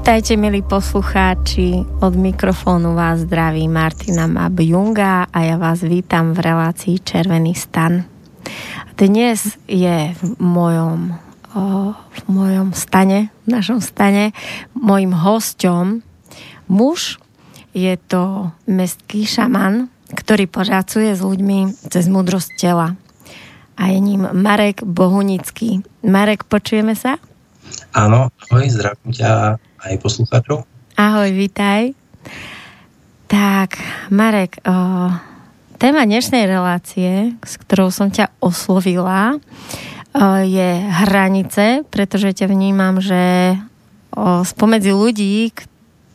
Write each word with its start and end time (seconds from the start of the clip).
Vítajte, 0.00 0.32
milí 0.40 0.64
poslucháči. 0.64 1.84
Od 2.00 2.16
mikrofónu 2.16 2.96
vás 2.96 3.20
zdraví 3.20 3.68
Martina 3.68 4.24
Mabjunga 4.24 5.28
a 5.28 5.38
ja 5.44 5.60
vás 5.60 5.84
vítam 5.84 6.32
v 6.32 6.40
relácii 6.40 7.04
Červený 7.04 7.52
stan. 7.52 8.08
Dnes 8.96 9.60
je 9.68 10.16
v 10.16 10.22
mojom, 10.40 11.12
v 12.00 12.22
mojom 12.32 12.72
stane, 12.72 13.28
v 13.44 13.48
našom 13.60 13.84
stane, 13.84 14.32
mojim 14.72 15.12
hosťom 15.12 16.00
muž. 16.72 17.20
Je 17.76 17.92
to 18.00 18.56
mestský 18.64 19.28
šaman, 19.28 19.92
ktorý 20.16 20.48
pracuje 20.48 21.12
s 21.12 21.20
ľuďmi 21.20 21.92
cez 21.92 22.08
múdrosť 22.08 22.56
tela. 22.56 22.96
A 23.76 23.92
je 23.92 24.00
ním 24.00 24.24
Marek 24.32 24.80
Bohunický. 24.80 25.84
Marek, 26.00 26.48
počujeme 26.48 26.96
sa? 26.96 27.20
Áno, 27.92 28.32
ahoj, 28.48 28.64
zdravím 28.64 29.12
ťa 29.12 29.60
aj 29.84 29.96
poslucháčov. 30.00 30.68
Ahoj, 30.96 31.30
vítaj. 31.32 31.96
Tak, 33.30 33.78
Marek, 34.12 34.60
o, 34.66 34.74
téma 35.80 36.04
dnešnej 36.04 36.44
relácie, 36.44 37.32
s 37.40 37.54
ktorou 37.56 37.88
som 37.94 38.10
ťa 38.12 38.28
oslovila, 38.42 39.38
o, 39.38 39.38
je 40.44 40.70
hranice, 41.06 41.86
pretože 41.88 42.36
ťa 42.42 42.46
vnímam, 42.50 43.00
že 43.00 43.56
o, 44.12 44.42
spomedzi 44.44 44.92
ľudí, 44.92 45.54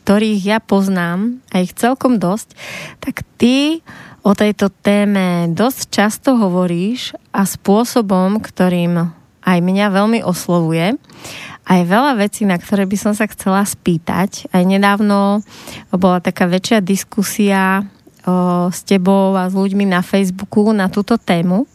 ktorých 0.04 0.42
ja 0.44 0.58
poznám, 0.62 1.42
a 1.50 1.64
ich 1.64 1.74
celkom 1.74 2.22
dosť, 2.22 2.54
tak 3.02 3.26
ty 3.40 3.82
o 4.22 4.36
tejto 4.36 4.70
téme 4.70 5.50
dosť 5.50 5.80
často 5.90 6.38
hovoríš 6.38 7.16
a 7.34 7.42
spôsobom, 7.42 8.38
ktorým 8.38 9.10
aj 9.46 9.58
mňa 9.62 9.86
veľmi 9.94 10.20
oslovuje 10.26 10.98
aj 11.66 11.80
veľa 11.82 12.12
vecí, 12.14 12.46
na 12.46 12.54
ktoré 12.56 12.86
by 12.86 12.94
som 12.94 13.12
sa 13.12 13.26
chcela 13.26 13.66
spýtať. 13.66 14.46
Aj 14.54 14.62
nedávno 14.62 15.42
bola 15.90 16.22
taká 16.22 16.46
väčšia 16.46 16.78
diskusia 16.78 17.82
o, 18.22 18.70
s 18.70 18.86
tebou 18.86 19.34
a 19.34 19.50
s 19.50 19.54
ľuďmi 19.58 19.82
na 19.90 20.00
Facebooku 20.00 20.70
na 20.70 20.86
túto 20.86 21.18
tému. 21.18 21.66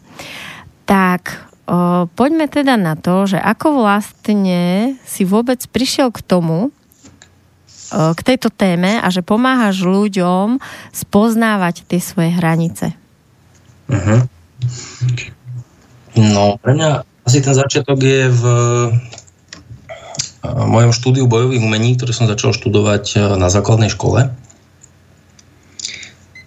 Tak 0.87 1.35
o, 1.67 2.07
poďme 2.07 2.47
teda 2.47 2.79
na 2.79 2.95
to, 2.95 3.27
že 3.27 3.37
ako 3.37 3.83
vlastne 3.83 4.95
si 5.03 5.27
vôbec 5.27 5.59
prišiel 5.67 6.15
k 6.15 6.23
tomu, 6.23 6.71
k 7.91 8.19
tejto 8.23 8.47
téme 8.47 9.03
a 9.03 9.07
že 9.11 9.19
pomáhaš 9.19 9.83
ľuďom 9.83 10.63
spoznávať 10.95 11.83
tie 11.91 11.99
svoje 11.99 12.31
hranice. 12.31 12.95
Uh-huh. 13.91 14.23
No, 16.15 16.55
pre 16.63 16.71
mňa 16.71 17.03
asi 17.27 17.43
ten 17.43 17.51
začiatok 17.51 17.99
je 17.99 18.31
v 18.31 18.43
mojom 20.41 20.91
štúdiu 20.93 21.25
bojových 21.29 21.61
umení, 21.61 21.93
ktoré 21.95 22.11
som 22.17 22.25
začal 22.25 22.57
študovať 22.57 23.05
e, 23.13 23.17
na 23.37 23.47
základnej 23.47 23.93
škole. 23.93 24.33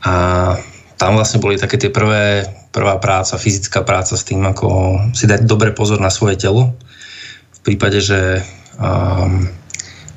A 0.04 0.14
tam 0.98 1.16
vlastne 1.16 1.40
boli 1.40 1.56
také 1.56 1.80
tie 1.80 1.88
prvé, 1.88 2.44
prvá 2.74 2.98
práca, 2.98 3.40
fyzická 3.40 3.86
práca 3.86 4.18
s 4.18 4.26
tým, 4.26 4.42
ako 4.44 4.98
si 5.16 5.24
dať 5.24 5.46
dobre 5.46 5.72
pozor 5.72 6.02
na 6.02 6.12
svoje 6.12 6.36
telo. 6.36 6.76
V 7.54 7.60
prípade, 7.64 8.04
že 8.04 8.44
um, 8.76 9.48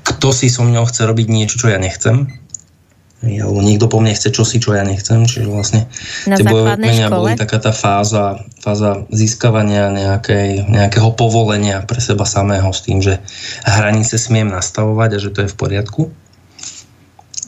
kto 0.03 0.27
si 0.35 0.51
so 0.51 0.67
mňou 0.67 0.83
chce 0.91 1.07
robiť 1.07 1.27
niečo, 1.31 1.55
čo 1.55 1.71
ja 1.71 1.79
nechcem, 1.79 2.27
alebo 3.17 3.65
niekto 3.65 3.89
po 3.89 3.97
mne 3.97 4.13
chce 4.13 4.29
čosi, 4.29 4.61
čo 4.61 4.77
ja 4.77 4.85
nechcem. 4.85 5.25
Čiže 5.25 5.49
vlastne 5.49 5.81
Na 6.29 6.37
tie 6.37 6.45
bojové 6.45 6.77
boli 7.09 7.33
taká 7.33 7.57
tá 7.57 7.73
fáza, 7.73 8.45
fáza 8.61 9.09
získavania 9.09 9.89
nejakej, 9.89 10.69
nejakého 10.69 11.09
povolenia 11.17 11.81
pre 11.81 11.97
seba 11.97 12.29
samého 12.29 12.69
s 12.69 12.85
tým, 12.85 13.01
že 13.01 13.17
hranice 13.65 14.21
smiem 14.21 14.53
nastavovať 14.53 15.09
a 15.17 15.21
že 15.21 15.33
to 15.33 15.39
je 15.45 15.49
v 15.49 15.57
poriadku. 15.57 16.01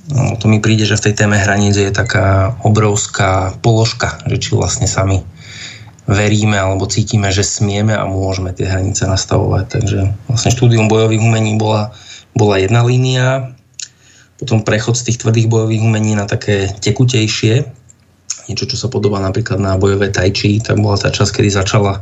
No, 0.09 0.41
to 0.41 0.49
mi 0.49 0.57
príde, 0.57 0.89
že 0.89 0.97
v 0.97 1.05
tej 1.05 1.13
téme 1.21 1.37
hraníc 1.37 1.77
je 1.77 1.93
taká 1.93 2.57
obrovská 2.65 3.53
položka, 3.61 4.17
že 4.25 4.41
či 4.41 4.57
vlastne 4.57 4.89
sami 4.89 5.21
veríme 6.09 6.57
alebo 6.57 6.89
cítime, 6.89 7.29
že 7.29 7.45
smieme 7.45 7.93
a 7.93 8.09
môžeme 8.09 8.49
tie 8.49 8.65
hranice 8.65 9.05
nastavovať. 9.05 9.65
Takže 9.69 9.99
vlastne 10.25 10.49
štúdium 10.49 10.89
bojových 10.89 11.21
umení 11.21 11.61
bola, 11.61 11.93
bola 12.33 12.57
jedna 12.57 12.81
línia, 12.81 13.53
potom 14.39 14.63
prechod 14.63 14.95
z 14.95 15.11
tých 15.11 15.19
tvrdých 15.19 15.51
bojových 15.51 15.83
umení 15.83 16.15
na 16.15 16.23
také 16.23 16.71
tekutejšie, 16.79 17.67
niečo, 18.49 18.65
čo 18.65 18.77
sa 18.79 18.87
podobá 18.89 19.21
napríklad 19.21 19.61
na 19.61 19.77
bojové 19.77 20.09
tai 20.09 20.33
chi, 20.33 20.57
tak 20.57 20.81
bola 20.81 20.97
tá 20.97 21.13
časť, 21.13 21.37
kedy 21.37 21.53
začala, 21.53 22.01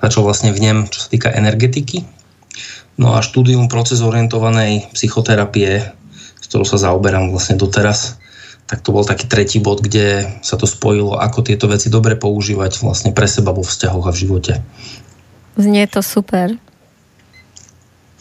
začal 0.00 0.24
vlastne 0.24 0.54
v 0.54 0.58
nem, 0.62 0.78
čo 0.88 1.04
sa 1.04 1.08
týka 1.12 1.28
energetiky. 1.28 2.06
No 2.96 3.12
a 3.12 3.20
štúdium 3.20 3.68
proces 3.68 4.00
orientovanej 4.00 4.88
psychoterapie, 4.96 5.84
s 6.40 6.44
ktorou 6.48 6.64
sa 6.64 6.80
zaoberám 6.80 7.28
vlastne 7.28 7.60
doteraz, 7.60 8.16
tak 8.70 8.80
to 8.80 8.94
bol 8.94 9.04
taký 9.04 9.28
tretí 9.28 9.58
bod, 9.60 9.84
kde 9.84 10.24
sa 10.40 10.56
to 10.56 10.64
spojilo, 10.64 11.20
ako 11.20 11.44
tieto 11.44 11.68
veci 11.68 11.92
dobre 11.92 12.16
používať 12.16 12.80
vlastne 12.80 13.10
pre 13.12 13.28
seba 13.28 13.52
vo 13.52 13.60
vzťahoch 13.60 14.08
a 14.08 14.14
v 14.14 14.20
živote. 14.22 14.52
Znie 15.60 15.84
to 15.84 16.00
super 16.00 16.56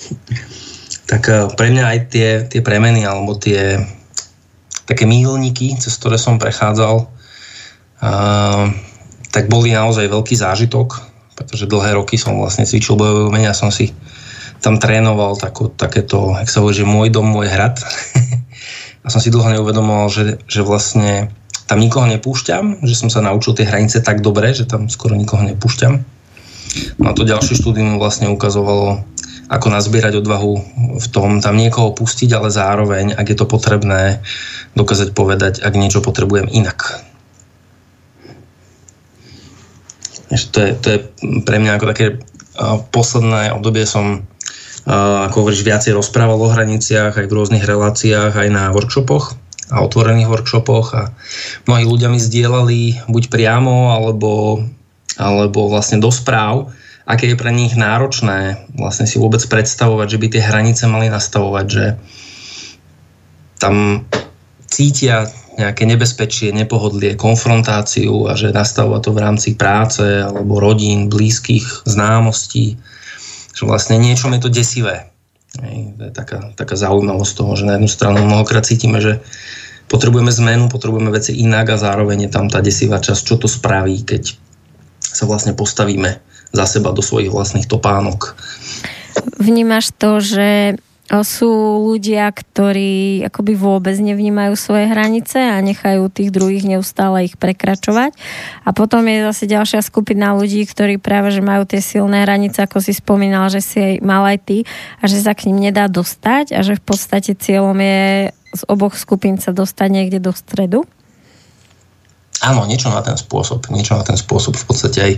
tak 1.12 1.28
eh, 1.28 1.52
pre 1.60 1.68
mňa 1.76 1.84
aj 1.84 2.00
tie, 2.08 2.30
tie 2.48 2.62
premeny 2.64 3.04
alebo 3.04 3.36
tie 3.36 3.84
také 4.88 5.04
mílniky, 5.04 5.76
cez 5.76 5.92
ktoré 6.00 6.20
som 6.20 6.36
prechádzal, 6.36 7.08
uh, 8.04 8.66
tak 9.32 9.48
boli 9.48 9.72
naozaj 9.72 10.04
veľký 10.12 10.36
zážitok, 10.36 11.00
pretože 11.38 11.70
dlhé 11.70 11.96
roky 11.96 12.20
som 12.20 12.36
vlastne 12.36 12.68
cvičil 12.68 13.00
bojové 13.00 13.32
umenia, 13.32 13.56
som 13.56 13.72
si 13.72 13.96
tam 14.60 14.84
trénoval 14.84 15.40
tako, 15.40 15.72
takéto, 15.72 16.36
jak 16.36 16.52
sa 16.52 16.60
hovorí, 16.60 16.76
že 16.76 16.84
môj 16.84 17.08
dom, 17.08 17.24
môj 17.24 17.48
hrad. 17.48 17.80
a 19.06 19.08
som 19.08 19.24
si 19.24 19.32
dlho 19.32 19.48
neuvedomoval, 19.48 20.12
že, 20.12 20.44
že 20.46 20.60
vlastne 20.60 21.32
tam 21.72 21.80
nikoho 21.80 22.04
nepúšťam, 22.12 22.84
že 22.84 22.96
som 23.00 23.08
sa 23.08 23.24
naučil 23.24 23.56
tie 23.56 23.64
hranice 23.64 24.04
tak 24.04 24.20
dobre, 24.20 24.52
že 24.52 24.68
tam 24.68 24.92
skoro 24.92 25.16
nikoho 25.16 25.40
nepúšťam. 25.48 26.04
No 27.00 27.06
a 27.08 27.16
to 27.16 27.24
ďalšie 27.24 27.56
štúdium 27.56 27.96
vlastne 27.96 28.28
ukazovalo 28.28 29.08
ako 29.52 29.68
nazbierať 29.68 30.24
odvahu 30.24 30.54
v 30.96 31.08
tom, 31.12 31.44
tam 31.44 31.60
niekoho 31.60 31.92
pustiť, 31.92 32.32
ale 32.32 32.48
zároveň, 32.48 33.12
ak 33.20 33.28
je 33.28 33.38
to 33.38 33.44
potrebné, 33.44 34.24
dokázať 34.80 35.12
povedať, 35.12 35.60
ak 35.60 35.76
niečo 35.76 36.00
potrebujem 36.00 36.48
inak. 36.48 37.04
To 40.32 40.60
je, 40.64 40.72
to 40.80 40.88
je 40.88 41.00
pre 41.44 41.60
mňa 41.60 41.76
ako 41.76 41.86
také 41.92 42.08
posledné 42.96 43.52
obdobie 43.52 43.84
som 43.84 44.24
ako 44.88 45.46
hovoríš, 45.46 45.68
viacej 45.68 45.94
rozprával 45.94 46.42
o 46.42 46.50
hraniciach 46.50 47.14
aj 47.14 47.28
v 47.30 47.36
rôznych 47.36 47.68
reláciách, 47.68 48.34
aj 48.34 48.50
na 48.50 48.74
workshopoch 48.74 49.38
a 49.70 49.84
otvorených 49.84 50.32
workshopoch 50.32 50.88
a 50.98 51.04
mnohí 51.70 51.86
ľudia 51.86 52.10
mi 52.10 52.18
zdieľali 52.18 53.06
buď 53.06 53.24
priamo 53.30 53.94
alebo, 53.94 54.64
alebo 55.22 55.70
vlastne 55.70 56.02
do 56.02 56.10
správ 56.10 56.74
aké 57.06 57.30
je 57.32 57.40
pre 57.40 57.52
nich 57.54 57.74
náročné 57.74 58.70
vlastne 58.78 59.10
si 59.10 59.18
vôbec 59.18 59.42
predstavovať, 59.46 60.08
že 60.16 60.20
by 60.22 60.28
tie 60.30 60.44
hranice 60.44 60.84
mali 60.86 61.08
nastavovať, 61.10 61.66
že 61.68 61.86
tam 63.62 64.06
cítia 64.66 65.30
nejaké 65.60 65.84
nebezpečie, 65.84 66.56
nepohodlie, 66.56 67.20
konfrontáciu 67.20 68.32
a 68.32 68.34
že 68.40 68.56
nastavovať 68.56 69.02
to 69.04 69.12
v 69.12 69.22
rámci 69.22 69.50
práce 69.60 70.02
alebo 70.02 70.58
rodín, 70.58 71.12
blízkych, 71.12 71.86
známostí. 71.86 72.80
Že 73.52 73.64
vlastne 73.68 74.00
niečom 74.00 74.32
je 74.34 74.42
to 74.42 74.50
desivé. 74.50 75.12
Hej, 75.60 76.00
to 76.00 76.04
je 76.08 76.14
taká, 76.16 76.56
taká 76.56 76.80
zaujímavosť 76.80 77.34
toho, 77.36 77.52
že 77.60 77.68
na 77.68 77.76
jednu 77.76 77.92
stranu 77.92 78.24
mnohokrát 78.24 78.64
cítime, 78.64 79.04
že 79.04 79.20
potrebujeme 79.92 80.32
zmenu, 80.32 80.72
potrebujeme 80.72 81.12
veci 81.12 81.36
inak 81.36 81.76
a 81.76 81.82
zároveň 81.82 82.26
je 82.26 82.32
tam 82.32 82.48
tá 82.48 82.64
desivá 82.64 83.04
časť, 83.04 83.22
čo 83.28 83.36
to 83.36 83.52
spraví, 83.52 84.08
keď 84.08 84.40
sa 85.04 85.28
vlastne 85.28 85.52
postavíme 85.52 86.31
za 86.52 86.66
seba 86.68 86.92
do 86.92 87.04
svojich 87.04 87.32
vlastných 87.32 87.68
topánok. 87.68 88.36
Vnímaš 89.40 89.92
to, 89.96 90.20
že 90.24 90.80
sú 91.12 91.52
ľudia, 91.92 92.32
ktorí 92.32 93.28
akoby 93.28 93.60
vôbec 93.60 94.00
nevnímajú 94.00 94.56
svoje 94.56 94.88
hranice 94.88 95.44
a 95.44 95.60
nechajú 95.60 96.08
tých 96.08 96.32
druhých 96.32 96.64
neustále 96.64 97.28
ich 97.28 97.36
prekračovať. 97.36 98.16
A 98.64 98.72
potom 98.72 99.04
je 99.04 99.28
zase 99.28 99.44
ďalšia 99.52 99.84
skupina 99.84 100.32
ľudí, 100.32 100.64
ktorí 100.64 101.04
práve 101.04 101.36
že 101.36 101.44
majú 101.44 101.68
tie 101.68 101.84
silné 101.84 102.24
hranice, 102.24 102.64
ako 102.64 102.80
si 102.80 102.96
spomínal, 102.96 103.52
že 103.52 103.60
si 103.60 103.78
aj 103.84 103.96
mal 104.00 104.24
aj 104.24 104.40
ty 104.40 104.58
a 105.04 105.12
že 105.12 105.20
sa 105.20 105.36
k 105.36 105.52
ním 105.52 105.68
nedá 105.68 105.92
dostať 105.92 106.56
a 106.56 106.64
že 106.64 106.80
v 106.80 106.84
podstate 106.88 107.36
cieľom 107.36 107.76
je 107.76 108.32
z 108.32 108.62
oboch 108.72 108.96
skupín 108.96 109.36
sa 109.36 109.52
dostať 109.52 109.88
niekde 109.92 110.24
do 110.24 110.32
stredu. 110.32 110.88
Áno, 112.40 112.64
niečo 112.64 112.88
na 112.88 113.04
ten 113.04 113.20
spôsob. 113.20 113.68
Niečo 113.70 114.00
na 114.00 114.08
ten 114.08 114.16
spôsob. 114.18 114.58
V 114.58 114.66
podstate 114.66 115.00
aj 115.04 115.14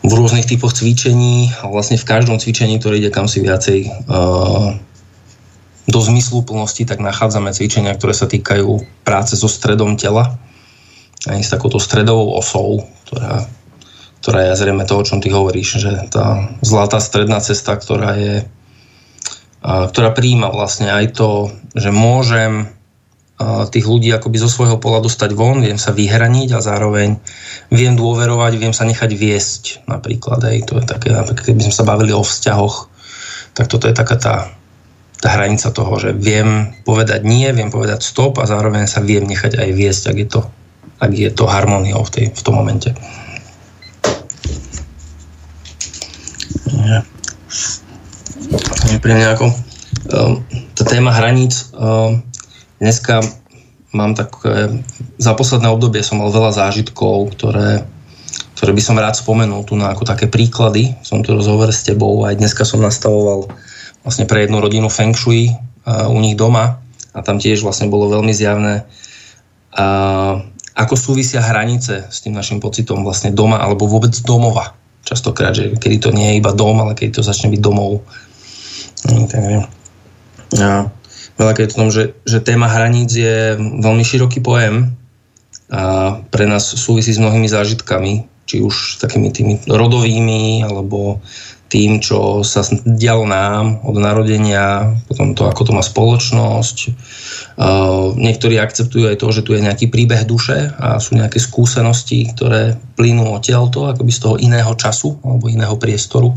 v 0.00 0.12
rôznych 0.16 0.48
typoch 0.48 0.72
cvičení 0.72 1.52
a 1.60 1.68
vlastne 1.68 2.00
v 2.00 2.08
každom 2.08 2.40
cvičení, 2.40 2.80
ktoré 2.80 3.04
ide 3.04 3.12
kam 3.12 3.28
si 3.28 3.44
viacej 3.44 4.08
uh, 4.08 4.72
do 5.84 6.00
zmyslu 6.00 6.40
plnosti, 6.40 6.88
tak 6.88 7.04
nachádzame 7.04 7.52
cvičenia, 7.52 7.92
ktoré 7.92 8.16
sa 8.16 8.24
týkajú 8.24 8.80
práce 9.04 9.36
so 9.36 9.44
stredom 9.44 10.00
tela, 10.00 10.40
aj 11.28 11.44
s 11.44 11.52
takouto 11.52 11.76
stredovou 11.76 12.32
osou, 12.40 12.88
ktorá, 13.04 13.44
ktorá 14.24 14.38
je 14.48 14.56
zrejme 14.56 14.88
to, 14.88 14.94
o 14.96 15.04
čom 15.04 15.20
ty 15.20 15.28
hovoríš, 15.28 15.84
že 15.84 15.92
tá 16.08 16.48
zlatá 16.64 16.96
stredná 16.96 17.44
cesta, 17.44 17.76
ktorá 17.76 18.16
je 18.16 18.34
uh, 19.60 19.84
ktorá 19.92 20.16
príjima 20.16 20.48
vlastne 20.48 20.88
aj 20.88 21.12
to, 21.12 21.52
že 21.76 21.92
môžem 21.92 22.72
tých 23.72 23.88
ľudí 23.88 24.12
akoby 24.12 24.36
zo 24.36 24.52
svojho 24.52 24.76
pola 24.76 25.00
dostať 25.00 25.32
von, 25.32 25.64
viem 25.64 25.80
sa 25.80 25.96
vyhraniť 25.96 26.52
a 26.56 26.60
zároveň 26.60 27.16
viem 27.72 27.96
dôverovať, 27.96 28.52
viem 28.60 28.76
sa 28.76 28.84
nechať 28.84 29.10
viesť 29.16 29.62
napríklad. 29.88 30.44
Aj 30.44 30.58
to 30.68 30.76
je 30.76 30.84
také, 30.84 31.08
napríklad 31.08 31.48
keby 31.48 31.64
sme 31.64 31.74
sa 31.74 31.88
bavili 31.88 32.12
o 32.12 32.20
vzťahoch, 32.20 32.92
tak 33.56 33.72
toto 33.72 33.88
je 33.88 33.96
taká 33.96 34.20
tá, 34.20 34.36
tá 35.24 35.28
hranica 35.32 35.72
toho, 35.72 35.92
že 35.96 36.12
viem 36.12 36.76
povedať 36.84 37.24
nie, 37.24 37.48
viem 37.56 37.72
povedať 37.72 38.04
stop 38.04 38.36
a 38.40 38.48
zároveň 38.48 38.84
sa 38.84 39.00
viem 39.00 39.24
nechať 39.24 39.56
aj 39.56 39.70
viesť, 39.72 40.02
ak 40.12 40.16
je 40.20 40.28
to, 40.28 40.40
ak 41.00 41.10
je 41.16 41.30
to 41.32 41.44
harmóniou 41.48 42.04
v, 42.04 42.10
tej, 42.12 42.24
v 42.36 42.42
tom 42.44 42.60
momente. 42.60 42.92
Pre 49.00 49.12
mňa 49.16 49.28
ako 49.32 49.46
um, 49.48 50.44
tá 50.76 50.82
téma 50.84 51.08
hraníc 51.14 51.72
um, 51.72 52.20
dneska 52.80 53.20
mám 53.92 54.16
tak, 54.16 54.32
za 55.20 55.32
posledné 55.36 55.68
obdobie 55.68 56.00
som 56.00 56.18
mal 56.18 56.32
veľa 56.32 56.56
zážitkov, 56.56 57.36
ktoré, 57.36 57.84
ktoré 58.56 58.72
by 58.72 58.82
som 58.82 58.96
rád 58.98 59.20
spomenul 59.20 59.62
tu 59.68 59.76
na 59.76 59.92
ako 59.92 60.08
také 60.08 60.26
príklady. 60.26 60.96
Som 61.04 61.20
tu 61.20 61.36
rozhovor 61.36 61.70
s 61.70 61.84
tebou 61.84 62.24
aj 62.24 62.40
dneska 62.40 62.64
som 62.64 62.80
nastavoval 62.80 63.52
vlastne 64.00 64.24
pre 64.24 64.48
jednu 64.48 64.64
rodinu 64.64 64.88
Feng 64.88 65.12
Shui 65.12 65.52
uh, 65.52 66.08
u 66.08 66.18
nich 66.18 66.34
doma 66.38 66.80
a 67.12 67.18
tam 67.20 67.36
tiež 67.42 67.60
vlastne 67.66 67.90
bolo 67.90 68.08
veľmi 68.08 68.32
zjavné, 68.32 68.86
uh, 69.76 70.40
ako 70.78 70.94
súvisia 70.94 71.42
hranice 71.42 72.08
s 72.08 72.22
tým 72.22 72.32
našim 72.32 72.62
pocitom 72.62 73.02
vlastne 73.02 73.34
doma 73.34 73.60
alebo 73.60 73.90
vôbec 73.90 74.14
domova. 74.24 74.72
Častokrát, 75.04 75.52
že 75.52 75.74
kedy 75.76 75.96
to 75.98 76.10
nie 76.14 76.32
je 76.32 76.38
iba 76.40 76.54
dom, 76.54 76.80
ale 76.80 76.94
kedy 76.94 77.18
to 77.18 77.26
začne 77.26 77.50
byť 77.50 77.60
domov. 77.60 78.06
Mm, 79.10 79.26
takže, 79.26 79.58
uh, 80.60 80.84
veľakrát 81.40 81.72
to 81.72 81.80
tom, 81.80 81.88
že, 81.88 82.12
že 82.28 82.44
téma 82.44 82.68
hraníc 82.68 83.16
je 83.16 83.56
veľmi 83.56 84.04
široký 84.04 84.44
pojem 84.44 84.92
a 85.72 86.18
pre 86.28 86.44
nás 86.44 86.66
súvisí 86.66 87.14
s 87.14 87.22
mnohými 87.22 87.48
zážitkami, 87.48 88.28
či 88.44 88.60
už 88.60 89.00
takými 89.00 89.30
tými 89.32 89.54
rodovými, 89.70 90.66
alebo 90.66 91.22
tým, 91.70 92.02
čo 92.02 92.42
sa 92.42 92.66
dialo 92.82 93.30
nám 93.30 93.78
od 93.86 93.94
narodenia, 93.94 94.90
potom 95.06 95.38
to, 95.38 95.46
ako 95.46 95.70
to 95.70 95.72
má 95.72 95.86
spoločnosť. 95.86 96.76
Uh, 97.54 98.10
niektorí 98.18 98.58
akceptujú 98.58 99.06
aj 99.06 99.22
to, 99.22 99.30
že 99.30 99.46
tu 99.46 99.54
je 99.54 99.62
nejaký 99.62 99.86
príbeh 99.86 100.26
duše 100.26 100.74
a 100.74 100.98
sú 100.98 101.14
nejaké 101.14 101.38
skúsenosti, 101.38 102.26
ktoré 102.34 102.74
plynú 102.98 103.30
odtiaľto, 103.30 103.86
akoby 103.86 104.10
z 104.10 104.20
toho 104.20 104.34
iného 104.42 104.74
času 104.74 105.14
alebo 105.22 105.46
iného 105.46 105.78
priestoru. 105.78 106.34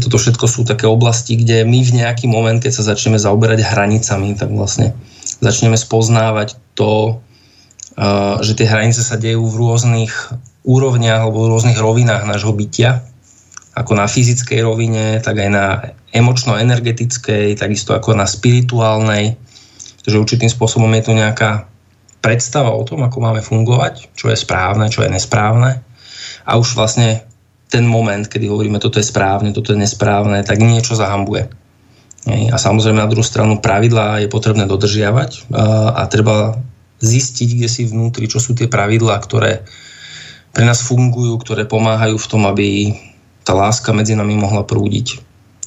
Toto 0.00 0.18
všetko 0.18 0.46
sú 0.50 0.66
také 0.66 0.90
oblasti, 0.90 1.38
kde 1.38 1.62
my 1.62 1.80
v 1.84 2.02
nejaký 2.02 2.26
moment, 2.26 2.58
keď 2.58 2.72
sa 2.74 2.94
začneme 2.94 3.18
zaoberať 3.18 3.62
hranicami, 3.62 4.34
tak 4.34 4.50
vlastne 4.50 4.94
začneme 5.38 5.78
spoznávať 5.78 6.58
to, 6.74 7.22
že 8.42 8.58
tie 8.58 8.66
hranice 8.66 9.06
sa 9.06 9.14
dejú 9.14 9.46
v 9.46 9.58
rôznych 9.60 10.12
úrovniach 10.66 11.28
alebo 11.28 11.46
v 11.46 11.50
rôznych 11.54 11.78
rovinách 11.78 12.26
nášho 12.26 12.50
bytia, 12.50 13.06
ako 13.74 13.98
na 13.98 14.06
fyzickej 14.06 14.60
rovine, 14.62 15.18
tak 15.22 15.38
aj 15.38 15.50
na 15.50 15.66
emočno-energetickej, 16.14 17.58
takisto 17.58 17.94
ako 17.94 18.14
na 18.14 18.26
spirituálnej. 18.26 19.34
Takže 20.06 20.20
určitým 20.20 20.50
spôsobom 20.50 20.90
je 20.94 21.02
tu 21.06 21.12
nejaká 21.14 21.66
predstava 22.22 22.70
o 22.72 22.86
tom, 22.86 23.02
ako 23.04 23.18
máme 23.20 23.42
fungovať, 23.42 24.14
čo 24.14 24.30
je 24.30 24.38
správne, 24.38 24.88
čo 24.88 25.02
je 25.04 25.10
nesprávne. 25.10 25.82
A 26.46 26.56
už 26.56 26.78
vlastne 26.78 27.26
ten 27.74 27.90
moment, 27.90 28.22
kedy 28.22 28.46
hovoríme, 28.46 28.78
toto 28.78 29.02
je 29.02 29.06
správne, 29.10 29.50
toto 29.50 29.74
je 29.74 29.82
nesprávne, 29.82 30.46
tak 30.46 30.62
niečo 30.62 30.94
zahambuje. 30.94 31.50
A 32.24 32.56
samozrejme 32.56 33.02
na 33.02 33.10
druhú 33.10 33.26
stranu 33.26 33.58
pravidlá 33.58 34.22
je 34.22 34.30
potrebné 34.30 34.70
dodržiavať 34.70 35.50
a, 35.50 36.06
treba 36.06 36.54
zistiť, 37.02 37.48
kde 37.58 37.68
si 37.68 37.82
vnútri, 37.84 38.30
čo 38.30 38.38
sú 38.38 38.54
tie 38.54 38.70
pravidlá, 38.70 39.18
ktoré 39.20 39.66
pre 40.54 40.62
nás 40.62 40.86
fungujú, 40.86 41.34
ktoré 41.42 41.66
pomáhajú 41.66 42.14
v 42.14 42.30
tom, 42.30 42.46
aby 42.46 42.94
tá 43.42 43.52
láska 43.52 43.90
medzi 43.90 44.14
nami 44.14 44.38
mohla 44.38 44.62
prúdiť. 44.62 45.20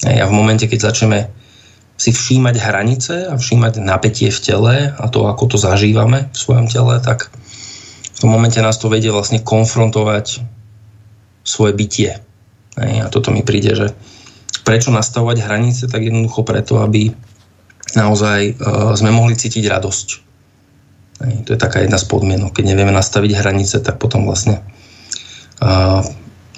A 0.08 0.26
v 0.26 0.34
momente, 0.34 0.66
keď 0.66 0.90
začneme 0.90 1.30
si 2.00 2.16
všímať 2.16 2.56
hranice 2.58 3.16
a 3.28 3.36
všímať 3.36 3.84
napätie 3.84 4.32
v 4.32 4.40
tele 4.40 4.76
a 4.96 5.06
to, 5.12 5.28
ako 5.28 5.54
to 5.54 5.58
zažívame 5.60 6.32
v 6.32 6.38
svojom 6.38 6.66
tele, 6.72 6.98
tak 7.04 7.30
v 8.16 8.18
tom 8.18 8.34
momente 8.34 8.58
nás 8.64 8.82
to 8.82 8.90
vedie 8.90 9.14
vlastne 9.14 9.44
konfrontovať 9.44 10.57
svoje 11.48 11.72
bytie. 11.72 12.20
A 12.78 13.08
toto 13.08 13.32
mi 13.32 13.42
príde, 13.42 13.74
že 13.74 13.88
prečo 14.68 14.92
nastavovať 14.92 15.48
hranice, 15.48 15.88
tak 15.88 16.04
jednoducho 16.04 16.44
preto, 16.44 16.84
aby 16.84 17.16
naozaj 17.96 18.40
e, 18.44 18.54
sme 19.00 19.16
mohli 19.16 19.40
cítiť 19.40 19.64
radosť. 19.64 20.08
To 21.18 21.50
je 21.56 21.58
taká 21.58 21.82
jedna 21.82 21.98
z 21.98 22.06
podmienok. 22.06 22.52
Keď 22.52 22.76
nevieme 22.76 22.94
nastaviť 22.94 23.32
hranice, 23.34 23.80
tak 23.80 23.98
potom 23.98 24.28
vlastne 24.28 24.60
e, 24.60 25.72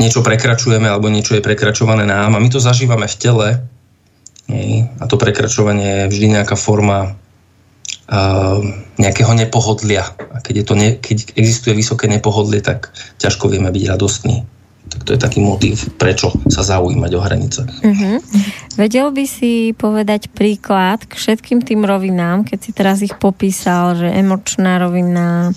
niečo 0.02 0.26
prekračujeme 0.26 0.90
alebo 0.90 1.08
niečo 1.08 1.38
je 1.38 1.46
prekračované 1.46 2.04
nám 2.04 2.34
a 2.34 2.42
my 2.42 2.50
to 2.50 2.58
zažívame 2.60 3.06
v 3.06 3.20
tele 3.20 3.50
a 5.00 5.04
to 5.06 5.16
prekračovanie 5.22 6.10
je 6.10 6.10
vždy 6.10 6.28
nejaká 6.34 6.58
forma 6.58 7.14
e, 8.10 8.18
nejakého 8.98 9.32
nepohodlia. 9.38 10.10
A 10.34 10.42
keď, 10.42 10.56
je 10.58 10.66
to 10.66 10.74
ne, 10.74 10.90
keď 10.98 11.38
existuje 11.38 11.78
vysoké 11.78 12.10
nepohodlie, 12.10 12.66
tak 12.66 12.90
ťažko 13.22 13.54
vieme 13.54 13.70
byť 13.70 13.84
radostní. 13.86 14.50
Tak 14.90 15.06
to 15.06 15.14
je 15.14 15.20
taký 15.22 15.40
motív, 15.40 15.94
prečo 16.02 16.34
sa 16.50 16.66
zaujímať 16.66 17.12
o 17.14 17.22
hranice. 17.22 17.62
Uh-huh. 17.66 18.18
Vedel 18.74 19.14
by 19.14 19.26
si 19.30 19.72
povedať 19.78 20.34
príklad 20.34 21.06
k 21.06 21.14
všetkým 21.14 21.62
tým 21.62 21.86
rovinám, 21.86 22.42
keď 22.42 22.60
si 22.60 22.72
teraz 22.74 23.06
ich 23.06 23.14
popísal, 23.22 23.94
že 23.94 24.10
emočná 24.10 24.81
rovina, 24.81 25.54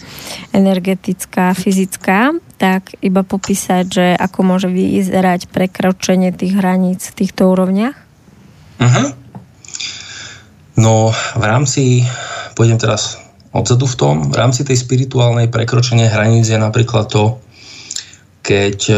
energetická, 0.53 1.57
fyzická, 1.57 2.37
tak 2.61 2.93
iba 3.01 3.25
popísať, 3.25 3.85
že 3.89 4.07
ako 4.15 4.39
môže 4.45 4.69
vyzerať 4.69 5.49
prekročenie 5.49 6.31
tých 6.31 6.53
hraníc 6.61 7.09
v 7.11 7.25
týchto 7.25 7.49
úrovniach? 7.49 7.97
Uh-huh. 8.79 9.09
No, 10.77 11.13
v 11.13 11.45
rámci, 11.45 12.05
pôjdem 12.57 12.81
teraz 12.81 13.21
odzadu 13.53 13.85
v 13.85 13.97
tom, 13.97 14.15
v 14.33 14.37
rámci 14.37 14.65
tej 14.65 14.81
spirituálnej 14.81 15.53
prekročenie 15.53 16.09
hraníc 16.09 16.49
je 16.49 16.57
napríklad 16.57 17.13
to, 17.13 17.37
keď 18.43 18.79
e, 18.91 18.97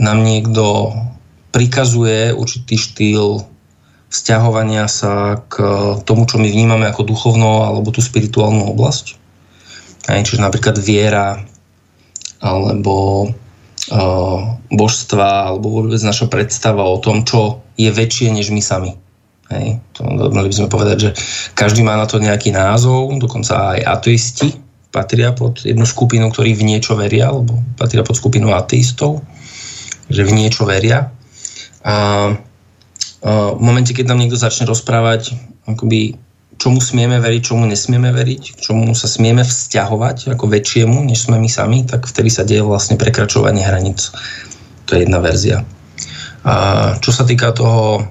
nám 0.00 0.18
niekto 0.24 0.92
prikazuje 1.52 2.32
určitý 2.32 2.76
štýl 2.76 3.44
vzťahovania 4.12 4.86
sa 4.88 5.44
k 5.48 5.60
tomu, 6.04 6.24
čo 6.24 6.40
my 6.40 6.48
vnímame 6.48 6.86
ako 6.88 7.04
duchovno 7.04 7.68
alebo 7.68 7.90
tú 7.92 8.00
spirituálnu 8.00 8.64
oblasť. 8.72 9.18
Aj, 10.06 10.22
čiže 10.22 10.44
napríklad 10.44 10.78
viera 10.78 11.42
alebo 12.38 13.26
uh, 13.90 14.38
božstva 14.70 15.50
alebo 15.50 15.82
vôbec 15.82 15.98
naša 15.98 16.30
predstava 16.30 16.86
o 16.86 17.02
tom, 17.02 17.26
čo 17.26 17.64
je 17.74 17.90
väčšie 17.90 18.30
než 18.30 18.54
my 18.54 18.62
sami. 18.62 18.94
Hej. 19.50 19.82
To, 19.98 20.06
mali 20.06 20.50
by 20.50 20.54
sme 20.54 20.70
povedať, 20.70 20.96
že 20.98 21.10
každý 21.58 21.82
má 21.82 21.98
na 21.98 22.06
to 22.06 22.22
nejaký 22.22 22.54
názov, 22.54 23.10
dokonca 23.18 23.78
aj 23.78 23.80
ateisti 23.82 24.65
patria 24.96 25.36
pod 25.36 25.60
jednu 25.60 25.84
skupinu, 25.84 26.32
ktorí 26.32 26.56
v 26.56 26.64
niečo 26.64 26.96
veria, 26.96 27.28
alebo 27.28 27.60
patria 27.76 28.00
pod 28.00 28.16
skupinu 28.16 28.56
ateistov, 28.56 29.20
že 30.08 30.24
v 30.24 30.32
niečo 30.32 30.64
veria. 30.64 31.12
A, 31.84 32.32
v 33.26 33.60
momente, 33.60 33.92
keď 33.92 34.08
nám 34.08 34.24
niekto 34.24 34.40
začne 34.40 34.64
rozprávať, 34.64 35.36
akoby, 35.68 36.16
čomu 36.56 36.80
smieme 36.80 37.20
veriť, 37.20 37.42
čomu 37.52 37.68
nesmieme 37.68 38.08
veriť, 38.16 38.56
čomu 38.56 38.96
sa 38.96 39.10
smieme 39.10 39.44
vzťahovať 39.44 40.32
ako 40.32 40.44
väčšiemu, 40.48 41.04
než 41.04 41.28
sme 41.28 41.36
my 41.36 41.50
sami, 41.50 41.84
tak 41.84 42.08
vtedy 42.08 42.32
sa 42.32 42.48
deje 42.48 42.64
vlastne 42.64 42.96
prekračovanie 42.96 43.60
hraníc. 43.60 44.14
To 44.88 44.96
je 44.96 45.04
jedna 45.04 45.20
verzia. 45.20 45.66
A 46.46 46.54
čo 47.02 47.10
sa 47.10 47.26
týka 47.26 47.50
toho 47.50 48.06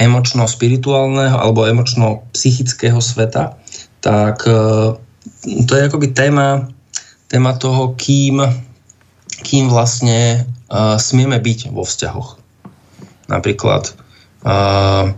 emočno-spirituálneho 0.00 1.36
alebo 1.36 1.68
emočno-psychického 1.68 3.02
sveta, 3.02 3.60
tak 4.00 4.46
to 5.66 5.72
je 5.76 5.86
akoby 5.88 6.12
téma, 6.12 6.68
téma 7.28 7.56
toho, 7.56 7.94
kým, 7.94 8.42
kým 9.42 9.68
vlastne 9.70 10.44
uh, 10.70 10.96
smieme 10.96 11.38
byť 11.38 11.72
vo 11.72 11.84
vzťahoch. 11.84 12.38
Napríklad 13.28 13.92
uh, 14.44 15.12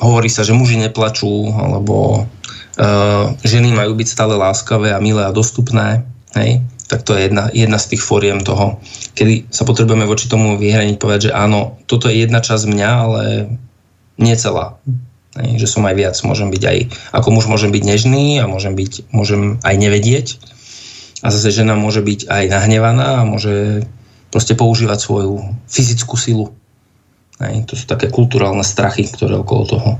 hovorí 0.00 0.28
sa, 0.28 0.44
že 0.44 0.56
muži 0.56 0.76
neplačú, 0.76 1.52
alebo 1.56 2.24
uh, 2.24 3.24
ženy 3.42 3.72
majú 3.72 3.96
byť 3.96 4.08
stále 4.08 4.36
láskavé 4.36 4.92
a 4.92 5.02
milé 5.02 5.24
a 5.24 5.34
dostupné. 5.34 6.04
Hej? 6.36 6.60
tak 6.86 7.02
to 7.02 7.18
je 7.18 7.26
jedna, 7.26 7.50
jedna 7.50 7.78
z 7.78 7.94
tých 7.94 8.02
fóriem 8.02 8.46
toho, 8.46 8.78
kedy 9.18 9.50
sa 9.50 9.66
potrebujeme 9.66 10.06
voči 10.06 10.30
tomu 10.30 10.54
vyhraniť, 10.54 10.96
povedať, 10.98 11.20
že 11.30 11.32
áno, 11.34 11.82
toto 11.90 12.06
je 12.06 12.22
jedna 12.22 12.38
časť 12.38 12.64
mňa, 12.70 12.90
ale 12.90 13.22
nie 14.22 14.34
celá. 14.38 14.78
Že 15.36 15.68
som 15.68 15.82
aj 15.84 15.94
viac, 15.96 16.16
môžem 16.24 16.48
byť 16.48 16.62
aj, 16.64 16.78
ako 17.12 17.28
muž 17.32 17.46
môžem 17.46 17.70
byť 17.70 17.82
nežný 17.84 18.40
a 18.40 18.48
môžem, 18.48 18.72
byť, 18.72 19.12
môžem 19.12 19.60
aj 19.60 19.74
nevedieť. 19.76 20.26
A 21.24 21.28
zase 21.32 21.52
žena 21.52 21.76
môže 21.76 22.00
byť 22.00 22.28
aj 22.28 22.44
nahnevaná 22.48 23.24
a 23.24 23.28
môže 23.28 23.84
proste 24.32 24.56
používať 24.56 24.98
svoju 25.00 25.40
fyzickú 25.68 26.16
silu. 26.16 26.52
To 27.40 27.74
sú 27.76 27.84
také 27.84 28.08
kulturálne 28.08 28.64
strachy, 28.64 29.04
ktoré 29.08 29.36
okolo 29.36 29.62
toho 29.68 29.90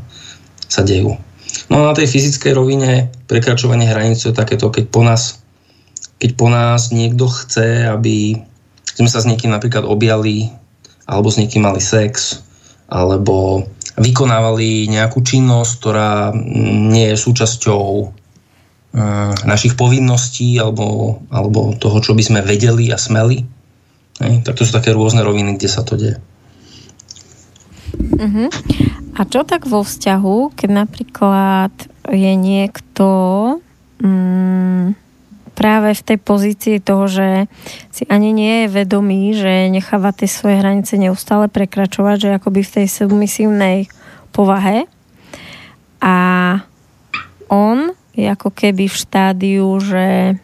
sa 0.66 0.80
dejú. 0.80 1.20
No 1.68 1.84
a 1.84 1.92
na 1.92 1.94
tej 1.96 2.08
fyzickej 2.08 2.52
rovine 2.56 3.12
prekračovanie 3.28 3.88
hranice 3.88 4.32
je 4.32 4.36
takéto, 4.36 4.72
keď 4.72 4.88
po 4.88 5.04
nás 5.04 5.40
keď 6.16 6.30
po 6.36 6.48
nás 6.48 6.92
niekto 6.92 7.28
chce, 7.28 7.92
aby 7.92 8.40
sme 8.96 9.08
sa 9.08 9.20
s 9.20 9.28
niekým 9.28 9.52
napríklad 9.52 9.84
objali, 9.84 10.48
alebo 11.04 11.28
s 11.28 11.36
niekým 11.36 11.68
mali 11.68 11.80
sex, 11.84 12.40
alebo 12.88 13.66
vykonávali 13.96 14.88
nejakú 14.92 15.24
činnosť, 15.24 15.72
ktorá 15.80 16.36
nie 16.92 17.12
je 17.12 17.16
súčasťou 17.16 17.84
uh, 18.04 19.32
našich 19.48 19.76
povinností 19.76 20.60
alebo, 20.60 21.20
alebo 21.32 21.72
toho, 21.80 21.98
čo 22.04 22.12
by 22.12 22.22
sme 22.22 22.40
vedeli 22.44 22.92
a 22.92 23.00
smeli. 23.00 23.44
Tak 24.16 24.56
to 24.56 24.64
sú 24.64 24.72
také 24.72 24.96
rôzne 24.96 25.20
roviny, 25.20 25.60
kde 25.60 25.68
sa 25.68 25.84
to 25.84 26.00
deje. 26.00 26.16
Uh-huh. 28.16 28.48
A 29.16 29.20
čo 29.28 29.44
tak 29.44 29.68
vo 29.68 29.84
vzťahu, 29.84 30.56
keď 30.56 30.70
napríklad 30.72 31.72
je 32.08 32.32
niekto... 32.32 33.08
Um, 34.00 34.65
práve 35.56 35.96
v 35.96 36.04
tej 36.04 36.18
pozícii 36.20 36.76
toho, 36.84 37.08
že 37.08 37.48
si 37.88 38.04
ani 38.12 38.36
nie 38.36 38.54
je 38.68 38.72
vedomý, 38.76 39.32
že 39.32 39.72
necháva 39.72 40.12
tie 40.12 40.28
svoje 40.28 40.60
hranice 40.60 41.00
neustále 41.00 41.48
prekračovať, 41.48 42.16
že 42.20 42.36
akoby 42.36 42.60
v 42.60 42.74
tej 42.76 42.86
submisívnej 42.92 43.88
povahe. 44.36 44.84
A 46.04 46.16
on 47.48 47.96
je 48.12 48.28
ako 48.28 48.52
keby 48.52 48.92
v 48.92 49.00
štádiu, 49.00 49.68
že, 49.80 50.36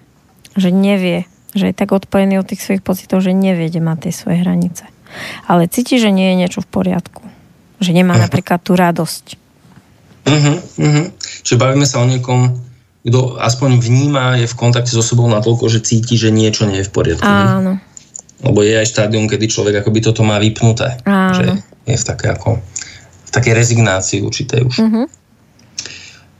že 0.56 0.68
nevie, 0.72 1.28
že 1.52 1.68
je 1.68 1.74
tak 1.76 1.92
odpojený 1.92 2.40
od 2.40 2.48
tých 2.48 2.64
svojich 2.64 2.84
pocitov, 2.84 3.20
že 3.20 3.36
nevie, 3.36 3.68
kde 3.68 3.84
má 3.84 4.00
tie 4.00 4.10
svoje 4.10 4.40
hranice. 4.40 4.88
Ale 5.44 5.68
cíti, 5.68 6.00
že 6.00 6.08
nie 6.08 6.32
je 6.32 6.40
niečo 6.40 6.64
v 6.64 6.72
poriadku. 6.72 7.20
Že 7.84 8.00
nemá 8.00 8.16
uh-huh. 8.16 8.32
napríklad 8.32 8.64
tú 8.64 8.72
radosť. 8.72 9.36
Uh-huh, 10.24 10.56
uh-huh. 10.56 11.06
Čiže 11.44 11.60
bavíme 11.60 11.84
sa 11.84 12.00
o 12.00 12.08
niekom, 12.08 12.71
kto 13.02 13.42
aspoň 13.42 13.82
vníma, 13.82 14.38
je 14.38 14.46
v 14.46 14.58
kontakte 14.58 14.94
so 14.94 15.02
sebou 15.02 15.26
natoľko, 15.26 15.66
že 15.66 15.82
cíti, 15.82 16.14
že 16.14 16.30
niečo 16.30 16.70
nie 16.70 16.82
je 16.82 16.86
v 16.86 16.94
poriadku. 16.94 17.26
Áno. 17.26 17.82
Lebo 18.42 18.58
je 18.62 18.78
aj 18.78 18.90
štádium, 18.90 19.26
kedy 19.26 19.50
človek 19.50 19.82
akoby 19.82 20.02
toto 20.02 20.22
má 20.22 20.38
vypnuté. 20.38 20.98
Áno. 21.06 21.34
Že 21.34 21.46
je 21.86 21.96
v 21.98 22.04
také 22.06 22.26
ako 22.30 22.62
v 23.26 23.30
takej 23.34 23.54
rezignácii 23.58 24.18
určitej 24.22 24.60
už. 24.70 24.76
Uh-huh. 24.78 25.06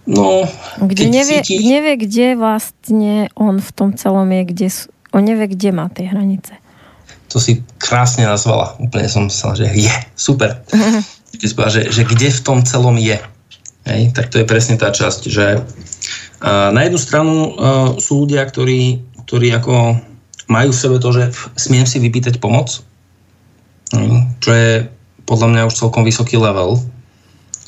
No, 0.02 0.46
kde 0.82 1.10
nevie, 1.10 1.42
cíti... 1.42 1.62
nevie, 1.62 1.94
kde 1.94 2.34
vlastne 2.34 3.30
on 3.38 3.62
v 3.62 3.70
tom 3.70 3.94
celom 3.94 4.26
je, 4.30 4.42
kde 4.50 4.66
sú, 4.70 4.90
on 5.14 5.22
nevie, 5.22 5.50
kde 5.50 5.70
má 5.70 5.86
tie 5.90 6.10
hranice. 6.10 6.58
To 7.30 7.40
si 7.40 7.62
krásne 7.78 8.28
nazvala. 8.28 8.76
Úplne 8.82 9.08
som 9.08 9.24
sa, 9.30 9.54
že 9.58 9.66
je, 9.66 9.94
super. 10.14 10.58
Uh-huh. 11.32 11.72
že, 11.72 11.88
že 11.88 12.04
kde 12.04 12.28
v 12.28 12.40
tom 12.44 12.60
celom 12.60 13.00
je. 13.00 13.16
Hej, 13.82 14.14
tak 14.14 14.30
to 14.30 14.38
je 14.38 14.46
presne 14.46 14.78
tá 14.78 14.94
časť, 14.94 15.22
že 15.26 15.58
na 16.42 16.80
jednu 16.86 16.98
stranu 17.02 17.34
sú 17.98 18.26
ľudia, 18.26 18.46
ktorí, 18.46 19.02
ktorí 19.26 19.48
ako 19.58 19.98
majú 20.46 20.70
v 20.70 20.80
sebe 20.86 20.96
to, 21.02 21.10
že 21.10 21.34
smiem 21.58 21.86
si 21.86 21.98
vypýtať 21.98 22.38
pomoc, 22.38 22.82
čo 24.42 24.50
je 24.50 24.86
podľa 25.26 25.48
mňa 25.48 25.62
už 25.70 25.78
celkom 25.78 26.02
vysoký 26.02 26.36
level, 26.38 26.82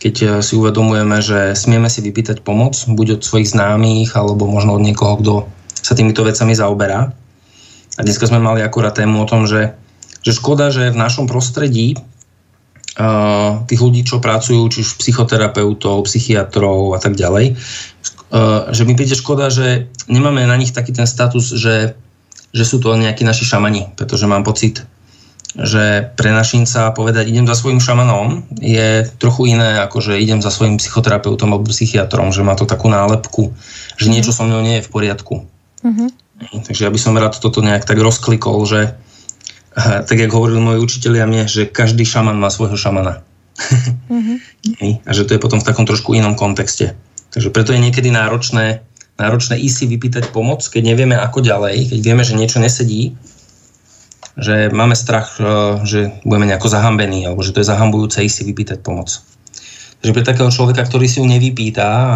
keď 0.05 0.15
e, 0.21 0.27
si 0.45 0.53
uvedomujeme, 0.59 1.17
že 1.25 1.57
smieme 1.57 1.89
si 1.89 2.05
vypýtať 2.05 2.45
pomoc, 2.45 2.77
buď 2.77 3.21
od 3.21 3.23
svojich 3.25 3.57
známych, 3.57 4.13
alebo 4.13 4.45
možno 4.45 4.77
od 4.77 4.85
niekoho, 4.85 5.17
kto 5.17 5.33
sa 5.73 5.97
týmito 5.97 6.21
vecami 6.21 6.53
zaoberá. 6.53 7.09
A 7.95 8.01
dneska 8.05 8.29
sme 8.29 8.43
mali 8.43 8.61
akurát 8.61 8.93
tému 8.93 9.25
o 9.25 9.29
tom, 9.29 9.49
že, 9.49 9.73
že 10.21 10.37
škoda, 10.37 10.69
že 10.69 10.93
v 10.93 11.01
našom 11.01 11.25
prostredí 11.25 11.97
tých 13.67 13.81
ľudí, 13.83 14.07
čo 14.07 14.23
pracujú, 14.23 14.71
či 14.71 14.87
už 14.87 15.03
psychoterapeutov, 15.03 16.07
psychiatrov 16.07 16.95
a 16.95 17.03
tak 17.03 17.19
ďalej, 17.19 17.59
Eh, 18.35 18.75
že 18.75 18.83
mi 18.83 18.99
príde 18.99 19.15
škoda, 19.15 19.47
že 19.47 19.87
nemáme 20.11 20.43
na 20.43 20.59
nich 20.59 20.75
taký 20.75 20.91
ten 20.91 21.07
status, 21.07 21.55
že, 21.55 21.95
že 22.51 22.65
sú 22.67 22.83
to 22.83 22.99
nejakí 22.99 23.23
naši 23.23 23.47
šamani, 23.47 23.95
pretože 23.95 24.27
mám 24.27 24.43
pocit, 24.43 24.83
že 25.55 26.11
pre 26.19 26.35
našinca 26.35 26.91
povedať 26.99 27.31
idem 27.31 27.47
za 27.47 27.55
svojim 27.55 27.79
šamanom 27.79 28.43
je 28.59 29.07
trochu 29.23 29.55
iné, 29.55 29.79
ako 29.79 30.03
že 30.03 30.19
idem 30.19 30.43
za 30.43 30.51
svojim 30.51 30.83
psychoterapeutom 30.83 31.55
alebo 31.55 31.71
psychiatrom, 31.71 32.35
že 32.35 32.43
má 32.43 32.59
to 32.59 32.67
takú 32.67 32.91
nálepku, 32.91 33.55
že 33.95 34.11
niečo 34.11 34.35
so 34.35 34.43
mnou 34.43 34.59
nie 34.67 34.83
je 34.83 34.87
v 34.89 34.91
poriadku. 34.91 35.47
Uh-huh. 35.87 36.11
Takže 36.67 36.83
ja 36.83 36.91
by 36.91 36.99
som 36.99 37.15
rád 37.15 37.39
toto 37.39 37.63
nejak 37.63 37.87
tak 37.87 38.03
rozklikol, 38.03 38.67
že 38.67 38.81
eh, 38.91 38.95
tak 40.09 40.17
jak 40.17 40.31
hovorili 40.31 40.63
moji 40.63 40.79
učiteľia 40.79 41.27
mne, 41.27 41.45
že 41.51 41.67
každý 41.67 42.07
šaman 42.07 42.39
má 42.39 42.49
svojho 42.49 42.79
šamana. 42.79 43.21
Uh-huh. 44.05 44.37
A 45.09 45.11
že 45.11 45.27
to 45.27 45.35
je 45.35 45.43
potom 45.43 45.59
v 45.59 45.67
takom 45.67 45.89
trošku 45.89 46.15
inom 46.15 46.37
kontexte. 46.39 46.95
Takže 47.35 47.51
preto 47.51 47.75
je 47.75 47.83
niekedy 47.83 48.13
náročné, 48.13 48.85
náročné 49.19 49.59
ísť 49.59 49.75
si 49.75 49.85
vypýtať 49.91 50.31
pomoc, 50.31 50.63
keď 50.63 50.95
nevieme 50.95 51.17
ako 51.19 51.43
ďalej, 51.43 51.91
keď 51.91 51.99
vieme, 52.05 52.23
že 52.23 52.39
niečo 52.39 52.63
nesedí, 52.63 53.17
že 54.39 54.71
máme 54.71 54.95
strach, 54.95 55.39
e, 55.39 55.83
že 55.83 56.15
budeme 56.23 56.47
nejako 56.47 56.69
zahambení, 56.71 57.27
alebo 57.27 57.43
že 57.43 57.55
to 57.55 57.63
je 57.63 57.71
zahambujúce 57.71 58.23
ísť 58.23 58.37
si 58.39 58.45
vypýtať 58.47 58.79
pomoc. 58.83 59.11
Takže 60.03 60.13
pre 60.13 60.25
takého 60.27 60.51
človeka, 60.53 60.85
ktorý 60.85 61.07
si 61.09 61.19
ju 61.23 61.27
nevypýta 61.27 61.87
a, 61.87 62.09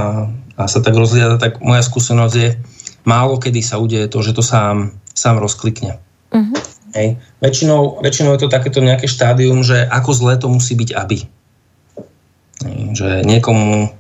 a 0.55 0.63
sa 0.69 0.79
tak 0.85 0.93
rozliada, 0.93 1.41
tak 1.41 1.65
moja 1.65 1.81
skúsenosť 1.83 2.35
je, 2.37 2.49
málo 3.09 3.41
kedy 3.41 3.65
sa 3.65 3.81
udeje 3.81 4.07
to, 4.13 4.21
že 4.21 4.37
to 4.37 4.45
sám, 4.45 4.93
sám 5.17 5.41
rozklikne. 5.41 5.97
Uh-huh. 6.29 6.53
Hej. 6.97 7.21
Väčšinou, 7.45 8.01
väčšinou 8.01 8.37
je 8.37 8.41
to 8.47 8.49
takéto 8.49 8.81
nejaké 8.81 9.05
štádium, 9.05 9.61
že 9.61 9.85
ako 9.89 10.11
zlé 10.17 10.35
to 10.41 10.49
musí 10.49 10.73
byť, 10.73 10.91
aby. 10.97 11.19
Hej. 12.65 12.79
Že 12.97 13.09
niekomu 13.29 13.93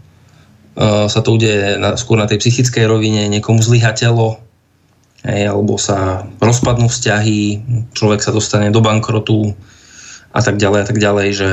Eh, 0.78 1.06
sa 1.10 1.20
to 1.26 1.34
udeje 1.34 1.74
na, 1.74 1.98
skôr 1.98 2.14
na 2.14 2.30
tej 2.30 2.38
psychickej 2.38 2.86
rovine, 2.86 3.26
niekomu 3.26 3.58
zlyha 3.58 3.90
telo, 3.98 4.38
hej, 5.26 5.50
alebo 5.50 5.74
sa 5.74 6.22
rozpadnú 6.38 6.86
vzťahy, 6.86 7.66
človek 7.98 8.22
sa 8.22 8.30
dostane 8.30 8.70
do 8.70 8.78
bankrotu 8.78 9.58
a 10.30 10.38
tak 10.38 10.54
ďalej 10.54 10.78
a 10.78 10.86
tak 10.86 11.02
ďalej, 11.02 11.28
že 11.34 11.50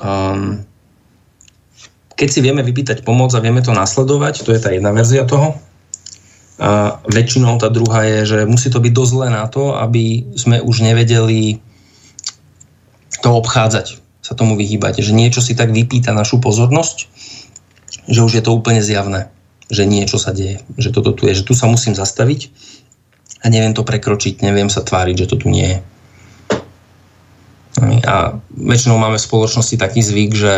um, 0.00 0.64
keď 2.16 2.28
si 2.32 2.40
vieme 2.40 2.64
vypýtať 2.64 3.04
pomoc 3.04 3.36
a 3.36 3.44
vieme 3.44 3.60
to 3.60 3.76
nasledovať, 3.76 4.40
to 4.40 4.56
je 4.56 4.64
tá 4.64 4.72
jedna 4.72 4.96
verzia 4.96 5.28
toho, 5.28 5.60
a 6.58 6.98
väčšinou 7.06 7.54
tá 7.62 7.70
druhá 7.70 8.02
je, 8.02 8.34
že 8.34 8.38
musí 8.50 8.66
to 8.66 8.82
byť 8.82 8.90
dosť 8.90 9.12
zlé 9.14 9.28
na 9.30 9.46
to, 9.46 9.78
aby 9.78 10.26
sme 10.34 10.58
už 10.58 10.82
nevedeli 10.82 11.62
to 13.22 13.30
obchádzať, 13.30 14.02
sa 14.22 14.34
tomu 14.34 14.58
vyhýbať, 14.58 14.98
že 14.98 15.14
niečo 15.14 15.38
si 15.38 15.54
tak 15.54 15.70
vypýta 15.70 16.10
našu 16.10 16.42
pozornosť, 16.42 17.06
že 18.10 18.20
už 18.26 18.32
je 18.34 18.42
to 18.42 18.50
úplne 18.50 18.82
zjavné, 18.82 19.30
že 19.70 19.86
niečo 19.86 20.18
sa 20.18 20.34
deje, 20.34 20.58
že 20.74 20.90
toto 20.90 21.14
tu 21.14 21.30
je, 21.30 21.38
že 21.38 21.46
tu 21.46 21.54
sa 21.54 21.70
musím 21.70 21.94
zastaviť 21.94 22.50
a 23.42 23.54
neviem 23.54 23.70
to 23.70 23.86
prekročiť, 23.86 24.42
neviem 24.42 24.66
sa 24.66 24.82
tváriť, 24.82 25.14
že 25.14 25.30
to 25.30 25.36
tu 25.38 25.46
nie 25.46 25.78
je. 25.78 25.80
A 28.02 28.34
väčšinou 28.50 28.98
máme 28.98 29.14
v 29.14 29.26
spoločnosti 29.30 29.78
taký 29.78 30.02
zvyk, 30.02 30.34
že, 30.34 30.56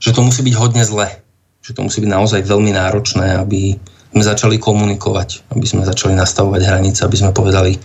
že 0.00 0.10
to 0.16 0.24
musí 0.24 0.40
byť 0.40 0.54
hodne 0.56 0.80
zle, 0.80 1.12
že 1.60 1.76
to 1.76 1.84
musí 1.84 2.00
byť 2.00 2.08
naozaj 2.08 2.40
veľmi 2.40 2.72
náročné, 2.72 3.36
aby 3.36 3.76
sme 4.10 4.22
začali 4.26 4.56
komunikovať, 4.58 5.54
aby 5.54 5.66
sme 5.66 5.86
začali 5.86 6.18
nastavovať 6.18 6.60
hranice, 6.66 7.06
aby 7.06 7.16
sme 7.16 7.30
povedali, 7.30 7.78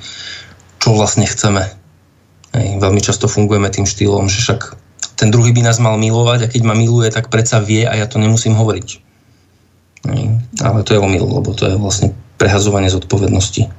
čo 0.82 0.98
vlastne 0.98 1.26
chceme. 1.30 1.64
Hej, 2.56 2.68
veľmi 2.82 3.02
často 3.02 3.30
fungujeme 3.30 3.70
tým 3.70 3.86
štýlom, 3.86 4.26
že 4.26 4.42
však 4.42 4.60
ten 5.16 5.32
druhý 5.32 5.56
by 5.56 5.64
nás 5.64 5.78
mal 5.80 5.96
milovať 5.96 6.40
a 6.46 6.52
keď 6.52 6.62
ma 6.66 6.76
miluje, 6.76 7.08
tak 7.14 7.32
predsa 7.32 7.64
vie 7.64 7.88
a 7.88 7.94
ja 7.96 8.06
to 8.10 8.20
nemusím 8.20 8.58
hovoriť. 8.58 9.06
Ale 10.62 10.86
to 10.86 10.94
je 10.94 11.02
omyl, 11.02 11.26
lebo 11.26 11.54
to 11.54 11.66
je 11.66 11.76
vlastne 11.80 12.14
prehazovanie 12.38 12.92
zodpovednosti. 12.92 13.72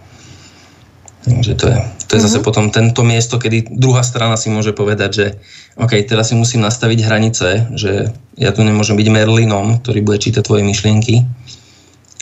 Takže 1.27 1.53
to 1.59 1.67
je, 1.67 1.79
to 2.07 2.13
je 2.15 2.21
zase 2.23 2.39
mm-hmm. 2.39 2.47
potom 2.47 2.65
tento 2.71 3.03
miesto, 3.03 3.43
kedy 3.43 3.75
druhá 3.75 4.07
strana 4.07 4.39
si 4.39 4.47
môže 4.47 4.71
povedať, 4.71 5.11
že 5.11 5.27
OK, 5.75 5.99
teraz 6.07 6.31
si 6.31 6.39
musím 6.39 6.63
nastaviť 6.63 6.99
hranice, 7.03 7.49
že 7.75 8.15
ja 8.39 8.51
tu 8.55 8.63
nemôžem 8.63 8.95
byť 8.95 9.09
Merlinom, 9.11 9.83
ktorý 9.83 10.07
bude 10.07 10.23
čítať 10.23 10.47
tvoje 10.47 10.63
myšlienky. 10.63 11.27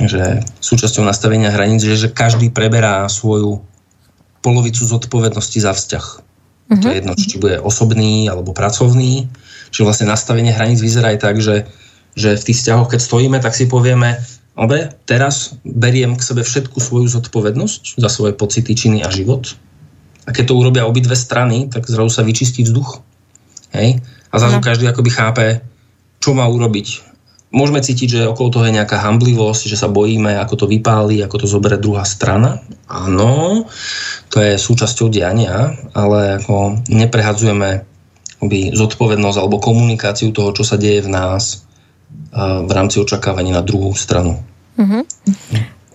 Že 0.01 0.43
súčasťou 0.59 1.07
nastavenia 1.07 1.55
hraníc 1.55 1.87
je, 1.87 1.95
že 1.95 2.09
každý 2.11 2.51
preberá 2.51 3.07
svoju 3.07 3.63
polovicu 4.43 4.85
zodpovednosti 4.85 5.59
za 5.63 5.73
vzťah. 5.73 6.07
Uh-huh. 6.15 6.83
To 6.83 6.87
je 6.91 6.97
jedno, 7.01 7.13
či 7.17 7.37
bude 7.41 7.57
osobný 7.63 8.27
alebo 8.29 8.53
pracovný. 8.53 9.31
Čiže 9.71 9.87
vlastne 9.87 10.07
nastavenie 10.11 10.53
hraníc 10.53 10.83
vyzerá 10.83 11.15
aj 11.15 11.19
tak, 11.23 11.37
že, 11.41 11.65
že 12.19 12.37
v 12.37 12.47
tých 12.51 12.59
vzťahoch, 12.61 12.91
keď 12.91 13.01
stojíme, 13.01 13.39
tak 13.41 13.55
si 13.57 13.71
povieme, 13.71 14.21
dobre, 14.55 14.93
teraz 15.07 15.59
beriem 15.63 16.19
k 16.19 16.23
sebe 16.23 16.43
všetku 16.43 16.79
svoju 16.79 17.09
zodpovednosť 17.11 17.99
za 17.99 18.09
svoje 18.11 18.35
pocity, 18.35 18.75
činy 18.75 19.03
a 19.03 19.09
život. 19.11 19.55
A 20.25 20.33
keď 20.33 20.51
to 20.51 20.59
urobia 20.59 20.89
obidve 20.89 21.15
strany, 21.15 21.69
tak 21.69 21.85
zrazu 21.85 22.11
sa 22.11 22.23
vyčistí 22.25 22.65
vzduch. 22.65 23.03
Hej? 23.77 24.01
A 24.31 24.35
zrazu 24.41 24.59
no. 24.59 24.65
každý 24.65 24.89
akoby 24.89 25.11
chápe, 25.13 25.47
čo 26.19 26.33
má 26.33 26.49
urobiť. 26.49 27.14
Môžeme 27.55 27.79
cítiť, 27.79 28.09
že 28.11 28.21
okolo 28.27 28.51
toho 28.51 28.67
je 28.67 28.75
nejaká 28.75 28.99
hamblivosť, 28.99 29.71
že 29.71 29.79
sa 29.79 29.87
bojíme, 29.87 30.35
ako 30.43 30.67
to 30.67 30.67
vypáli, 30.67 31.23
ako 31.23 31.47
to 31.47 31.47
zoberie 31.47 31.79
druhá 31.79 32.03
strana. 32.03 32.59
Áno, 32.91 33.65
to 34.27 34.43
je 34.43 34.59
súčasťou 34.59 35.07
diania, 35.07 35.79
ale 35.95 36.43
ako 36.43 36.83
neprehadzujeme 36.91 37.87
akoby, 38.43 38.75
zodpovednosť 38.75 39.39
alebo 39.39 39.63
komunikáciu 39.63 40.35
toho, 40.35 40.51
čo 40.53 40.67
sa 40.67 40.75
deje 40.77 41.07
v 41.07 41.15
nás 41.15 41.65
v 42.35 42.71
rámci 42.75 42.99
očakávaní 42.99 43.55
na 43.55 43.63
druhú 43.63 43.95
stranu. 43.95 44.43
Uh-huh. 44.75 45.07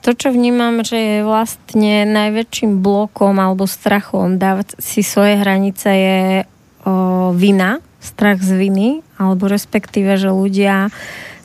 To, 0.07 0.15
čo 0.15 0.31
vnímam, 0.31 0.79
že 0.87 0.95
je 0.95 1.27
vlastne 1.27 2.07
najväčším 2.07 2.79
blokom 2.79 3.35
alebo 3.35 3.67
strachom 3.67 4.39
dávať 4.39 4.79
si 4.79 5.03
svoje 5.03 5.35
hranice 5.35 5.87
je 5.91 6.19
o, 6.87 7.35
vina, 7.35 7.83
strach 7.99 8.39
z 8.39 8.55
viny, 8.55 9.03
alebo 9.19 9.51
respektíve, 9.51 10.15
že 10.15 10.31
ľudia 10.31 10.87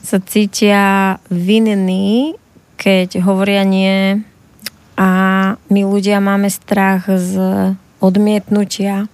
sa 0.05 0.21
cítia 0.21 1.17
vinní, 1.33 2.37
keď 2.77 3.25
hovoria 3.25 3.65
nie 3.65 4.21
a 4.95 5.09
my 5.57 5.81
ľudia 5.81 6.21
máme 6.21 6.47
strach 6.53 7.09
z 7.09 7.33
odmietnutia, 7.99 9.09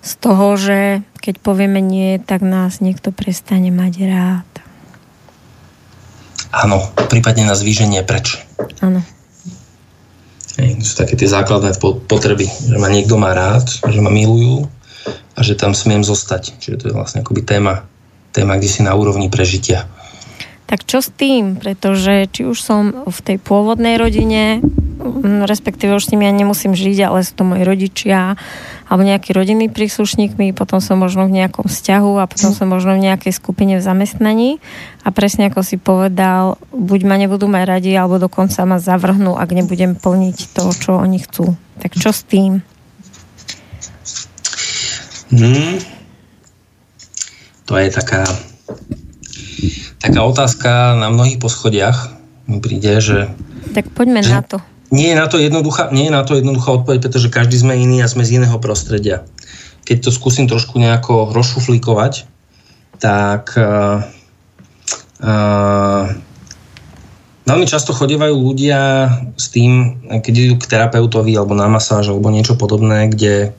z 0.00 0.12
toho, 0.22 0.54
že 0.56 1.02
keď 1.20 1.42
povieme 1.42 1.82
nie, 1.82 2.16
tak 2.22 2.40
nás 2.40 2.80
niekto 2.80 3.12
prestane 3.12 3.68
mať 3.68 3.94
rád. 4.06 4.50
Áno, 6.54 6.80
prípadne 7.10 7.44
na 7.44 7.58
zvýšenie 7.58 8.06
preč. 8.06 8.40
Áno. 8.80 9.02
To 10.60 10.84
sú 10.84 10.94
také 10.96 11.16
tie 11.16 11.28
základné 11.28 11.76
potreby, 12.08 12.46
že 12.46 12.76
ma 12.78 12.88
niekto 12.88 13.16
má 13.18 13.32
rád, 13.36 13.68
že 13.68 14.00
ma 14.00 14.12
milujú 14.12 14.68
a 15.36 15.40
že 15.40 15.56
tam 15.56 15.76
smiem 15.76 16.04
zostať. 16.04 16.56
Čiže 16.60 16.76
to 16.76 16.84
je 16.90 16.96
vlastne 16.96 17.20
akoby 17.24 17.44
téma, 17.44 17.89
téma 18.30 18.56
kde 18.56 18.68
si 18.70 18.80
na 18.82 18.94
úrovni 18.94 19.30
prežitia. 19.30 19.86
Tak 20.70 20.86
čo 20.86 21.02
s 21.02 21.10
tým? 21.10 21.58
Pretože 21.58 22.30
či 22.30 22.46
už 22.46 22.54
som 22.62 22.94
v 23.02 23.18
tej 23.26 23.42
pôvodnej 23.42 23.98
rodine, 23.98 24.62
respektíve 25.42 25.98
už 25.98 26.06
s 26.06 26.10
nimi 26.14 26.30
ja 26.30 26.30
nemusím 26.30 26.78
žiť, 26.78 27.10
ale 27.10 27.26
sú 27.26 27.34
to 27.34 27.42
moji 27.42 27.66
rodičia, 27.66 28.38
alebo 28.86 29.02
nejakí 29.02 29.34
rodinní 29.34 29.66
príslušníkmi, 29.66 30.54
potom 30.54 30.78
som 30.78 31.02
možno 31.02 31.26
v 31.26 31.42
nejakom 31.42 31.66
vzťahu 31.66 32.22
a 32.22 32.30
potom 32.30 32.54
som 32.54 32.70
možno 32.70 32.94
v 32.94 33.02
nejakej 33.02 33.34
skupine 33.34 33.78
v 33.78 33.82
zamestnaní 33.82 34.62
a 35.02 35.10
presne 35.10 35.50
ako 35.50 35.66
si 35.66 35.74
povedal, 35.74 36.54
buď 36.70 37.00
ma 37.02 37.18
nebudú 37.18 37.50
mať 37.50 37.66
radi, 37.66 37.90
alebo 37.98 38.22
dokonca 38.22 38.62
ma 38.62 38.78
zavrhnú, 38.78 39.34
ak 39.34 39.50
nebudem 39.50 39.98
plniť 39.98 40.54
to, 40.54 40.70
čo 40.70 41.02
oni 41.02 41.18
chcú. 41.18 41.58
Tak 41.82 41.98
čo 41.98 42.14
s 42.14 42.22
tým? 42.22 42.62
Hmm. 45.34 45.89
To 47.70 47.78
je 47.78 47.86
taká, 47.86 48.26
taká 50.02 50.20
otázka 50.26 50.98
na 50.98 51.06
mnohých 51.06 51.38
poschodiach. 51.38 52.10
Mi 52.50 52.58
príde, 52.58 52.98
že... 52.98 53.30
Tak 53.70 53.94
poďme 53.94 54.26
že, 54.26 54.34
na 54.34 54.42
to. 54.42 54.58
Nie 54.90 55.14
je 55.14 55.20
na 55.22 55.30
to 55.30 55.38
jednoduchá, 55.38 55.94
nie 55.94 56.10
je 56.10 56.16
na 56.18 56.26
to 56.26 56.34
jednoduchá 56.34 56.82
odpoveď, 56.82 56.98
pretože 57.06 57.30
každý 57.30 57.62
sme 57.62 57.78
iný 57.78 58.02
a 58.02 58.10
sme 58.10 58.26
z 58.26 58.42
iného 58.42 58.58
prostredia. 58.58 59.22
Keď 59.86 60.02
to 60.02 60.10
skúsim 60.10 60.50
trošku 60.50 60.82
nejako 60.82 61.30
rozšuflíkovať, 61.30 62.26
tak 62.98 63.54
uh, 63.54 64.02
uh, 65.22 66.10
veľmi 67.46 67.66
často 67.70 67.94
chodievajú 67.94 68.34
ľudia 68.34 69.06
s 69.38 69.46
tým, 69.54 70.02
keď 70.10 70.34
idú 70.34 70.54
k 70.58 70.66
terapeutovi 70.74 71.38
alebo 71.38 71.54
na 71.54 71.70
masáž 71.70 72.10
alebo 72.10 72.34
niečo 72.34 72.58
podobné, 72.58 73.06
kde, 73.14 73.54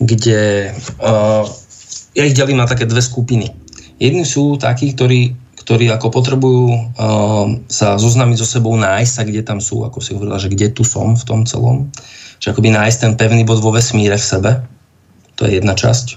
kde 0.00 0.72
uh, 0.96 1.44
ja 2.16 2.22
ich 2.24 2.36
delím 2.36 2.60
na 2.60 2.68
také 2.68 2.88
dve 2.88 3.02
skupiny. 3.02 3.52
Jedni 3.98 4.22
sú 4.22 4.56
takí, 4.56 4.94
ktorí 4.94 5.48
ktorí 5.68 5.84
ako 5.92 6.08
potrebujú 6.08 6.64
uh, 6.72 7.44
sa 7.68 8.00
zoznámiť 8.00 8.40
so 8.40 8.48
sebou, 8.48 8.72
nájsť 8.80 9.12
sa, 9.12 9.22
kde 9.28 9.44
tam 9.44 9.60
sú, 9.60 9.84
ako 9.84 10.00
si 10.00 10.16
hovorila, 10.16 10.40
že 10.40 10.48
kde 10.48 10.72
tu 10.72 10.80
som 10.80 11.12
v 11.12 11.24
tom 11.28 11.44
celom. 11.44 11.92
Čiže 12.40 12.56
akoby 12.56 12.72
nájsť 12.72 12.98
ten 13.04 13.12
pevný 13.20 13.44
bod 13.44 13.60
vo 13.60 13.68
vesmíre 13.68 14.16
v 14.16 14.24
sebe. 14.32 14.64
To 15.36 15.44
je 15.44 15.60
jedna 15.60 15.76
časť. 15.76 16.16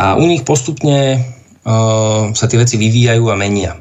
A 0.00 0.16
u 0.16 0.24
nich 0.24 0.48
postupne 0.48 1.20
uh, 1.20 2.32
sa 2.32 2.48
tie 2.48 2.56
veci 2.56 2.80
vyvíjajú 2.80 3.28
a 3.28 3.36
menia. 3.36 3.76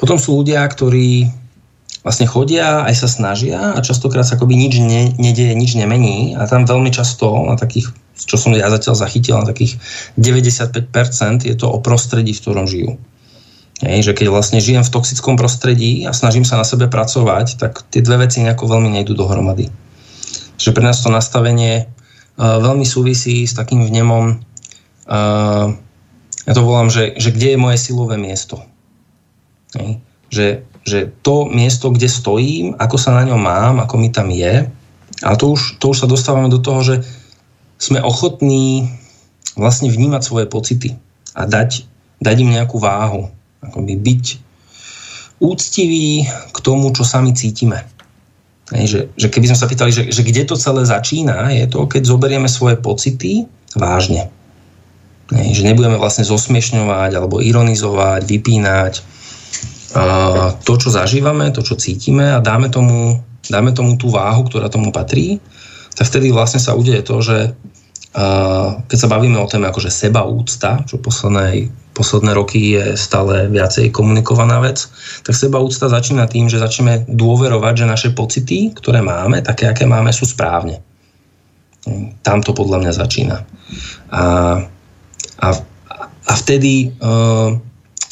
Potom 0.00 0.16
sú 0.16 0.40
ľudia, 0.40 0.64
ktorí 0.64 1.28
vlastne 2.00 2.24
chodia, 2.24 2.80
aj 2.88 2.96
sa 2.96 3.08
snažia 3.12 3.76
a 3.76 3.78
častokrát 3.84 4.24
sa 4.24 4.40
akoby 4.40 4.56
nič 4.56 4.80
ne, 4.80 5.12
nedieje, 5.20 5.52
nič 5.52 5.76
nemení 5.76 6.32
a 6.32 6.48
tam 6.48 6.64
veľmi 6.64 6.88
často 6.88 7.28
na 7.44 7.60
takých, 7.60 7.92
čo 8.16 8.40
som 8.40 8.56
ja 8.56 8.72
zatiaľ 8.72 8.96
zachytil, 8.96 9.36
na 9.36 9.44
takých 9.44 9.76
95% 10.16 11.44
je 11.44 11.56
to 11.56 11.68
o 11.68 11.78
prostredí, 11.84 12.32
v 12.32 12.40
ktorom 12.40 12.64
žijú. 12.64 12.96
Hej, 13.84 14.08
že 14.08 14.12
keď 14.16 14.32
vlastne 14.32 14.56
žijem 14.56 14.80
v 14.80 14.88
toxickom 14.88 15.36
prostredí 15.36 16.08
a 16.08 16.16
snažím 16.16 16.48
sa 16.48 16.56
na 16.56 16.64
sebe 16.64 16.88
pracovať, 16.88 17.60
tak 17.60 17.84
tie 17.92 18.00
dve 18.00 18.24
veci 18.24 18.40
nejako 18.40 18.72
veľmi 18.72 18.88
nejdú 18.96 19.12
dohromady. 19.12 19.68
Že 20.56 20.72
pre 20.72 20.80
nás 20.80 21.04
to 21.04 21.12
nastavenie 21.12 21.84
uh, 21.84 22.56
veľmi 22.56 22.88
súvisí 22.88 23.44
s 23.44 23.52
takým 23.52 23.84
vnemom, 23.84 24.40
uh, 25.12 25.68
ja 26.46 26.52
to 26.56 26.62
volám, 26.64 26.88
že, 26.88 27.20
že 27.20 27.36
kde 27.36 27.52
je 27.52 27.58
moje 27.60 27.76
silové 27.76 28.16
miesto. 28.16 28.64
Hej. 29.76 30.00
Že, 30.32 30.46
že 30.88 30.98
to 31.20 31.44
miesto, 31.44 31.92
kde 31.92 32.08
stojím, 32.08 32.72
ako 32.80 32.96
sa 32.96 33.12
na 33.12 33.28
ňom 33.28 33.40
mám, 33.44 33.76
ako 33.84 34.00
mi 34.00 34.08
tam 34.08 34.32
je, 34.32 34.72
a 35.24 35.32
to 35.36 35.52
už, 35.52 35.80
to 35.80 35.92
už 35.92 36.04
sa 36.04 36.08
dostávame 36.08 36.52
do 36.52 36.60
toho, 36.60 36.80
že 36.80 36.94
sme 37.76 38.00
ochotní 38.00 38.88
vlastne 39.56 39.88
vnímať 39.88 40.22
svoje 40.24 40.46
pocity 40.48 40.96
a 41.36 41.44
dať, 41.44 41.84
dať 42.20 42.36
im 42.40 42.52
nejakú 42.52 42.80
váhu 42.80 43.28
akoby 43.64 43.94
byť 43.96 44.24
úctivý 45.40 46.24
k 46.52 46.58
tomu, 46.64 46.92
čo 46.96 47.04
sami 47.04 47.36
cítime. 47.36 47.84
Hej, 48.72 48.84
že, 48.88 49.00
že 49.14 49.26
keby 49.30 49.52
sme 49.52 49.58
sa 49.58 49.70
pýtali, 49.70 49.90
že, 49.94 50.02
že 50.10 50.26
kde 50.26 50.42
to 50.42 50.58
celé 50.58 50.82
začína, 50.82 51.54
je 51.54 51.70
to, 51.70 51.86
keď 51.86 52.02
zoberieme 52.02 52.50
svoje 52.50 52.74
pocity 52.80 53.46
vážne. 53.78 54.26
Hej, 55.30 55.62
že 55.62 55.66
nebudeme 55.66 55.98
vlastne 55.98 56.26
zosmiešňovať 56.26 57.10
alebo 57.14 57.42
ironizovať, 57.42 58.26
vypínať 58.26 58.94
uh, 59.94 60.54
to, 60.62 60.74
čo 60.78 60.88
zažívame, 60.90 61.50
to, 61.54 61.62
čo 61.62 61.78
cítime 61.78 62.34
a 62.34 62.42
dáme 62.42 62.70
tomu, 62.70 63.22
dáme 63.46 63.70
tomu 63.70 63.94
tú 63.98 64.10
váhu, 64.10 64.46
ktorá 64.46 64.66
tomu 64.66 64.90
patrí, 64.90 65.38
tak 65.96 66.06
vtedy 66.12 66.30
vlastne 66.30 66.60
sa 66.60 66.76
udeje 66.76 67.00
to, 67.00 67.18
že 67.24 67.56
keď 68.88 68.96
sa 68.96 69.12
bavíme 69.12 69.36
o 69.36 69.48
téme 69.48 69.68
akože 69.68 69.92
sebaúcta, 69.92 70.84
čo 70.88 70.96
poslednej 70.96 71.68
posledné 71.96 72.36
roky 72.36 72.76
je 72.76 72.92
stále 72.92 73.48
viacej 73.48 73.88
komunikovaná 73.88 74.60
vec, 74.60 74.84
tak 75.24 75.32
seba 75.32 75.56
úcta 75.64 75.88
začína 75.88 76.28
tým, 76.28 76.44
že 76.44 76.60
začneme 76.60 77.08
dôverovať, 77.08 77.72
že 77.72 77.86
naše 77.88 78.08
pocity, 78.12 78.76
ktoré 78.76 79.00
máme, 79.00 79.40
také, 79.40 79.64
aké 79.64 79.88
máme, 79.88 80.12
sú 80.12 80.28
správne. 80.28 80.84
Tam 82.20 82.44
to 82.44 82.52
podľa 82.52 82.84
mňa 82.84 82.92
začína. 82.92 83.36
A, 84.12 84.22
a, 85.40 85.48
a 86.28 86.32
vtedy 86.36 86.92
uh, 87.00 87.56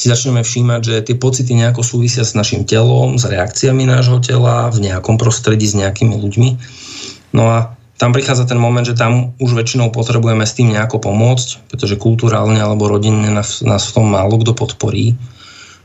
si 0.01 0.09
začneme 0.09 0.41
všímať, 0.41 0.81
že 0.81 0.97
tie 1.13 1.17
pocity 1.21 1.53
nejako 1.53 1.85
súvisia 1.85 2.25
s 2.25 2.33
našim 2.33 2.65
telom, 2.65 3.21
s 3.21 3.29
reakciami 3.29 3.85
nášho 3.85 4.17
tela, 4.25 4.73
v 4.73 4.89
nejakom 4.89 5.21
prostredí 5.21 5.69
s 5.69 5.77
nejakými 5.77 6.17
ľuďmi. 6.17 6.49
No 7.35 7.51
a 7.51 7.75
tam 7.99 8.15
prichádza 8.15 8.47
ten 8.47 8.59
moment, 8.59 8.87
že 8.87 8.95
tam 8.95 9.35
už 9.43 9.55
väčšinou 9.55 9.91
potrebujeme 9.91 10.47
s 10.47 10.55
tým 10.55 10.71
nejako 10.71 11.03
pomôcť, 11.03 11.71
pretože 11.71 11.99
kulturálne 11.99 12.59
alebo 12.59 12.87
rodinne 12.87 13.31
nás, 13.31 13.63
nás 13.63 13.91
v 13.91 13.95
tom 13.99 14.07
málo 14.07 14.39
kto 14.39 14.55
podporí. 14.55 15.19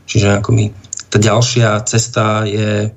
Čiže 0.06 0.42
ako 0.42 0.50
my, 0.54 0.64
tá 1.10 1.18
ďalšia 1.18 1.82
cesta 1.86 2.46
je 2.46 2.90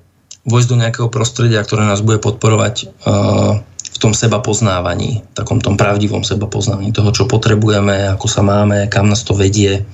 vojsť 0.45 0.67
do 0.69 0.79
nejakého 0.81 1.09
prostredia, 1.09 1.65
ktoré 1.65 1.85
nás 1.85 2.01
bude 2.01 2.17
podporovať 2.21 2.75
uh, 2.85 3.61
v 3.63 3.97
tom 4.01 4.17
seba 4.17 4.41
poznávaní, 4.41 5.21
takom 5.37 5.61
tom 5.61 5.77
pravdivom 5.77 6.25
seba 6.25 6.49
poznávaní 6.49 6.89
toho, 6.89 7.13
čo 7.13 7.29
potrebujeme, 7.29 8.09
ako 8.17 8.27
sa 8.27 8.41
máme, 8.41 8.89
kam 8.89 9.13
nás 9.13 9.21
to 9.21 9.37
vedie, 9.37 9.85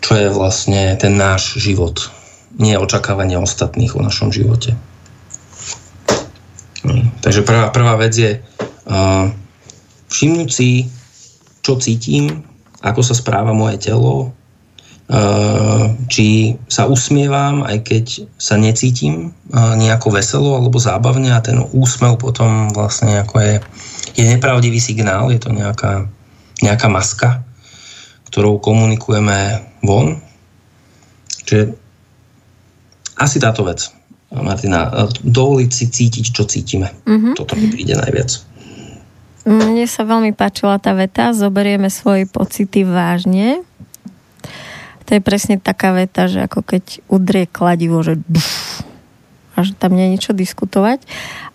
čo 0.00 0.12
je 0.16 0.28
vlastne 0.32 0.96
ten 1.00 1.16
náš 1.16 1.60
život, 1.60 2.12
nie 2.56 2.76
očakávanie 2.76 3.40
ostatných 3.40 3.96
o 3.96 4.04
našom 4.04 4.32
živote. 4.32 4.76
Takže 7.24 7.40
prvá, 7.42 7.72
prvá 7.72 7.94
vec 7.96 8.12
je 8.12 8.36
uh, 8.36 9.32
všimnúť 10.12 10.50
si, 10.52 10.86
čo 11.64 11.80
cítim, 11.80 12.44
ako 12.84 13.00
sa 13.00 13.16
správa 13.16 13.56
moje 13.56 13.80
telo, 13.80 14.28
uh, 15.08 15.84
či 16.12 16.60
sa 16.68 16.84
usmievam, 16.84 17.64
aj 17.64 17.88
keď 17.88 18.04
sa 18.36 18.60
necítim 18.60 19.32
uh, 19.32 19.72
nejako 19.80 20.12
veselo 20.12 20.60
alebo 20.60 20.76
zábavne 20.76 21.32
a 21.32 21.40
ten 21.40 21.56
úsmev 21.72 22.20
potom 22.20 22.68
vlastne 22.76 23.24
ako 23.24 23.40
je, 23.40 23.54
je 24.20 24.24
nepravdivý 24.28 24.76
signál, 24.76 25.32
je 25.32 25.40
to 25.40 25.48
nejaká, 25.48 26.04
nejaká 26.60 26.86
maska, 26.92 27.40
ktorou 28.28 28.60
komunikujeme 28.60 29.64
von. 29.80 30.20
Čiže 31.48 31.72
asi 33.16 33.40
táto 33.40 33.64
vec, 33.64 33.88
Martina, 34.42 34.90
dovoliť 35.22 35.70
si 35.70 35.84
cítiť, 35.90 36.24
čo 36.34 36.42
cítime. 36.48 36.90
Uh-huh. 37.06 37.36
Toto 37.38 37.54
mi 37.54 37.70
príde 37.70 37.94
najviac. 37.94 38.42
Mne 39.44 39.84
sa 39.84 40.08
veľmi 40.08 40.32
páčila 40.32 40.80
tá 40.80 40.96
veta, 40.96 41.36
zoberieme 41.36 41.92
svoje 41.92 42.24
pocity 42.24 42.82
vážne. 42.82 43.60
To 45.04 45.10
je 45.12 45.20
presne 45.20 45.60
taká 45.60 45.92
veta, 45.92 46.24
že 46.24 46.48
ako 46.48 46.64
keď 46.64 47.04
udrie 47.12 47.44
kladivo, 47.44 48.00
že 48.00 48.16
duf, 48.24 48.80
a 49.52 49.60
že 49.60 49.76
tam 49.76 49.92
nie 49.92 50.08
je 50.08 50.12
niečo 50.16 50.32
diskutovať. 50.32 51.04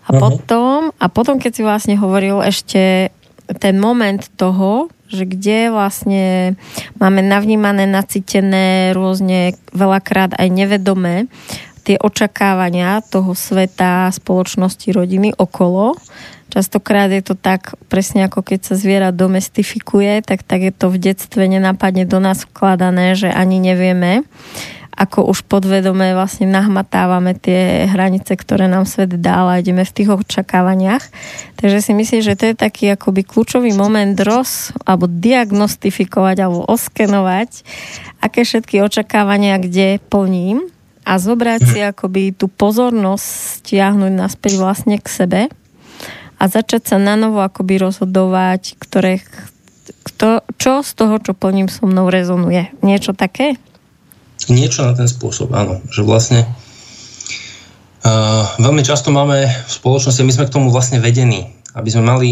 A 0.06 0.14
uh-huh. 0.14 0.20
potom, 0.22 0.94
a 0.94 1.06
potom, 1.10 1.42
keď 1.42 1.52
si 1.52 1.62
vlastne 1.66 1.98
hovoril 1.98 2.38
ešte 2.46 3.10
ten 3.58 3.74
moment 3.82 4.22
toho, 4.38 4.86
že 5.10 5.26
kde 5.26 5.74
vlastne 5.74 6.54
máme 7.02 7.18
navnímané, 7.26 7.90
nacítené 7.90 8.94
rôzne 8.94 9.58
veľakrát 9.74 10.38
aj 10.38 10.46
nevedomé 10.46 11.26
tie 11.90 11.98
očakávania 11.98 13.02
toho 13.02 13.34
sveta, 13.34 14.14
spoločnosti, 14.14 14.94
rodiny 14.94 15.34
okolo. 15.34 15.98
Častokrát 16.46 17.10
je 17.10 17.18
to 17.18 17.34
tak, 17.34 17.74
presne 17.90 18.30
ako 18.30 18.46
keď 18.46 18.60
sa 18.62 18.74
zviera 18.78 19.10
domestifikuje, 19.10 20.22
tak, 20.22 20.46
tak 20.46 20.70
je 20.70 20.70
to 20.70 20.86
v 20.86 21.02
detstve 21.02 21.50
nenápadne 21.50 22.06
do 22.06 22.22
nás 22.22 22.46
vkladané, 22.46 23.18
že 23.18 23.26
ani 23.26 23.58
nevieme, 23.58 24.22
ako 24.94 25.34
už 25.34 25.50
podvedome 25.50 26.14
vlastne 26.14 26.46
nahmatávame 26.46 27.34
tie 27.34 27.90
hranice, 27.90 28.38
ktoré 28.38 28.70
nám 28.70 28.86
svet 28.86 29.18
dal 29.18 29.50
a 29.50 29.58
ideme 29.58 29.82
v 29.82 29.94
tých 29.94 30.14
očakávaniach. 30.14 31.02
Takže 31.58 31.78
si 31.82 31.92
myslím, 31.94 32.22
že 32.22 32.38
to 32.38 32.50
je 32.50 32.54
taký 32.54 32.94
akoby 32.94 33.26
kľúčový 33.26 33.74
moment 33.74 34.14
roz, 34.22 34.70
alebo 34.86 35.10
diagnostifikovať, 35.10 36.36
alebo 36.38 36.66
oskenovať, 36.70 37.66
aké 38.22 38.46
všetky 38.46 38.78
očakávania 38.78 39.58
kde 39.58 39.98
plním 40.06 40.70
a 41.10 41.18
zobrať 41.18 41.60
si 41.66 41.78
akoby 41.90 42.30
tú 42.38 42.46
pozornosť 42.46 43.26
stiahnuť 43.66 44.12
naspäť 44.14 44.62
vlastne 44.62 45.02
k 45.02 45.08
sebe 45.10 45.40
a 46.40 46.42
začať 46.46 46.94
sa 46.94 46.96
na 46.96 47.18
novo 47.18 47.42
akoby 47.42 47.82
rozhodovať, 47.82 48.78
ktoré, 48.78 49.20
kto, 50.06 50.46
čo 50.56 50.86
z 50.86 50.90
toho, 50.94 51.18
čo 51.18 51.34
plním 51.34 51.66
so 51.66 51.84
mnou 51.84 52.08
rezonuje. 52.08 52.70
Niečo 52.80 53.12
také? 53.12 53.58
Niečo 54.48 54.88
na 54.88 54.96
ten 54.96 55.04
spôsob, 55.04 55.52
áno. 55.52 55.84
Že 55.92 56.00
vlastne 56.08 56.40
uh, 58.08 58.44
veľmi 58.56 58.80
často 58.80 59.12
máme 59.12 59.44
v 59.44 59.70
spoločnosti, 59.70 60.24
my 60.24 60.32
sme 60.32 60.48
k 60.48 60.54
tomu 60.54 60.72
vlastne 60.72 60.96
vedení, 60.96 61.52
aby 61.76 61.92
sme 61.92 62.08
mali 62.08 62.30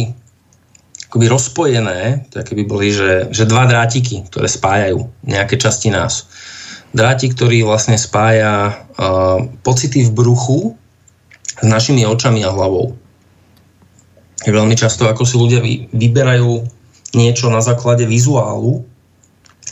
akoby 1.09 1.27
rozpojené, 1.29 2.29
to 2.33 2.41
by 2.45 2.65
boli, 2.69 2.93
že, 2.93 3.33
že 3.33 3.49
dva 3.49 3.65
drátiky, 3.65 4.29
ktoré 4.29 4.49
spájajú 4.49 5.09
nejaké 5.25 5.57
časti 5.57 5.89
nás. 5.93 6.29
Drátik, 6.93 7.37
ktorý 7.37 7.69
vlastne 7.69 8.01
spája 8.01 8.85
uh, 8.97 9.45
pocity 9.61 10.09
v 10.09 10.15
bruchu 10.15 10.59
s 11.59 11.65
našimi 11.67 12.09
očami 12.09 12.41
a 12.45 12.55
hlavou. 12.55 12.97
Veľmi 14.49 14.79
často, 14.79 15.05
ako 15.05 15.23
si 15.27 15.35
ľudia 15.37 15.61
vy, 15.61 15.91
vyberajú 15.93 16.65
niečo 17.13 17.53
na 17.53 17.61
základe 17.61 18.09
vizuálu 18.09 18.87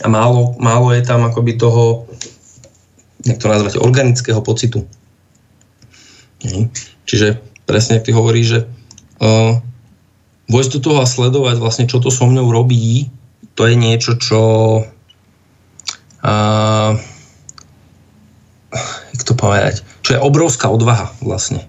a 0.03 0.07
málo, 0.11 0.53
málo 0.61 0.93
je 0.93 1.01
tam 1.01 1.25
akoby 1.25 1.57
toho 1.57 2.05
jak 3.27 3.37
to 3.37 3.47
nazvať, 3.51 3.81
organického 3.81 4.39
pocitu. 4.41 4.87
Mhm. 6.45 6.69
Čiže 7.07 7.41
presne, 7.65 7.99
ak 7.99 8.05
ty 8.07 8.11
hovoríš, 8.15 8.47
že 8.47 8.59
uh, 9.23 9.59
vojsť 10.47 10.71
do 10.77 10.79
toho 10.79 10.97
a 11.03 11.07
sledovať 11.07 11.55
vlastne, 11.59 11.89
čo 11.89 11.99
to 11.99 12.07
so 12.07 12.23
mňou 12.23 12.51
robí, 12.51 13.11
to 13.57 13.65
je 13.65 13.75
niečo, 13.75 14.15
čo 14.21 14.41
uh, 16.23 16.97
jak 19.13 19.23
to 19.25 19.33
povedať, 19.33 19.81
čo 20.05 20.17
je 20.17 20.23
obrovská 20.23 20.69
odvaha 20.69 21.13
vlastne. 21.21 21.65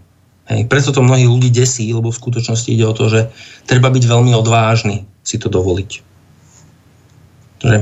Hej, 0.49 0.65
preto 0.65 0.97
to 0.97 1.05
mnohí 1.05 1.29
ľudí 1.29 1.53
desí, 1.53 1.93
lebo 1.93 2.09
v 2.09 2.21
skutočnosti 2.21 2.73
ide 2.73 2.89
o 2.89 2.97
to, 2.97 3.13
že 3.13 3.29
treba 3.69 3.93
byť 3.93 4.05
veľmi 4.09 4.33
odvážny 4.33 5.05
si 5.21 5.37
to 5.37 5.53
dovoliť. 5.53 5.91
Že 7.61 7.77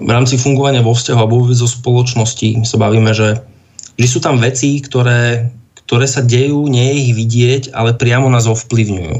v 0.00 0.10
rámci 0.10 0.40
fungovania 0.40 0.80
vo 0.84 0.96
vzťahu 0.96 1.20
a 1.20 1.30
vôbec 1.30 1.54
zo 1.54 1.68
spoločnosti 1.68 2.58
my 2.58 2.66
sa 2.66 2.80
bavíme, 2.80 3.12
že, 3.12 3.38
že 4.00 4.06
sú 4.08 4.18
tam 4.18 4.40
veci, 4.40 4.80
ktoré, 4.80 5.52
ktoré 5.84 6.08
sa 6.08 6.24
dejú, 6.24 6.66
nie 6.66 6.84
je 6.88 6.96
ich 7.04 7.12
vidieť, 7.12 7.62
ale 7.76 7.94
priamo 7.94 8.32
nás 8.32 8.48
ovplyvňujú. 8.48 9.16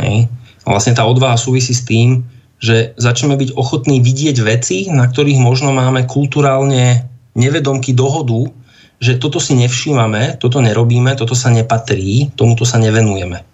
Hej. 0.00 0.16
A 0.64 0.66
vlastne 0.66 0.96
tá 0.96 1.06
odvaha 1.06 1.38
súvisí 1.38 1.76
s 1.76 1.86
tým, 1.86 2.26
že 2.56 2.96
začneme 2.96 3.36
byť 3.36 3.50
ochotní 3.52 4.00
vidieť 4.00 4.36
veci, 4.40 4.88
na 4.88 5.04
ktorých 5.04 5.40
možno 5.40 5.76
máme 5.76 6.08
kulturálne 6.08 7.04
nevedomky 7.36 7.92
dohodu, 7.92 8.48
že 8.96 9.20
toto 9.20 9.36
si 9.36 9.52
nevšímame, 9.52 10.40
toto 10.40 10.64
nerobíme, 10.64 11.12
toto 11.20 11.36
sa 11.36 11.52
nepatrí, 11.52 12.32
tomuto 12.32 12.64
sa 12.64 12.80
nevenujeme. 12.80 13.44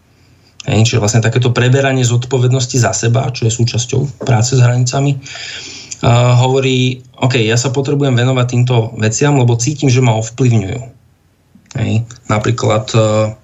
Hej, 0.62 0.86
čiže 0.86 1.02
vlastne 1.02 1.26
takéto 1.26 1.50
preberanie 1.50 2.06
zodpovednosti 2.06 2.78
za 2.78 2.94
seba, 2.94 3.34
čo 3.34 3.50
je 3.50 3.58
súčasťou 3.58 4.22
práce 4.22 4.54
s 4.54 4.62
hranicami, 4.62 5.18
uh, 5.18 6.38
hovorí, 6.38 7.02
OK, 7.18 7.42
ja 7.42 7.58
sa 7.58 7.74
potrebujem 7.74 8.14
venovať 8.14 8.46
týmto 8.46 8.94
veciam, 9.02 9.34
lebo 9.34 9.58
cítim, 9.58 9.90
že 9.90 9.98
ma 9.98 10.14
ovplyvňujú. 10.22 10.80
Hej. 11.82 12.06
Napríklad 12.30 12.86
uh, 12.94 13.34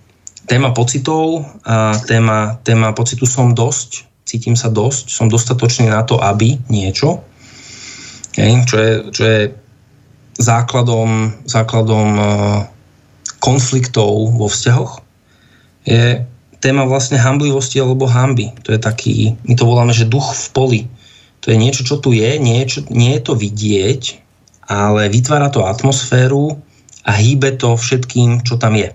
téma 0.47 0.71
pocitov 0.71 1.43
a 1.67 1.99
téma, 2.07 2.63
téma 2.63 2.95
pocitu 2.95 3.27
som 3.27 3.51
dosť, 3.51 4.08
cítim 4.29 4.53
sa 4.53 4.69
dosť, 4.69 5.09
som 5.09 5.33
dostatočný 5.33 5.89
na 5.89 6.05
to, 6.05 6.21
aby 6.21 6.61
niečo, 6.69 7.25
hej, 8.37 8.53
čo, 8.69 8.77
je, 8.77 8.93
čo 9.09 9.23
je 9.25 9.41
základom, 10.37 11.33
základom 11.49 12.09
uh, 12.21 12.29
konfliktov 13.41 14.37
vo 14.37 14.53
vzťahoch, 14.53 15.01
je 15.89 16.21
téma 16.61 16.85
vlastne 16.85 17.17
hamblivosti 17.17 17.81
alebo 17.81 18.05
hamby. 18.05 18.53
To 18.69 18.77
je 18.77 18.81
taký, 18.83 19.39
my 19.49 19.55
to 19.57 19.65
voláme, 19.65 19.97
že 19.97 20.11
duch 20.11 20.37
v 20.37 20.47
poli. 20.53 20.83
To 21.47 21.55
je 21.55 21.57
niečo, 21.57 21.87
čo 21.87 21.97
tu 22.03 22.13
je, 22.13 22.37
niečo, 22.37 22.85
nie 22.93 23.17
je 23.17 23.23
to 23.25 23.33
vidieť, 23.39 24.03
ale 24.69 25.09
vytvára 25.09 25.49
to 25.49 25.65
atmosféru 25.65 26.61
a 27.07 27.11
hýbe 27.17 27.57
to 27.57 27.79
všetkým, 27.79 28.45
čo 28.45 28.61
tam 28.61 28.77
je. 28.77 28.93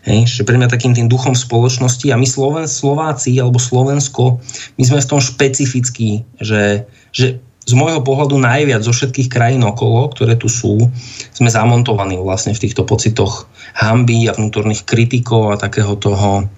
Hej, 0.00 0.40
že 0.40 0.42
pre 0.48 0.56
mňa 0.56 0.72
takým 0.72 0.96
tým 0.96 1.12
duchom 1.12 1.36
spoločnosti 1.36 2.08
a 2.08 2.16
my 2.16 2.24
Sloven, 2.24 2.64
Slováci 2.64 3.36
alebo 3.36 3.60
Slovensko, 3.60 4.40
my 4.80 4.84
sme 4.88 4.98
v 5.04 5.10
tom 5.12 5.20
špecifickí, 5.20 6.24
že, 6.40 6.88
že 7.12 7.36
z 7.68 7.72
môjho 7.76 8.00
pohľadu 8.00 8.40
najviac 8.40 8.80
zo 8.80 8.96
všetkých 8.96 9.28
krajín 9.28 9.60
okolo, 9.60 10.08
ktoré 10.10 10.40
tu 10.40 10.48
sú, 10.48 10.88
sme 11.36 11.52
zamontovaní 11.52 12.16
vlastne 12.16 12.56
v 12.56 12.62
týchto 12.64 12.88
pocitoch 12.88 13.44
hamby 13.76 14.24
a 14.26 14.32
vnútorných 14.32 14.88
kritikov 14.88 15.52
a 15.52 15.60
takého 15.60 15.92
toho 16.00 16.48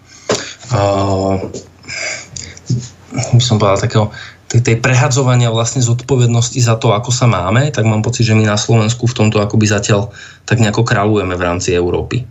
uh, 0.70 1.34
by 3.12 3.42
som 3.42 3.60
povedal 3.60 3.82
takého 3.82 4.06
tej, 4.48 4.84
prehadzovania 4.84 5.48
vlastne 5.48 5.80
zodpovednosti 5.80 6.60
za 6.60 6.76
to, 6.76 6.92
ako 6.92 7.08
sa 7.08 7.24
máme, 7.24 7.72
tak 7.72 7.88
mám 7.88 8.04
pocit, 8.04 8.28
že 8.28 8.36
my 8.36 8.44
na 8.44 8.60
Slovensku 8.60 9.08
v 9.08 9.16
tomto 9.16 9.40
akoby 9.40 9.64
zatiaľ 9.64 10.12
tak 10.44 10.60
nejako 10.60 10.84
kráľujeme 10.84 11.32
v 11.32 11.44
rámci 11.44 11.72
Európy. 11.72 12.28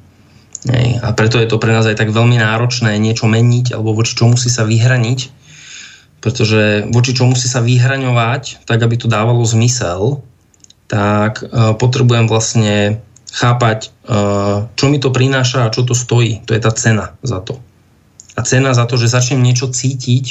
A 1.01 1.09
preto 1.17 1.41
je 1.41 1.49
to 1.49 1.57
pre 1.57 1.73
nás 1.73 1.89
aj 1.89 1.97
tak 1.97 2.13
veľmi 2.13 2.37
náročné 2.37 3.01
niečo 3.01 3.25
meniť 3.25 3.73
alebo 3.73 3.97
voči 3.97 4.13
čomu 4.13 4.37
si 4.37 4.53
sa 4.53 4.61
vyhraniť, 4.61 5.19
pretože 6.21 6.85
voči 6.93 7.17
čomu 7.17 7.33
si 7.33 7.49
sa 7.49 7.65
vyhraňovať, 7.65 8.69
tak 8.69 8.85
aby 8.85 8.93
to 8.93 9.09
dávalo 9.09 9.41
zmysel, 9.41 10.21
tak 10.85 11.41
uh, 11.41 11.73
potrebujem 11.73 12.29
vlastne 12.29 13.01
chápať, 13.33 13.89
uh, 14.05 14.69
čo 14.77 14.85
mi 14.91 15.01
to 15.01 15.09
prináša 15.09 15.65
a 15.65 15.73
čo 15.73 15.81
to 15.81 15.97
stojí. 15.97 16.45
To 16.45 16.53
je 16.53 16.61
tá 16.61 16.69
cena 16.69 17.17
za 17.25 17.41
to. 17.41 17.57
A 18.37 18.45
cena 18.45 18.77
za 18.77 18.85
to, 18.85 19.01
že 19.01 19.09
začnem 19.09 19.41
niečo 19.41 19.73
cítiť, 19.73 20.25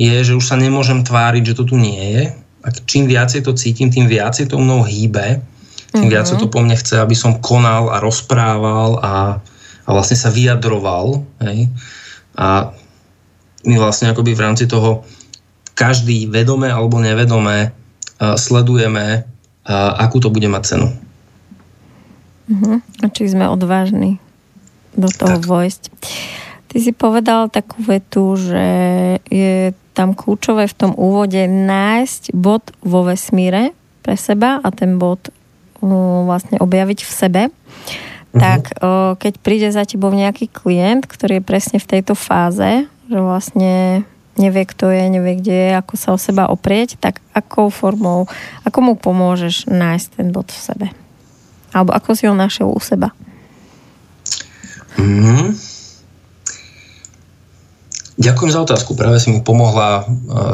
je, 0.00 0.14
že 0.24 0.32
už 0.32 0.44
sa 0.44 0.56
nemôžem 0.56 1.04
tváriť, 1.04 1.52
že 1.52 1.56
to 1.60 1.64
tu 1.68 1.76
nie 1.76 2.00
je. 2.16 2.24
A 2.64 2.68
čím 2.88 3.04
viacej 3.04 3.44
to 3.44 3.52
cítim, 3.52 3.92
tým 3.92 4.08
viacej 4.08 4.48
to 4.48 4.56
mnou 4.56 4.80
hýbe, 4.80 5.44
tým 5.92 6.06
mm-hmm. 6.06 6.12
viac 6.12 6.26
to 6.26 6.46
po 6.50 6.60
mne 6.62 6.76
chce, 6.76 6.98
aby 6.98 7.14
som 7.14 7.38
konal 7.38 7.90
a 7.94 8.02
rozprával 8.02 8.98
a, 8.98 9.14
a 9.86 9.88
vlastne 9.90 10.18
sa 10.18 10.32
vyjadroval. 10.34 11.22
Hej. 11.46 11.70
A 12.36 12.74
my 13.66 13.74
vlastne 13.78 14.10
akoby 14.10 14.34
v 14.34 14.44
rámci 14.44 14.64
toho 14.66 15.06
každý 15.76 16.26
vedome 16.30 16.70
alebo 16.72 16.98
nevedome 17.02 17.70
uh, 17.70 18.34
sledujeme, 18.34 19.22
uh, 19.22 20.00
akú 20.00 20.22
to 20.22 20.32
bude 20.32 20.48
mať 20.48 20.62
cenu. 20.74 20.88
Uh-huh. 22.46 22.78
A 23.02 23.06
či 23.10 23.26
sme 23.26 23.50
odvážni 23.50 24.22
do 24.94 25.10
toho 25.10 25.38
tak. 25.42 25.46
vojsť. 25.46 25.82
Ty 26.70 26.76
si 26.82 26.92
povedal 26.94 27.52
takú 27.52 27.78
vetu, 27.84 28.38
že 28.38 28.66
je 29.28 29.74
tam 29.96 30.12
kľúčové 30.12 30.68
v 30.68 30.76
tom 30.76 30.92
úvode 30.92 31.40
nájsť 31.48 32.36
bod 32.36 32.72
vo 32.84 33.06
vesmíre 33.08 33.72
pre 34.04 34.14
seba 34.14 34.60
a 34.60 34.68
ten 34.70 35.00
bod 35.00 35.32
vlastne 35.80 36.56
objaviť 36.60 37.00
v 37.04 37.12
sebe. 37.12 37.42
Uh-huh. 37.48 38.40
Tak 38.40 38.62
keď 39.20 39.34
príde 39.40 39.68
za 39.72 39.88
tebou 39.88 40.12
nejaký 40.12 40.52
klient, 40.52 41.08
ktorý 41.08 41.40
je 41.40 41.48
presne 41.48 41.78
v 41.80 41.88
tejto 41.88 42.12
fáze, 42.12 42.84
že 43.06 43.18
vlastne 43.18 44.04
nevie, 44.36 44.64
kto 44.68 44.92
je, 44.92 45.04
nevie, 45.08 45.40
kde 45.40 45.56
je, 45.56 45.70
ako 45.80 45.94
sa 45.96 46.08
o 46.12 46.18
seba 46.20 46.48
oprieť, 46.52 47.00
tak 47.00 47.24
akou 47.32 47.72
formou, 47.72 48.28
ako 48.62 48.78
mu 48.84 48.92
pomôžeš 48.94 49.68
nájsť 49.68 50.06
ten 50.20 50.28
bod 50.30 50.52
v 50.52 50.60
sebe? 50.60 50.86
Alebo 51.72 51.92
ako 51.96 52.10
si 52.16 52.28
ho 52.28 52.34
našiel 52.36 52.68
u 52.68 52.80
seba? 52.80 53.12
Mm. 54.96 55.56
Ďakujem 58.16 58.50
za 58.52 58.64
otázku. 58.64 58.96
Práve 58.96 59.20
si 59.20 59.28
mi 59.28 59.44
pomohla 59.44 59.88
uh, 60.00 60.04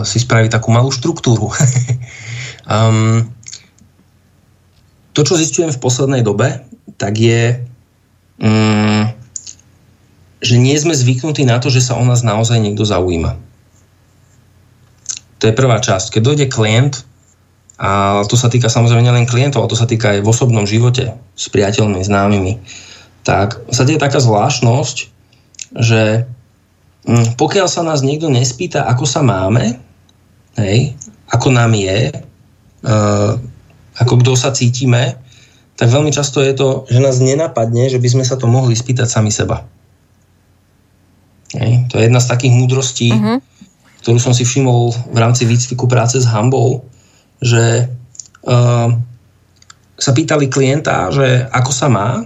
si 0.02 0.18
spraviť 0.18 0.50
takú 0.50 0.74
malú 0.74 0.90
štruktúru. 0.90 1.46
um, 2.66 3.22
to, 5.12 5.20
čo 5.24 5.36
zistujem 5.36 5.70
v 5.72 5.82
poslednej 5.82 6.24
dobe, 6.24 6.64
tak 6.96 7.20
je, 7.20 7.60
um, 8.40 9.04
že 10.40 10.56
nie 10.56 10.76
sme 10.80 10.96
zvyknutí 10.96 11.44
na 11.44 11.60
to, 11.60 11.68
že 11.68 11.84
sa 11.84 12.00
o 12.00 12.04
nás 12.04 12.24
naozaj 12.24 12.58
niekto 12.58 12.88
zaujíma. 12.88 13.36
To 15.40 15.50
je 15.50 15.58
prvá 15.58 15.82
časť. 15.82 16.16
Keď 16.16 16.22
dojde 16.22 16.46
klient, 16.48 17.02
a 17.82 18.22
to 18.30 18.38
sa 18.38 18.46
týka 18.46 18.70
samozrejme 18.70 19.02
nielen 19.02 19.26
klientov, 19.26 19.66
ale 19.66 19.72
to 19.74 19.80
sa 19.80 19.90
týka 19.90 20.14
aj 20.14 20.22
v 20.22 20.30
osobnom 20.30 20.64
živote 20.64 21.18
s 21.34 21.46
priateľmi, 21.50 21.98
známymi, 21.98 22.62
tak 23.26 23.58
sa 23.74 23.82
deje 23.82 23.98
taká 23.98 24.22
zvláštnosť, 24.22 24.96
že 25.82 26.24
hm, 27.10 27.34
pokiaľ 27.34 27.66
sa 27.66 27.82
nás 27.82 28.06
niekto 28.06 28.30
nespýta, 28.30 28.86
ako 28.86 29.02
sa 29.02 29.26
máme, 29.26 29.82
hej, 30.62 30.94
ako 31.26 31.48
nám 31.50 31.74
je, 31.74 32.14
uh, 32.86 33.34
ako 34.02 34.18
kto 34.20 34.32
sa 34.34 34.50
cítime, 34.50 35.16
tak 35.78 35.88
veľmi 35.88 36.12
často 36.12 36.42
je 36.42 36.52
to, 36.52 36.84
že 36.90 37.00
nás 37.00 37.22
nenapadne, 37.22 37.88
že 37.88 38.02
by 38.02 38.08
sme 38.10 38.24
sa 38.26 38.36
to 38.36 38.50
mohli 38.50 38.76
spýtať 38.76 39.08
sami 39.08 39.30
seba. 39.32 39.64
Hej, 41.56 41.88
to 41.88 42.00
je 42.00 42.08
jedna 42.08 42.20
z 42.20 42.30
takých 42.32 42.54
múdrostí, 42.56 43.08
uh-huh. 43.12 43.38
ktorú 44.04 44.18
som 44.20 44.32
si 44.32 44.44
všimol 44.44 44.92
v 45.12 45.18
rámci 45.18 45.44
výcviku 45.44 45.84
práce 45.84 46.20
s 46.20 46.28
hambou, 46.28 46.84
že 47.40 47.88
uh, 48.48 48.88
sa 49.96 50.10
pýtali 50.16 50.48
klienta, 50.48 51.12
že 51.12 51.44
ako 51.52 51.72
sa 51.72 51.88
má, 51.92 52.24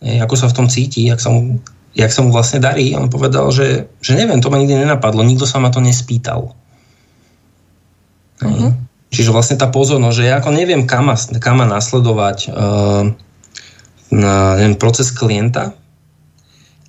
ako 0.00 0.34
sa 0.36 0.48
v 0.48 0.56
tom 0.56 0.66
cíti, 0.68 1.08
jak 1.08 1.20
sa 1.20 1.32
mu, 1.32 1.60
jak 1.96 2.12
sa 2.12 2.20
mu 2.24 2.32
vlastne 2.32 2.60
darí. 2.60 2.92
On 2.96 3.08
povedal, 3.08 3.48
že, 3.52 3.88
že 4.00 4.12
neviem, 4.16 4.40
to 4.40 4.52
ma 4.52 4.60
nikdy 4.60 4.76
nenapadlo, 4.76 5.24
nikto 5.24 5.48
sa 5.48 5.60
ma 5.60 5.72
to 5.72 5.80
nespýtal. 5.80 6.52
Uh-huh. 8.40 8.72
Čiže 9.16 9.32
vlastne 9.32 9.56
tá 9.56 9.72
pozornosť, 9.72 10.16
že 10.20 10.28
ja 10.28 10.36
ako 10.36 10.52
neviem, 10.52 10.84
kam 10.84 11.08
má, 11.08 11.16
kam 11.40 11.64
má 11.64 11.66
nasledovať 11.66 12.52
uh, 12.52 13.08
na 14.12 14.34
ten 14.60 14.76
proces 14.76 15.08
klienta, 15.08 15.72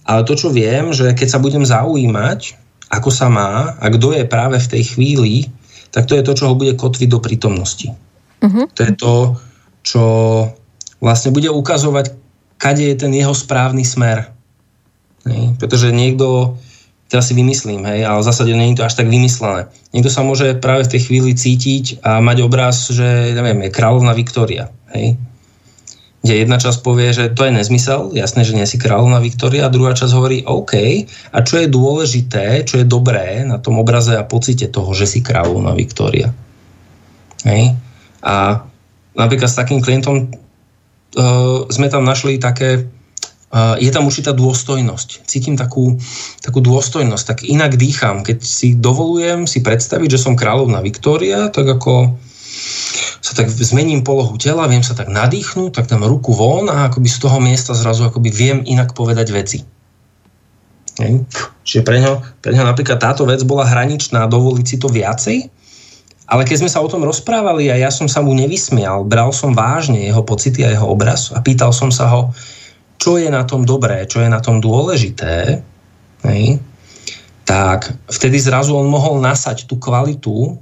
ale 0.03 0.27
to, 0.27 0.35
čo 0.35 0.51
viem, 0.51 0.91
že 0.91 1.15
keď 1.15 1.27
sa 1.31 1.39
budem 1.39 1.63
zaujímať, 1.63 2.59
ako 2.91 3.09
sa 3.11 3.31
má 3.31 3.79
a 3.79 3.85
kto 3.87 4.15
je 4.15 4.27
práve 4.27 4.59
v 4.59 4.71
tej 4.71 4.83
chvíli, 4.95 5.47
tak 5.91 6.07
to 6.07 6.19
je 6.19 6.23
to, 6.23 6.35
čo 6.35 6.51
ho 6.51 6.59
bude 6.59 6.75
kotviť 6.75 7.09
do 7.11 7.19
prítomnosti. 7.19 7.95
Uh-huh. 8.43 8.67
To 8.75 8.79
je 8.83 8.91
to, 8.95 9.13
čo 9.83 10.03
vlastne 10.99 11.31
bude 11.31 11.47
ukazovať, 11.47 12.11
kade 12.59 12.83
je 12.83 12.95
ten 12.95 13.11
jeho 13.15 13.35
správny 13.35 13.83
smer. 13.83 14.31
Pretože 15.59 15.91
niekto, 15.91 16.55
teraz 17.07 17.31
si 17.31 17.33
vymyslím, 17.35 17.87
hej, 17.87 18.03
ale 18.03 18.19
v 18.19 18.27
zásade 18.27 18.51
nie 18.51 18.75
je 18.75 18.83
to 18.83 18.87
až 18.87 18.99
tak 18.99 19.07
vymyslené. 19.07 19.71
Niekto 19.95 20.11
sa 20.11 20.27
môže 20.27 20.59
práve 20.59 20.87
v 20.87 20.91
tej 20.95 21.01
chvíli 21.07 21.31
cítiť 21.33 22.03
a 22.03 22.19
mať 22.19 22.37
obraz, 22.43 22.91
že 22.91 23.31
neviem, 23.31 23.67
je 23.67 23.71
kráľovna 23.71 24.11
Viktória. 24.11 24.67
Hej? 24.91 25.15
Kde 26.19 26.33
jedna 26.43 26.59
časť 26.59 26.83
povie, 26.83 27.15
že 27.15 27.31
to 27.31 27.47
je 27.47 27.55
nezmysel, 27.55 28.11
jasné, 28.11 28.43
že 28.43 28.51
nie 28.51 28.67
si 28.67 28.75
kráľovna 28.75 29.23
Viktória, 29.23 29.63
a 29.63 29.71
druhá 29.71 29.95
časť 29.95 30.11
hovorí, 30.11 30.43
OK, 30.43 30.73
a 31.31 31.37
čo 31.39 31.63
je 31.63 31.71
dôležité, 31.71 32.67
čo 32.67 32.83
je 32.83 32.85
dobré 32.89 33.47
na 33.47 33.63
tom 33.63 33.79
obraze 33.79 34.11
a 34.11 34.27
pocite 34.27 34.67
toho, 34.67 34.91
že 34.91 35.07
si 35.07 35.23
kráľovna 35.23 35.71
Viktória. 35.71 36.35
Hej? 37.47 37.79
A 38.19 38.67
napríklad 39.15 39.47
s 39.47 39.55
takým 39.55 39.79
klientom 39.79 40.27
uh, 40.27 41.63
sme 41.71 41.87
tam 41.87 42.03
našli 42.03 42.35
také, 42.41 42.83
je 43.55 43.89
tam 43.95 44.03
určitá 44.07 44.35
dôstojnosť. 44.35 45.23
Cítim 45.23 45.55
takú, 45.55 45.95
takú 46.43 46.59
dôstojnosť, 46.59 47.23
tak 47.23 47.37
inak 47.47 47.79
dýcham. 47.79 48.27
Keď 48.27 48.37
si 48.43 48.75
dovolujem 48.75 49.47
si 49.47 49.63
predstaviť, 49.63 50.19
že 50.19 50.23
som 50.23 50.35
kráľovna 50.35 50.83
Viktória, 50.83 51.47
tak 51.47 51.67
ako 51.67 52.19
sa 53.23 53.33
tak 53.35 53.47
zmením 53.51 54.03
polohu 54.03 54.35
tela, 54.39 54.67
viem 54.67 54.83
sa 54.83 54.95
tak 54.95 55.07
nadýchnuť, 55.11 55.75
tak 55.75 55.87
dám 55.87 56.07
ruku 56.07 56.35
von 56.35 56.67
a 56.67 56.91
akoby 56.91 57.07
z 57.07 57.17
toho 57.23 57.37
miesta 57.39 57.75
zrazu 57.75 58.07
akoby 58.07 58.29
viem 58.31 58.59
inak 58.67 58.95
povedať 58.95 59.27
veci. 59.31 59.59
Čiže 61.61 61.85
pre 61.85 62.01
ňo, 62.01 62.23
pre 62.41 62.55
ňo 62.57 62.65
napríklad 62.65 62.97
táto 62.97 63.27
vec 63.29 63.43
bola 63.45 63.67
hraničná, 63.67 64.25
dovoliť 64.25 64.65
si 64.65 64.77
to 64.81 64.89
viacej, 64.89 65.37
ale 66.27 66.43
keď 66.43 66.65
sme 66.65 66.71
sa 66.71 66.83
o 66.83 66.91
tom 66.91 67.05
rozprávali 67.05 67.71
a 67.71 67.79
ja 67.79 67.87
som 67.93 68.09
sa 68.09 68.19
mu 68.19 68.35
nevysmial, 68.35 69.07
bral 69.07 69.31
som 69.31 69.55
vážne 69.55 70.03
jeho 70.03 70.25
pocity 70.25 70.65
a 70.65 70.73
jeho 70.73 70.87
obraz 70.89 71.31
a 71.31 71.39
pýtal 71.39 71.71
som 71.71 71.93
sa 71.93 72.09
ho, 72.11 72.33
čo 73.07 73.15
je 73.15 73.31
na 73.31 73.47
tom 73.47 73.63
dobré, 73.63 74.03
čo 74.03 74.19
je 74.19 74.27
na 74.27 74.43
tom 74.43 74.59
dôležité, 74.59 75.63
hej, 76.27 76.59
tak 77.47 77.95
vtedy 78.11 78.35
zrazu 78.35 78.75
on 78.75 78.91
mohol 78.91 79.23
nasať 79.23 79.63
tú 79.63 79.79
kvalitu 79.79 80.59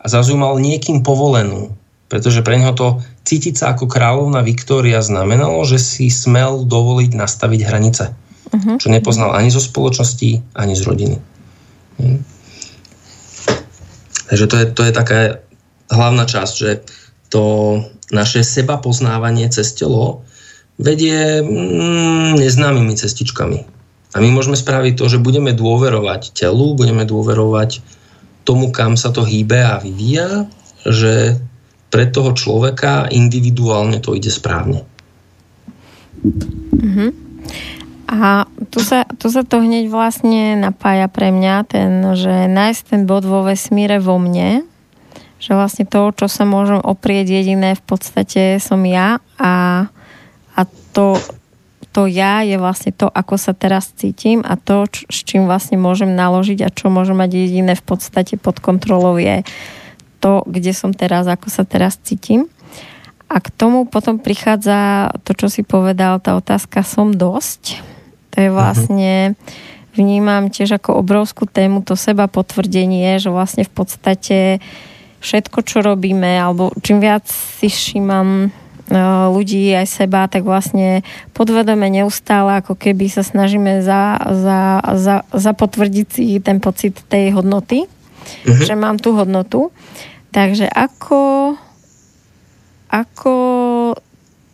a 0.00 0.08
zrazu 0.08 0.40
mal 0.40 0.56
niekým 0.56 1.04
povolenú. 1.04 1.76
Pretože 2.08 2.40
pre 2.40 2.56
neho 2.56 2.72
to 2.72 3.04
cítiť 3.28 3.60
sa 3.60 3.76
ako 3.76 3.92
kráľovna 3.92 4.40
Viktória 4.40 5.04
znamenalo, 5.04 5.60
že 5.68 5.76
si 5.76 6.08
smel 6.08 6.64
dovoliť 6.64 7.12
nastaviť 7.12 7.60
hranice. 7.68 8.08
Uh-huh. 8.56 8.80
Čo 8.80 8.88
nepoznal 8.88 9.36
ani 9.36 9.52
zo 9.52 9.60
spoločnosti, 9.60 10.56
ani 10.56 10.72
z 10.72 10.82
rodiny. 10.88 11.16
Hej. 12.00 12.24
Takže 14.32 14.44
to 14.48 14.56
je, 14.56 14.64
to 14.72 14.80
je 14.80 14.92
taká 14.96 15.18
hlavná 15.92 16.24
časť, 16.24 16.54
že 16.56 16.70
to 17.28 17.44
naše 18.08 18.40
seba 18.40 18.80
poznávanie 18.80 19.52
cez 19.52 19.76
telo 19.76 20.24
vedie 20.76 21.40
mm, 21.40 22.36
neznámymi 22.36 22.94
cestičkami. 22.96 23.58
A 24.14 24.16
my 24.20 24.28
môžeme 24.32 24.56
spraviť 24.56 24.96
to, 24.96 25.12
že 25.12 25.20
budeme 25.20 25.52
dôverovať 25.52 26.32
telu, 26.32 26.72
budeme 26.72 27.04
dôverovať 27.04 27.84
tomu, 28.48 28.72
kam 28.72 28.96
sa 28.96 29.12
to 29.12 29.26
hýbe 29.26 29.60
a 29.60 29.82
vyvíja, 29.82 30.48
že 30.86 31.36
pre 31.92 32.08
toho 32.08 32.32
človeka 32.32 33.10
individuálne 33.12 34.00
to 34.00 34.16
ide 34.16 34.32
správne. 34.32 34.86
Mm-hmm. 36.76 37.10
A 38.06 38.46
tu 38.70 38.78
sa, 38.86 39.02
tu 39.18 39.26
sa 39.34 39.42
to 39.42 39.58
hneď 39.58 39.90
vlastne 39.90 40.54
napája 40.54 41.10
pre 41.10 41.34
mňa, 41.34 41.54
ten, 41.66 41.90
že 42.14 42.46
nájsť 42.46 42.82
ten 42.94 43.02
bod 43.02 43.26
vo 43.26 43.42
vesmíre 43.42 43.98
vo 43.98 44.14
mne, 44.22 44.62
že 45.42 45.58
vlastne 45.58 45.84
to, 45.84 46.14
čo 46.14 46.30
sa 46.30 46.46
môžem 46.46 46.78
oprieť 46.78 47.34
jediné 47.34 47.74
v 47.74 47.82
podstate 47.82 48.62
som 48.62 48.78
ja 48.86 49.18
a, 49.36 49.86
to, 50.96 51.20
to 51.92 52.08
ja 52.08 52.40
je 52.40 52.56
vlastne 52.56 52.96
to, 52.96 53.12
ako 53.12 53.36
sa 53.36 53.52
teraz 53.52 53.92
cítim 53.92 54.40
a 54.40 54.56
to, 54.56 54.88
č, 54.88 55.04
s 55.12 55.20
čím 55.28 55.44
vlastne 55.44 55.76
môžem 55.76 56.16
naložiť 56.16 56.64
a 56.64 56.72
čo 56.72 56.88
môžem 56.88 57.20
mať 57.20 57.36
jediné 57.36 57.76
v 57.76 57.84
podstate 57.84 58.40
pod 58.40 58.64
kontrolou 58.64 59.20
je 59.20 59.44
to, 60.24 60.40
kde 60.48 60.72
som 60.72 60.96
teraz, 60.96 61.28
ako 61.28 61.52
sa 61.52 61.68
teraz 61.68 62.00
cítim. 62.00 62.48
A 63.28 63.44
k 63.44 63.52
tomu 63.52 63.84
potom 63.84 64.16
prichádza 64.16 65.12
to, 65.26 65.36
čo 65.36 65.52
si 65.52 65.60
povedal, 65.60 66.16
tá 66.24 66.38
otázka 66.40 66.80
som 66.80 67.12
dosť 67.12 67.96
to 68.36 68.44
je 68.44 68.52
vlastne, 68.52 69.32
vnímam 69.96 70.52
tiež 70.52 70.76
ako 70.76 71.00
obrovskú 71.00 71.48
tému 71.48 71.80
to 71.80 71.96
seba 71.96 72.28
potvrdenie, 72.28 73.16
že 73.16 73.32
vlastne 73.32 73.64
v 73.64 73.72
podstate 73.72 74.38
všetko, 75.24 75.64
čo 75.64 75.80
robíme, 75.80 76.36
alebo 76.36 76.68
čím 76.84 77.00
viac 77.00 77.24
si 77.24 77.72
všímam 77.72 78.52
ľudí 79.34 79.74
aj 79.74 79.86
seba, 79.90 80.30
tak 80.30 80.46
vlastne 80.46 81.02
podvedome 81.34 81.90
neustále 81.90 82.62
ako 82.62 82.78
keby 82.78 83.10
sa 83.10 83.26
snažíme 83.26 83.82
za, 83.82 84.18
za, 84.30 84.60
za, 84.94 85.16
si 86.14 86.38
ten 86.38 86.62
pocit 86.62 87.02
tej 87.10 87.34
hodnoty, 87.34 87.86
uh-huh. 87.86 88.62
že 88.62 88.78
mám 88.78 89.02
tú 89.02 89.18
hodnotu. 89.18 89.74
Takže 90.30 90.70
ako, 90.70 91.54
ako 92.92 93.36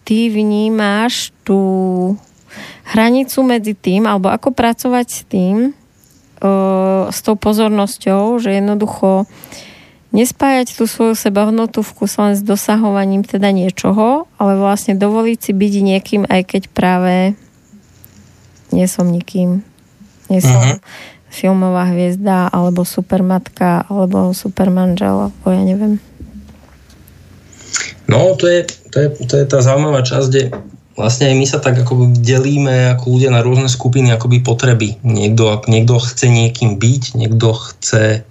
ty 0.09 0.31
vnímáš 0.33 1.35
tú 1.45 1.61
hranicu 2.93 3.41
medzi 3.45 3.75
tým, 3.77 4.09
alebo 4.09 4.33
ako 4.33 4.53
pracovať 4.53 5.07
s 5.09 5.21
tým, 5.29 5.57
s 7.09 7.19
tou 7.23 7.39
pozornosťou, 7.39 8.43
že 8.43 8.59
jednoducho 8.59 9.31
nespájať 10.13 10.77
tú 10.77 10.85
svoju 10.85 11.17
sebahodnotu 11.17 11.81
v 11.81 11.93
kuse 11.97 12.21
len 12.21 12.35
s 12.37 12.45
dosahovaním 12.45 13.25
teda 13.25 13.49
niečoho, 13.51 14.29
ale 14.37 14.61
vlastne 14.61 14.93
dovoliť 14.95 15.39
si 15.41 15.53
byť 15.57 15.75
niekým, 15.81 16.23
aj 16.29 16.43
keď 16.47 16.63
práve 16.69 17.35
nie 18.73 18.85
som 18.89 19.09
nikým. 19.09 19.65
Nie 20.29 20.41
som 20.41 20.61
uh-huh. 20.61 20.81
filmová 21.29 21.93
hviezda, 21.93 22.49
alebo 22.49 22.85
supermatka, 22.85 23.85
alebo 23.89 24.33
supermanžel, 24.33 25.29
alebo 25.29 25.47
ja 25.49 25.63
neviem. 25.65 26.01
No, 28.09 28.37
to 28.37 28.49
je, 28.49 28.69
to 28.93 28.97
je, 29.01 29.09
to 29.25 29.35
je 29.41 29.45
tá 29.49 29.65
zaujímavá 29.65 30.05
časť, 30.05 30.27
kde 30.29 30.43
vlastne 30.97 31.33
aj 31.33 31.37
my 31.37 31.47
sa 31.49 31.59
tak 31.61 31.81
ako 31.81 32.13
delíme 32.21 32.93
ako 32.93 33.17
ľudia 33.17 33.31
na 33.33 33.41
rôzne 33.41 33.69
skupiny 33.69 34.13
akoby 34.13 34.45
potreby. 34.45 35.01
Niekto, 35.01 35.65
niekto 35.69 35.97
chce 35.97 36.29
niekým 36.29 36.77
byť, 36.77 37.03
niekto 37.17 37.57
chce, 37.57 38.29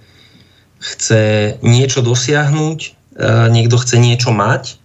chce 0.82 1.56
niečo 1.62 2.02
dosiahnuť, 2.02 2.78
niekto 3.54 3.76
chce 3.78 3.96
niečo 4.02 4.34
mať 4.34 4.82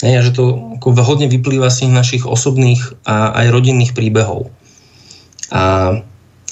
a 0.00 0.24
že 0.24 0.32
to 0.32 0.76
ako 0.80 0.96
hodne 1.04 1.28
vyplýva 1.28 1.68
z 1.68 1.84
tých 1.84 1.92
našich 1.92 2.24
osobných 2.24 2.80
a 3.04 3.36
aj 3.36 3.52
rodinných 3.52 3.92
príbehov. 3.92 4.48
A, 5.52 5.92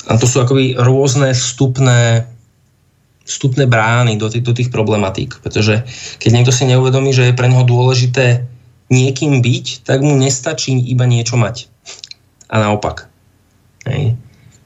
a 0.05 0.13
to 0.21 0.29
sú 0.29 0.45
akoby 0.45 0.77
rôzne 0.77 1.33
vstupné, 1.33 2.29
vstupné 3.25 3.65
brány 3.65 4.21
do, 4.21 4.29
tých, 4.29 4.45
do 4.45 4.53
tých 4.53 4.69
problematík. 4.69 5.41
Pretože 5.41 5.81
keď 6.21 6.31
niekto 6.33 6.53
si 6.53 6.69
neuvedomí, 6.69 7.17
že 7.17 7.33
je 7.33 7.39
pre 7.39 7.49
neho 7.49 7.65
dôležité 7.65 8.45
niekým 8.93 9.41
byť, 9.41 9.89
tak 9.89 10.05
mu 10.05 10.13
nestačí 10.21 10.77
iba 10.77 11.09
niečo 11.09 11.41
mať. 11.41 11.73
A 12.53 12.61
naopak. 12.61 13.09
Hej. 13.89 14.17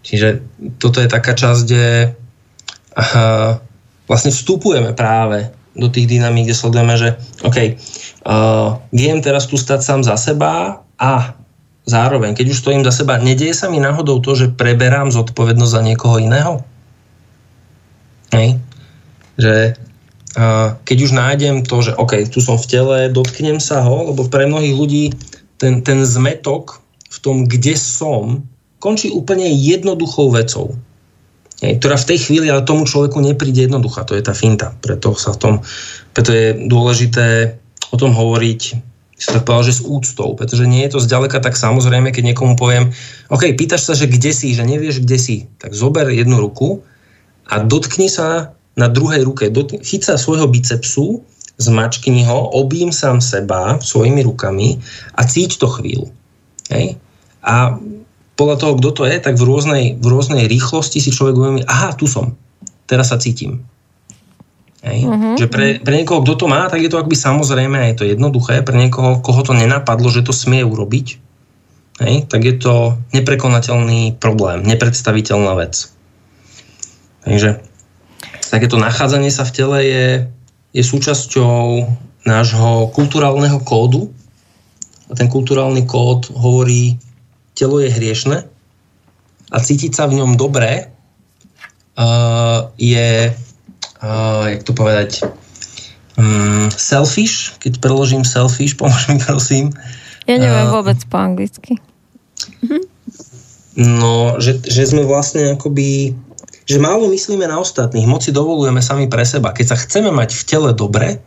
Čiže 0.03 0.43
toto 0.83 0.99
je 0.99 1.07
taká 1.07 1.39
časť, 1.39 1.61
kde 1.63 2.19
aha, 2.99 3.63
vlastne 4.13 4.29
vstupujeme 4.29 4.93
práve 4.93 5.49
do 5.73 5.89
tých 5.89 6.05
dynamík, 6.05 6.53
kde 6.53 6.61
sledujeme, 6.61 6.95
že 7.01 7.17
OK, 7.49 7.57
uh, 7.57 8.77
viem 8.93 9.25
teraz 9.25 9.49
tu 9.49 9.57
stať 9.57 9.81
sám 9.81 10.01
za 10.05 10.21
seba 10.21 10.85
a 11.01 11.33
zároveň, 11.89 12.37
keď 12.37 12.53
už 12.53 12.61
stojím 12.61 12.85
za 12.85 12.93
seba, 12.93 13.17
nedieje 13.17 13.57
sa 13.57 13.73
mi 13.73 13.81
náhodou 13.81 14.21
to, 14.21 14.37
že 14.37 14.53
preberám 14.53 15.09
zodpovednosť 15.09 15.73
za 15.73 15.81
niekoho 15.81 16.21
iného? 16.21 16.61
Hej? 18.37 18.61
Že 19.41 19.55
uh, 20.37 20.77
keď 20.85 20.99
už 21.09 21.13
nájdem 21.17 21.57
to, 21.65 21.81
že 21.81 21.97
OK, 21.97 22.29
tu 22.29 22.45
som 22.45 22.61
v 22.61 22.69
tele, 22.69 22.99
dotknem 23.09 23.57
sa 23.65 23.81
ho, 23.81 24.13
lebo 24.13 24.29
pre 24.29 24.45
mnohých 24.45 24.77
ľudí 24.77 25.05
ten, 25.57 25.81
ten 25.81 26.05
zmetok 26.05 26.85
v 27.09 27.19
tom, 27.25 27.49
kde 27.49 27.81
som, 27.81 28.45
končí 28.77 29.09
úplne 29.09 29.49
jednoduchou 29.49 30.37
vecou 30.37 30.77
ktorá 31.63 31.95
v 31.95 32.09
tej 32.11 32.19
chvíli 32.27 32.51
ale 32.51 32.67
tomu 32.67 32.83
človeku 32.83 33.23
nepríde 33.23 33.71
jednoduchá. 33.71 34.03
To 34.11 34.19
je 34.19 34.27
tá 34.27 34.35
finta. 34.35 34.75
Preto, 34.83 35.15
sa 35.15 35.31
v 35.31 35.39
tom, 35.39 35.55
preto 36.11 36.35
je 36.35 36.67
dôležité 36.67 37.55
o 37.95 37.97
tom 37.97 38.11
hovoriť 38.11 38.93
som 39.23 39.39
tak 39.39 39.47
povedal, 39.47 39.71
že 39.71 39.79
s 39.79 39.87
úctou, 39.87 40.35
pretože 40.35 40.67
nie 40.67 40.83
je 40.83 40.99
to 40.99 41.05
zďaleka 41.07 41.39
tak 41.39 41.55
samozrejme, 41.55 42.11
keď 42.11 42.35
niekomu 42.35 42.59
poviem, 42.59 42.91
OK, 43.31 43.55
pýtaš 43.55 43.87
sa, 43.87 43.95
že 43.95 44.11
kde 44.11 44.35
si, 44.35 44.51
že 44.51 44.67
nevieš, 44.67 44.99
kde 44.99 45.15
si, 45.15 45.37
tak 45.63 45.79
zober 45.79 46.11
jednu 46.11 46.43
ruku 46.43 46.83
a 47.47 47.63
dotkni 47.63 48.11
sa 48.11 48.51
na 48.75 48.91
druhej 48.91 49.23
ruke, 49.23 49.47
dot, 49.47 49.79
chyť 49.79 50.03
sa 50.03 50.15
svojho 50.19 50.51
bicepsu, 50.51 51.23
zmačkni 51.61 52.27
ho, 52.27 52.51
obím 52.51 52.91
sám 52.91 53.23
seba 53.23 53.79
svojimi 53.79 54.27
rukami 54.27 54.83
a 55.15 55.23
cíť 55.23 55.63
to 55.63 55.71
chvíľu. 55.71 56.11
Hej? 56.75 56.99
A 57.47 57.79
podľa 58.37 58.57
toho, 58.57 58.73
kto 58.81 58.91
to 58.97 59.03
je, 59.05 59.17
tak 59.21 59.35
v 59.37 59.45
rôznej, 59.45 59.85
v 60.01 60.07
rôznej 60.09 60.49
rýchlosti 60.49 60.99
si 60.99 61.13
človek 61.13 61.37
uvedomí, 61.37 61.63
aha, 61.69 61.93
tu 61.93 62.09
som, 62.09 62.33
teraz 62.89 63.13
sa 63.13 63.21
cítim. 63.21 63.65
Hej. 64.83 65.07
Uh-huh. 65.07 65.39
Že 65.39 65.47
pre, 65.47 65.67
pre 65.79 65.95
niekoho, 65.95 66.27
kto 66.27 66.35
to 66.43 66.47
má, 66.51 66.67
tak 66.67 66.83
je 66.83 66.91
to 66.91 66.99
akoby 66.99 67.15
samozrejme, 67.15 67.79
je 67.93 67.97
to 68.03 68.05
jednoduché. 68.09 68.67
Pre 68.67 68.75
niekoho, 68.75 69.23
koho 69.23 69.47
to 69.47 69.55
nenapadlo, 69.55 70.11
že 70.11 70.27
to 70.27 70.35
smie 70.35 70.67
urobiť, 70.67 71.07
hej, 72.03 72.27
tak 72.27 72.43
je 72.43 72.55
to 72.59 72.99
neprekonateľný 73.15 74.19
problém, 74.19 74.67
nepredstaviteľná 74.67 75.55
vec. 75.55 75.93
Takže 77.23 77.63
takéto 78.51 78.75
nachádzanie 78.77 79.31
sa 79.31 79.47
v 79.47 79.55
tele 79.55 79.79
je, 79.87 80.07
je 80.75 80.83
súčasťou 80.83 81.87
nášho 82.27 82.91
kulturálneho 82.91 83.63
kódu. 83.63 84.11
A 85.07 85.15
ten 85.15 85.29
kulturálny 85.29 85.85
kód 85.87 86.33
hovorí 86.33 86.99
telo 87.55 87.81
je 87.81 87.89
hriešne 87.93 88.49
a 89.53 89.57
cítiť 89.61 89.93
sa 89.93 90.09
v 90.09 90.21
ňom 90.21 90.41
dobre 90.41 90.89
uh, 91.99 92.73
je, 92.81 93.33
uh, 94.01 94.45
jak 94.49 94.63
to 94.65 94.73
povedať, 94.73 95.25
um, 96.17 96.73
selfish, 96.73 97.53
keď 97.61 97.79
preložím 97.79 98.25
selfish, 98.25 98.77
pomôž 98.81 99.09
mi 99.13 99.21
prosím. 99.21 99.71
Ja 100.25 100.41
neviem 100.41 100.69
uh, 100.69 100.75
vôbec 100.81 100.99
po 101.09 101.21
anglicky. 101.21 101.77
No, 103.73 104.37
že, 104.37 104.61
že 104.69 104.85
sme 104.85 105.07
vlastne 105.09 105.57
akoby 105.57 106.13
že 106.63 106.79
málo 106.79 107.11
myslíme 107.11 107.43
na 107.51 107.59
ostatných, 107.59 108.07
moc 108.07 108.23
si 108.23 108.31
dovolujeme 108.31 108.79
sami 108.79 109.11
pre 109.11 109.27
seba. 109.27 109.51
Keď 109.51 109.67
sa 109.75 109.77
chceme 109.77 110.15
mať 110.15 110.39
v 110.39 110.43
tele 110.47 110.71
dobre, 110.71 111.19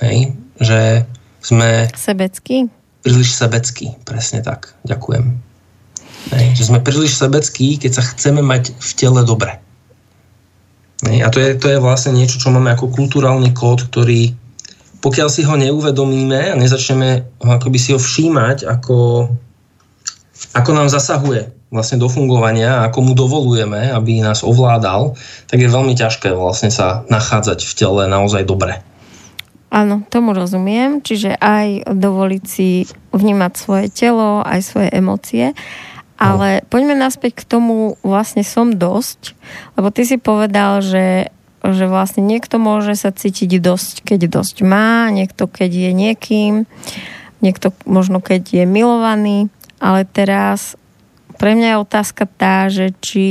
hej, 0.00 0.32
že 0.56 1.04
sme... 1.44 1.86
Sebecký? 1.92 2.72
Príliš 3.02 3.34
sebecký. 3.34 3.94
Presne 4.02 4.42
tak. 4.42 4.74
Ďakujem. 4.86 5.24
Hej, 6.34 6.46
že 6.60 6.66
sme 6.68 6.84
príliš 6.84 7.16
sebeckí, 7.16 7.80
keď 7.80 8.00
sa 8.00 8.02
chceme 8.04 8.44
mať 8.44 8.74
v 8.76 8.90
tele 8.98 9.22
dobre. 9.24 9.56
Hej, 11.06 11.18
a 11.24 11.28
to 11.30 11.38
je, 11.38 11.54
to 11.56 11.66
je 11.70 11.78
vlastne 11.78 12.12
niečo, 12.12 12.42
čo 12.42 12.50
máme 12.50 12.74
ako 12.74 12.90
kulturálny 12.90 13.54
kód, 13.54 13.86
ktorý 13.88 14.34
pokiaľ 14.98 15.28
si 15.30 15.46
ho 15.46 15.54
neuvedomíme 15.54 16.54
a 16.54 16.58
nezačneme 16.58 17.38
ho 17.38 17.50
akoby 17.54 17.78
si 17.78 17.94
ho 17.94 18.00
všímať, 18.02 18.66
ako, 18.66 19.30
ako 20.58 20.70
nám 20.74 20.90
zasahuje 20.90 21.54
vlastne 21.68 22.00
do 22.00 22.08
fungovania, 22.08 22.82
ako 22.88 22.98
mu 23.04 23.12
dovolujeme, 23.14 23.92
aby 23.92 24.24
nás 24.24 24.40
ovládal, 24.40 25.14
tak 25.46 25.60
je 25.60 25.70
veľmi 25.70 25.94
ťažké 25.94 26.32
vlastne 26.32 26.72
sa 26.72 27.04
nachádzať 27.12 27.60
v 27.62 27.76
tele 27.76 28.02
naozaj 28.08 28.48
dobre. 28.48 28.80
Áno, 29.68 30.00
tomu 30.08 30.32
rozumiem. 30.32 31.04
Čiže 31.04 31.36
aj 31.36 31.92
dovoliť 31.92 32.44
si 32.48 32.88
vnímať 33.12 33.52
svoje 33.56 33.86
telo, 33.92 34.40
aj 34.40 34.60
svoje 34.64 34.88
emócie. 34.92 35.52
Ale 36.18 36.66
poďme 36.66 36.98
naspäť 36.98 37.44
k 37.44 37.48
tomu, 37.48 37.94
vlastne 38.02 38.42
som 38.42 38.74
dosť, 38.74 39.38
lebo 39.78 39.94
ty 39.94 40.02
si 40.02 40.18
povedal, 40.18 40.82
že, 40.82 41.30
že 41.62 41.86
vlastne 41.86 42.26
niekto 42.26 42.58
môže 42.58 42.98
sa 42.98 43.14
cítiť 43.14 43.62
dosť, 43.62 44.02
keď 44.02 44.26
dosť 44.26 44.66
má, 44.66 45.14
niekto 45.14 45.46
keď 45.46 45.70
je 45.70 45.90
niekým, 45.94 46.66
niekto 47.38 47.70
možno 47.86 48.18
keď 48.18 48.50
je 48.50 48.64
milovaný, 48.66 49.46
ale 49.78 50.02
teraz 50.10 50.74
pre 51.38 51.54
mňa 51.54 51.78
je 51.78 51.82
otázka 51.86 52.24
tá, 52.26 52.66
že 52.66 52.90
či 52.98 53.26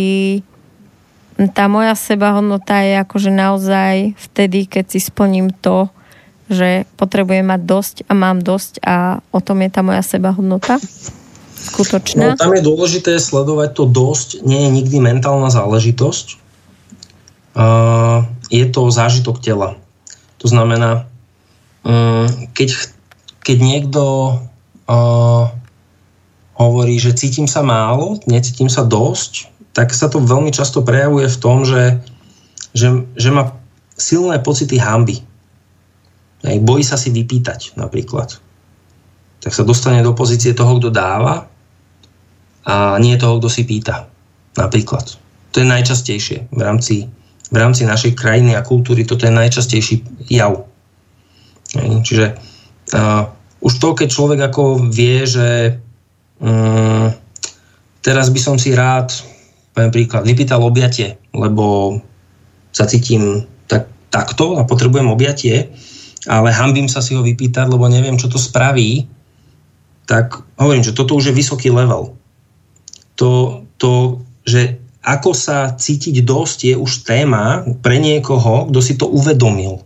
tá 1.52 1.68
moja 1.68 1.92
sebahodnota 1.92 2.88
je 2.88 3.04
akože 3.04 3.32
naozaj 3.36 4.16
vtedy, 4.16 4.64
keď 4.64 4.96
si 4.96 5.00
splním 5.04 5.52
to, 5.52 5.92
že 6.48 6.88
potrebujem 6.96 7.44
mať 7.44 7.62
dosť 7.68 7.96
a 8.08 8.12
mám 8.16 8.40
dosť 8.40 8.80
a 8.84 9.20
o 9.36 9.40
tom 9.44 9.60
je 9.64 9.70
tá 9.72 9.84
moja 9.84 10.00
sebahodnota 10.00 10.80
skutočná? 11.58 12.34
No, 12.34 12.40
tam 12.40 12.56
je 12.56 12.64
dôležité 12.64 13.20
sledovať 13.20 13.76
to 13.76 13.84
dosť, 13.84 14.28
nie 14.48 14.64
je 14.68 14.70
nikdy 14.72 14.98
mentálna 15.04 15.52
záležitosť. 15.52 16.40
Uh, 17.58 18.24
je 18.48 18.64
to 18.70 18.88
zážitok 18.88 19.44
tela. 19.44 19.76
To 20.40 20.48
znamená, 20.48 21.10
um, 21.84 22.30
keď, 22.54 22.88
keď 23.44 23.58
niekto 23.60 24.04
uh, 24.88 25.52
hovorí, 26.56 26.96
že 27.02 27.18
cítim 27.18 27.50
sa 27.50 27.66
málo, 27.66 28.22
necítim 28.30 28.72
sa 28.72 28.88
dosť, 28.88 29.52
tak 29.76 29.92
sa 29.92 30.08
to 30.08 30.24
veľmi 30.24 30.50
často 30.54 30.82
prejavuje 30.82 31.28
v 31.28 31.42
tom, 31.42 31.68
že, 31.68 32.02
že, 32.72 33.04
že 33.20 33.30
má 33.30 33.58
silné 33.98 34.40
pocity 34.40 34.80
hamby 34.80 35.27
aj 36.48 36.64
bojí 36.64 36.84
sa 36.84 36.96
si 36.96 37.12
vypýtať 37.12 37.76
napríklad. 37.76 38.40
Tak 39.44 39.52
sa 39.52 39.68
dostane 39.68 40.00
do 40.00 40.16
pozície 40.16 40.56
toho, 40.56 40.80
kto 40.80 40.90
dáva 40.90 41.46
a 42.68 42.96
nie 43.00 43.20
toho, 43.20 43.40
kto 43.40 43.52
si 43.52 43.64
pýta. 43.68 44.08
Napríklad. 44.58 45.20
To 45.54 45.62
je 45.62 45.68
najčastejšie 45.68 46.50
v 46.50 46.62
rámci, 46.62 47.08
v 47.52 47.56
rámci 47.56 47.84
našej 47.86 48.18
krajiny 48.18 48.58
a 48.58 48.66
kultúry. 48.66 49.06
Toto 49.06 49.28
je 49.28 49.34
najčastejší 49.34 50.28
jav. 50.32 50.68
Čiže 51.78 52.26
uh, 52.96 53.24
už 53.62 53.74
to, 53.78 53.90
keď 53.94 54.08
človek 54.08 54.40
ako 54.52 54.88
vie, 54.88 55.28
že 55.28 55.78
um, 56.40 57.12
teraz 58.02 58.32
by 58.32 58.40
som 58.40 58.56
si 58.56 58.72
rád, 58.72 59.12
poviem 59.76 59.92
príklad, 59.92 60.24
vypýtal 60.24 60.64
objatie, 60.64 61.20
lebo 61.36 61.98
sa 62.72 62.86
cítim 62.86 63.46
tak, 63.66 63.90
takto 64.14 64.58
a 64.58 64.64
potrebujem 64.64 65.10
objatie, 65.10 65.74
ale 66.28 66.52
hambím 66.52 66.92
sa 66.92 67.00
si 67.00 67.16
ho 67.16 67.24
vypýtať, 67.24 67.72
lebo 67.72 67.88
neviem, 67.88 68.20
čo 68.20 68.28
to 68.28 68.38
spraví, 68.38 69.08
tak 70.08 70.44
hovorím, 70.60 70.84
že 70.84 70.96
toto 70.96 71.16
už 71.16 71.32
je 71.32 71.38
vysoký 71.40 71.72
level. 71.72 72.16
To, 73.20 73.64
to 73.80 74.22
že 74.48 74.80
ako 75.04 75.32
sa 75.36 75.76
cítiť 75.76 76.24
dosť 76.24 76.60
je 76.72 76.76
už 76.76 77.08
téma 77.08 77.64
pre 77.84 78.00
niekoho, 78.00 78.72
kto 78.72 78.80
si 78.80 78.96
to 78.96 79.08
uvedomil. 79.08 79.84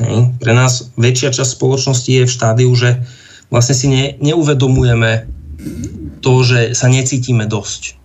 Hej. 0.00 0.32
Pre 0.40 0.52
nás 0.56 0.92
väčšia 0.96 1.32
časť 1.32 1.60
spoločnosti 1.60 2.08
je 2.08 2.24
v 2.24 2.34
štádiu, 2.40 2.72
že 2.72 3.04
vlastne 3.52 3.76
si 3.76 3.86
ne, 3.88 4.04
neuvedomujeme 4.20 5.28
to, 6.24 6.40
že 6.40 6.72
sa 6.72 6.88
necítime 6.88 7.44
dosť. 7.44 8.00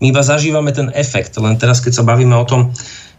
My 0.00 0.12
iba 0.12 0.24
zažívame 0.24 0.72
ten 0.72 0.92
efekt, 0.92 1.36
len 1.40 1.56
teraz 1.56 1.80
keď 1.80 1.92
sa 2.00 2.08
bavíme 2.08 2.36
o 2.36 2.48
tom, 2.48 2.72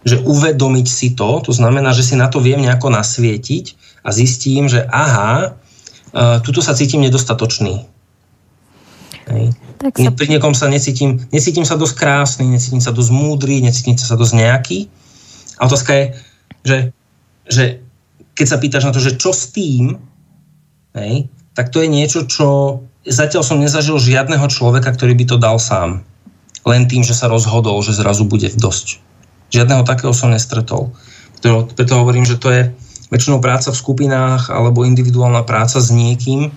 že 0.05 0.21
uvedomiť 0.21 0.87
si 0.87 1.07
to, 1.17 1.41
to 1.41 1.51
znamená, 1.51 1.89
že 1.89 2.05
si 2.05 2.13
na 2.13 2.29
to 2.29 2.37
viem 2.37 2.61
nejako 2.61 2.93
nasvietiť 2.93 3.65
a 4.05 4.13
zistím, 4.13 4.69
že 4.69 4.85
aha, 4.85 5.57
uh, 5.57 6.37
tuto 6.45 6.61
sa 6.61 6.77
cítim 6.77 7.01
nedostatočný. 7.01 7.89
Hej. 9.25 9.45
Tak 9.81 9.97
sa... 9.97 10.13
Pri 10.13 10.27
niekom 10.29 10.53
sa 10.53 10.69
necítim, 10.69 11.17
necítim 11.33 11.65
sa 11.65 11.73
dosť 11.73 11.95
krásny, 11.97 12.45
necítim 12.45 12.79
sa 12.79 12.93
dosť 12.93 13.09
múdry, 13.09 13.65
necítim 13.65 13.97
sa 13.97 14.13
dosť 14.13 14.33
nejaký. 14.37 14.79
A 15.57 15.65
otázka 15.65 15.91
je, 15.97 16.05
že, 16.61 16.77
že 17.49 17.63
keď 18.37 18.45
sa 18.45 18.61
pýtaš 18.61 18.83
na 18.85 18.93
to, 18.93 19.01
že 19.01 19.17
čo 19.17 19.33
s 19.33 19.49
tým, 19.49 19.97
hej, 20.93 21.25
tak 21.57 21.73
to 21.73 21.81
je 21.81 21.89
niečo, 21.89 22.29
čo 22.29 22.79
zatiaľ 23.07 23.41
som 23.41 23.57
nezažil 23.57 23.97
žiadneho 23.97 24.45
človeka, 24.51 24.93
ktorý 24.93 25.17
by 25.17 25.25
to 25.25 25.37
dal 25.41 25.57
sám. 25.57 26.05
Len 26.65 26.89
tým, 26.89 27.01
že 27.05 27.17
sa 27.17 27.29
rozhodol, 27.29 27.81
že 27.81 27.97
zrazu 27.97 28.25
bude 28.25 28.49
dosť. 28.53 29.01
Žiadneho 29.53 29.85
takého 29.85 30.13
som 30.13 30.33
nestretol. 30.33 30.93
Preto, 31.41 31.69
preto 31.73 31.93
hovorím, 31.97 32.25
že 32.25 32.39
to 32.39 32.49
je 32.49 32.61
väčšinou 33.13 33.37
práca 33.43 33.69
v 33.69 33.77
skupinách 33.77 34.49
alebo 34.49 34.87
individuálna 34.87 35.45
práca 35.45 35.77
s 35.77 35.93
niekým, 35.93 36.49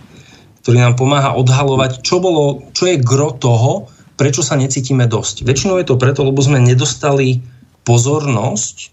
ktorý 0.64 0.78
nám 0.80 0.96
pomáha 0.96 1.36
odhalovať, 1.36 2.00
čo, 2.00 2.20
bolo, 2.20 2.68
čo 2.72 2.88
je 2.88 3.00
gro 3.00 3.36
toho, 3.36 3.88
prečo 4.18 4.42
sa 4.42 4.58
necítime 4.58 5.06
dosť. 5.06 5.44
Väčšinou 5.44 5.78
je 5.78 5.86
to 5.86 6.00
preto, 6.00 6.26
lebo 6.26 6.40
sme 6.42 6.58
nedostali 6.58 7.44
pozornosť, 7.84 8.90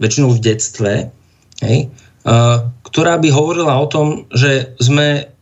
väčšinou 0.00 0.34
v 0.34 0.42
detstve, 0.42 0.92
hej, 1.62 1.78
ktorá 2.82 3.14
by 3.20 3.28
hovorila 3.30 3.78
o 3.78 3.86
tom, 3.86 4.26
že 4.32 4.74
sme 4.80 5.34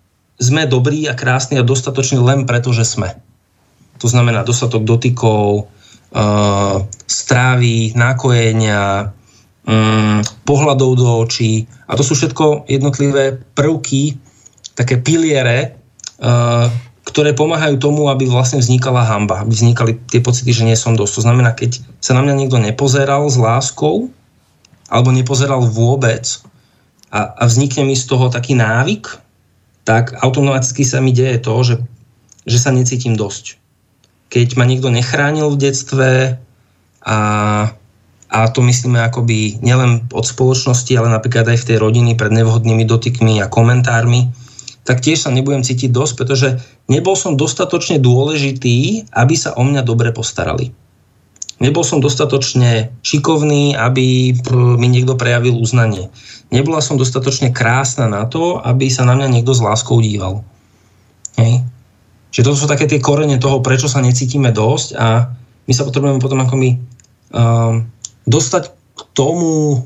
sme 0.43 0.67
dobrí 0.67 1.07
a 1.07 1.15
krásni 1.15 1.63
a 1.63 1.67
dostatoční 1.67 2.19
len 2.19 2.43
preto, 2.51 2.75
že 2.75 2.83
sme. 2.83 3.15
To 4.03 4.11
znamená 4.11 4.43
dostatok 4.43 4.83
dotykov, 4.83 5.71
uh, 6.11 6.83
strávy, 7.13 7.93
nákojenia, 7.93 9.13
um, 9.69 10.25
pohľadov 10.49 10.91
do 10.97 11.07
očí. 11.21 11.69
A 11.87 11.95
to 11.95 12.03
sú 12.03 12.17
všetko 12.17 12.67
jednotlivé 12.67 13.37
prvky, 13.53 14.17
také 14.73 14.97
piliere, 14.97 15.77
uh, 16.25 16.73
ktoré 17.03 17.37
pomáhajú 17.37 17.77
tomu, 17.77 18.09
aby 18.09 18.25
vlastne 18.25 18.63
vznikala 18.63 19.05
hamba, 19.05 19.43
aby 19.45 19.53
vznikali 19.53 19.93
tie 20.09 20.25
pocity, 20.25 20.49
že 20.55 20.65
nie 20.65 20.79
som 20.79 20.97
dosť. 20.97 21.13
To 21.21 21.25
znamená, 21.29 21.53
keď 21.53 21.83
sa 22.01 22.17
na 22.17 22.25
mňa 22.25 22.35
niekto 22.39 22.57
nepozeral 22.63 23.27
s 23.29 23.37
láskou, 23.37 24.09
alebo 24.93 25.09
nepozeral 25.09 25.65
vôbec 25.65 26.25
a, 27.09 27.33
a 27.37 27.43
vznikne 27.49 27.89
mi 27.89 27.97
z 27.97 28.05
toho 28.09 28.29
taký 28.29 28.53
návyk, 28.57 29.09
tak 29.89 30.15
automaticky 30.21 30.85
sa 30.85 31.01
mi 31.01 31.11
deje 31.11 31.43
to, 31.43 31.55
že, 31.65 31.75
že 32.45 32.59
sa 32.61 32.71
necítim 32.71 33.17
dosť. 33.17 33.59
Keď 34.29 34.57
ma 34.57 34.65
niekto 34.65 34.89
nechránil 34.89 35.53
v 35.53 35.61
detstve 35.61 36.09
a, 37.03 37.19
a 38.31 38.39
to 38.51 38.61
myslíme 38.63 38.99
akoby 39.03 39.61
nielen 39.61 40.09
od 40.15 40.25
spoločnosti, 40.25 40.93
ale 40.97 41.13
napríklad 41.13 41.51
aj 41.51 41.59
v 41.63 41.69
tej 41.73 41.77
rodiny 41.79 42.15
pred 42.15 42.31
nevhodnými 42.31 42.87
dotykmi 42.87 43.43
a 43.43 43.51
komentármi, 43.51 44.31
tak 44.83 44.99
tiež 44.99 45.27
sa 45.27 45.31
nebudem 45.31 45.63
cítiť 45.63 45.95
dosť, 45.95 46.13
pretože 46.19 46.49
nebol 46.91 47.15
som 47.15 47.39
dostatočne 47.39 48.03
dôležitý, 48.03 49.11
aby 49.15 49.35
sa 49.39 49.55
o 49.55 49.63
mňa 49.63 49.87
dobre 49.87 50.11
postarali. 50.11 50.75
Nebol 51.63 51.87
som 51.87 52.03
dostatočne 52.03 52.91
šikovný, 53.07 53.79
aby 53.79 54.35
mi 54.51 54.89
niekto 54.91 55.15
prejavil 55.15 55.55
uznanie 55.55 56.11
nebola 56.53 56.85
som 56.85 57.01
dostatočne 57.01 57.51
krásna 57.51 58.07
na 58.07 58.29
to, 58.29 58.61
aby 58.61 58.93
sa 58.93 59.09
na 59.09 59.17
mňa 59.17 59.29
niekto 59.33 59.57
s 59.57 59.65
láskou 59.65 59.99
díval. 60.05 60.45
Hej. 61.41 61.65
Čiže 62.29 62.45
to 62.45 62.53
sú 62.53 62.67
také 62.69 62.85
tie 62.85 63.01
korene 63.01 63.41
toho, 63.41 63.65
prečo 63.65 63.89
sa 63.89 64.05
necítime 64.05 64.53
dosť 64.53 64.89
a 65.01 65.33
my 65.65 65.73
sa 65.73 65.89
potrebujeme 65.89 66.21
potom 66.21 66.45
ako 66.45 66.55
my 66.61 66.71
um, 66.77 66.81
dostať 68.29 68.65
k 68.73 69.01
tomu, 69.17 69.81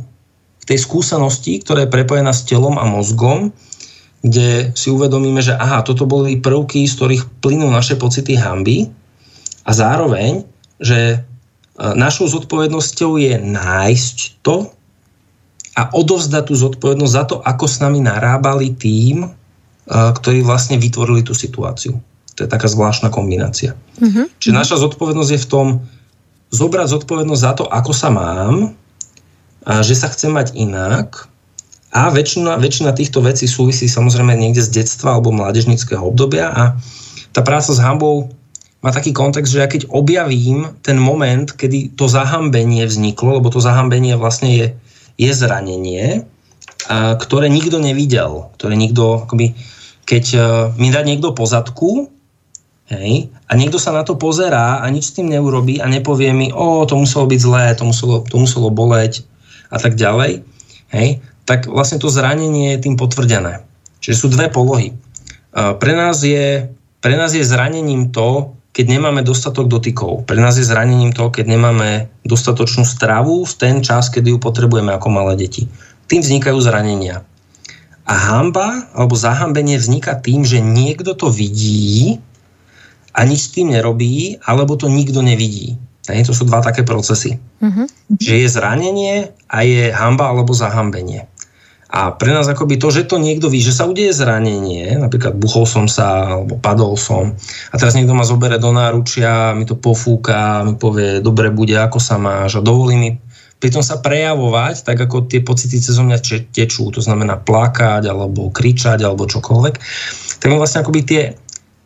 k 0.63 0.65
tej 0.75 0.79
skúsenosti, 0.83 1.63
ktorá 1.63 1.87
je 1.87 1.95
prepojená 1.95 2.35
s 2.35 2.45
telom 2.45 2.77
a 2.77 2.85
mozgom, 2.85 3.55
kde 4.27 4.75
si 4.75 4.91
uvedomíme, 4.91 5.39
že 5.39 5.55
aha, 5.55 5.87
toto 5.87 6.05
boli 6.05 6.43
prvky, 6.43 6.91
z 6.91 6.99
ktorých 6.99 7.23
plynú 7.39 7.71
naše 7.71 7.95
pocity 7.95 8.35
hamby 8.35 8.91
a 9.63 9.71
zároveň, 9.71 10.43
že 10.83 11.23
uh, 11.23 11.95
našou 11.95 12.27
zodpovednosťou 12.27 13.23
je 13.23 13.35
nájsť 13.39 14.43
to, 14.43 14.75
a 15.77 15.93
odovzdať 15.93 16.49
tú 16.49 16.55
zodpovednosť 16.57 17.13
za 17.13 17.25
to, 17.29 17.37
ako 17.45 17.69
s 17.69 17.85
nami 17.85 18.01
narábali 18.01 18.73
tým, 18.81 19.29
ktorí 19.87 20.41
vlastne 20.41 20.81
vytvorili 20.81 21.21
tú 21.21 21.37
situáciu. 21.37 22.01
To 22.33 22.41
je 22.41 22.49
taká 22.49 22.65
zvláštna 22.65 23.13
kombinácia. 23.13 23.77
Uh-huh. 24.01 24.25
Čiže 24.41 24.57
naša 24.57 24.77
zodpovednosť 24.81 25.31
je 25.37 25.45
v 25.45 25.51
tom 25.53 25.67
zobrať 26.51 26.87
zodpovednosť 26.93 27.43
za 27.43 27.53
to, 27.57 27.65
ako 27.67 27.93
sa 27.93 28.09
mám, 28.13 28.75
a 29.67 29.83
že 29.83 29.99
sa 29.99 30.07
chcem 30.11 30.31
mať 30.31 30.55
inak. 30.55 31.27
A 31.91 32.13
väčšina, 32.13 32.61
väčšina 32.61 32.95
týchto 32.95 33.25
vecí 33.25 33.49
súvisí 33.51 33.91
samozrejme 33.91 34.37
niekde 34.37 34.63
z 34.63 34.85
detstva 34.85 35.17
alebo 35.17 35.35
mládežnického 35.35 36.03
obdobia 36.03 36.53
a 36.53 36.63
tá 37.33 37.41
práca 37.43 37.73
s 37.73 37.81
hambou 37.81 38.31
má 38.85 38.93
taký 38.93 39.11
kontext, 39.11 39.51
že 39.51 39.65
ja 39.65 39.67
keď 39.67 39.89
objavím 39.91 40.77
ten 40.85 41.01
moment, 41.01 41.51
kedy 41.51 41.97
to 41.99 42.07
zahambenie 42.07 42.85
vzniklo, 42.87 43.41
lebo 43.41 43.49
to 43.51 43.59
zahambenie 43.59 44.15
vlastne 44.15 44.51
je 44.53 44.67
je 45.17 45.33
zranenie, 45.33 46.29
ktoré 47.19 47.49
nikto 47.49 47.81
nevidel, 47.81 48.53
ktoré 48.61 48.77
nikto, 48.77 49.27
akoby, 49.27 49.57
keď 50.07 50.25
e, 50.37 50.39
mi 50.79 50.93
dá 50.93 51.03
niekto 51.03 51.35
pozadku, 51.35 52.13
hej, 52.91 53.31
a 53.47 53.53
niekto 53.59 53.79
sa 53.83 53.91
na 53.91 54.07
to 54.07 54.15
pozerá 54.15 54.83
a 54.83 54.87
nič 54.91 55.11
s 55.11 55.15
tým 55.19 55.31
neurobí 55.31 55.83
a 55.83 55.87
nepovie 55.91 56.31
mi, 56.31 56.55
o, 56.55 56.87
to 56.87 56.95
muselo 56.95 57.27
byť 57.27 57.41
zlé, 57.43 57.65
to 57.75 57.85
muselo, 57.87 58.23
to 58.23 58.37
muselo 58.39 58.71
boleť 58.71 59.27
a 59.71 59.77
tak 59.83 59.99
ďalej, 59.99 60.47
hej, 60.95 61.09
tak 61.47 61.67
vlastne 61.67 61.99
to 61.99 62.11
zranenie 62.11 62.75
je 62.75 62.83
tým 62.87 62.95
potvrdené. 62.99 63.63
Čiže 64.03 64.17
sú 64.19 64.27
dve 64.31 64.51
polohy. 64.51 64.95
Pre 65.55 65.93
nás 65.95 66.23
je, 66.23 66.71
pre 67.03 67.15
nás 67.19 67.35
je 67.35 67.43
zranením 67.43 68.15
to, 68.15 68.55
keď 68.77 68.93
nemáme 68.93 69.25
dostatok 69.25 69.73
dotykov. 69.73 70.29
Pre 70.29 70.37
nás 70.37 70.61
je 70.61 70.67
zranením 70.69 71.17
to, 71.17 71.33
keď 71.33 71.49
nemáme 71.49 72.13
dostatočnú 72.29 72.85
stravu 72.85 73.49
v 73.49 73.55
ten 73.57 73.81
čas, 73.81 74.13
kedy 74.13 74.37
ju 74.37 74.39
potrebujeme 74.39 74.93
ako 74.93 75.09
malé 75.09 75.33
deti. 75.35 75.65
Tým 76.13 76.21
vznikajú 76.21 76.61
zranenia. 76.61 77.25
A 78.05 78.15
hamba 78.15 78.87
alebo 78.93 79.17
zahambenie 79.17 79.81
vzniká 79.81 80.21
tým, 80.21 80.45
že 80.45 80.61
niekto 80.61 81.17
to 81.17 81.33
vidí 81.33 82.21
a 83.17 83.21
nič 83.25 83.49
s 83.49 83.53
tým 83.57 83.73
nerobí, 83.73 84.37
alebo 84.45 84.77
to 84.77 84.93
nikto 84.93 85.25
nevidí. 85.25 85.81
To 86.07 86.31
sú 86.37 86.47
dva 86.47 86.63
také 86.63 86.87
procesy. 86.87 87.41
Uh-huh. 87.59 87.89
Že 88.15 88.35
je 88.47 88.49
zranenie 88.53 89.15
a 89.51 89.59
je 89.67 89.91
hamba 89.91 90.31
alebo 90.31 90.55
zahambenie. 90.55 91.27
A 91.87 92.13
pre 92.13 92.35
nás 92.35 92.47
akoby 92.47 92.77
to, 92.77 92.93
že 92.93 93.09
to 93.09 93.17
niekto 93.17 93.49
ví, 93.49 93.63
že 93.63 93.73
sa 93.73 93.87
udeje 93.87 94.11
zranenie, 94.13 94.99
napríklad 95.01 95.39
buchol 95.39 95.65
som 95.65 95.87
sa, 95.87 96.35
alebo 96.39 96.59
padol 96.59 96.99
som, 96.99 97.33
a 97.71 97.75
teraz 97.79 97.95
niekto 97.95 98.13
ma 98.13 98.27
zobere 98.27 98.59
do 98.59 98.75
náručia, 98.75 99.55
mi 99.55 99.65
to 99.65 99.79
pofúka, 99.79 100.67
mi 100.67 100.75
povie, 100.75 101.23
dobre 101.23 101.49
bude, 101.55 101.79
ako 101.79 102.03
sa 102.03 102.19
máš, 102.19 102.59
a 102.59 102.61
dovolí 102.61 102.95
mi 102.99 103.11
pritom 103.57 103.81
sa 103.81 104.05
prejavovať, 104.05 104.85
tak 104.85 105.01
ako 105.01 105.33
tie 105.33 105.41
pocity 105.41 105.81
cez 105.81 105.97
mňa 105.97 106.21
tečú, 106.53 106.93
to 106.93 107.01
znamená 107.01 107.41
plakať, 107.41 108.05
alebo 108.05 108.53
kričať, 108.53 109.01
alebo 109.01 109.25
čokoľvek, 109.25 109.75
tak 110.37 110.47
my 110.53 110.61
vlastne 110.61 110.85
akoby 110.85 111.01
tie, 111.07 111.23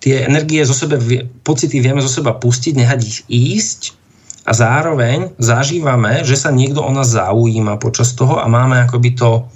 tie 0.00 0.24
energie 0.24 0.64
zo 0.64 0.72
sebe, 0.72 0.96
pocity 1.44 1.78
vieme 1.78 2.00
zo 2.00 2.08
seba 2.08 2.32
pustiť, 2.32 2.72
nehať 2.74 3.00
ich 3.04 3.18
ísť 3.28 3.80
a 4.48 4.56
zároveň 4.56 5.36
zažívame, 5.36 6.24
že 6.24 6.34
sa 6.34 6.48
niekto 6.48 6.80
o 6.80 6.90
nás 6.90 7.12
zaujíma 7.12 7.76
počas 7.76 8.16
toho 8.16 8.40
a 8.40 8.48
máme 8.48 8.88
akoby 8.88 9.12
to, 9.14 9.46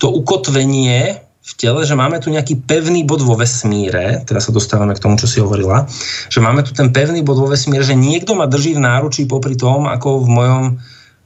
to 0.00 0.08
ukotvenie 0.08 1.20
v 1.46 1.52
tele, 1.54 1.86
že 1.86 1.94
máme 1.94 2.18
tu 2.18 2.32
nejaký 2.32 2.66
pevný 2.66 3.06
bod 3.06 3.22
vo 3.22 3.38
vesmíre, 3.38 4.26
teraz 4.26 4.50
sa 4.50 4.52
dostávame 4.56 4.98
k 4.98 5.02
tomu, 5.04 5.14
čo 5.14 5.30
si 5.30 5.38
hovorila, 5.38 5.86
že 6.26 6.42
máme 6.42 6.66
tu 6.66 6.74
ten 6.74 6.90
pevný 6.90 7.22
bod 7.22 7.38
vo 7.38 7.46
vesmíre, 7.46 7.86
že 7.86 7.94
niekto 7.94 8.34
ma 8.34 8.50
drží 8.50 8.74
v 8.74 8.82
náručí 8.82 9.30
popri 9.30 9.54
tom, 9.54 9.86
ako 9.86 10.26
v 10.26 10.28
mojom, 10.32 10.64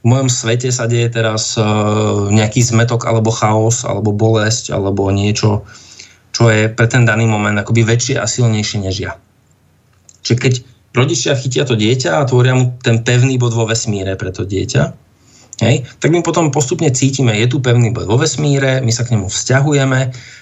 v 0.03 0.05
mojom 0.05 0.29
svete 0.29 0.69
sa 0.69 0.85
deje 0.85 1.09
teraz 1.09 1.57
uh, 1.57 2.29
nejaký 2.29 2.61
zmetok 2.61 3.09
alebo 3.09 3.33
chaos, 3.33 3.81
alebo 3.81 4.13
bolesť, 4.13 4.77
alebo 4.77 5.09
niečo, 5.09 5.65
čo 6.41 6.49
je 6.49 6.73
pre 6.73 6.89
ten 6.89 7.05
daný 7.05 7.29
moment 7.29 7.53
akoby 7.53 7.85
väčšie 7.85 8.17
a 8.17 8.25
silnejšie 8.25 8.81
než 8.81 8.95
ja. 8.97 9.13
Čiže 10.25 10.37
keď 10.41 10.53
rodičia 10.97 11.37
chytia 11.37 11.69
to 11.69 11.77
dieťa 11.77 12.17
a 12.17 12.25
tvoria 12.25 12.57
mu 12.57 12.73
ten 12.81 13.05
pevný 13.05 13.37
bod 13.37 13.53
vo 13.53 13.69
vesmíre 13.69 14.17
pre 14.17 14.33
to 14.33 14.41
dieťa, 14.41 14.97
Hej? 15.61 15.85
Tak 16.01 16.09
my 16.09 16.25
potom 16.25 16.49
postupne 16.49 16.89
cítime, 16.89 17.37
je 17.37 17.45
tu 17.45 17.61
pevný 17.61 17.93
bod 17.93 18.09
vo 18.09 18.17
vesmíre, 18.17 18.81
my 18.81 18.89
sa 18.89 19.05
k 19.05 19.13
nemu 19.13 19.29
vzťahujeme 19.29 19.99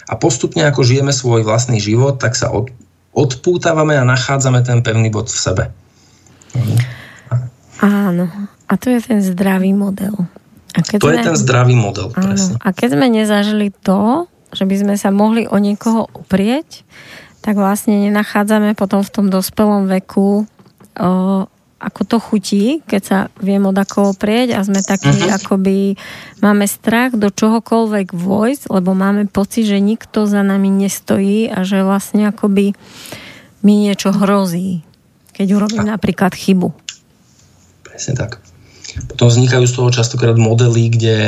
a 0.08 0.14
postupne 0.16 0.64
ako 0.64 0.80
žijeme 0.88 1.12
svoj 1.12 1.44
vlastný 1.44 1.76
život, 1.84 2.24
tak 2.24 2.40
sa 2.40 2.48
od, 2.48 2.72
odpútavame 3.12 4.00
a 4.00 4.08
nachádzame 4.08 4.64
ten 4.64 4.80
pevný 4.80 5.12
bod 5.12 5.28
v 5.28 5.36
sebe. 5.36 5.64
Áno. 7.84 8.32
A 8.72 8.74
to 8.80 8.96
je 8.96 9.04
ten 9.04 9.20
zdravý 9.20 9.76
model. 9.76 10.16
A 10.72 10.80
keď 10.88 10.98
to 11.04 11.12
sme, 11.12 11.16
je 11.20 11.28
ten 11.28 11.36
zdravý 11.36 11.76
model, 11.76 12.16
áno. 12.16 12.24
presne. 12.24 12.56
A 12.64 12.72
keď 12.72 12.90
sme 12.96 13.08
nezažili 13.12 13.76
to, 13.76 14.32
že 14.54 14.66
by 14.66 14.76
sme 14.76 14.96
sa 14.98 15.10
mohli 15.14 15.46
o 15.46 15.58
niekoho 15.58 16.10
oprieť, 16.14 16.84
tak 17.40 17.56
vlastne 17.56 17.96
nenachádzame 18.10 18.76
potom 18.76 19.02
v 19.02 19.14
tom 19.14 19.26
dospelom 19.32 19.88
veku 19.88 20.44
o, 21.00 21.10
ako 21.80 22.02
to 22.04 22.18
chutí, 22.20 22.84
keď 22.84 23.02
sa 23.02 23.18
viem 23.40 23.64
od 23.64 23.76
ako 23.76 24.12
prieť 24.12 24.60
a 24.60 24.68
sme 24.68 24.84
takí, 24.84 25.08
uh-huh. 25.08 25.40
akoby 25.40 25.96
máme 26.44 26.68
strach 26.68 27.16
do 27.16 27.32
čohokoľvek 27.32 28.12
vojsť, 28.12 28.64
lebo 28.68 28.92
máme 28.92 29.32
pocit, 29.32 29.64
že 29.64 29.80
nikto 29.80 30.28
za 30.28 30.44
nami 30.44 30.68
nestojí 30.68 31.48
a 31.48 31.64
že 31.64 31.88
vlastne 31.88 32.28
akoby 32.28 32.76
mi 33.64 33.74
niečo 33.88 34.12
hrozí, 34.12 34.84
keď 35.32 35.48
urobím 35.56 35.88
a. 35.88 35.96
napríklad 35.96 36.36
chybu. 36.36 36.76
Presne 37.88 38.14
tak. 38.20 38.44
Potom 39.08 39.32
vznikajú 39.32 39.64
z 39.64 39.76
toho 39.80 39.90
častokrát 39.96 40.36
modely, 40.36 40.92
kde, 40.92 41.20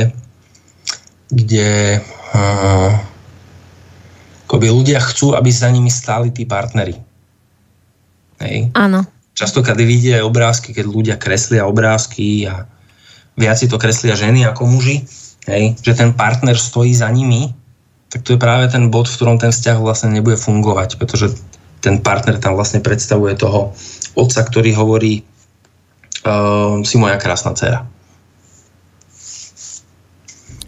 kde 1.31 2.03
uh, 2.35 2.91
akoby 4.51 4.67
ľudia 4.67 4.99
chcú, 4.99 5.31
aby 5.31 5.47
za 5.47 5.71
nimi 5.71 5.87
stáli 5.87 6.27
tí 6.35 6.43
partnery. 6.43 6.99
Hej. 8.43 8.75
Áno. 8.75 9.07
Častokrát 9.31 9.79
vidie 9.79 10.19
aj 10.19 10.27
obrázky, 10.27 10.75
keď 10.75 10.85
ľudia 10.91 11.15
kreslia 11.15 11.63
obrázky 11.63 12.51
a 12.51 12.67
viac 13.39 13.55
si 13.55 13.71
to 13.71 13.79
kreslia 13.79 14.19
ženy 14.19 14.43
ako 14.43 14.67
muži, 14.67 15.07
hej, 15.47 15.79
že 15.79 15.95
ten 15.95 16.11
partner 16.11 16.59
stojí 16.59 16.91
za 16.91 17.07
nimi, 17.07 17.55
tak 18.11 18.27
to 18.27 18.35
je 18.35 18.43
práve 18.43 18.67
ten 18.67 18.91
bod, 18.91 19.07
v 19.07 19.15
ktorom 19.15 19.39
ten 19.39 19.55
vzťah 19.55 19.79
vlastne 19.79 20.11
nebude 20.11 20.35
fungovať, 20.35 20.99
pretože 20.99 21.31
ten 21.79 22.03
partner 22.03 22.35
tam 22.35 22.59
vlastne 22.59 22.83
predstavuje 22.83 23.39
toho 23.39 23.71
otca, 24.19 24.43
ktorý 24.43 24.75
hovorí 24.75 25.23
uh, 26.27 26.83
si 26.83 26.99
moja 26.99 27.15
krásna 27.15 27.55
dcera. 27.55 27.87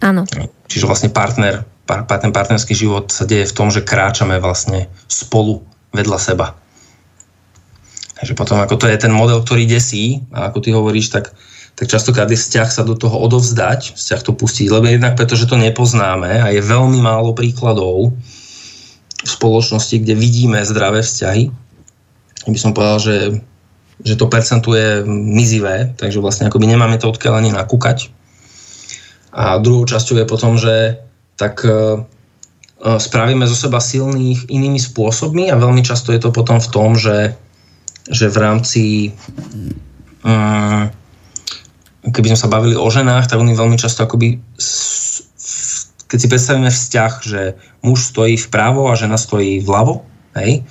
Áno. 0.00 0.24
Čiže 0.72 0.88
vlastne 0.88 1.12
partner, 1.12 1.68
par, 1.68 1.73
ten 1.84 2.32
partnerský 2.32 2.72
život 2.72 3.12
sa 3.12 3.28
deje 3.28 3.44
v 3.48 3.56
tom, 3.56 3.68
že 3.68 3.84
kráčame 3.84 4.40
vlastne 4.40 4.88
spolu 5.04 5.60
vedľa 5.92 6.18
seba. 6.18 6.46
Takže 8.14 8.32
potom, 8.38 8.56
ako 8.62 8.80
to 8.80 8.86
je 8.88 8.96
ten 8.96 9.12
model, 9.12 9.44
ktorý 9.44 9.68
desí, 9.68 10.24
a 10.32 10.48
ako 10.48 10.58
ty 10.64 10.72
hovoríš, 10.72 11.12
tak, 11.12 11.36
tak 11.76 11.86
častokrát 11.92 12.30
je 12.30 12.40
vzťah 12.40 12.68
sa 12.72 12.82
do 12.86 12.96
toho 12.96 13.20
odovzdať, 13.20 13.98
vzťah 14.00 14.20
to 14.24 14.32
pustiť, 14.32 14.72
lebo 14.72 14.88
jednak 14.88 15.18
preto, 15.18 15.36
že 15.36 15.44
to 15.44 15.60
nepoznáme 15.60 16.40
a 16.40 16.48
je 16.48 16.64
veľmi 16.64 17.04
málo 17.04 17.36
príkladov 17.36 18.16
v 19.24 19.28
spoločnosti, 19.28 20.00
kde 20.00 20.14
vidíme 20.16 20.56
zdravé 20.64 21.04
vzťahy. 21.04 21.52
By 22.48 22.58
som 22.60 22.72
povedal, 22.72 22.98
že, 23.00 23.16
že 24.04 24.14
to 24.16 24.28
percentu 24.28 24.72
je 24.76 25.04
mizivé, 25.08 25.92
takže 25.96 26.20
vlastne 26.20 26.48
akoby 26.48 26.64
nemáme 26.64 26.96
to 26.96 27.12
odkiaľ 27.12 27.40
ani 27.40 27.52
nakúkať. 27.52 28.08
A 29.34 29.58
druhou 29.58 29.82
časťou 29.82 30.22
je 30.22 30.26
potom, 30.28 30.54
že 30.54 31.02
tak 31.34 31.66
uh, 31.66 32.04
spravíme 32.84 33.48
zo 33.48 33.56
seba 33.56 33.80
silných 33.80 34.52
inými 34.52 34.78
spôsobmi 34.78 35.48
a 35.48 35.58
veľmi 35.58 35.82
často 35.82 36.12
je 36.12 36.20
to 36.20 36.30
potom 36.30 36.60
v 36.60 36.70
tom, 36.70 36.94
že 36.94 37.34
že 38.04 38.28
v 38.28 38.36
rámci 38.36 38.84
um, 40.20 40.92
keby 42.04 42.36
sme 42.36 42.42
sa 42.44 42.52
bavili 42.52 42.76
o 42.76 42.84
ženách, 42.92 43.32
tak 43.32 43.40
oni 43.40 43.56
veľmi 43.56 43.80
často 43.80 44.04
akoby 44.04 44.36
keď 46.14 46.18
si 46.20 46.30
predstavíme 46.30 46.70
vzťah, 46.70 47.12
že 47.26 47.58
muž 47.82 48.14
stojí 48.14 48.38
vpravo 48.38 48.86
a 48.86 48.94
žena 48.94 49.18
stojí 49.18 49.58
vľavo, 49.64 50.06
hej, 50.38 50.62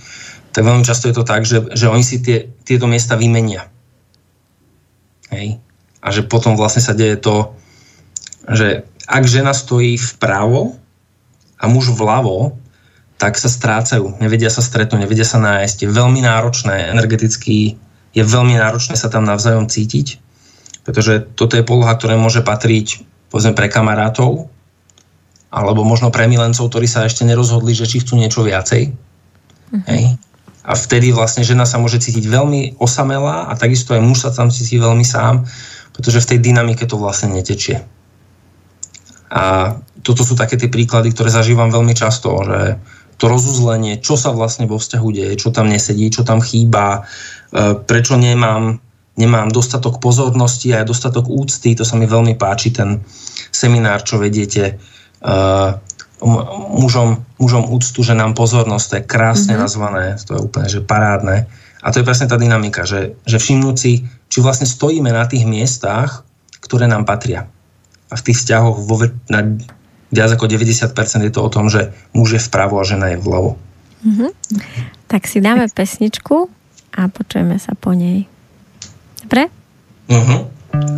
tak 0.56 0.64
veľmi 0.64 0.88
často 0.88 1.12
je 1.12 1.16
to 1.20 1.28
tak, 1.28 1.44
že, 1.44 1.68
že 1.74 1.92
oni 1.92 2.00
si 2.00 2.24
tie, 2.24 2.48
tieto 2.64 2.88
miesta 2.88 3.20
vymenia. 3.20 3.68
Hej. 5.34 5.60
A 6.00 6.08
že 6.16 6.24
potom 6.24 6.56
vlastne 6.56 6.80
sa 6.80 6.96
deje 6.96 7.20
to, 7.20 7.52
že 8.48 8.88
ak 9.08 9.24
žena 9.28 9.52
stojí 9.52 10.00
vpravo 10.00 10.76
a 11.60 11.66
muž 11.68 11.92
vľavo, 11.92 12.56
tak 13.20 13.40
sa 13.40 13.48
strácajú, 13.48 14.20
nevedia 14.20 14.52
sa 14.52 14.60
stretnúť, 14.60 15.08
nevedia 15.08 15.24
sa 15.24 15.40
nájsť. 15.40 15.88
Je 15.88 15.90
veľmi 15.92 16.20
náročné, 16.24 16.92
energeticky 16.92 17.80
je 18.14 18.24
veľmi 18.24 18.60
náročné 18.60 19.00
sa 19.00 19.08
tam 19.08 19.24
navzájom 19.24 19.72
cítiť, 19.72 20.20
pretože 20.84 21.24
toto 21.34 21.56
je 21.56 21.64
poloha, 21.64 21.96
ktorá 21.96 22.20
môže 22.20 22.44
patriť 22.44 23.02
povedzme 23.32 23.58
pre 23.58 23.72
kamarátov, 23.72 24.52
alebo 25.50 25.82
možno 25.82 26.14
pre 26.14 26.30
milencov, 26.30 26.70
ktorí 26.70 26.86
sa 26.86 27.06
ešte 27.06 27.26
nerozhodli, 27.26 27.74
že 27.74 27.90
či 27.90 28.02
chcú 28.02 28.18
niečo 28.18 28.46
viacej. 28.46 28.94
Uh-huh. 28.94 29.86
Hej. 29.90 30.18
A 30.64 30.74
vtedy 30.78 31.10
vlastne 31.10 31.42
žena 31.42 31.66
sa 31.66 31.82
môže 31.82 32.00
cítiť 32.00 32.30
veľmi 32.30 32.78
osamelá 32.78 33.50
a 33.50 33.54
takisto 33.58 33.98
aj 33.98 34.02
muž 34.06 34.26
sa 34.26 34.32
tam 34.32 34.54
cíti 34.54 34.78
veľmi 34.78 35.04
sám, 35.04 35.44
pretože 35.94 36.22
v 36.24 36.30
tej 36.36 36.40
dynamike 36.40 36.86
to 36.86 36.96
vlastne 36.98 37.34
netečie. 37.34 37.82
A 39.34 39.76
toto 40.06 40.22
sú 40.22 40.38
také 40.38 40.62
tie 40.62 40.70
príklady, 40.70 41.10
ktoré 41.10 41.34
zažívam 41.34 41.74
veľmi 41.74 41.98
často, 41.98 42.30
že 42.46 42.78
to 43.18 43.26
rozuzlenie, 43.30 43.98
čo 44.04 44.14
sa 44.20 44.30
vlastne 44.30 44.70
vo 44.70 44.78
vzťahu 44.78 45.08
deje, 45.10 45.34
čo 45.42 45.50
tam 45.50 45.70
nesedí, 45.70 46.12
čo 46.14 46.22
tam 46.22 46.44
chýba, 46.44 47.02
e, 47.02 47.78
prečo 47.78 48.20
nemám, 48.20 48.78
nemám 49.16 49.50
dostatok 49.54 49.98
pozornosti 50.04 50.74
a 50.74 50.86
dostatok 50.86 51.30
úcty, 51.30 51.74
to 51.78 51.86
sa 51.86 51.98
mi 51.98 52.06
veľmi 52.10 52.38
páči, 52.38 52.74
ten 52.74 53.02
seminár, 53.54 54.02
čo 54.02 54.18
vediete, 54.18 54.82
uh, 55.22 55.78
mužom, 56.74 57.22
mužom 57.38 57.70
úctu, 57.70 58.02
že 58.02 58.18
nám 58.18 58.34
pozornosť, 58.34 58.86
to 58.90 58.98
je 58.98 59.04
krásne 59.06 59.54
mm-hmm. 59.54 59.64
nazvané, 59.64 60.06
to 60.18 60.34
je 60.34 60.42
úplne 60.42 60.68
že 60.72 60.82
parádne. 60.82 61.46
A 61.84 61.92
to 61.92 62.00
je 62.02 62.08
presne 62.08 62.32
tá 62.32 62.40
dynamika, 62.40 62.88
že, 62.88 63.20
že 63.28 63.38
všimnúť 63.38 63.76
si, 63.76 64.08
či 64.32 64.38
vlastne 64.40 64.66
stojíme 64.66 65.12
na 65.12 65.28
tých 65.28 65.44
miestach, 65.46 66.26
ktoré 66.64 66.90
nám 66.90 67.06
patria. 67.06 67.53
A 68.14 68.16
v 68.16 68.26
tých 68.30 68.38
vzťahoch 68.46 68.78
vo, 68.86 69.10
na 69.34 69.42
viac 70.14 70.30
ako 70.30 70.46
90% 70.46 70.94
je 71.26 71.34
to 71.34 71.42
o 71.42 71.50
tom, 71.50 71.74
že 71.74 71.90
muž 72.14 72.38
je 72.38 72.42
vpravo 72.46 72.78
a 72.78 72.86
žena 72.86 73.10
je 73.10 73.18
vľavo. 73.18 73.58
Mm-hmm. 74.06 74.32
Tak 75.10 75.26
si 75.26 75.42
dáme 75.42 75.66
pesničku 75.74 76.54
a 76.94 77.10
počujeme 77.10 77.58
sa 77.58 77.74
po 77.74 77.98
nej. 77.98 78.30
Dobre? 79.26 79.50
Uh-huh. 80.10 80.46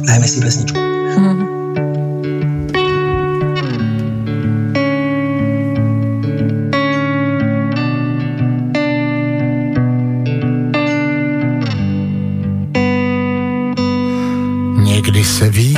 Dajme 0.04 0.28
si 0.28 0.42
pesničku. 0.42 0.76
Uh-huh. 0.76 1.56
Někdy 14.84 15.24
se 15.24 15.50
ví, 15.50 15.78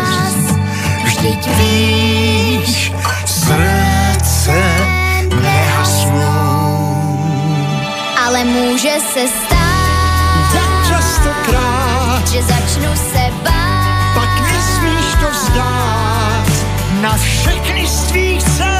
Vždyť 1.21 1.47
víš, 1.57 2.91
srdce 3.25 4.57
nehasnou. 5.41 6.97
Ale 8.25 8.43
může 8.43 8.97
se 9.13 9.27
stát, 9.27 10.53
tak 10.53 10.87
častokrát, 10.87 12.27
že 12.27 12.43
začnu 12.43 12.95
se 12.95 13.23
bát, 13.43 14.13
pak 14.13 14.51
nesmíš 14.51 15.15
to 15.21 15.27
vzdát. 15.31 16.49
Na 17.01 17.17
všechny 17.17 17.87
z 17.87 18.03
tvých 18.03 18.43
cest 18.43 18.70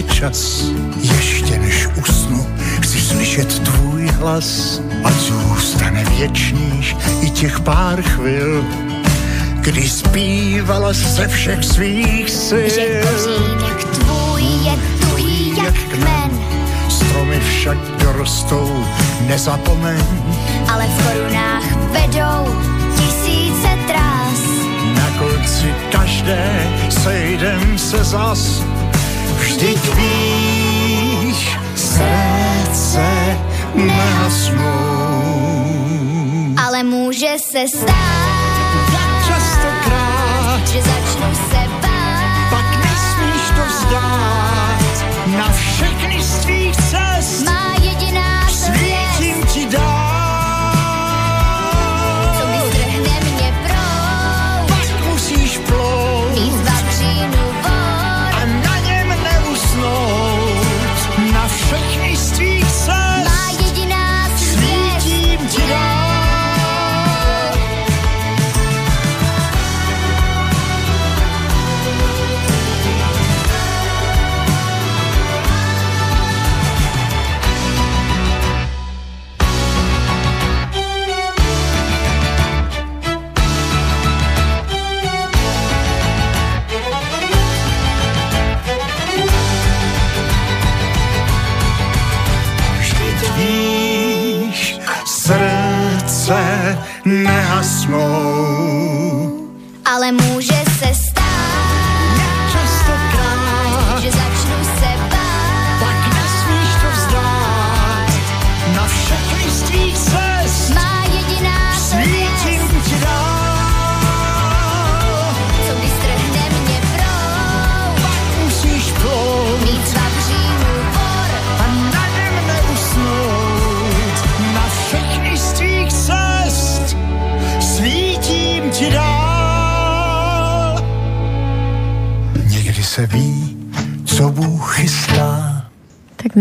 sprintuje 0.00 0.02
čas. 0.02 0.64
Ještě 1.02 1.58
než 1.58 1.88
usnu, 1.96 2.46
chci 2.80 3.00
slyšet 3.00 3.58
tvůj 3.58 4.06
hlas. 4.06 4.80
A 5.04 5.10
zůstane 5.10 6.04
věčných 6.04 6.96
i 7.20 7.30
těch 7.30 7.60
pár 7.60 8.02
chvil, 8.02 8.64
kdy 9.60 9.88
zpívala 9.88 10.92
ze 10.92 11.28
všech 11.28 11.64
svých 11.64 12.30
sil. 12.46 12.68
Že 12.74 13.02
kořínek 13.02 13.84
tvůj 13.84 14.42
je 14.42 14.72
tuhý 15.00 15.56
jak 15.64 15.74
kmen, 15.74 16.30
Stromy 16.88 17.40
však 17.40 17.78
dorostou, 17.78 18.84
nezapomeň. 19.26 20.04
ale 20.72 20.86
v 20.86 21.06
korunách 21.06 21.64
vedou 21.92 22.54
tisíce 22.96 23.68
trás. 23.86 24.40
Na 24.94 25.18
konci 25.18 25.74
každé 25.92 26.66
sejdem 26.88 27.78
se 27.78 28.04
zas. 28.04 28.62
Vždyť 29.60 29.84
víš, 29.92 31.58
srdce 31.76 33.04
nehasnou. 33.74 34.64
Ale 36.56 36.82
může 36.82 37.36
se 37.52 37.68
stát, 37.68 38.54
častokrát, 39.26 40.68
že 40.68 40.82
začnu 40.82 41.34
se 41.34 41.60
bát. 41.82 42.50
pak 42.50 42.68
nesmíš 42.84 43.44
to 43.56 43.64
vzdát. 43.68 45.04
Na 45.36 45.52
všechny 45.52 46.22
z 46.22 46.38
tvých 46.38 46.76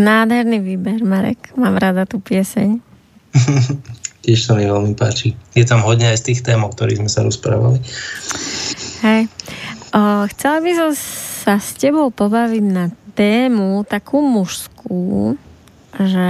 nádherný 0.10 0.57
výber, 0.57 1.05
Marek. 1.05 1.53
Mám 1.53 1.78
rada 1.78 2.10
tú 2.10 2.18
pieseň. 2.18 2.82
Tiež 4.26 4.49
sa 4.49 4.57
mi 4.57 4.66
veľmi 4.66 4.97
páči. 4.97 5.38
Je 5.53 5.64
tam 5.64 5.86
hodne 5.86 6.10
aj 6.10 6.26
z 6.26 6.34
tých 6.34 6.41
tém, 6.41 6.60
o 6.60 6.70
ktorých 6.70 6.99
sme 7.05 7.10
sa 7.10 7.22
rozprávali. 7.22 7.80
Hej. 9.05 9.30
O, 9.93 10.26
chcela 10.34 10.57
by 10.62 10.72
som 10.76 10.91
sa 11.45 11.55
s 11.57 11.78
tebou 11.78 12.10
pobaviť 12.14 12.66
na 12.66 12.91
tému 13.16 13.86
takú 13.88 14.22
mužskú, 14.22 15.34
že 15.97 16.28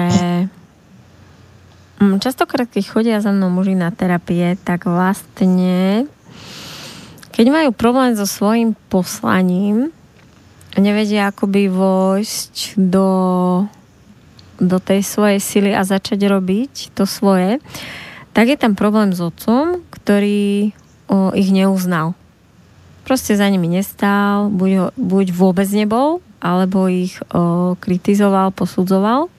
mm, 2.00 2.24
častokrát, 2.24 2.70
keď 2.70 2.84
chodia 2.88 3.18
za 3.20 3.36
mnou 3.36 3.52
muži 3.52 3.76
na 3.76 3.92
terapie, 3.92 4.56
tak 4.64 4.88
vlastne 4.88 6.08
keď 7.36 7.46
majú 7.52 7.70
problém 7.72 8.16
so 8.16 8.28
svojím 8.28 8.76
poslaním 8.92 9.92
nevedia 10.80 11.30
akoby 11.30 11.70
vojsť 11.70 12.80
do, 12.80 13.10
do 14.58 14.78
tej 14.80 15.06
svojej 15.06 15.40
sily 15.40 15.72
a 15.76 15.84
začať 15.84 16.26
robiť 16.26 16.96
to 16.98 17.04
svoje, 17.04 17.60
tak 18.34 18.50
je 18.50 18.58
tam 18.58 18.74
problém 18.74 19.12
s 19.12 19.20
otcom, 19.20 19.84
ktorý 19.92 20.72
o, 21.12 21.36
ich 21.36 21.52
neuznal 21.52 22.16
proste 23.10 23.34
za 23.34 23.50
nimi 23.50 23.66
nestál, 23.66 24.54
buď, 24.54 24.72
ho, 24.78 24.88
buď 24.94 25.34
vôbec 25.34 25.66
nebol, 25.74 26.22
alebo 26.38 26.86
ich 26.86 27.18
o, 27.34 27.74
kritizoval, 27.82 28.54
posudzoval. 28.54 29.34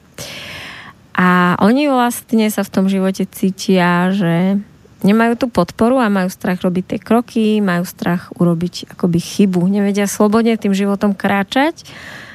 A 1.15 1.55
oni 1.63 1.87
vlastne 1.87 2.51
sa 2.51 2.67
v 2.67 2.73
tom 2.75 2.91
živote 2.91 3.31
cítia, 3.31 4.11
že 4.11 4.59
nemajú 5.01 5.33
tú 5.37 5.47
podporu 5.49 5.97
a 6.01 6.13
majú 6.13 6.29
strach 6.29 6.61
robiť 6.61 6.85
tie 6.97 7.01
kroky, 7.01 7.59
majú 7.61 7.85
strach 7.89 8.29
urobiť 8.37 8.93
akoby 8.97 9.21
chybu. 9.21 9.61
Nevedia 9.69 10.05
slobodne 10.05 10.57
tým 10.57 10.77
životom 10.77 11.17
kráčať 11.17 11.89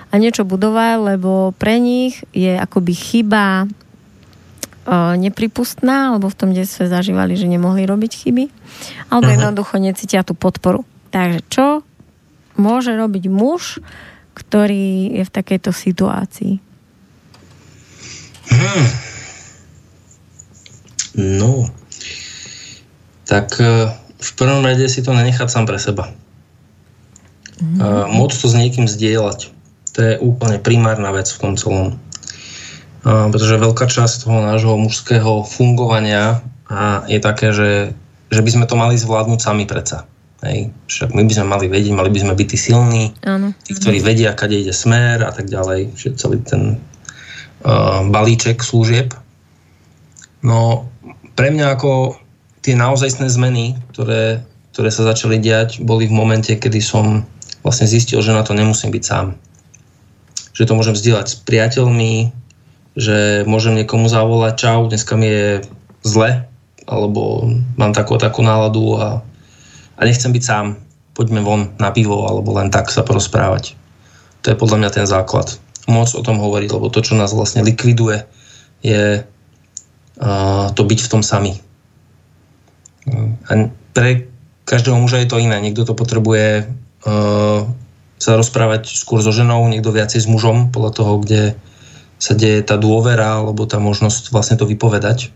a 0.09 0.17
niečo 0.17 0.47
budovať, 0.47 1.15
lebo 1.15 1.53
pre 1.57 1.77
nich 1.77 2.23
je 2.31 2.55
akoby 2.55 2.93
chyba 2.95 3.65
o, 4.85 5.17
nepripustná, 5.17 6.13
alebo 6.13 6.29
v 6.29 6.37
tom 6.37 6.49
detstve 6.53 6.85
zažívali, 6.85 7.33
že 7.33 7.49
nemohli 7.49 7.89
robiť 7.89 8.11
chyby, 8.21 8.45
alebo 9.09 9.29
Mhm. 9.29 9.35
jednoducho 9.35 9.75
necítia 9.81 10.21
tú 10.21 10.37
podporu. 10.37 10.85
Takže 11.09 11.41
čo 11.49 11.65
môže 12.55 12.93
robiť 12.93 13.25
muž, 13.27 13.81
ktorý 14.35 15.15
je 15.17 15.23
v 15.25 15.31
takejto 15.31 15.71
situácii? 15.73 16.53
No, 21.15 21.71
tak 23.25 23.57
e, 23.57 23.89
v 24.21 24.31
prvom 24.37 24.61
rade 24.61 24.85
si 24.87 25.01
to 25.01 25.11
nenechať 25.11 25.49
sám 25.49 25.65
pre 25.65 25.81
seba. 25.81 26.13
Mm. 27.61 28.11
Môcť 28.11 28.35
to 28.35 28.47
s 28.51 28.55
niekým 28.55 28.85
zdieľať. 28.85 29.51
To 29.95 29.99
je 30.03 30.13
úplne 30.19 30.59
primárna 30.59 31.15
vec 31.15 31.31
v 31.31 31.39
tom 31.39 31.53
celom. 31.55 31.95
A, 33.07 33.31
pretože 33.31 33.61
veľká 33.61 33.87
časť 33.87 34.27
toho 34.27 34.43
nášho 34.43 34.75
mužského 34.75 35.47
fungovania 35.47 36.43
a 36.67 37.07
je 37.07 37.19
také, 37.21 37.55
že, 37.55 37.95
že 38.27 38.41
by 38.43 38.49
sme 38.51 38.65
to 38.67 38.75
mali 38.75 38.99
zvládnuť 38.99 39.39
sami 39.39 39.63
predsa. 39.63 40.03
Hej. 40.43 40.69
Však 40.91 41.15
my 41.15 41.23
by 41.23 41.33
sme 41.33 41.47
mali 41.47 41.65
vedieť, 41.71 41.93
mali 41.95 42.11
by 42.11 42.19
sme 42.21 42.33
byť 42.35 42.47
tí 42.51 42.57
silní, 42.59 43.03
Áno. 43.23 43.55
tí, 43.63 43.71
ktorí 43.71 44.03
vedia, 44.03 44.35
kade 44.35 44.59
ide 44.59 44.75
smer 44.75 45.23
a 45.23 45.31
tak 45.31 45.47
ďalej, 45.47 45.95
že 45.95 46.19
celý 46.19 46.43
ten 46.43 46.77
uh, 47.63 48.03
balíček 48.05 48.61
služieb. 48.61 49.15
No, 50.45 50.85
pre 51.33 51.49
mňa 51.49 51.79
ako 51.79 52.19
tie 52.65 52.73
naozajstné 52.73 53.29
zmeny, 53.29 53.77
ktoré, 53.93 54.41
ktoré 54.73 54.89
sa 54.89 55.05
začali 55.05 55.37
diať, 55.37 55.85
boli 55.85 56.09
v 56.09 56.17
momente, 56.17 56.49
kedy 56.49 56.81
som 56.81 57.21
vlastne 57.61 57.85
zistil, 57.85 58.25
že 58.25 58.33
na 58.33 58.41
to 58.41 58.57
nemusím 58.57 58.89
byť 58.89 59.03
sám. 59.05 59.37
Že 60.57 60.73
to 60.73 60.73
môžem 60.73 60.97
zdieľať 60.97 61.27
s 61.29 61.35
priateľmi, 61.45 62.33
že 62.97 63.45
môžem 63.45 63.77
niekomu 63.77 64.09
zavolať 64.09 64.53
čau, 64.57 64.89
dneska 64.89 65.13
mi 65.13 65.29
je 65.29 65.49
zle, 66.01 66.49
alebo 66.89 67.45
mám 67.77 67.93
takú 67.93 68.17
takú 68.17 68.41
náladu 68.41 68.97
a, 68.97 69.21
a 69.97 70.01
nechcem 70.01 70.33
byť 70.33 70.43
sám. 70.43 70.65
Poďme 71.13 71.45
von 71.45 71.61
na 71.77 71.93
pivo, 71.93 72.25
alebo 72.25 72.57
len 72.57 72.73
tak 72.73 72.89
sa 72.89 73.05
porozprávať. 73.05 73.77
To 74.41 74.53
je 74.53 74.57
podľa 74.57 74.77
mňa 74.81 74.89
ten 74.89 75.05
základ. 75.05 75.53
Moc 75.85 76.09
o 76.17 76.25
tom 76.25 76.41
hovoriť, 76.41 76.69
lebo 76.73 76.89
to, 76.89 77.05
čo 77.05 77.13
nás 77.13 77.29
vlastne 77.29 77.61
likviduje, 77.61 78.25
je 78.81 79.21
uh, 79.21 80.65
to 80.73 80.81
byť 80.81 80.99
v 81.05 81.11
tom 81.13 81.21
sami. 81.21 81.57
A 83.11 83.51
pre 83.93 84.29
každého 84.65 84.97
muža 84.97 85.21
je 85.21 85.29
to 85.29 85.37
iné. 85.37 85.61
Niekto 85.61 85.85
to 85.85 85.93
potrebuje 85.93 86.65
uh, 87.05 87.61
sa 88.17 88.31
rozprávať 88.33 88.89
skôr 88.97 89.21
so 89.21 89.29
ženou, 89.29 89.67
niekto 89.69 89.93
viacej 89.93 90.25
s 90.25 90.27
mužom, 90.27 90.73
podľa 90.73 90.91
toho, 90.97 91.13
kde 91.21 91.41
sa 92.17 92.33
deje 92.33 92.65
tá 92.65 92.79
dôvera, 92.79 93.43
alebo 93.43 93.69
tá 93.69 93.77
možnosť 93.77 94.33
vlastne 94.33 94.57
to 94.57 94.65
vypovedať. 94.65 95.29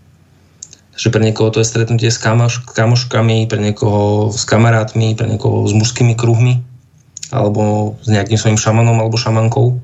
Takže 0.98 1.16
pre 1.16 1.22
niekoho 1.24 1.54
to 1.54 1.62
je 1.62 1.70
stretnutie 1.70 2.10
s 2.12 2.20
kamoš, 2.20 2.66
kamoškami, 2.76 3.48
pre 3.48 3.60
niekoho 3.62 4.34
s 4.34 4.44
kamarátmi, 4.44 5.16
pre 5.16 5.30
niekoho 5.30 5.64
s 5.70 5.72
mužskými 5.72 6.18
kruhmi, 6.18 6.60
alebo 7.30 7.96
s 8.02 8.08
nejakým 8.10 8.36
svojim 8.36 8.60
šamanom 8.60 8.98
alebo 8.98 9.16
šamankou, 9.16 9.80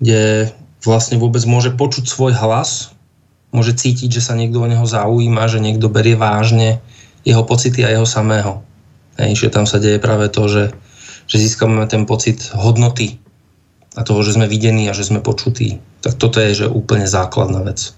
kde 0.00 0.50
vlastne 0.82 1.20
vôbec 1.20 1.42
môže 1.44 1.74
počuť 1.74 2.08
svoj 2.08 2.32
hlas, 2.38 2.95
môže 3.56 3.72
cítiť, 3.72 4.12
že 4.12 4.20
sa 4.20 4.36
niekto 4.36 4.60
o 4.60 4.68
neho 4.68 4.84
zaujíma, 4.84 5.48
že 5.48 5.64
niekto 5.64 5.88
berie 5.88 6.12
vážne 6.12 6.84
jeho 7.24 7.40
pocity 7.42 7.80
a 7.82 7.90
jeho 7.96 8.04
samého. 8.04 8.60
Hej, 9.16 9.48
že 9.48 9.48
tam 9.48 9.64
sa 9.64 9.80
deje 9.80 9.96
práve 9.96 10.28
to, 10.28 10.44
že, 10.44 10.64
že 11.24 11.36
získame 11.40 11.88
ten 11.88 12.04
pocit 12.04 12.52
hodnoty 12.52 13.16
a 13.96 14.04
toho, 14.04 14.20
že 14.20 14.36
sme 14.36 14.44
videní 14.44 14.92
a 14.92 14.94
že 14.94 15.08
sme 15.08 15.24
počutí. 15.24 15.80
Tak 16.04 16.20
toto 16.20 16.36
je 16.36 16.52
že 16.52 16.66
úplne 16.68 17.08
základná 17.08 17.64
vec. 17.64 17.96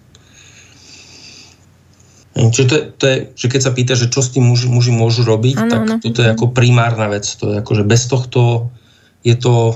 Hej, 2.38 2.54
Čiže 2.54 2.66
to 2.70 2.74
je, 2.78 2.82
to 2.94 3.04
je, 3.10 3.16
že 3.34 3.46
keď 3.50 3.60
sa 3.66 3.74
pýta, 3.74 3.94
že 3.98 4.06
čo 4.06 4.22
s 4.22 4.30
tým 4.30 4.46
muži, 4.46 4.70
muži 4.70 4.94
môžu 4.94 5.26
robiť, 5.26 5.58
Áno, 5.58 5.70
tak 5.74 5.80
áno. 5.82 5.94
toto 5.98 6.22
je 6.22 6.30
ako 6.30 6.54
primárna 6.54 7.10
vec. 7.10 7.26
To 7.42 7.50
je 7.50 7.58
ako, 7.58 7.72
že 7.82 7.84
bez 7.84 8.06
tohto 8.06 8.70
je 9.26 9.34
to, 9.34 9.74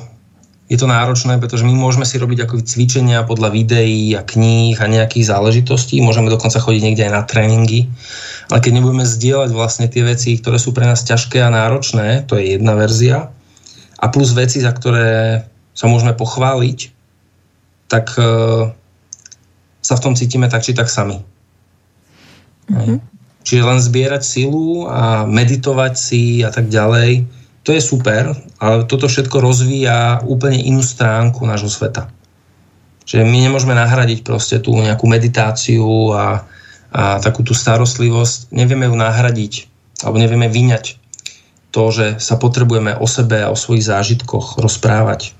je 0.72 0.80
to 0.80 0.88
náročné, 0.88 1.36
pretože 1.36 1.68
my 1.68 1.76
môžeme 1.76 2.08
si 2.08 2.16
robiť 2.16 2.48
ako 2.48 2.64
cvičenia 2.64 3.28
podľa 3.28 3.52
videí 3.52 4.16
a 4.16 4.24
kníh 4.24 4.80
a 4.80 4.88
nejakých 4.88 5.28
záležitostí, 5.28 6.00
môžeme 6.00 6.32
dokonca 6.32 6.56
chodiť 6.56 6.80
niekde 6.80 7.04
aj 7.04 7.12
na 7.12 7.22
tréningy, 7.28 7.92
ale 8.48 8.64
keď 8.64 8.80
nebudeme 8.80 9.04
zdieľať 9.04 9.52
vlastne 9.52 9.92
tie 9.92 10.00
veci, 10.00 10.40
ktoré 10.40 10.56
sú 10.56 10.72
pre 10.72 10.88
nás 10.88 11.04
ťažké 11.04 11.44
a 11.44 11.52
náročné, 11.52 12.24
to 12.24 12.40
je 12.40 12.56
jedna 12.56 12.72
verzia, 12.72 13.28
a 14.00 14.04
plus 14.08 14.32
veci, 14.32 14.64
za 14.64 14.72
ktoré 14.72 15.44
sa 15.76 15.86
môžeme 15.92 16.16
pochváliť, 16.16 16.78
tak 17.92 18.16
e, 18.16 18.24
sa 19.84 19.94
v 19.94 20.02
tom 20.02 20.16
cítime 20.16 20.48
tak 20.48 20.64
či 20.64 20.72
tak 20.72 20.88
sami. 20.88 21.20
Mm-hmm. 22.72 22.98
Čiže 23.44 23.68
len 23.68 23.78
zbierať 23.78 24.22
silu 24.24 24.88
a 24.88 25.28
meditovať 25.28 25.92
si 26.00 26.40
a 26.40 26.48
tak 26.48 26.72
ďalej, 26.72 27.41
to 27.62 27.70
je 27.70 27.82
super, 27.82 28.34
ale 28.58 28.84
toto 28.90 29.06
všetko 29.06 29.38
rozvíja 29.38 30.26
úplne 30.26 30.58
inú 30.58 30.82
stránku 30.82 31.46
nášho 31.46 31.70
sveta. 31.70 32.10
Že 33.06 33.22
my 33.22 33.38
nemôžeme 33.50 33.74
nahradiť 33.74 34.26
proste 34.26 34.58
tú 34.58 34.74
nejakú 34.74 35.06
meditáciu 35.06 36.10
a, 36.10 36.42
a 36.90 37.02
takú 37.22 37.46
tú 37.46 37.54
starostlivosť, 37.54 38.50
nevieme 38.50 38.90
ju 38.90 38.94
nahradiť 38.98 39.70
alebo 40.02 40.18
nevieme 40.18 40.50
vyňať 40.50 40.98
to, 41.72 41.82
že 41.88 42.06
sa 42.20 42.36
potrebujeme 42.36 42.98
o 42.98 43.06
sebe 43.08 43.40
a 43.40 43.50
o 43.54 43.56
svojich 43.56 43.86
zážitkoch 43.86 44.60
rozprávať. 44.60 45.32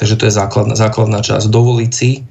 Takže 0.00 0.16
to 0.16 0.26
je 0.26 0.32
základná, 0.34 0.74
základná 0.74 1.20
časť. 1.20 1.52
Dovoliť 1.52 1.90
si 1.92 2.24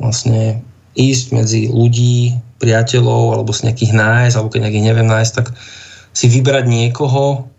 vlastne 0.00 0.64
ísť 0.96 1.26
medzi 1.36 1.62
ľudí, 1.68 2.34
priateľov, 2.58 3.36
alebo 3.36 3.52
si 3.54 3.68
nejakých 3.68 3.92
nájsť, 3.94 4.34
alebo 4.34 4.50
keď 4.50 4.60
nejakých 4.64 4.86
neviem 4.86 5.08
nájsť, 5.10 5.32
tak 5.34 5.46
si 6.14 6.26
vybrať 6.30 6.64
niekoho, 6.66 7.51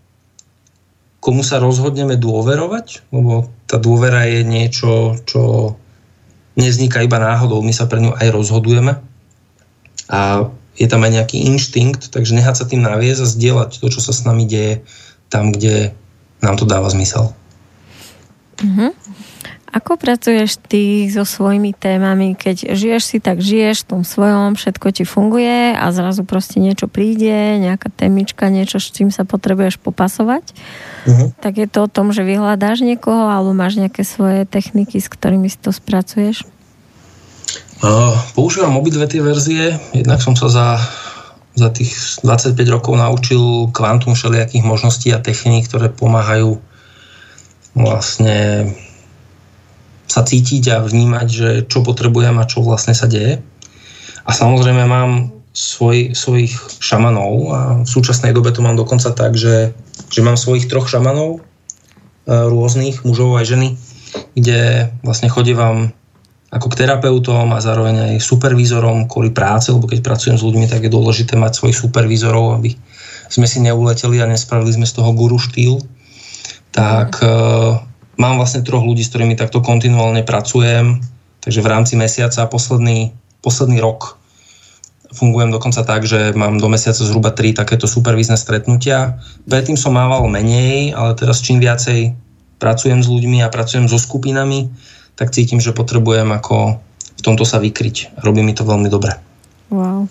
komu 1.24 1.40
sa 1.40 1.56
rozhodneme 1.56 2.20
dôverovať, 2.20 3.08
lebo 3.08 3.48
tá 3.64 3.80
dôvera 3.80 4.28
je 4.28 4.44
niečo, 4.44 5.16
čo 5.24 5.72
nezniká 6.60 7.00
iba 7.00 7.16
náhodou, 7.16 7.64
my 7.64 7.72
sa 7.72 7.88
pre 7.88 8.04
ňu 8.04 8.12
aj 8.12 8.28
rozhodujeme. 8.28 9.00
A 10.12 10.52
je 10.76 10.84
tam 10.84 11.00
aj 11.00 11.16
nejaký 11.16 11.48
inštinkt, 11.48 12.12
takže 12.12 12.36
nehať 12.36 12.54
sa 12.60 12.68
tým 12.68 12.84
naviesť 12.84 13.24
a 13.24 13.32
zdieľať 13.32 13.70
to, 13.80 13.86
čo 13.88 14.04
sa 14.04 14.12
s 14.12 14.20
nami 14.28 14.44
deje 14.44 14.84
tam, 15.32 15.48
kde 15.48 15.96
nám 16.44 16.60
to 16.60 16.68
dáva 16.68 16.92
zmysel. 16.92 17.32
Mm-hmm. 18.60 18.90
Ako 19.74 19.98
pracuješ 19.98 20.62
ty 20.70 21.10
so 21.10 21.26
svojimi 21.26 21.74
témami, 21.74 22.38
keď 22.38 22.78
žiješ 22.78 23.02
si, 23.02 23.18
tak 23.18 23.42
žiješ 23.42 23.82
v 23.82 23.88
tom 23.90 24.02
svojom, 24.06 24.54
všetko 24.54 24.86
ti 24.94 25.02
funguje 25.02 25.74
a 25.74 25.82
zrazu 25.90 26.22
proste 26.22 26.62
niečo 26.62 26.86
príde, 26.86 27.58
nejaká 27.58 27.90
témička, 27.90 28.54
niečo, 28.54 28.78
s 28.78 28.94
čím 28.94 29.10
sa 29.10 29.26
potrebuješ 29.26 29.82
popasovať, 29.82 30.54
uh-huh. 31.10 31.34
tak 31.42 31.58
je 31.58 31.66
to 31.66 31.90
o 31.90 31.90
tom, 31.90 32.14
že 32.14 32.22
vyhľadáš 32.22 32.86
niekoho 32.86 33.26
alebo 33.26 33.50
máš 33.50 33.74
nejaké 33.74 34.06
svoje 34.06 34.46
techniky, 34.46 35.02
s 35.02 35.10
ktorými 35.10 35.50
si 35.50 35.58
to 35.58 35.74
spracuješ? 35.74 36.46
Uh, 37.82 38.14
používam 38.38 38.78
obidve 38.78 39.10
tie 39.10 39.26
verzie. 39.26 39.74
Jednak 39.90 40.22
som 40.22 40.38
sa 40.38 40.46
za, 40.46 40.68
za 41.58 41.74
tých 41.74 42.22
25 42.22 42.54
rokov 42.70 42.94
naučil 42.94 43.74
kvantum 43.74 44.14
všelijakých 44.14 44.62
možností 44.62 45.10
a 45.10 45.18
techník, 45.18 45.66
ktoré 45.66 45.90
pomáhajú 45.90 46.62
vlastne 47.74 48.70
sa 50.04 50.22
cítiť 50.22 50.64
a 50.72 50.84
vnímať, 50.84 51.26
že 51.28 51.48
čo 51.68 51.80
potrebujem 51.80 52.36
a 52.36 52.48
čo 52.48 52.60
vlastne 52.60 52.92
sa 52.92 53.08
deje. 53.08 53.40
A 54.24 54.30
samozrejme 54.32 54.84
mám 54.84 55.32
svoj, 55.54 56.16
svojich 56.16 56.52
šamanov 56.80 57.32
a 57.52 57.58
v 57.84 57.88
súčasnej 57.88 58.34
dobe 58.34 58.50
to 58.50 58.64
mám 58.64 58.74
dokonca 58.74 59.14
tak, 59.14 59.38
že, 59.38 59.70
že 60.10 60.20
mám 60.24 60.34
svojich 60.34 60.66
troch 60.66 60.90
šamanov, 60.90 61.38
e, 61.38 61.40
rôznych 62.26 63.06
mužov 63.06 63.38
aj 63.38 63.54
ženy, 63.54 63.68
kde 64.34 64.90
vlastne 65.06 65.30
chodím 65.30 65.94
ako 66.54 66.66
k 66.70 66.86
terapeutom 66.86 67.50
a 67.54 67.62
zároveň 67.62 68.14
aj 68.14 68.22
supervízorom 68.22 69.10
kvôli 69.10 69.34
práce, 69.34 69.74
lebo 69.74 69.90
keď 69.90 70.06
pracujem 70.06 70.38
s 70.38 70.46
ľuďmi, 70.46 70.70
tak 70.70 70.86
je 70.86 70.94
dôležité 70.94 71.34
mať 71.34 71.58
svojich 71.58 71.78
supervízorov, 71.78 72.62
aby 72.62 72.78
sme 73.26 73.46
si 73.46 73.58
neuleteli 73.58 74.22
a 74.22 74.30
nespravili 74.30 74.70
sme 74.70 74.86
z 74.86 74.94
toho 74.94 75.10
guru 75.14 75.38
štýl. 75.38 75.82
Tak 76.74 77.22
mm 77.22 77.93
mám 78.20 78.38
vlastne 78.38 78.62
troch 78.62 78.82
ľudí, 78.82 79.02
s 79.02 79.10
ktorými 79.10 79.38
takto 79.38 79.62
kontinuálne 79.64 80.26
pracujem, 80.26 81.02
takže 81.40 81.60
v 81.60 81.70
rámci 81.70 81.94
mesiaca 81.98 82.46
posledný, 82.48 83.12
posledný 83.42 83.78
rok 83.80 84.18
fungujem 85.14 85.54
dokonca 85.54 85.86
tak, 85.86 86.02
že 86.04 86.34
mám 86.34 86.58
do 86.58 86.66
mesiaca 86.66 86.98
zhruba 86.98 87.30
tri 87.30 87.54
takéto 87.54 87.86
supervízne 87.86 88.34
stretnutia. 88.34 89.22
Predtým 89.46 89.78
som 89.78 89.94
mával 89.94 90.26
menej, 90.26 90.90
ale 90.90 91.14
teraz 91.14 91.38
čím 91.38 91.62
viacej 91.62 92.18
pracujem 92.58 93.00
s 93.00 93.08
ľuďmi 93.08 93.46
a 93.46 93.48
pracujem 93.48 93.86
so 93.86 93.96
skupinami, 93.96 94.74
tak 95.14 95.30
cítim, 95.30 95.62
že 95.62 95.70
potrebujem 95.70 96.26
ako 96.34 96.82
v 97.14 97.20
tomto 97.22 97.46
sa 97.46 97.62
vykryť. 97.62 98.18
Robí 98.26 98.42
mi 98.42 98.52
to 98.52 98.66
veľmi 98.66 98.90
dobre. 98.90 99.14
Wow. 99.70 100.10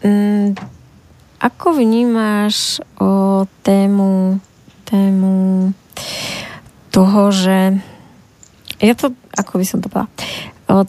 Mm, 0.00 0.56
ako 1.38 1.66
vnímáš 1.76 2.80
o 2.96 3.44
tému 3.60 4.40
tému 4.88 5.70
toho, 6.88 7.28
že 7.28 7.76
ja 8.80 8.94
to, 8.96 9.12
ako 9.36 9.52
by 9.60 9.66
som 9.66 9.78
to 9.84 9.92
povedala, 9.92 10.08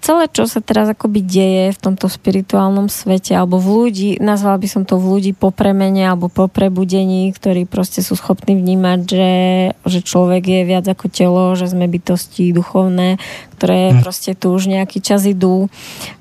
celé, 0.03 0.27
čo 0.27 0.43
sa 0.43 0.59
teraz 0.59 0.91
akoby 0.91 1.23
deje 1.23 1.71
v 1.71 1.79
tomto 1.79 2.11
spirituálnom 2.11 2.91
svete, 2.91 3.31
alebo 3.31 3.63
v 3.63 3.67
ľudí, 3.87 4.09
nazvala 4.19 4.59
by 4.59 4.67
som 4.67 4.83
to 4.83 4.99
v 4.99 5.07
ľudí 5.07 5.31
po 5.31 5.55
premene 5.55 6.03
alebo 6.03 6.27
po 6.27 6.51
prebudení, 6.51 7.31
ktorí 7.31 7.63
proste 7.63 8.03
sú 8.03 8.19
schopní 8.19 8.59
vnímať, 8.59 8.99
že, 9.07 9.33
že 9.87 9.99
človek 10.03 10.43
je 10.43 10.61
viac 10.67 10.83
ako 10.83 11.07
telo, 11.07 11.55
že 11.55 11.71
sme 11.71 11.87
bytosti 11.87 12.51
duchovné, 12.51 13.23
ktoré 13.55 13.95
hm. 13.95 14.03
proste 14.03 14.35
tu 14.35 14.51
už 14.51 14.67
nejaký 14.67 14.99
čas 14.99 15.23
idú, 15.23 15.71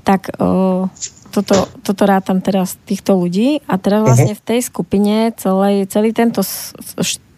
tak 0.06 0.30
o, 0.38 0.86
toto, 1.34 1.66
toto 1.82 2.02
rátam 2.06 2.38
teraz 2.38 2.78
týchto 2.86 3.18
ľudí 3.18 3.60
a 3.66 3.74
teraz 3.76 4.06
vlastne 4.06 4.32
mhm. 4.32 4.40
v 4.40 4.46
tej 4.46 4.60
skupine 4.64 5.14
celý, 5.36 5.84
celý 5.90 6.14
tento 6.14 6.40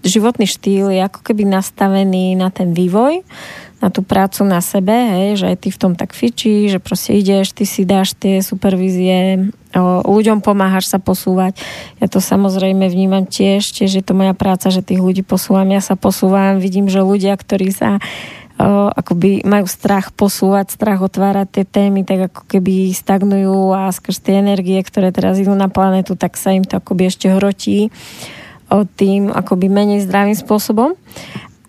životný 0.04 0.48
štýl 0.48 0.88
je 0.92 1.00
ako 1.04 1.20
keby 1.20 1.44
nastavený 1.44 2.36
na 2.36 2.48
ten 2.48 2.72
vývoj, 2.72 3.20
na 3.80 3.88
tú 3.88 4.04
prácu 4.04 4.44
na 4.44 4.60
sebe, 4.60 4.92
hej, 4.92 5.40
že 5.40 5.46
aj 5.48 5.56
ty 5.64 5.68
v 5.72 5.80
tom 5.80 5.92
tak 5.96 6.12
fičí, 6.12 6.68
že 6.68 6.76
proste 6.76 7.16
ideš, 7.16 7.56
ty 7.56 7.64
si 7.64 7.88
dáš 7.88 8.12
tie 8.12 8.44
supervízie, 8.44 9.48
o, 9.72 10.04
ľuďom 10.04 10.44
pomáhaš 10.44 10.92
sa 10.92 11.00
posúvať. 11.00 11.56
Ja 11.96 12.06
to 12.12 12.20
samozrejme 12.20 12.84
vnímam 12.92 13.24
tiež, 13.24 13.72
tiež 13.72 13.90
je 14.00 14.04
to 14.04 14.12
moja 14.12 14.36
práca, 14.36 14.68
že 14.68 14.84
tých 14.84 15.00
ľudí 15.00 15.24
posúvam, 15.24 15.64
ja 15.72 15.80
sa 15.80 15.96
posúvam, 15.96 16.60
vidím, 16.60 16.92
že 16.92 17.00
ľudia, 17.00 17.32
ktorí 17.32 17.72
sa 17.72 17.96
o, 18.60 18.92
akoby 18.92 19.48
majú 19.48 19.64
strach 19.64 20.12
posúvať, 20.12 20.76
strach 20.76 21.00
otvárať 21.00 21.48
tie 21.48 21.64
témy, 21.64 22.04
tak 22.04 22.28
ako 22.28 22.52
keby 22.52 22.92
stagnujú 22.92 23.72
a 23.72 23.88
skrz 23.88 24.20
tie 24.20 24.44
energie, 24.44 24.76
ktoré 24.84 25.08
teraz 25.08 25.40
idú 25.40 25.56
na 25.56 25.72
planetu, 25.72 26.20
tak 26.20 26.36
sa 26.36 26.52
im 26.52 26.68
to 26.68 26.76
akoby 26.76 27.08
ešte 27.08 27.32
hrotí 27.32 27.88
tým 28.86 29.34
akoby 29.34 29.66
menej 29.66 30.06
zdravým 30.06 30.38
spôsobom, 30.38 30.94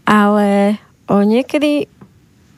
ale 0.06 0.78
o 1.10 1.26
niekedy 1.26 1.90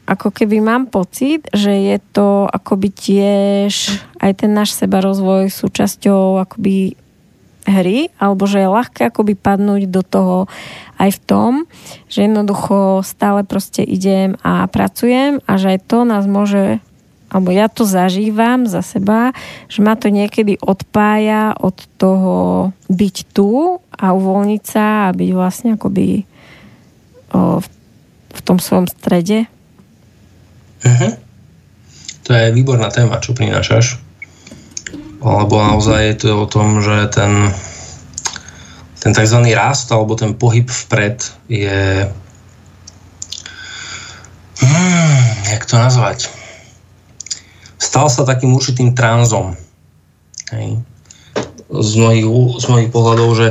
ako 0.04 0.36
keby 0.36 0.60
mám 0.60 0.92
pocit, 0.92 1.48
že 1.56 1.72
je 1.72 1.98
to 2.12 2.44
akoby 2.52 2.92
tiež 2.92 4.04
aj 4.20 4.44
ten 4.44 4.52
náš 4.52 4.76
seba 4.76 5.00
rozvoj 5.00 5.48
súčasťou 5.48 6.44
akoby 6.44 7.00
hry, 7.64 8.12
alebo 8.20 8.44
že 8.44 8.60
je 8.60 8.68
ľahké 8.68 9.02
akoby 9.08 9.40
padnúť 9.40 9.88
do 9.88 10.04
toho 10.04 10.38
aj 11.00 11.16
v 11.16 11.20
tom, 11.24 11.52
že 12.12 12.28
jednoducho 12.28 13.00
stále 13.08 13.48
proste 13.48 13.80
idem 13.88 14.36
a 14.44 14.68
pracujem 14.68 15.40
a 15.48 15.56
že 15.56 15.80
aj 15.80 15.80
to 15.88 16.04
nás 16.04 16.28
môže 16.28 16.84
alebo 17.34 17.50
ja 17.50 17.66
to 17.66 17.82
zažívam 17.82 18.70
za 18.70 18.86
seba, 18.86 19.34
že 19.66 19.82
ma 19.82 19.98
to 19.98 20.14
niekedy 20.14 20.62
odpája 20.62 21.58
od 21.58 21.74
toho 21.98 22.70
byť 22.94 23.16
tu 23.34 23.82
a 23.90 24.06
uvoľniť 24.14 24.62
sa 24.62 25.10
a 25.10 25.16
byť 25.18 25.30
vlastne 25.34 25.74
akoby 25.74 26.30
o, 27.34 27.58
v, 27.58 27.66
v 28.38 28.40
tom 28.46 28.62
svojom 28.62 28.86
strede. 28.86 29.50
Uh-huh. 30.86 31.18
To 32.24 32.30
je 32.38 32.54
výborná 32.54 32.94
téma, 32.94 33.18
čo 33.18 33.34
prinášaš. 33.34 33.98
Lebo 35.24 35.56
naozaj 35.58 36.00
je 36.04 36.16
to 36.22 36.30
o 36.38 36.46
tom, 36.46 36.86
že 36.86 37.10
ten, 37.10 37.50
ten 39.02 39.12
tzv. 39.16 39.40
rast 39.58 39.90
alebo 39.90 40.14
ten 40.14 40.38
pohyb 40.38 40.70
vpred 40.70 41.18
je... 41.50 42.06
Hmm, 44.62 45.24
jak 45.50 45.66
to 45.66 45.76
nazvať? 45.82 46.43
Stal 47.84 48.08
sa 48.08 48.24
takým 48.24 48.56
určitým 48.56 48.96
tranzom. 48.96 49.60
Hej. 50.56 50.80
Z, 51.68 51.92
mojich, 52.00 52.24
z 52.64 52.66
mojich 52.72 52.90
pohľadov, 52.96 53.30
že, 53.36 53.50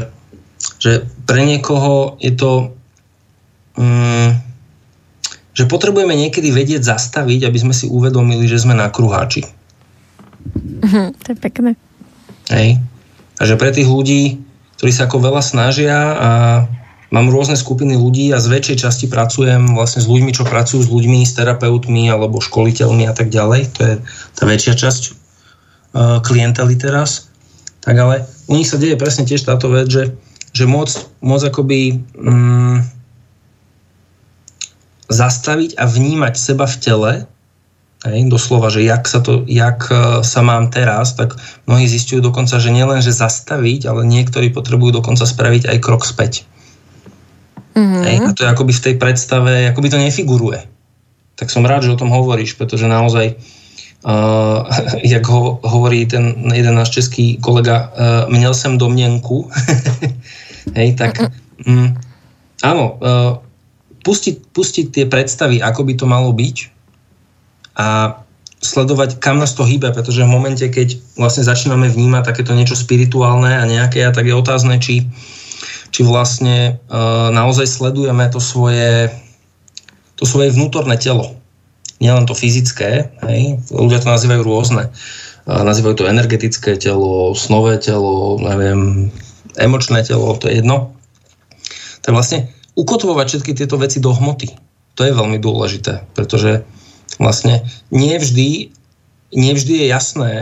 že 0.81 0.93
pre 1.29 1.45
niekoho 1.45 2.17
je 2.17 2.33
to, 2.33 2.73
um, 3.77 4.33
že 5.53 5.69
potrebujeme 5.69 6.17
niekedy 6.17 6.49
vedieť 6.49 6.81
zastaviť, 6.81 7.45
aby 7.45 7.59
sme 7.61 7.75
si 7.77 7.85
uvedomili, 7.93 8.49
že 8.49 8.65
sme 8.65 8.73
na 8.73 8.89
kruháči. 8.89 9.45
Mhm, 10.81 11.21
to 11.21 11.27
je 11.35 11.37
pekné. 11.37 11.71
Hej. 12.49 12.81
A 13.37 13.43
že 13.45 13.59
pre 13.61 13.75
tých 13.75 13.87
ľudí, 13.87 14.41
ktorí 14.79 14.91
sa 14.91 15.07
ako 15.07 15.19
veľa 15.23 15.43
snažia 15.43 15.99
a 16.15 16.31
mám 17.13 17.29
rôzne 17.29 17.61
skupiny 17.61 17.95
ľudí 17.95 18.33
a 18.33 18.41
z 18.41 18.49
väčšej 18.49 18.89
časti 18.89 19.07
pracujem 19.07 19.77
vlastne 19.77 20.01
s 20.01 20.09
ľuďmi, 20.09 20.33
čo 20.33 20.49
pracujú 20.49 20.81
s 20.81 20.89
ľuďmi, 20.89 21.23
s 21.29 21.37
terapeutmi 21.37 22.09
alebo 22.09 22.41
školiteľmi 22.41 23.05
a 23.05 23.13
tak 23.13 23.29
ďalej. 23.29 23.69
To 23.77 23.81
je 23.85 23.95
tá 24.33 24.43
väčšia 24.49 24.75
časť 24.75 25.03
uh, 25.07 25.13
klientely 26.25 26.75
teraz. 26.81 27.29
Tak 27.85 27.95
ale 28.01 28.25
u 28.49 28.57
nich 28.57 28.67
sa 28.67 28.81
deje 28.81 28.97
presne 28.97 29.29
tiež 29.29 29.45
táto 29.45 29.69
vec, 29.69 29.93
že, 29.93 30.17
že 30.57 30.65
môcť, 30.65 31.21
môcť 31.21 31.45
akoby 31.53 32.01
um, 32.17 32.81
zastaviť 35.13 35.77
a 35.77 35.85
vnímať 35.85 36.35
seba 36.41 36.65
v 36.65 36.77
tele, 36.81 37.13
hej, 38.09 38.21
doslova, 38.33 38.73
že 38.73 38.83
jak 38.83 39.05
sa, 39.05 39.21
to, 39.21 39.45
jak 39.47 39.87
e, 39.93 40.25
sa 40.25 40.41
mám 40.41 40.73
teraz, 40.73 41.15
tak 41.15 41.37
mnohí 41.69 41.87
zistujú 41.87 42.25
dokonca, 42.25 42.59
že 42.59 42.73
nielen, 42.73 43.05
že 43.05 43.15
zastaviť, 43.15 43.87
ale 43.87 44.09
niektorí 44.09 44.51
potrebujú 44.51 44.99
dokonca 44.99 45.23
spraviť 45.23 45.69
aj 45.71 45.79
krok 45.85 46.03
späť. 46.03 46.49
Mm-hmm. 47.73 48.03
Hej, 48.05 48.17
a 48.21 48.31
to 48.37 48.45
je 48.45 48.53
akoby 48.53 48.73
v 48.77 48.85
tej 48.85 48.95
predstave, 49.01 49.51
akoby 49.73 49.89
to 49.89 49.99
nefiguruje. 49.99 50.61
Tak 51.41 51.49
som 51.49 51.65
rád, 51.65 51.89
že 51.89 51.95
o 51.97 52.01
tom 52.01 52.13
hovoríš, 52.13 52.61
pretože 52.61 52.85
naozaj, 52.85 53.33
uh, 54.05 54.69
jak 55.17 55.25
ho, 55.25 55.57
hovorí 55.65 56.05
ten 56.05 56.37
jeden 56.53 56.77
náš 56.77 56.93
český 56.93 57.41
kolega, 57.41 57.89
uh, 57.93 58.29
měl 58.29 58.53
som 58.53 58.77
domnenku, 58.77 59.49
hej, 60.79 60.95
tak 61.01 61.33
mm, 61.65 61.97
áno, 62.61 62.85
uh, 63.01 63.41
pustiť, 64.05 64.53
pustiť 64.53 64.87
tie 64.93 65.05
predstavy, 65.09 65.65
ako 65.65 65.81
by 65.89 65.93
to 65.97 66.05
malo 66.05 66.31
byť 66.33 66.57
a 67.73 68.21
sledovať, 68.63 69.19
kam 69.19 69.41
nás 69.43 69.57
to 69.57 69.65
hýbe, 69.65 69.91
pretože 69.91 70.23
v 70.23 70.29
momente, 70.29 70.63
keď 70.63 70.95
vlastne 71.19 71.43
začíname 71.43 71.89
vnímať 71.89 72.23
takéto 72.31 72.53
niečo 72.55 72.79
spirituálne 72.79 73.59
a 73.59 73.65
nejaké, 73.65 74.05
tak 74.13 74.29
je 74.29 74.37
otázne, 74.37 74.79
či 74.79 75.03
uh, 75.03 75.42
či 75.93 76.01
vlastne 76.03 76.81
uh, 76.89 77.29
naozaj 77.29 77.69
sledujeme 77.69 78.25
to 78.33 78.41
svoje, 78.41 79.13
to 80.17 80.25
svoje 80.25 80.51
vnútorné 80.51 80.97
telo. 80.97 81.37
Nielen 82.03 82.27
to 82.27 82.35
fyzické, 82.35 83.13
hej, 83.23 83.63
ľudia 83.71 84.03
to 84.03 84.11
nazývajú 84.11 84.43
rôzne. 84.43 84.91
nazývajú 85.47 86.03
to 86.03 86.11
energetické 86.11 86.75
telo, 86.75 87.31
snové 87.39 87.79
telo, 87.79 88.43
neviem, 88.43 89.13
emočné 89.55 90.03
telo, 90.03 90.35
to 90.35 90.51
je 90.51 90.59
jedno. 90.59 90.99
Tak 92.03 92.11
vlastne 92.11 92.51
ukotvovať 92.75 93.27
všetky 93.29 93.53
tieto 93.55 93.79
veci 93.79 94.03
do 94.03 94.11
hmoty. 94.11 94.51
To 94.99 95.07
je 95.07 95.15
veľmi 95.15 95.39
dôležité, 95.39 96.03
pretože 96.19 96.67
vlastne 97.23 97.63
nevždy, 97.95 98.75
nevždy 99.33 99.73
je 99.85 99.87
jasné 99.87 100.35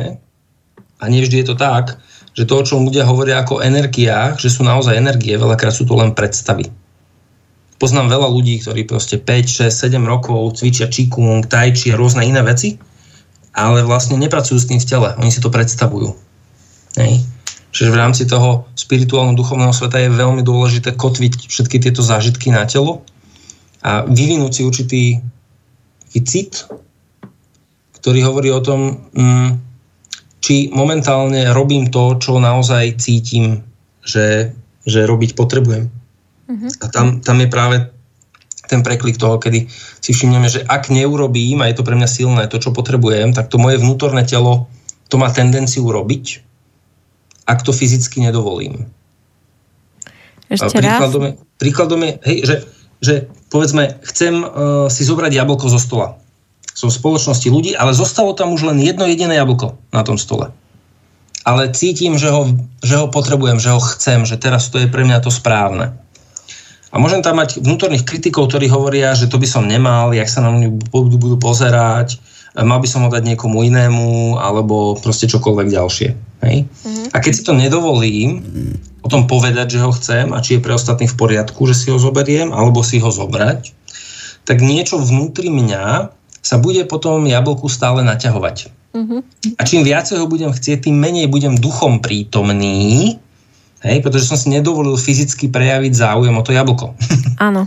a 0.97 1.05
nevždy 1.09 1.45
je 1.45 1.47
to 1.47 1.57
tak, 1.61 2.01
že 2.35 2.47
to, 2.47 2.55
o 2.61 2.67
čom 2.67 2.87
ľudia 2.87 3.07
hovoria 3.07 3.43
ako 3.43 3.63
energiách, 3.63 4.39
že 4.39 4.53
sú 4.53 4.63
naozaj 4.63 4.97
energie, 4.97 5.35
veľakrát 5.35 5.75
sú 5.75 5.87
to 5.87 5.99
len 5.99 6.15
predstavy. 6.15 6.71
Poznám 7.81 8.13
veľa 8.13 8.29
ľudí, 8.29 8.61
ktorí 8.61 8.85
proste 8.85 9.17
5, 9.17 9.67
6, 9.67 9.73
7 9.73 10.05
rokov 10.05 10.61
cvičia 10.61 10.93
čikung, 10.93 11.43
tai 11.49 11.73
a 11.73 11.97
rôzne 11.97 12.29
iné 12.29 12.45
veci 12.45 12.77
ale 13.55 13.83
vlastne 13.83 14.15
nepracujú 14.19 14.59
s 14.59 14.69
tým 14.71 14.79
v 14.79 14.87
tele, 14.87 15.09
oni 15.19 15.31
si 15.31 15.43
to 15.43 15.51
predstavujú. 15.51 16.15
Hej. 16.99 17.23
Čiže 17.71 17.91
v 17.95 18.01
rámci 18.01 18.23
toho 18.27 18.67
spirituálneho 18.75 19.39
duchovného 19.39 19.71
sveta 19.71 20.03
je 20.03 20.11
veľmi 20.11 20.43
dôležité 20.43 20.95
kotviť 20.99 21.47
všetky 21.47 21.79
tieto 21.79 22.03
zážitky 22.03 22.51
na 22.51 22.67
telo 22.67 23.07
a 23.83 24.03
vyvinúť 24.07 24.53
si 24.55 24.63
určitý 24.67 25.03
cit, 26.27 26.67
ktorý 27.95 28.27
hovorí 28.27 28.51
o 28.51 28.59
tom, 28.59 29.07
mm, 29.15 29.51
či 30.41 30.73
momentálne 30.73 31.53
robím 31.53 31.93
to, 31.93 32.17
čo 32.17 32.41
naozaj 32.41 32.97
cítim, 32.97 33.65
že, 34.01 34.57
že 34.89 35.05
robiť 35.05 35.37
potrebujem. 35.37 35.93
Uh-huh. 36.51 36.71
A 36.81 36.85
tam, 36.89 37.21
tam 37.21 37.37
je 37.39 37.49
práve 37.49 37.77
ten 38.67 38.87
preklik 38.87 39.19
toho, 39.19 39.37
kedy 39.37 39.67
si 39.99 40.11
všimneme, 40.15 40.47
že 40.47 40.63
ak 40.63 40.95
neurobím, 40.95 41.61
a 41.61 41.69
je 41.69 41.77
to 41.77 41.87
pre 41.87 41.99
mňa 41.99 42.09
silné, 42.09 42.47
to, 42.47 42.63
čo 42.63 42.71
potrebujem, 42.71 43.35
tak 43.35 43.51
to 43.51 43.59
moje 43.59 43.83
vnútorné 43.83 44.23
telo 44.23 44.71
to 45.11 45.19
má 45.19 45.27
tendenciu 45.35 45.91
robiť, 45.91 46.39
ak 47.51 47.67
to 47.67 47.75
fyzicky 47.75 48.23
nedovolím. 48.23 48.87
Ešte 50.47 50.79
príkladom 50.79 51.23
raz? 51.27 51.31
Je, 51.35 51.59
príkladom 51.59 52.01
je, 52.07 52.13
hej, 52.31 52.39
že, 52.47 52.57
že 53.03 53.15
povedzme, 53.51 53.99
chcem 54.07 54.39
uh, 54.39 54.87
si 54.87 55.03
zobrať 55.03 55.35
jablko 55.35 55.67
zo 55.67 55.83
stola. 55.83 56.20
V 56.71 56.89
spoločnosti 56.89 57.49
ľudí, 57.51 57.73
ale 57.77 57.93
zostalo 57.93 58.33
tam 58.33 58.57
už 58.57 58.73
len 58.73 58.81
jedno 58.81 59.05
jediné 59.05 59.37
jablko 59.37 59.77
na 59.93 60.01
tom 60.01 60.17
stole. 60.17 60.55
Ale 61.45 61.73
cítim, 61.73 62.17
že 62.17 62.33
ho, 62.33 62.53
že 62.81 63.01
ho 63.01 63.07
potrebujem, 63.09 63.61
že 63.61 63.73
ho 63.73 63.81
chcem, 63.81 64.25
že 64.25 64.41
teraz 64.41 64.69
to 64.69 64.81
je 64.81 64.89
pre 64.89 65.05
mňa 65.05 65.25
to 65.25 65.33
správne. 65.33 65.93
A 66.91 66.97
môžem 66.99 67.23
tam 67.23 67.39
mať 67.39 67.63
vnútorných 67.63 68.03
kritikov, 68.03 68.51
ktorí 68.51 68.67
hovoria, 68.67 69.15
že 69.15 69.31
to 69.31 69.39
by 69.39 69.47
som 69.47 69.71
nemal, 69.71 70.11
jak 70.11 70.27
sa 70.27 70.43
na 70.43 70.51
mňa 70.51 70.91
budú, 70.91 71.17
budú 71.17 71.37
pozerať, 71.39 72.19
mal 72.59 72.83
by 72.83 72.89
som 72.91 73.07
ho 73.07 73.11
dať 73.13 73.23
niekomu 73.23 73.63
inému, 73.63 74.41
alebo 74.43 74.99
proste 74.99 75.31
čokoľvek 75.31 75.69
ďalšie. 75.71 76.09
Hej? 76.43 76.57
Mm-hmm. 76.67 77.07
A 77.15 77.17
keď 77.23 77.33
si 77.33 77.43
to 77.47 77.55
nedovolím, 77.55 78.43
o 79.01 79.09
tom 79.09 79.31
povedať, 79.31 79.79
že 79.79 79.83
ho 79.87 79.95
chcem 79.95 80.35
a 80.35 80.43
či 80.43 80.59
je 80.59 80.65
pre 80.65 80.75
ostatných 80.75 81.15
v 81.15 81.19
poriadku, 81.19 81.63
že 81.71 81.79
si 81.79 81.87
ho 81.95 81.99
zoberiem, 82.03 82.51
alebo 82.51 82.83
si 82.83 82.99
ho 82.99 83.09
zobrať, 83.09 83.71
tak 84.45 84.59
niečo 84.59 84.99
vnútri 84.99 85.47
mňa 85.47 86.11
sa 86.41 86.57
bude 86.57 86.85
potom 86.89 87.29
jablku 87.29 87.69
stále 87.69 88.01
naťahovať. 88.05 88.73
Mm-hmm. 88.91 89.21
A 89.57 89.63
čím 89.63 89.87
viacej 89.87 90.19
ho 90.19 90.27
budem 90.27 90.51
chcieť, 90.51 90.89
tým 90.89 90.99
menej 90.99 91.31
budem 91.31 91.55
duchom 91.55 92.03
prítomný 92.03 93.17
Hej, 93.81 94.05
pretože 94.05 94.29
som 94.29 94.37
si 94.37 94.53
nedovolil 94.53 94.93
fyzicky 95.01 95.49
prejaviť 95.49 95.93
záujem 95.97 96.37
o 96.37 96.45
to 96.45 96.53
jablko. 96.53 96.93
Áno. 97.49 97.65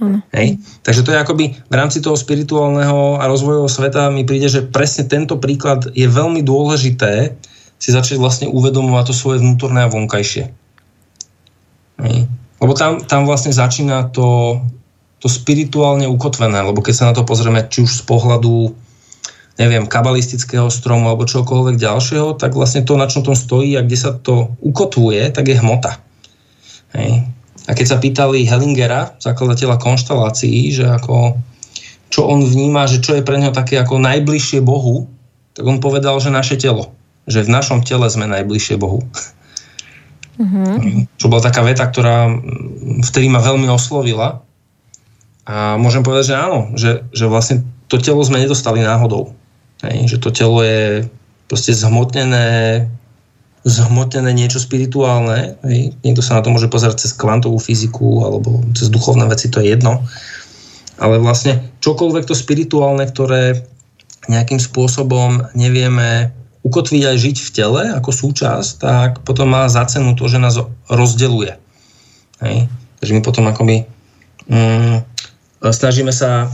Áno. 0.00 0.24
Hej? 0.32 0.56
Takže 0.80 1.04
to 1.04 1.12
je 1.12 1.20
akoby 1.20 1.44
v 1.52 1.74
rámci 1.76 2.00
toho 2.00 2.16
spirituálneho 2.16 3.20
a 3.20 3.28
rozvojového 3.28 3.68
sveta 3.68 4.08
mi 4.08 4.24
príde, 4.24 4.48
že 4.48 4.64
presne 4.64 5.04
tento 5.04 5.36
príklad 5.36 5.92
je 5.92 6.08
veľmi 6.08 6.40
dôležité 6.40 7.36
si 7.76 7.90
začať 7.92 8.16
vlastne 8.16 8.48
uvedomovať 8.48 9.12
to 9.12 9.14
svoje 9.16 9.44
vnútorné 9.44 9.84
a 9.84 9.92
vonkajšie. 9.92 10.48
Hej? 12.00 12.18
Lebo 12.60 12.72
tam, 12.72 13.04
tam 13.04 13.28
vlastne 13.28 13.52
začína 13.52 14.08
to, 14.08 14.60
to 15.20 15.28
spirituálne 15.28 16.08
ukotvené, 16.08 16.64
lebo 16.64 16.80
keď 16.80 16.94
sa 16.96 17.08
na 17.08 17.14
to 17.14 17.28
pozrieme 17.28 17.62
či 17.68 17.84
už 17.84 18.00
z 18.00 18.02
pohľadu 18.08 18.72
neviem, 19.60 19.84
kabalistického 19.84 20.72
stromu 20.72 21.12
alebo 21.12 21.28
čokoľvek 21.28 21.76
ďalšieho, 21.76 22.40
tak 22.40 22.56
vlastne 22.56 22.80
to, 22.80 22.96
na 22.96 23.04
čom 23.04 23.20
tom 23.20 23.36
stojí 23.36 23.76
a 23.76 23.84
kde 23.84 23.98
sa 24.00 24.16
to 24.16 24.56
ukotvuje, 24.64 25.28
tak 25.36 25.52
je 25.52 25.60
hmota. 25.60 26.00
Hej. 26.96 27.28
A 27.68 27.70
keď 27.76 27.86
sa 27.86 28.00
pýtali 28.00 28.48
Hellingera, 28.48 29.20
zakladateľa 29.20 29.76
konštelácií, 29.76 30.72
že 30.72 30.88
ako, 30.88 31.36
čo 32.08 32.24
on 32.24 32.40
vníma, 32.40 32.88
že 32.88 33.04
čo 33.04 33.20
je 33.20 33.22
pre 33.22 33.36
neho 33.36 33.52
také 33.52 33.76
ako 33.76 34.00
najbližšie 34.00 34.64
Bohu, 34.64 35.04
tak 35.52 35.68
on 35.68 35.76
povedal, 35.76 36.16
že 36.24 36.32
naše 36.32 36.56
telo. 36.56 36.96
Že 37.28 37.46
v 37.46 37.52
našom 37.52 37.84
tele 37.84 38.08
sme 38.08 38.24
najbližšie 38.32 38.80
Bohu. 38.80 39.04
Mm-hmm. 40.40 41.20
Čo 41.20 41.28
bola 41.28 41.44
taká 41.44 41.60
veta, 41.60 41.84
ktorá 41.84 42.32
vtedy 43.04 43.28
ma 43.28 43.44
veľmi 43.44 43.68
oslovila. 43.68 44.40
A 45.48 45.80
môžem 45.80 46.04
povedať, 46.04 46.34
že 46.34 46.36
áno, 46.36 46.60
že, 46.76 47.04
že 47.10 47.26
vlastne 47.26 47.64
to 47.88 47.96
telo 47.98 48.20
sme 48.22 48.38
nedostali 48.38 48.84
náhodou. 48.84 49.32
Hej, 49.80 50.16
že 50.16 50.16
to 50.20 50.30
telo 50.30 50.60
je 50.60 51.08
proste 51.50 51.72
zhmotnené, 51.74 52.86
zhmotnené 53.66 54.30
niečo 54.30 54.62
spirituálne. 54.62 55.58
Hej. 55.66 55.96
Niekto 56.04 56.22
sa 56.22 56.38
na 56.38 56.44
to 56.44 56.52
môže 56.52 56.70
pozerať 56.70 57.02
cez 57.02 57.16
kvantovú 57.16 57.58
fyziku 57.58 58.22
alebo 58.28 58.62
cez 58.76 58.92
duchovné 58.92 59.26
veci, 59.26 59.50
to 59.50 59.58
je 59.58 59.72
jedno. 59.74 60.04
Ale 61.00 61.16
vlastne 61.18 61.72
čokoľvek 61.80 62.28
to 62.28 62.36
spirituálne, 62.36 63.02
ktoré 63.08 63.64
nejakým 64.28 64.60
spôsobom 64.60 65.48
nevieme 65.56 66.30
ukotviť 66.60 67.02
aj 67.08 67.16
žiť 67.16 67.36
v 67.40 67.50
tele 67.56 67.82
ako 67.96 68.12
súčasť, 68.12 68.70
tak 68.84 69.10
potom 69.24 69.48
má 69.48 69.64
za 69.72 69.80
cenu 69.88 70.12
to, 70.12 70.28
že 70.28 70.36
nás 70.36 70.60
rozdeluje. 70.92 71.56
Hej. 72.44 72.68
Takže 73.00 73.12
my 73.16 73.20
potom 73.24 73.48
akoby 73.48 73.88
mm, 74.44 75.09
snažíme 75.60 76.12
sa 76.12 76.48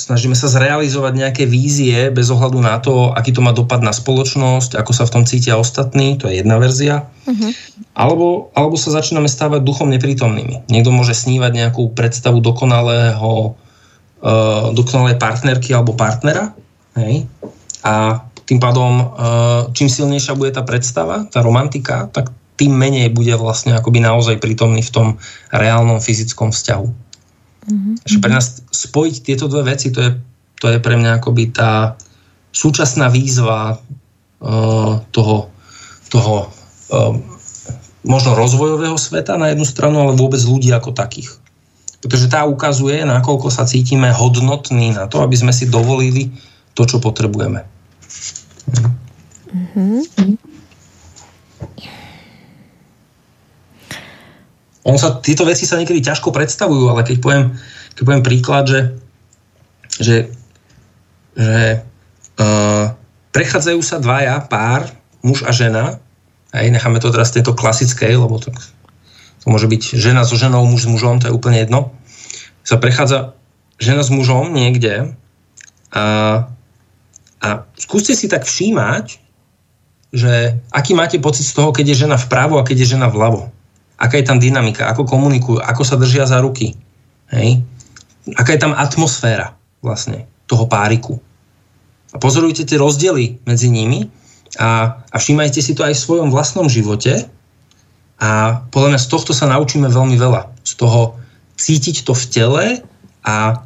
snažíme 0.00 0.38
sa 0.38 0.46
zrealizovať 0.46 1.12
nejaké 1.18 1.44
vízie 1.44 2.08
bez 2.14 2.30
ohľadu 2.30 2.58
na 2.62 2.78
to, 2.78 3.10
aký 3.10 3.34
to 3.34 3.42
má 3.42 3.50
dopad 3.50 3.82
na 3.82 3.90
spoločnosť, 3.90 4.78
ako 4.78 4.92
sa 4.94 5.04
v 5.04 5.12
tom 5.18 5.24
cítia 5.26 5.58
ostatní, 5.58 6.14
to 6.14 6.30
je 6.30 6.40
jedna 6.40 6.56
verzia. 6.62 7.10
Uh-huh. 7.26 7.50
Alebo, 7.98 8.54
alebo 8.54 8.78
sa 8.78 8.94
začíname 8.94 9.26
stávať 9.26 9.66
duchom 9.66 9.90
neprítomnými. 9.90 10.70
Niekto 10.70 10.94
môže 10.94 11.12
snívať 11.12 11.52
nejakú 11.52 11.90
predstavu 11.92 12.38
dokonalého, 12.38 13.58
uh, 14.22 14.70
dokonalej 14.72 15.18
partnerky 15.18 15.74
alebo 15.74 15.98
partnera. 15.98 16.54
Hej? 16.94 17.26
A 17.82 18.24
tým 18.46 18.62
pádom, 18.62 18.92
uh, 18.94 19.06
čím 19.74 19.90
silnejšia 19.90 20.38
bude 20.38 20.54
tá 20.54 20.62
predstava, 20.62 21.26
tá 21.28 21.42
romantika, 21.42 22.06
tak 22.14 22.30
tým 22.54 22.76
menej 22.76 23.10
bude 23.10 23.32
vlastne 23.34 23.74
akoby 23.74 24.04
naozaj 24.04 24.38
prítomný 24.38 24.84
v 24.84 24.92
tom 24.94 25.08
reálnom 25.50 25.98
fyzickom 25.98 26.54
vzťahu. 26.54 27.09
Mm-hmm. 27.60 28.24
pre 28.24 28.32
nás 28.32 28.64
spojiť 28.72 29.14
tieto 29.20 29.44
dve 29.44 29.76
veci, 29.76 29.92
to 29.92 30.00
je, 30.00 30.10
to 30.56 30.66
je 30.72 30.78
pre 30.80 30.96
mňa 30.96 31.20
akoby 31.20 31.52
tá 31.52 32.00
súčasná 32.50 33.12
výzva 33.12 33.76
uh, 33.76 34.92
toho, 35.12 35.36
toho 36.08 36.48
uh, 36.90 37.12
možno 38.02 38.32
rozvojového 38.32 38.96
sveta 38.96 39.36
na 39.36 39.52
jednu 39.52 39.68
stranu, 39.68 40.00
ale 40.00 40.16
vôbec 40.16 40.40
ľudí 40.40 40.72
ako 40.72 40.96
takých. 40.96 41.36
Pretože 42.00 42.32
tá 42.32 42.48
ukazuje, 42.48 43.04
nakoľko 43.04 43.52
sa 43.52 43.68
cítime 43.68 44.08
hodnotní 44.08 44.96
na 44.96 45.04
to, 45.04 45.20
aby 45.20 45.36
sme 45.36 45.52
si 45.52 45.68
dovolili 45.68 46.32
to, 46.72 46.88
čo 46.88 46.96
potrebujeme. 46.96 47.60
Mm-hmm. 49.52 50.50
On 54.84 54.96
sa, 54.96 55.20
tieto 55.20 55.44
veci 55.44 55.68
sa 55.68 55.76
niekedy 55.76 56.00
ťažko 56.00 56.32
predstavujú, 56.32 56.88
ale 56.88 57.04
keď 57.04 57.16
poviem, 57.20 57.44
keď 57.96 58.02
poviem 58.04 58.24
príklad, 58.24 58.64
že, 58.64 58.80
že, 60.00 60.16
že 61.36 61.84
uh, 62.40 62.86
prechádzajú 63.36 63.80
sa 63.84 64.00
dvaja, 64.00 64.40
pár, 64.48 64.88
muž 65.20 65.44
a 65.44 65.52
žena, 65.52 66.00
aj 66.56 66.66
necháme 66.72 66.98
to 66.98 67.12
teraz 67.12 67.28
tejto 67.30 67.52
klasickej, 67.52 68.16
lebo 68.16 68.40
to, 68.40 68.48
to 69.44 69.46
môže 69.46 69.68
byť 69.68 70.00
žena 70.00 70.24
so 70.24 70.34
ženou, 70.40 70.64
muž 70.64 70.88
s 70.88 70.90
mužom, 70.90 71.20
to 71.20 71.28
je 71.28 71.36
úplne 71.36 71.60
jedno, 71.60 71.92
sa 72.64 72.80
prechádza 72.80 73.36
žena 73.76 74.00
s 74.00 74.08
mužom 74.08 74.48
niekde 74.52 75.12
a, 75.92 76.04
a 77.40 77.48
skúste 77.76 78.16
si 78.16 78.32
tak 78.32 78.48
všímať, 78.48 79.20
že 80.10 80.58
aký 80.72 80.96
máte 80.96 81.20
pocit 81.22 81.46
z 81.46 81.54
toho, 81.54 81.70
keď 81.70 81.94
je 81.94 82.00
žena 82.08 82.16
vpravo 82.18 82.58
a 82.58 82.66
keď 82.66 82.82
je 82.82 82.96
žena 82.96 83.12
vľavo 83.12 83.52
aká 84.00 84.16
je 84.16 84.24
tam 84.24 84.40
dynamika, 84.40 84.88
ako 84.88 85.04
komunikujú, 85.04 85.60
ako 85.60 85.82
sa 85.84 86.00
držia 86.00 86.24
za 86.24 86.40
ruky. 86.40 86.72
Hej? 87.28 87.60
Aká 88.32 88.56
je 88.56 88.60
tam 88.64 88.72
atmosféra 88.72 89.52
vlastne 89.84 90.24
toho 90.48 90.64
páriku. 90.64 91.20
A 92.10 92.16
pozorujte 92.16 92.64
tie 92.64 92.80
rozdiely 92.80 93.44
medzi 93.44 93.68
nimi 93.68 94.08
a, 94.58 94.98
a 95.04 95.16
všímajte 95.20 95.60
si 95.62 95.76
to 95.76 95.84
aj 95.84 95.94
v 95.94 96.04
svojom 96.08 96.28
vlastnom 96.32 96.66
živote 96.66 97.28
a 98.18 98.60
podľa 98.72 98.96
mňa 98.96 99.00
z 99.00 99.08
tohto 99.08 99.32
sa 99.32 99.46
naučíme 99.46 99.86
veľmi 99.86 100.16
veľa. 100.18 100.50
Z 100.64 100.80
toho 100.80 101.20
cítiť 101.60 102.02
to 102.02 102.16
v 102.16 102.24
tele 102.28 102.64
a, 103.22 103.62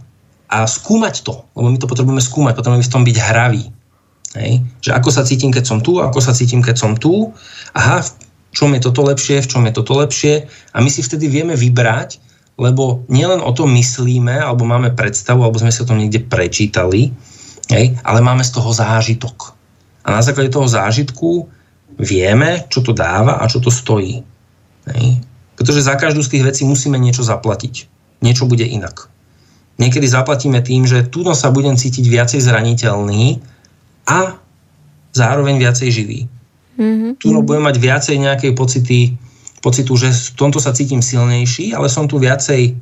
a 0.51 0.59
skúmať 0.67 1.25
to, 1.25 1.47
lebo 1.57 1.73
my 1.73 1.79
to 1.79 1.89
potrebujeme 1.89 2.23
skúmať, 2.23 2.59
potrebujeme 2.59 2.85
v 2.85 2.93
tom 2.93 3.03
byť 3.07 3.17
hraví. 3.19 3.65
Hej? 4.35 4.63
Že 4.83 4.91
ako 4.99 5.09
sa 5.15 5.23
cítim, 5.23 5.51
keď 5.55 5.65
som 5.65 5.79
tu, 5.81 6.03
ako 6.03 6.19
sa 6.21 6.35
cítim, 6.35 6.61
keď 6.61 6.77
som 6.77 6.93
tu. 6.99 7.33
Aha, 7.73 8.03
čom 8.55 8.71
je 8.73 8.81
toto 8.81 9.03
lepšie, 9.03 9.43
v 9.43 9.51
čom 9.51 9.63
je 9.67 9.73
toto 9.75 9.99
lepšie. 9.99 10.47
A 10.73 10.79
my 10.79 10.89
si 10.89 11.03
vtedy 11.03 11.27
vieme 11.27 11.59
vybrať, 11.59 12.23
lebo 12.55 13.03
nielen 13.11 13.43
o 13.43 13.51
tom 13.51 13.75
myslíme, 13.75 14.39
alebo 14.39 14.63
máme 14.63 14.95
predstavu, 14.95 15.43
alebo 15.43 15.59
sme 15.59 15.75
si 15.75 15.83
o 15.83 15.89
tom 15.91 15.99
niekde 15.99 16.23
prečítali, 16.23 17.11
hej? 17.69 17.99
ale 18.07 18.19
máme 18.23 18.47
z 18.47 18.55
toho 18.55 18.71
zážitok. 18.71 19.59
A 20.07 20.15
na 20.15 20.23
základe 20.23 20.55
toho 20.55 20.71
zážitku 20.71 21.51
vieme, 21.99 22.65
čo 22.71 22.81
to 22.87 22.95
dáva 22.95 23.43
a 23.43 23.51
čo 23.51 23.59
to 23.59 23.75
stojí. 23.75 24.23
Hej? 24.95 25.07
Pretože 25.59 25.83
za 25.83 25.99
každú 25.99 26.23
z 26.23 26.39
tých 26.39 26.47
vecí 26.47 26.63
musíme 26.63 26.95
niečo 26.97 27.27
zaplatiť. 27.27 27.91
Niečo 28.23 28.47
bude 28.47 28.63
inak. 28.63 29.11
Niekedy 29.83 30.07
zaplatíme 30.07 30.63
tým, 30.63 30.87
že 30.87 31.03
tu 31.11 31.27
sa 31.35 31.51
budem 31.51 31.75
cítiť 31.75 32.07
viacej 32.07 32.41
zraniteľný, 32.47 33.43
a 34.05 34.37
zároveň 35.17 35.57
viacej 35.57 35.89
živý. 35.89 36.21
Mm-hmm. 36.75 37.11
Tu 37.23 37.29
budem 37.43 37.65
mať 37.65 37.77
viacej 37.79 38.17
nejakej 38.19 38.53
pocity, 38.59 39.01
pocitu, 39.65 39.97
že 39.97 40.13
v 40.13 40.37
tomto 40.37 40.59
sa 40.61 40.77
cítim 40.77 41.01
silnejší, 41.01 41.73
ale 41.73 41.89
som 41.89 42.05
tu 42.05 42.21
viacej, 42.21 42.77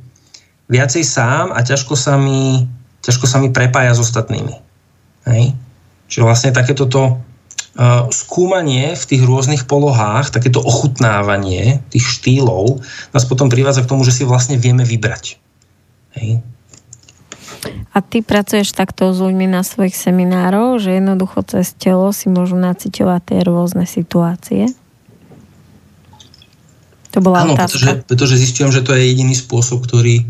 viacej 0.67 1.03
sám 1.05 1.55
a 1.55 1.63
ťažko 1.63 1.95
sa 1.95 2.19
mi, 2.19 2.67
ťažko 3.05 3.25
sa 3.29 3.39
mi 3.39 3.53
prepája 3.53 3.95
s 3.95 4.03
ostatnými. 4.03 4.55
Hej? 5.29 5.55
Čiže 6.11 6.25
vlastne 6.27 6.51
takéto 6.51 6.89
to 6.89 7.15
uh, 7.15 8.11
skúmanie 8.11 8.97
v 8.97 9.03
tých 9.07 9.23
rôznych 9.23 9.63
polohách, 9.69 10.35
takéto 10.35 10.59
ochutnávanie 10.59 11.79
tých 11.87 12.19
štýlov 12.19 12.83
nás 13.15 13.23
potom 13.23 13.47
privádza 13.47 13.87
k 13.87 13.89
tomu, 13.89 14.03
že 14.03 14.11
si 14.11 14.23
vlastne 14.27 14.59
vieme 14.59 14.83
vybrať. 14.83 15.39
Hej? 16.19 16.43
A 17.93 17.97
ty 18.01 18.25
pracuješ 18.25 18.73
takto 18.73 19.13
s 19.13 19.19
ľuďmi 19.21 19.47
na 19.47 19.61
svojich 19.61 19.93
seminároch, 19.93 20.81
že 20.81 20.97
jednoducho 20.97 21.45
cez 21.45 21.71
telo 21.77 22.09
si 22.11 22.27
môžu 22.27 22.57
naciťovať 22.57 23.21
tie 23.23 23.39
rôzne 23.45 23.85
situácie? 23.85 24.71
To 27.13 27.21
bola 27.21 27.45
Áno, 27.45 27.53
otázka. 27.53 27.77
Pretože, 27.77 27.91
pretože 28.09 28.35
zistujem, 28.41 28.73
že 28.73 28.81
to 28.81 28.97
je 28.97 29.05
jediný 29.05 29.37
spôsob, 29.37 29.85
ktorý, 29.85 30.25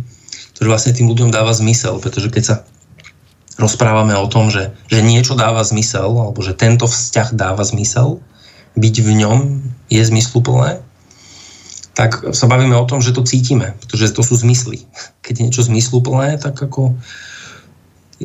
ktorý 0.57 0.67
vlastne 0.67 0.91
tým 0.91 1.07
ľuďom 1.07 1.31
dáva 1.31 1.55
zmysel. 1.55 2.03
Pretože 2.03 2.27
keď 2.27 2.43
sa 2.43 2.55
rozprávame 3.55 4.13
o 4.19 4.27
tom, 4.27 4.51
že, 4.51 4.75
že 4.91 4.99
niečo 4.99 5.39
dáva 5.39 5.63
zmysel, 5.63 6.11
alebo 6.11 6.43
že 6.43 6.57
tento 6.57 6.89
vzťah 6.89 7.33
dáva 7.33 7.63
zmysel, 7.63 8.19
byť 8.75 8.95
v 8.99 9.09
ňom 9.23 9.39
je 9.87 10.03
zmysluplné, 10.03 10.81
tak 11.93 12.33
sa 12.33 12.49
bavíme 12.49 12.73
o 12.73 12.89
tom, 12.89 13.01
že 13.01 13.13
to 13.13 13.21
cítime, 13.21 13.77
pretože 13.77 14.13
to 14.13 14.25
sú 14.25 14.33
zmysly. 14.37 14.85
Keď 15.21 15.33
je 15.37 15.45
niečo 15.45 15.63
zmysluplné, 15.65 16.41
tak 16.41 16.57
ako 16.57 16.97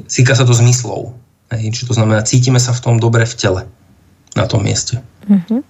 Cíka 0.07 0.37
sa 0.37 0.47
to 0.47 0.55
zmyslov. 0.55 1.17
Hej, 1.49 1.73
či 1.73 1.83
to 1.89 1.97
znamená, 1.97 2.23
cítime 2.23 2.61
sa 2.61 2.77
v 2.77 2.83
tom 2.85 2.95
dobre 3.01 3.25
v 3.25 3.35
tele, 3.35 3.63
na 4.37 4.45
tom 4.45 4.63
mieste. 4.63 5.01
Mm-hmm. 5.27 5.63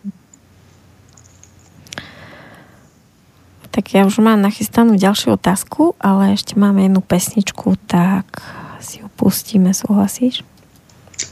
Tak 3.71 3.85
ja 3.95 4.03
už 4.03 4.19
mám 4.19 4.43
nachystanú 4.43 4.99
ďalšiu 4.99 5.39
otázku, 5.39 5.95
ale 6.03 6.35
ešte 6.35 6.59
máme 6.59 6.91
jednu 6.91 6.99
pesničku, 6.99 7.79
tak 7.87 8.43
si 8.83 8.99
ju 8.99 9.09
pustíme, 9.15 9.71
súhlasíš? 9.71 10.43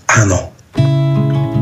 Áno. 0.06 0.54
say 0.76 1.55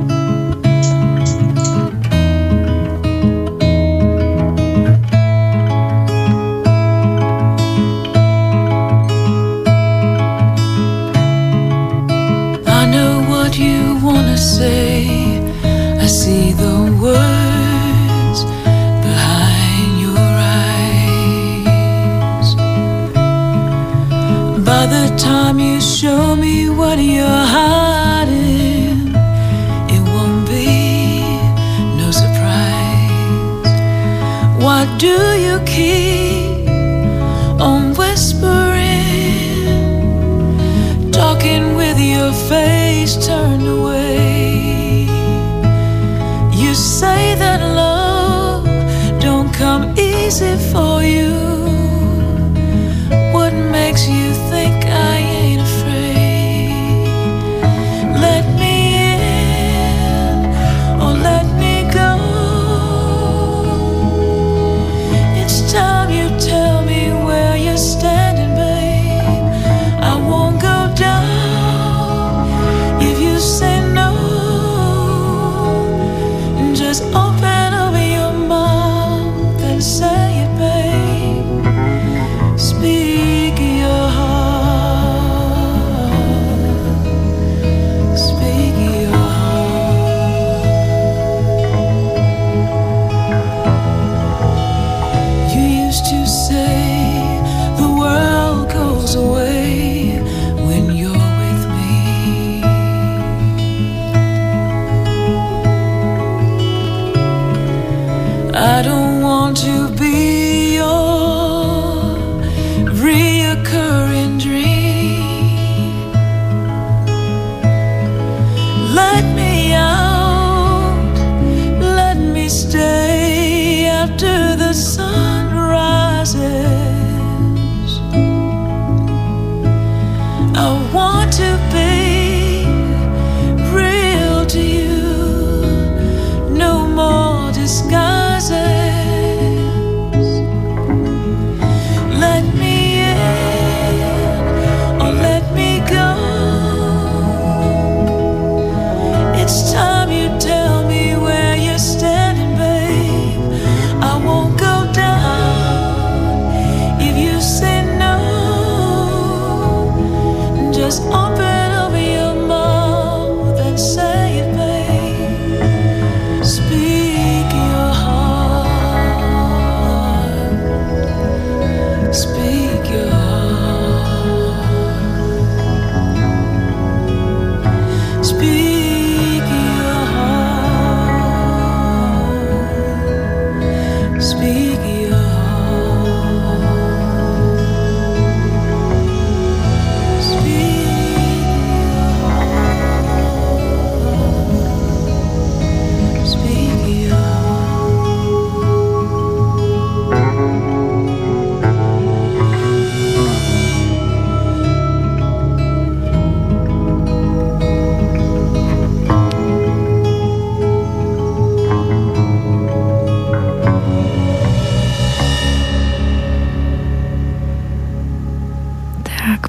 Speak. 178.25 178.74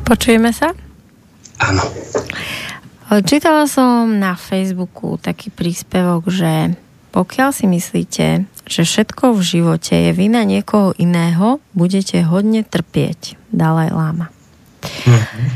Počujeme 0.06 0.54
sa? 0.54 0.72
Áno. 1.60 1.82
Čítala 3.26 3.66
som 3.66 4.18
na 4.18 4.38
Facebooku 4.38 5.18
taký 5.18 5.50
príspevok, 5.50 6.30
že 6.30 6.78
pokiaľ 7.14 7.50
si 7.54 7.66
myslíte, 7.70 8.28
že 8.66 8.82
všetko 8.82 9.38
v 9.38 9.42
živote 9.42 9.94
je 9.94 10.12
vina 10.12 10.42
niekoho 10.42 10.92
iného, 10.98 11.62
budete 11.72 12.22
hodne 12.26 12.66
trpieť. 12.66 13.38
Dalaj 13.54 13.90
Lama. 13.94 14.28
Mm-hmm. 14.84 15.48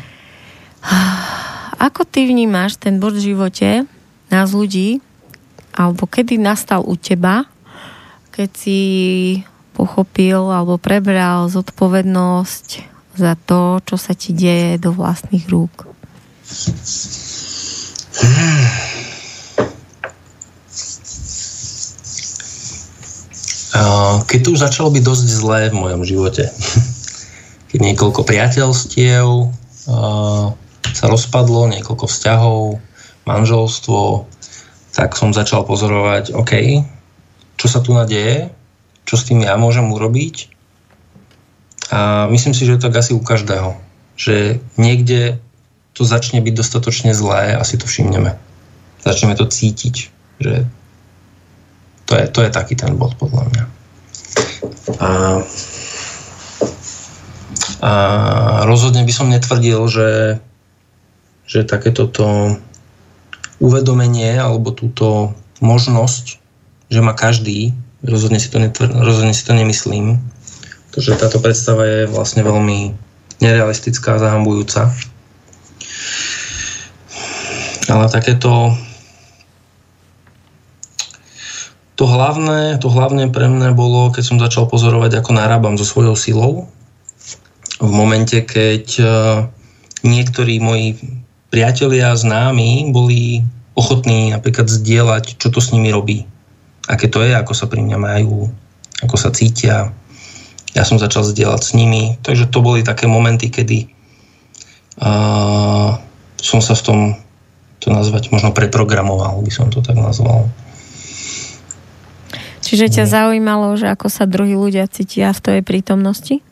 Ako 1.80 2.08
ty 2.08 2.30
vnímaš 2.30 2.80
ten 2.80 3.02
bod 3.02 3.18
v 3.18 3.34
živote 3.34 3.84
nás 4.30 4.54
ľudí, 4.54 5.02
alebo 5.74 6.06
kedy 6.06 6.38
nastal 6.38 6.86
u 6.86 6.96
teba, 6.96 7.50
keď 8.32 8.50
si 8.56 8.80
pochopil 9.76 10.52
alebo 10.52 10.80
prebral 10.80 11.48
zodpovednosť 11.52 12.99
za 13.20 13.36
to, 13.36 13.84
čo 13.84 14.00
sa 14.00 14.16
ti 14.16 14.32
deje 14.32 14.80
do 14.80 14.96
vlastných 14.96 15.46
rúk? 15.52 15.92
Keď 24.30 24.40
to 24.46 24.54
už 24.54 24.62
začalo 24.62 24.94
byť 24.94 25.04
dosť 25.04 25.26
zlé 25.26 25.62
v 25.74 25.80
mojom 25.82 26.06
živote, 26.06 26.54
keď 27.74 27.80
niekoľko 27.82 28.22
priateľstiev 28.22 29.26
sa 30.90 31.06
rozpadlo, 31.10 31.66
niekoľko 31.74 32.06
vzťahov, 32.06 32.78
manželstvo, 33.26 34.30
tak 34.94 35.18
som 35.18 35.34
začal 35.34 35.66
pozorovať, 35.66 36.38
OK, 36.38 36.82
čo 37.58 37.66
sa 37.66 37.82
tu 37.82 37.98
nadeje, 37.98 38.54
čo 39.10 39.18
s 39.18 39.26
tým 39.26 39.42
ja 39.42 39.58
môžem 39.58 39.90
urobiť. 39.90 40.59
A 41.90 42.30
myslím 42.30 42.54
si, 42.54 42.66
že 42.66 42.78
je 42.78 42.80
to 42.82 42.88
tak 42.90 43.02
asi 43.02 43.18
u 43.18 43.22
každého, 43.22 43.74
že 44.14 44.62
niekde 44.78 45.42
to 45.98 46.06
začne 46.06 46.40
byť 46.40 46.54
dostatočne 46.54 47.12
zlé 47.18 47.58
a 47.58 47.62
si 47.66 47.76
to 47.82 47.90
všimneme. 47.90 48.38
Začneme 49.02 49.34
to 49.34 49.50
cítiť, 49.50 49.96
že 50.40 50.54
to 52.06 52.14
je, 52.18 52.26
to 52.30 52.40
je 52.46 52.50
taký 52.50 52.78
ten 52.78 52.94
bod 52.98 53.18
podľa 53.18 53.44
mňa. 53.50 53.64
A, 55.02 55.10
a 57.82 57.92
rozhodne 58.66 59.06
by 59.06 59.14
som 59.14 59.30
netvrdil, 59.30 59.82
že, 59.90 60.42
že 61.46 61.70
takéto 61.70 62.06
to 62.06 62.58
uvedomenie 63.60 64.40
alebo 64.40 64.72
túto 64.72 65.34
možnosť, 65.60 66.40
že 66.90 67.00
má 67.04 67.14
každý, 67.14 67.76
rozhodne 68.02 68.40
si 68.40 68.48
to, 68.48 68.58
netvr- 68.58 68.94
rozhodne 69.04 69.36
si 69.36 69.44
to 69.44 69.54
nemyslím, 69.54 70.18
pretože 70.90 71.22
táto 71.22 71.38
predstava 71.38 71.86
je 71.86 72.10
vlastne 72.10 72.42
veľmi 72.42 72.98
nerealistická 73.40 74.18
a 74.18 74.22
zahambujúca. 74.26 74.90
Ale 77.90 78.06
takéto 78.10 78.74
to 82.00 82.08
hlavné, 82.08 82.80
to 82.80 82.88
hlavné 82.88 83.28
pre 83.28 83.52
mňa 83.52 83.76
bolo, 83.76 84.08
keď 84.10 84.24
som 84.24 84.40
začal 84.40 84.72
pozorovať, 84.72 85.20
ako 85.20 85.36
narábam 85.36 85.76
so 85.76 85.84
svojou 85.84 86.16
silou. 86.16 86.54
V 87.84 87.92
momente, 87.92 88.40
keď 88.40 88.86
e, 88.98 89.06
niektorí 90.08 90.64
moji 90.64 90.96
priatelia, 91.52 92.16
známi 92.16 92.96
boli 92.96 93.44
ochotní 93.76 94.32
napríklad 94.32 94.72
zdieľať, 94.72 95.44
čo 95.44 95.52
to 95.52 95.60
s 95.60 95.76
nimi 95.76 95.92
robí. 95.92 96.24
Aké 96.88 97.12
to 97.12 97.20
je, 97.20 97.36
ako 97.36 97.52
sa 97.52 97.68
pri 97.68 97.84
mňa 97.84 97.98
majú, 98.00 98.48
ako 99.04 99.16
sa 99.20 99.36
cítia. 99.36 99.92
Ja 100.78 100.86
som 100.86 101.02
začal 101.02 101.26
zdieľať 101.26 101.62
s 101.66 101.72
nimi. 101.74 102.18
Takže 102.22 102.50
to 102.50 102.62
boli 102.62 102.86
také 102.86 103.10
momenty, 103.10 103.50
kedy 103.50 103.90
uh, 105.02 105.98
som 106.38 106.60
sa 106.62 106.74
v 106.78 106.84
tom 106.86 107.00
to 107.80 107.96
nazvať, 107.96 108.30
možno 108.36 108.52
preprogramoval, 108.52 109.40
by 109.40 109.52
som 109.52 109.72
to 109.72 109.80
tak 109.80 109.96
nazval. 109.96 110.52
Čiže 112.60 113.02
ťa 113.02 113.06
no. 113.08 113.12
zaujímalo, 113.12 113.68
že 113.80 113.88
ako 113.88 114.12
sa 114.12 114.28
druhí 114.28 114.54
ľudia 114.54 114.86
cítia 114.92 115.32
v 115.32 115.42
tvojej 115.42 115.64
prítomnosti? 115.64 116.44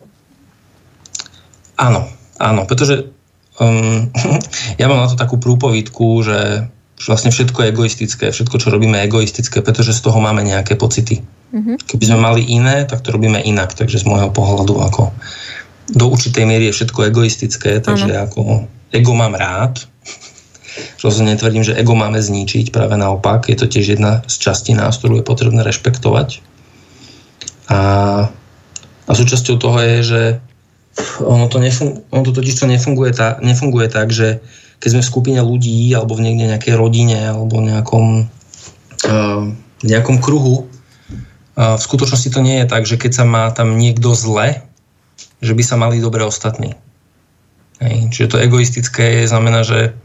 Áno, 1.78 2.08
áno, 2.40 2.66
pretože 2.66 3.12
um, 3.60 4.08
ja 4.82 4.88
mám 4.88 5.04
na 5.04 5.12
to 5.12 5.20
takú 5.20 5.38
prúpovidku, 5.38 6.24
že 6.24 6.66
vlastne 7.06 7.30
všetko 7.30 7.62
je 7.62 7.70
egoistické, 7.70 8.26
všetko, 8.34 8.56
čo 8.58 8.74
robíme, 8.74 8.98
je 8.98 9.06
egoistické, 9.06 9.62
pretože 9.62 9.94
z 9.94 10.02
toho 10.02 10.18
máme 10.18 10.42
nejaké 10.42 10.74
pocity. 10.74 11.22
Mm-hmm. 11.48 11.76
Keby 11.88 12.04
sme 12.04 12.20
mali 12.20 12.42
iné, 12.44 12.84
tak 12.84 13.02
to 13.06 13.16
robíme 13.16 13.40
inak, 13.40 13.72
takže 13.72 14.04
z 14.04 14.06
môjho 14.10 14.32
pohľadu 14.36 14.84
ako 14.84 15.16
do 15.88 16.06
určitej 16.12 16.44
miery 16.44 16.68
je 16.68 16.84
všetko 16.84 17.08
egoistické, 17.08 17.80
takže 17.80 18.12
ano. 18.12 18.24
ako 18.28 18.40
ego 18.92 19.12
mám 19.16 19.40
rád, 19.40 19.88
Rozhodne 21.02 21.34
netvrdím, 21.34 21.66
že 21.66 21.78
ego 21.78 21.98
máme 21.98 22.22
zničiť, 22.22 22.70
práve 22.70 22.98
naopak. 22.98 23.50
Je 23.50 23.58
to 23.58 23.70
tiež 23.70 23.98
jedna 23.98 24.22
z 24.30 24.36
častí 24.38 24.78
nás, 24.78 24.98
ktorú 24.98 25.22
je 25.22 25.26
potrebné 25.26 25.62
rešpektovať. 25.66 26.42
A, 27.68 27.80
a 29.08 29.12
súčasťou 29.12 29.56
toho 29.60 29.78
je, 29.82 29.98
že 30.04 30.22
ono 31.22 31.46
to, 31.46 31.62
nefung, 31.62 32.02
ono 32.10 32.24
to 32.26 32.34
totiž 32.34 32.58
to 32.58 32.66
nefunguje, 32.66 33.14
tá, 33.14 33.38
nefunguje 33.42 33.86
tak, 33.90 34.10
že 34.10 34.42
keď 34.82 34.90
sme 34.98 35.02
v 35.06 35.12
skupine 35.14 35.40
ľudí 35.42 35.94
alebo 35.94 36.18
v 36.18 36.30
niekde 36.30 36.50
nejakej 36.54 36.74
rodine 36.78 37.18
alebo 37.34 37.62
nejakom, 37.62 38.26
uh, 39.06 39.42
nejakom 39.86 40.18
kruhu, 40.18 40.66
uh, 40.66 40.70
v 41.58 41.82
skutočnosti 41.82 42.30
to 42.30 42.40
nie 42.46 42.62
je 42.62 42.70
tak, 42.70 42.86
že 42.86 43.02
keď 43.02 43.12
sa 43.18 43.26
má 43.26 43.50
tam 43.50 43.82
niekto 43.82 44.14
zle, 44.14 44.62
že 45.42 45.58
by 45.58 45.64
sa 45.66 45.76
mali 45.76 45.98
dobre 45.98 46.22
ostatní. 46.22 46.78
Hej. 47.82 48.14
Čiže 48.14 48.30
to 48.30 48.42
egoistické 48.42 49.26
znamená, 49.26 49.66
že 49.66 49.98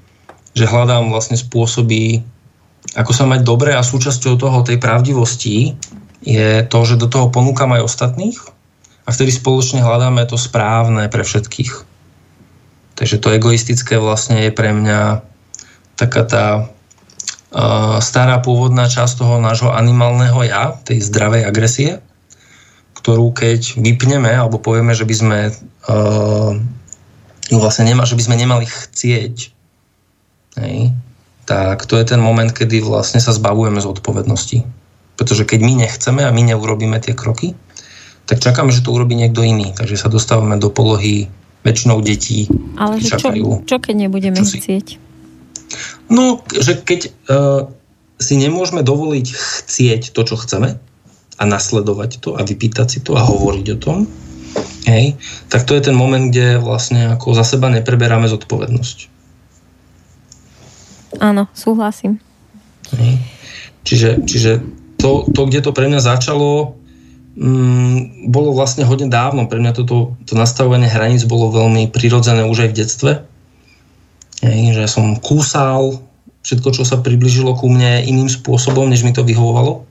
že 0.52 0.68
hľadám 0.68 1.08
vlastne 1.08 1.40
spôsoby, 1.40 2.20
ako 2.92 3.12
sa 3.12 3.24
mať 3.24 3.40
dobre 3.44 3.72
a 3.72 3.80
súčasťou 3.80 4.36
toho, 4.36 4.66
tej 4.66 4.76
pravdivosti 4.76 5.76
je 6.22 6.62
to, 6.68 6.78
že 6.84 7.00
do 7.00 7.08
toho 7.08 7.32
ponúkam 7.32 7.72
aj 7.72 7.88
ostatných 7.88 8.38
a 9.08 9.10
vtedy 9.10 9.32
spoločne 9.34 9.82
hľadáme 9.82 10.22
to 10.28 10.36
správne 10.38 11.08
pre 11.08 11.24
všetkých. 11.24 11.72
Takže 12.94 13.16
to 13.18 13.32
egoistické 13.32 13.96
vlastne 13.96 14.44
je 14.46 14.52
pre 14.52 14.70
mňa 14.76 15.24
taká 15.96 16.22
tá 16.28 16.44
stará 18.00 18.40
pôvodná 18.40 18.88
časť 18.88 19.20
toho 19.20 19.36
nášho 19.36 19.68
animálneho 19.68 20.40
ja, 20.44 20.72
tej 20.88 21.04
zdravej 21.04 21.42
agresie, 21.44 21.90
ktorú 22.96 23.36
keď 23.36 23.76
vypneme 23.76 24.32
alebo 24.32 24.56
povieme, 24.56 24.96
že 24.96 25.04
by 25.04 25.14
sme 25.14 25.38
uh, 25.52 26.52
vlastne 27.52 27.84
nema, 27.84 28.08
že 28.08 28.16
by 28.16 28.22
sme 28.24 28.36
nemali 28.40 28.64
chcieť 28.64 29.36
hej, 30.64 30.78
tak 31.44 31.84
to 31.84 32.00
je 32.00 32.04
ten 32.08 32.20
moment, 32.22 32.48
kedy 32.48 32.80
vlastne 32.80 33.20
sa 33.20 33.34
zbavujeme 33.34 33.82
z 33.82 33.90
odpovednosti. 33.90 34.58
Pretože 35.20 35.44
keď 35.44 35.60
my 35.60 35.72
nechceme 35.84 36.22
a 36.24 36.32
my 36.32 36.42
neurobíme 36.54 36.96
tie 37.02 37.12
kroky, 37.12 37.52
tak 38.24 38.40
čakáme, 38.40 38.72
že 38.72 38.86
to 38.86 38.94
urobí 38.94 39.12
niekto 39.18 39.44
iný. 39.44 39.74
Takže 39.76 39.98
sa 39.98 40.08
dostávame 40.08 40.56
do 40.56 40.72
polohy 40.72 41.28
väčšinou 41.66 42.00
detí. 42.00 42.48
Ale 42.78 43.02
čo, 43.02 43.18
čo 43.66 43.76
keď 43.76 43.94
nebudeme 44.08 44.40
čo 44.40 44.46
si... 44.46 44.58
chcieť? 44.62 45.11
No, 46.10 46.42
že 46.50 46.78
keď 46.80 47.00
uh, 47.30 47.70
si 48.18 48.34
nemôžeme 48.38 48.86
dovoliť 48.86 49.26
chcieť 49.34 50.02
to, 50.14 50.20
čo 50.22 50.38
chceme 50.38 50.78
a 51.38 51.42
nasledovať 51.42 52.22
to 52.22 52.38
a 52.38 52.42
vypýtať 52.46 52.86
si 52.86 52.98
to 53.02 53.18
a 53.18 53.26
hovoriť 53.26 53.66
o 53.74 53.80
tom, 53.80 53.98
hej, 54.86 55.18
tak 55.48 55.66
to 55.66 55.74
je 55.74 55.82
ten 55.90 55.96
moment, 55.96 56.30
kde 56.30 56.62
vlastne 56.62 57.10
ako 57.14 57.34
za 57.34 57.42
seba 57.42 57.72
nepreberáme 57.72 58.30
zodpovednosť. 58.30 59.12
Áno, 61.20 61.48
súhlasím. 61.52 62.22
Čiže, 63.82 64.24
čiže 64.24 64.50
to, 64.96 65.26
to, 65.34 65.40
kde 65.50 65.60
to 65.66 65.74
pre 65.74 65.90
mňa 65.90 66.00
začalo, 66.00 66.78
mm, 67.36 68.30
bolo 68.30 68.54
vlastne 68.54 68.86
hodne 68.86 69.10
dávno. 69.10 69.50
Pre 69.50 69.58
mňa 69.58 69.72
toto 69.74 70.16
to 70.24 70.32
nastavovanie 70.38 70.86
hraníc 70.86 71.26
bolo 71.26 71.50
veľmi 71.50 71.90
prirodzené 71.90 72.46
už 72.46 72.64
aj 72.64 72.70
v 72.70 72.78
detstve. 72.78 73.12
Že 74.42 74.84
som 74.90 75.06
kúsal 75.22 76.02
všetko, 76.42 76.68
čo 76.74 76.82
sa 76.82 76.98
približilo 76.98 77.54
ku 77.54 77.70
mne 77.70 78.02
iným 78.02 78.26
spôsobom, 78.26 78.90
než 78.90 79.06
mi 79.06 79.14
to 79.14 79.22
vyhovovalo. 79.22 79.86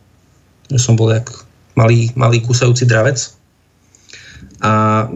Že 0.68 0.80
som 0.80 0.94
bol 1.00 1.16
jak 1.16 1.32
malý, 1.80 2.12
malý 2.20 2.44
kúsajúci 2.44 2.84
dravec. 2.84 3.32
A 4.60 5.08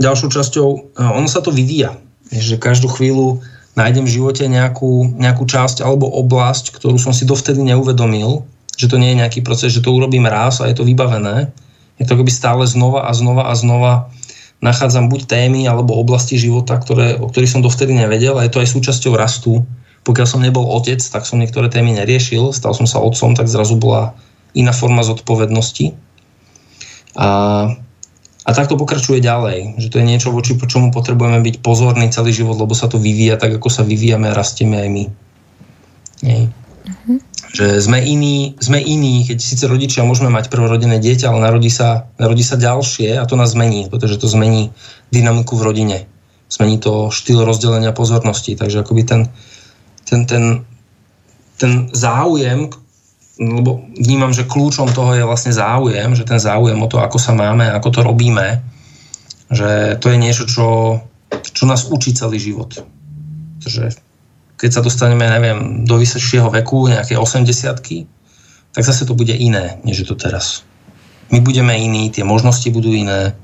ďalšou 0.00 0.32
časťou, 0.32 0.68
ono 0.96 1.28
sa 1.28 1.44
to 1.44 1.52
vyvíja. 1.52 2.00
Že 2.32 2.56
každú 2.56 2.88
chvíľu 2.88 3.44
nájdem 3.76 4.08
v 4.08 4.14
živote 4.16 4.48
nejakú, 4.48 5.14
nejakú 5.20 5.44
časť 5.44 5.84
alebo 5.84 6.08
oblasť, 6.08 6.74
ktorú 6.74 6.96
som 6.96 7.12
si 7.12 7.28
dovtedy 7.28 7.60
neuvedomil, 7.62 8.42
že 8.80 8.88
to 8.88 8.96
nie 8.96 9.12
je 9.12 9.20
nejaký 9.20 9.40
proces, 9.44 9.76
že 9.76 9.84
to 9.84 9.92
urobím 9.92 10.24
raz 10.24 10.64
a 10.64 10.68
je 10.72 10.74
to 10.80 10.88
vybavené. 10.88 11.52
Je 12.00 12.08
to 12.08 12.16
akoby 12.16 12.32
stále 12.32 12.64
znova 12.64 13.04
a 13.04 13.12
znova 13.12 13.52
a 13.52 13.52
znova 13.52 14.08
nachádzam 14.60 15.08
buď 15.08 15.20
témy 15.24 15.64
alebo 15.64 15.96
oblasti 15.96 16.36
života, 16.36 16.76
ktoré, 16.76 17.16
o 17.16 17.28
ktorých 17.32 17.52
som 17.58 17.64
dovtedy 17.64 17.96
nevedel 17.96 18.36
a 18.36 18.44
je 18.44 18.52
to 18.52 18.60
aj 18.60 18.68
súčasťou 18.68 19.16
rastu. 19.16 19.64
Pokiaľ 20.04 20.26
som 20.28 20.40
nebol 20.40 20.64
otec, 20.64 21.00
tak 21.00 21.28
som 21.28 21.40
niektoré 21.40 21.68
témy 21.68 21.96
neriešil, 21.96 22.52
stal 22.52 22.72
som 22.72 22.88
sa 22.88 23.00
otcom, 23.00 23.36
tak 23.36 23.48
zrazu 23.48 23.76
bola 23.76 24.16
iná 24.56 24.72
forma 24.72 25.04
zodpovednosti. 25.04 25.92
A, 27.16 27.28
a 28.44 28.50
tak 28.52 28.68
to 28.68 28.80
pokračuje 28.80 29.20
ďalej, 29.20 29.80
že 29.80 29.88
to 29.92 30.00
je 30.00 30.08
niečo, 30.08 30.32
voči 30.32 30.56
čomu 30.56 30.92
potrebujeme 30.92 31.40
byť 31.40 31.60
pozorní 31.60 32.08
celý 32.12 32.32
život, 32.32 32.56
lebo 32.56 32.72
sa 32.72 32.88
to 32.88 33.00
vyvíja 33.00 33.36
tak, 33.36 33.56
ako 33.60 33.68
sa 33.68 33.84
vyvíjame 33.84 34.28
a 34.28 34.36
rastieme 34.36 34.76
aj 34.80 34.88
my. 34.88 35.04
Nie. 36.20 36.52
Že 37.50 37.82
sme 37.82 37.98
iní, 37.98 38.54
sme 38.62 38.78
iní, 38.78 39.26
keď 39.26 39.38
síce 39.42 39.64
rodičia 39.66 40.06
môžeme 40.06 40.30
mať 40.30 40.52
prvorodinné 40.52 41.02
dieťa, 41.02 41.32
ale 41.32 41.42
narodí 41.42 41.72
sa, 41.72 42.06
narodí 42.20 42.46
sa 42.46 42.60
ďalšie 42.60 43.18
a 43.18 43.26
to 43.26 43.34
nás 43.34 43.56
zmení, 43.56 43.90
pretože 43.90 44.20
to 44.20 44.30
zmení 44.30 44.70
dynamiku 45.10 45.58
v 45.58 45.66
rodine. 45.66 45.98
Zmení 46.50 46.78
to 46.78 47.10
štýl 47.10 47.42
rozdelenia 47.42 47.90
pozornosti. 47.90 48.54
Takže 48.54 48.86
akoby 48.86 49.02
ten, 49.02 49.20
ten, 50.06 50.26
ten, 50.26 50.62
ten 51.58 51.72
záujem, 51.90 52.70
lebo 53.40 53.82
vnímam, 53.96 54.30
že 54.36 54.46
kľúčom 54.46 54.92
toho 54.92 55.16
je 55.16 55.24
vlastne 55.24 55.50
záujem, 55.50 56.12
že 56.12 56.28
ten 56.28 56.38
záujem 56.38 56.76
o 56.76 56.90
to, 56.90 57.00
ako 57.00 57.16
sa 57.16 57.32
máme, 57.32 57.66
ako 57.72 57.88
to 57.88 58.00
robíme, 58.04 58.60
že 59.50 59.96
to 59.98 60.12
je 60.12 60.16
niečo, 60.20 60.44
čo, 60.46 61.00
čo 61.40 61.64
nás 61.64 61.88
učí 61.88 62.14
celý 62.14 62.38
život. 62.38 62.84
Takže 63.64 64.09
keď 64.60 64.70
sa 64.70 64.84
dostaneme, 64.84 65.24
neviem, 65.24 65.88
do 65.88 65.96
vysšieho 65.96 66.52
veku, 66.52 66.92
nejaké 66.92 67.16
80 67.16 67.48
tak 68.70 68.86
zase 68.86 69.02
to 69.02 69.18
bude 69.18 69.34
iné, 69.34 69.82
než 69.82 70.04
je 70.04 70.06
to 70.06 70.14
teraz. 70.14 70.62
My 71.34 71.42
budeme 71.42 71.74
iní, 71.74 72.06
tie 72.14 72.22
možnosti 72.22 72.70
budú 72.70 72.94
iné, 72.94 73.34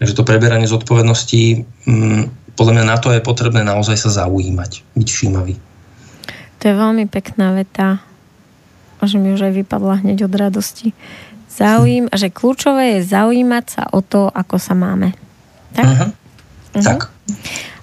takže 0.00 0.16
to 0.16 0.24
preberanie 0.24 0.64
zodpovednosti, 0.64 1.68
hm, 1.84 2.22
podľa 2.56 2.72
mňa 2.80 2.84
na 2.88 2.96
to 2.96 3.12
je 3.12 3.20
potrebné 3.20 3.60
naozaj 3.60 4.00
sa 4.00 4.24
zaujímať, 4.24 4.96
byť 4.96 5.08
všímavý. 5.12 5.54
To 6.58 6.62
je 6.64 6.74
veľmi 6.74 7.04
pekná 7.12 7.52
veta 7.52 8.08
že 9.06 9.20
mi 9.20 9.30
už 9.30 9.46
aj 9.46 9.54
vypadla 9.62 10.02
hneď 10.02 10.26
od 10.26 10.34
radosti. 10.34 10.90
Zaujím, 11.46 12.10
že 12.10 12.34
kľúčové 12.34 12.98
je 12.98 13.06
zaujímať 13.06 13.64
sa 13.70 13.82
o 13.94 14.02
to, 14.02 14.26
ako 14.26 14.58
sa 14.58 14.74
máme. 14.74 15.14
Tak? 15.74 15.86
Uh-huh. 15.86 16.10
Uh-huh. 16.74 16.82
Tak. 16.82 17.00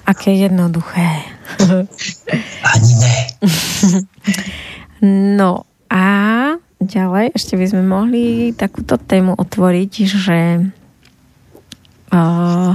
Aké 0.06 0.38
jednoduché. 0.38 1.26
Ani 2.74 2.94
ne. 3.02 3.16
no 5.42 5.66
a 5.90 6.08
ďalej 6.78 7.34
ešte 7.34 7.58
by 7.58 7.66
sme 7.66 7.84
mohli 7.86 8.54
takúto 8.54 9.02
tému 9.02 9.34
otvoriť, 9.34 9.92
že 10.06 10.40
uh, 12.14 12.74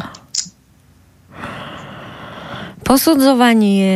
posudzovanie 2.82 3.94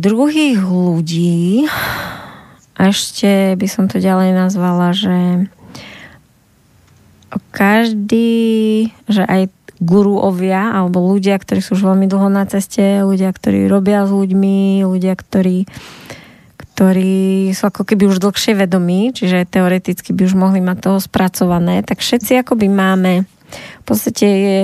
druhých 0.00 0.64
ľudí 0.64 1.68
a 2.80 2.80
ešte 2.88 3.60
by 3.60 3.66
som 3.68 3.92
to 3.92 4.00
ďalej 4.00 4.32
nazvala, 4.32 4.96
že 4.96 5.44
každý, 7.52 8.88
že 9.04 9.26
aj 9.28 9.52
guruovia 9.80 10.76
alebo 10.76 11.00
ľudia, 11.00 11.40
ktorí 11.40 11.64
sú 11.64 11.74
už 11.80 11.88
veľmi 11.88 12.06
dlho 12.06 12.28
na 12.28 12.44
ceste, 12.44 13.00
ľudia, 13.00 13.32
ktorí 13.32 13.64
robia 13.66 14.04
s 14.04 14.12
ľuďmi, 14.12 14.84
ľudia, 14.84 15.16
ktorí, 15.16 15.64
ktorí 16.56 17.50
sú 17.56 17.64
ako 17.64 17.88
keby 17.88 18.12
už 18.12 18.20
dlhšie 18.20 18.52
vedomí, 18.60 19.16
čiže 19.16 19.48
teoreticky 19.48 20.12
by 20.12 20.28
už 20.28 20.34
mohli 20.36 20.60
mať 20.60 20.78
toho 20.84 20.98
spracované, 21.00 21.80
tak 21.80 22.04
všetci 22.04 22.44
akoby 22.44 22.68
máme, 22.68 23.24
v 23.50 23.84
podstate 23.88 24.28
je, 24.28 24.60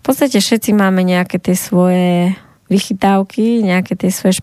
v 0.00 0.02
podstate 0.02 0.40
všetci 0.40 0.72
máme 0.72 1.04
nejaké 1.04 1.36
tie 1.36 1.54
svoje 1.54 2.32
vychytávky, 2.72 3.66
nejaké 3.66 3.98
tie 3.98 4.08
svoje 4.14 4.40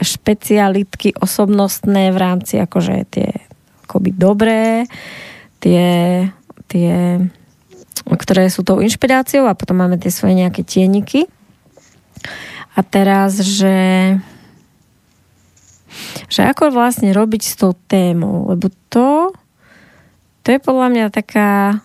špecialitky 0.00 1.18
osobnostné 1.18 2.14
v 2.14 2.18
rámci 2.18 2.56
akože 2.62 2.96
tie 3.12 3.28
akoby 3.84 4.10
dobré, 4.14 4.88
tie, 5.60 6.24
tie, 6.70 7.18
ktoré 8.06 8.50
sú 8.50 8.66
tou 8.66 8.82
inšpiráciou 8.82 9.46
a 9.46 9.58
potom 9.58 9.78
máme 9.78 9.98
tie 9.98 10.10
svoje 10.10 10.38
nejaké 10.38 10.66
tieniky. 10.66 11.30
A 12.72 12.80
teraz, 12.80 13.38
že 13.40 14.16
že 16.32 16.48
ako 16.48 16.72
vlastne 16.72 17.12
robiť 17.12 17.42
s 17.44 17.54
tou 17.60 17.76
témou, 17.76 18.48
lebo 18.48 18.72
to 18.88 19.36
to 20.42 20.48
je 20.50 20.58
podľa 20.58 20.88
mňa 20.90 21.06
taká 21.14 21.84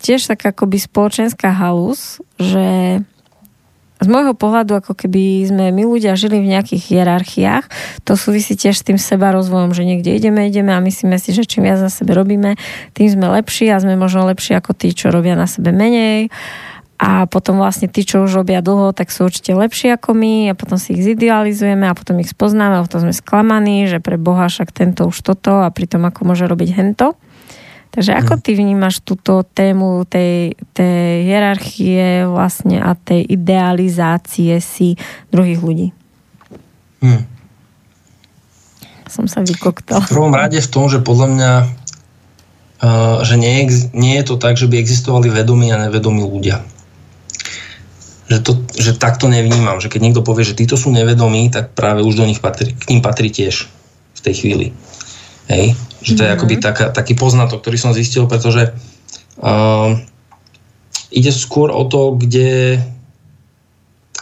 tiež 0.00 0.24
taká 0.30 0.56
akoby 0.56 0.80
spoločenská 0.80 1.52
halus, 1.52 2.24
že 2.40 2.98
z 4.00 4.08
môjho 4.08 4.32
pohľadu, 4.32 4.80
ako 4.80 4.96
keby 4.96 5.44
sme 5.44 5.64
my 5.70 5.82
ľudia 5.84 6.16
žili 6.16 6.40
v 6.40 6.56
nejakých 6.56 6.82
hierarchiách, 6.88 7.64
to 8.08 8.16
súvisí 8.16 8.56
tiež 8.56 8.80
s 8.80 8.86
tým 8.86 8.96
seba 8.96 9.30
rozvojom, 9.36 9.76
že 9.76 9.84
niekde 9.84 10.16
ideme, 10.16 10.48
ideme 10.48 10.72
a 10.72 10.80
myslíme 10.80 11.20
si, 11.20 11.36
že 11.36 11.44
čím 11.44 11.68
viac 11.68 11.78
za 11.78 11.92
sebe 11.92 12.16
robíme, 12.16 12.56
tým 12.96 13.08
sme 13.12 13.28
lepší 13.40 13.68
a 13.68 13.76
sme 13.76 14.00
možno 14.00 14.24
lepší 14.24 14.56
ako 14.56 14.72
tí, 14.72 14.96
čo 14.96 15.12
robia 15.12 15.36
na 15.36 15.44
sebe 15.44 15.70
menej 15.70 16.32
a 17.00 17.24
potom 17.24 17.56
vlastne 17.56 17.88
tí, 17.88 18.04
čo 18.04 18.28
už 18.28 18.44
robia 18.44 18.60
dlho, 18.60 18.92
tak 18.92 19.08
sú 19.08 19.24
určite 19.24 19.56
lepší 19.56 19.96
ako 19.96 20.12
my 20.12 20.52
a 20.52 20.54
potom 20.54 20.76
si 20.76 20.92
ich 20.92 21.00
zidealizujeme 21.00 21.88
a 21.88 21.96
potom 21.96 22.20
ich 22.20 22.28
spoznáme 22.28 22.76
a 22.76 22.84
potom 22.84 23.08
sme 23.08 23.16
sklamaní, 23.16 23.88
že 23.88 24.04
pre 24.04 24.20
Boha 24.20 24.52
však 24.52 24.68
tento 24.68 25.08
už 25.08 25.16
toto 25.24 25.64
a 25.64 25.72
pritom 25.72 26.04
ako 26.04 26.28
môže 26.28 26.44
robiť 26.44 26.76
hento. 26.76 27.16
Takže 27.90 28.14
ako 28.14 28.38
ty 28.38 28.54
vnímaš 28.54 29.02
túto 29.02 29.42
tému 29.42 30.06
tej, 30.06 30.54
tej 30.70 31.26
hierarchie 31.26 32.22
vlastne 32.30 32.78
a 32.78 32.94
tej 32.94 33.26
idealizácie 33.26 34.62
si 34.62 34.94
druhých 35.34 35.58
ľudí? 35.58 35.88
Hmm. 37.02 37.26
Som 39.10 39.26
sa 39.26 39.42
vykoktala. 39.42 40.06
V 40.06 40.14
prvom 40.14 40.30
rade 40.30 40.62
v 40.62 40.70
tom, 40.70 40.86
že 40.86 41.02
podľa 41.02 41.28
mňa 41.34 41.52
uh, 42.80 43.26
že 43.26 43.34
nie, 43.34 43.66
nie 43.90 44.14
je 44.22 44.24
to 44.24 44.34
tak, 44.38 44.54
že 44.54 44.70
by 44.70 44.78
existovali 44.78 45.26
vedomí 45.26 45.74
a 45.74 45.82
nevedomí 45.82 46.22
ľudia. 46.22 46.62
Že, 48.30 48.38
to, 48.46 48.52
že 48.78 48.94
takto 48.94 49.26
nevnímam. 49.26 49.82
Že 49.82 49.90
keď 49.90 50.00
niekto 50.06 50.22
povie, 50.22 50.46
že 50.46 50.54
títo 50.54 50.78
sú 50.78 50.94
nevedomí, 50.94 51.50
tak 51.50 51.74
práve 51.74 52.06
už 52.06 52.22
do 52.22 52.28
nich 52.30 52.38
patrí, 52.38 52.70
k 52.70 52.94
ním 52.94 53.02
patrí 53.02 53.34
tiež 53.34 53.66
v 54.14 54.20
tej 54.22 54.34
chvíli. 54.38 54.66
Hej? 55.50 55.74
Že 56.00 56.12
to 56.16 56.20
je 56.20 56.24
mm-hmm. 56.24 56.36
akoby 56.36 56.54
taká, 56.60 56.84
taký 56.92 57.14
poznatok, 57.16 57.60
ktorý 57.60 57.76
som 57.76 57.92
zistil, 57.92 58.24
pretože 58.24 58.72
uh, 59.40 59.96
ide 61.12 61.32
skôr 61.32 61.68
o 61.68 61.84
to, 61.84 62.16
kde 62.16 62.80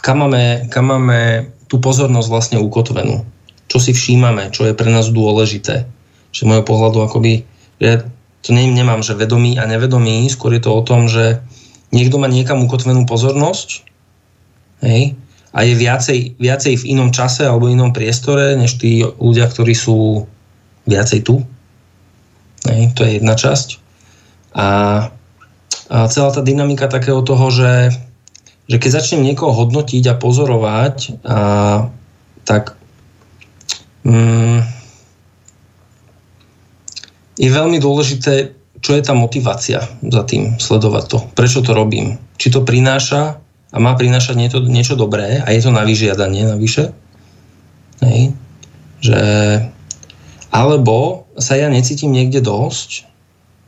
kam 0.02 0.24
máme, 0.24 0.66
kam 0.72 0.88
máme 0.88 1.50
tú 1.68 1.78
pozornosť 1.78 2.28
vlastne 2.28 2.58
ukotvenú. 2.58 3.22
Čo 3.68 3.78
si 3.78 3.92
všímame, 3.92 4.48
čo 4.50 4.64
je 4.64 4.72
pre 4.72 4.88
nás 4.88 5.12
dôležité. 5.12 5.84
Že 6.32 6.40
z 6.40 6.48
môjho 6.48 6.64
pohľadu 6.64 7.04
akoby, 7.04 7.44
ja 7.78 8.00
to 8.40 8.56
ne, 8.56 8.64
nemám, 8.64 9.04
že 9.04 9.18
vedomý 9.18 9.60
a 9.60 9.68
nevedomý, 9.68 10.24
skôr 10.32 10.56
je 10.56 10.62
to 10.64 10.72
o 10.72 10.80
tom, 10.80 11.10
že 11.10 11.44
niekto 11.92 12.16
má 12.16 12.28
niekam 12.28 12.64
ukotvenú 12.64 13.04
pozornosť 13.04 13.84
hej, 14.84 15.12
a 15.52 15.58
je 15.64 15.74
viacej, 15.76 16.18
viacej 16.40 16.74
v 16.84 16.88
inom 16.96 17.12
čase 17.12 17.44
alebo 17.44 17.68
inom 17.68 17.92
priestore, 17.92 18.56
než 18.56 18.80
tí 18.80 19.04
ľudia, 19.04 19.48
ktorí 19.48 19.74
sú 19.76 20.28
viacej 20.88 21.20
tu. 21.24 21.44
Hej, 22.66 22.98
to 22.98 23.06
je 23.06 23.22
jedna 23.22 23.38
časť. 23.38 23.68
A, 24.58 24.66
a 25.92 25.96
celá 26.10 26.30
tá 26.34 26.42
dynamika 26.42 26.90
takého 26.90 27.22
toho, 27.22 27.52
že, 27.54 27.94
že 28.66 28.76
keď 28.82 28.90
začnem 28.98 29.22
niekoho 29.22 29.54
hodnotiť 29.54 30.04
a 30.10 30.18
pozorovať, 30.18 30.96
a, 31.22 31.38
tak 32.42 32.74
mm, 34.02 34.60
je 37.38 37.48
veľmi 37.52 37.78
dôležité, 37.78 38.58
čo 38.82 38.94
je 38.94 39.02
tá 39.02 39.14
motivácia 39.14 39.82
za 40.02 40.22
tým 40.26 40.58
sledovať 40.58 41.04
to. 41.06 41.18
Prečo 41.34 41.62
to 41.62 41.74
robím? 41.74 42.18
Či 42.38 42.54
to 42.54 42.66
prináša 42.66 43.38
a 43.68 43.76
má 43.78 43.94
prinášať 43.94 44.34
niečo, 44.38 44.58
niečo 44.64 44.94
dobré 44.98 45.42
a 45.42 45.48
je 45.54 45.60
to 45.62 45.70
na 45.70 45.86
vyžiadanie 45.86 46.46
navyše. 46.46 46.94
Hej. 48.02 48.34
Že 49.02 49.18
alebo 50.48 51.28
sa 51.36 51.54
ja 51.54 51.68
necítim 51.68 52.12
niekde 52.12 52.40
dosť, 52.40 53.04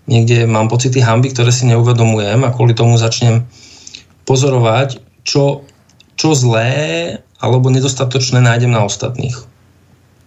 niekde 0.08 0.48
mám 0.48 0.66
pocity 0.66 0.98
hamby, 0.98 1.30
ktoré 1.30 1.52
si 1.52 1.68
neuvedomujem 1.68 2.42
a 2.42 2.52
kvôli 2.52 2.72
tomu 2.72 2.96
začnem 2.96 3.44
pozorovať, 4.24 4.98
čo, 5.22 5.66
čo 6.16 6.28
zlé 6.32 6.72
alebo 7.40 7.72
nedostatočné 7.72 8.40
nájdem 8.40 8.72
na 8.72 8.84
ostatných. 8.84 9.36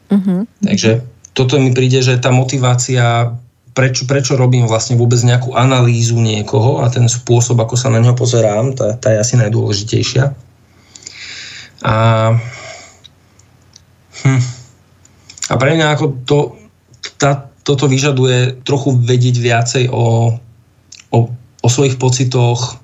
Uh-huh. 0.09 0.45
Takže 0.61 1.05
toto 1.33 1.57
mi 1.57 1.73
príde, 1.73 2.01
že 2.05 2.21
tá 2.21 2.29
motivácia, 2.29 3.33
prečo, 3.73 4.05
prečo 4.05 4.37
robím 4.37 4.69
vlastne 4.69 4.97
vôbec 4.97 5.17
nejakú 5.21 5.57
analýzu 5.57 6.17
niekoho 6.21 6.85
a 6.85 6.89
ten 6.93 7.09
spôsob, 7.09 7.57
ako 7.61 7.73
sa 7.77 7.89
na 7.89 7.97
neho 8.01 8.13
pozerám, 8.13 8.77
tá, 8.77 8.97
tá 8.97 9.09
je 9.13 9.21
asi 9.21 9.35
najdôležitejšia. 9.41 10.33
A 11.83 11.95
hm, 14.23 14.41
a 15.53 15.57
pre 15.61 15.77
mňa 15.77 15.87
ako 15.93 16.05
to, 16.25 16.37
tá, 17.21 17.53
toto 17.61 17.85
vyžaduje 17.85 18.65
trochu 18.65 18.97
vedieť 18.97 19.35
viacej 19.37 19.83
o, 19.93 20.33
o, 21.13 21.17
o 21.61 21.67
svojich 21.69 22.01
pocitoch, 22.01 22.81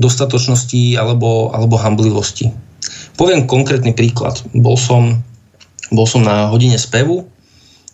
dostatočnosti 0.00 0.96
alebo, 0.96 1.52
alebo 1.52 1.76
hamblivosti. 1.76 2.48
Poviem 3.20 3.44
konkrétny 3.44 3.92
príklad. 3.92 4.40
Bol 4.56 4.80
som, 4.80 5.20
bol 5.92 6.08
som 6.08 6.24
na 6.24 6.48
hodine 6.48 6.80
spevu 6.80 7.28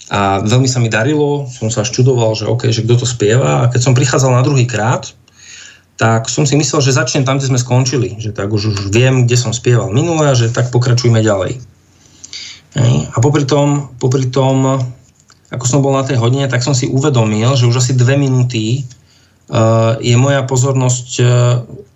a 0.09 0.41
veľmi 0.41 0.71
sa 0.71 0.79
mi 0.79 0.87
darilo, 0.89 1.51
som 1.51 1.69
sa 1.69 1.83
až 1.83 1.91
čudoval, 1.91 2.39
že 2.39 2.47
OK, 2.47 2.71
že 2.71 2.87
kto 2.87 3.03
to 3.03 3.07
spieva 3.07 3.67
a 3.67 3.69
keď 3.69 3.81
som 3.83 3.99
prichádzal 3.99 4.31
na 4.31 4.47
druhý 4.47 4.65
krát, 4.65 5.11
tak 5.99 6.31
som 6.31 6.47
si 6.47 6.55
myslel, 6.55 6.79
že 6.79 6.95
začnem 6.95 7.27
tam, 7.27 7.43
kde 7.43 7.51
sme 7.51 7.59
skončili. 7.59 8.23
Že 8.23 8.31
tak 8.31 8.55
už, 8.55 8.71
už 8.71 8.79
viem, 8.95 9.27
kde 9.27 9.35
som 9.35 9.51
spieval 9.51 9.91
minule 9.91 10.31
a 10.31 10.39
že 10.39 10.55
tak 10.55 10.71
pokračujme 10.71 11.19
ďalej. 11.19 11.59
A 12.77 13.17
popri 13.25 13.49
tom, 13.49 13.89
popri 13.97 14.29
tom, 14.29 14.83
ako 15.49 15.65
som 15.65 15.81
bol 15.81 15.97
na 15.97 16.05
tej 16.05 16.21
hodine, 16.21 16.45
tak 16.51 16.61
som 16.61 16.77
si 16.77 16.85
uvedomil, 16.85 17.57
že 17.57 17.65
už 17.65 17.81
asi 17.81 17.93
dve 17.97 18.21
minúty 18.21 18.85
uh, 19.49 19.97
je 19.97 20.13
moja 20.21 20.45
pozornosť 20.45 21.09
uh, 21.25 21.29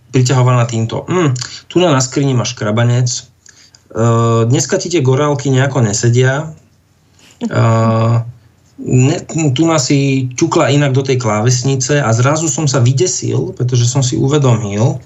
priťahovaná 0.08 0.64
týmto. 0.64 1.04
Mm, 1.04 1.36
tu 1.68 1.76
na 1.76 2.00
skrini 2.00 2.32
máš 2.32 2.56
krabanec, 2.56 3.08
uh, 3.92 4.48
dneska 4.48 4.80
ti 4.80 4.88
tie 4.88 5.04
gorálky 5.04 5.52
nejako 5.52 5.84
nesedia, 5.84 6.56
ne, 8.78 9.16
tu 9.50 9.62
nás 9.66 9.90
si 9.90 10.30
ťukla 10.30 10.70
inak 10.70 10.94
do 10.94 11.02
tej 11.02 11.18
klávesnice 11.18 11.98
a 11.98 12.10
zrazu 12.14 12.46
som 12.46 12.70
sa 12.70 12.78
vydesil, 12.78 13.50
pretože 13.58 13.86
som 13.90 13.98
si 13.98 14.14
uvedomil, 14.14 15.02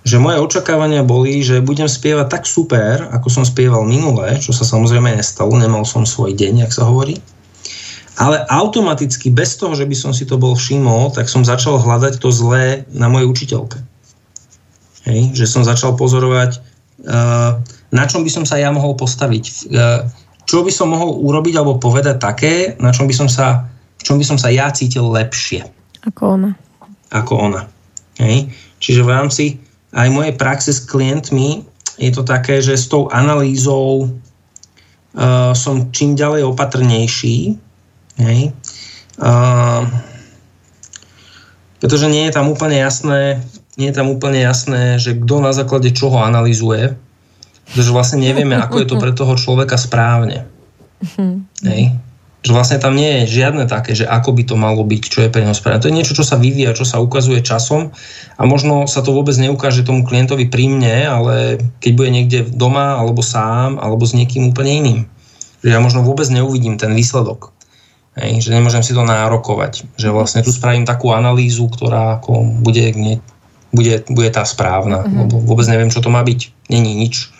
že 0.00 0.16
moje 0.16 0.40
očakávania 0.40 1.04
boli, 1.04 1.44
že 1.44 1.60
budem 1.60 1.84
spievať 1.84 2.26
tak 2.32 2.44
super, 2.48 3.12
ako 3.12 3.28
som 3.28 3.44
spieval 3.44 3.84
minule, 3.84 4.40
čo 4.40 4.56
sa 4.56 4.64
samozrejme 4.64 5.12
nestalo, 5.12 5.52
nemal 5.60 5.84
som 5.84 6.08
svoj 6.08 6.32
deň, 6.32 6.64
jak 6.64 6.72
sa 6.72 6.88
hovorí. 6.88 7.20
Ale 8.20 8.44
automaticky, 8.52 9.32
bez 9.32 9.56
toho, 9.56 9.72
že 9.72 9.88
by 9.88 9.96
som 9.96 10.12
si 10.12 10.28
to 10.28 10.36
bol 10.36 10.52
všimol, 10.52 11.12
tak 11.12 11.28
som 11.28 11.44
začal 11.44 11.80
hľadať 11.80 12.20
to 12.20 12.28
zlé 12.28 12.84
na 12.92 13.08
mojej 13.08 13.28
učiteľke. 13.28 13.80
Hej, 15.08 15.32
že 15.32 15.48
som 15.48 15.64
začal 15.64 15.96
pozorovať, 15.96 16.60
uh, 17.08 17.56
na 17.88 18.04
čom 18.04 18.20
by 18.20 18.30
som 18.32 18.44
sa 18.44 18.60
ja 18.60 18.68
mohol 18.68 18.92
postaviť. 18.92 19.44
Uh, 19.72 20.04
čo 20.44 20.60
by 20.60 20.72
som 20.72 20.92
mohol 20.92 21.16
urobiť 21.16 21.56
alebo 21.56 21.80
povedať 21.80 22.16
také, 22.20 22.54
na 22.76 22.92
čom 22.92 23.08
by 23.08 23.14
som 23.16 23.28
sa, 23.28 23.68
v 23.96 24.02
čom 24.04 24.20
by 24.20 24.24
som 24.26 24.36
sa 24.36 24.52
ja 24.52 24.68
cítil 24.68 25.08
lepšie. 25.08 25.64
Ako 26.04 26.36
ona. 26.36 26.50
Ako 27.12 27.40
ona. 27.40 27.68
Hej. 28.20 28.52
Čiže 28.80 29.00
v 29.00 29.12
rámci 29.12 29.44
aj 29.94 30.08
mojej 30.10 30.34
praxe 30.38 30.70
s 30.70 30.84
klientmi 30.86 31.66
je 32.00 32.10
to 32.14 32.22
také, 32.24 32.62
že 32.62 32.78
s 32.78 32.88
tou 32.88 33.10
analýzou 33.12 34.08
uh, 34.08 35.52
som 35.52 35.92
čím 35.92 36.16
ďalej 36.16 36.48
opatrnejší. 36.48 37.58
Hej. 38.20 38.54
Uh, 39.20 39.84
pretože 41.80 42.08
nie 42.08 42.28
je 42.28 42.34
tam 42.36 42.48
úplne 42.48 42.76
jasné, 42.80 43.40
nie 43.76 43.88
je 43.88 43.96
tam 43.96 44.08
úplne 44.12 44.40
jasné, 44.40 45.00
že 45.00 45.16
kto 45.16 45.40
na 45.40 45.52
základe 45.52 45.92
čoho 45.92 46.20
analýzuje 46.20 46.96
že 47.70 47.94
vlastne 47.94 48.26
nevieme, 48.26 48.58
ako 48.58 48.82
je 48.82 48.86
to 48.90 48.96
pre 48.98 49.12
toho 49.18 49.34
človeka 49.38 49.78
správne. 49.78 50.46
Hej. 51.62 51.94
Že 52.40 52.56
vlastne 52.56 52.78
tam 52.80 52.96
nie 52.96 53.20
je 53.20 53.36
žiadne 53.44 53.68
také, 53.68 53.92
že 53.92 54.08
ako 54.08 54.32
by 54.32 54.42
to 54.48 54.56
malo 54.56 54.80
byť, 54.80 55.02
čo 55.12 55.18
je 55.20 55.32
pre 55.32 55.44
neho 55.44 55.52
správne. 55.52 55.84
To 55.84 55.92
je 55.92 55.98
niečo, 56.00 56.16
čo 56.16 56.24
sa 56.24 56.40
vyvíja, 56.40 56.72
čo 56.72 56.88
sa 56.88 56.96
ukazuje 56.96 57.44
časom 57.44 57.92
a 58.40 58.42
možno 58.48 58.88
sa 58.88 59.04
to 59.04 59.12
vôbec 59.12 59.36
neukáže 59.36 59.84
tomu 59.84 60.08
klientovi 60.08 60.48
pri 60.48 60.72
mne, 60.72 60.96
ale 61.04 61.34
keď 61.84 61.92
bude 61.92 62.10
niekde 62.10 62.38
doma, 62.48 62.96
alebo 62.96 63.20
sám, 63.20 63.76
alebo 63.76 64.08
s 64.08 64.16
niekým 64.16 64.48
úplne 64.48 64.72
iným. 64.72 65.00
Že 65.60 65.68
ja 65.76 65.80
možno 65.84 66.00
vôbec 66.00 66.24
neuvidím 66.32 66.80
ten 66.80 66.96
výsledok. 66.96 67.52
Hej, 68.16 68.48
že 68.48 68.56
nemôžem 68.56 68.82
si 68.82 68.96
to 68.96 69.04
nárokovať. 69.04 69.96
Že 70.00 70.08
vlastne 70.10 70.40
tu 70.40 70.50
spravím 70.50 70.88
takú 70.88 71.12
analýzu, 71.12 71.68
ktorá 71.68 72.18
ako 72.18 72.42
bude, 72.64 72.90
nie, 72.96 73.20
bude, 73.70 74.02
bude 74.08 74.32
tá 74.32 74.48
správna. 74.48 75.04
Mm-hmm. 75.04 75.18
Lebo 75.28 75.34
vôbec 75.44 75.68
neviem, 75.68 75.92
čo 75.92 76.00
to 76.00 76.08
má 76.08 76.24
byť. 76.24 76.72
Není 76.72 76.92
nič 76.96 77.30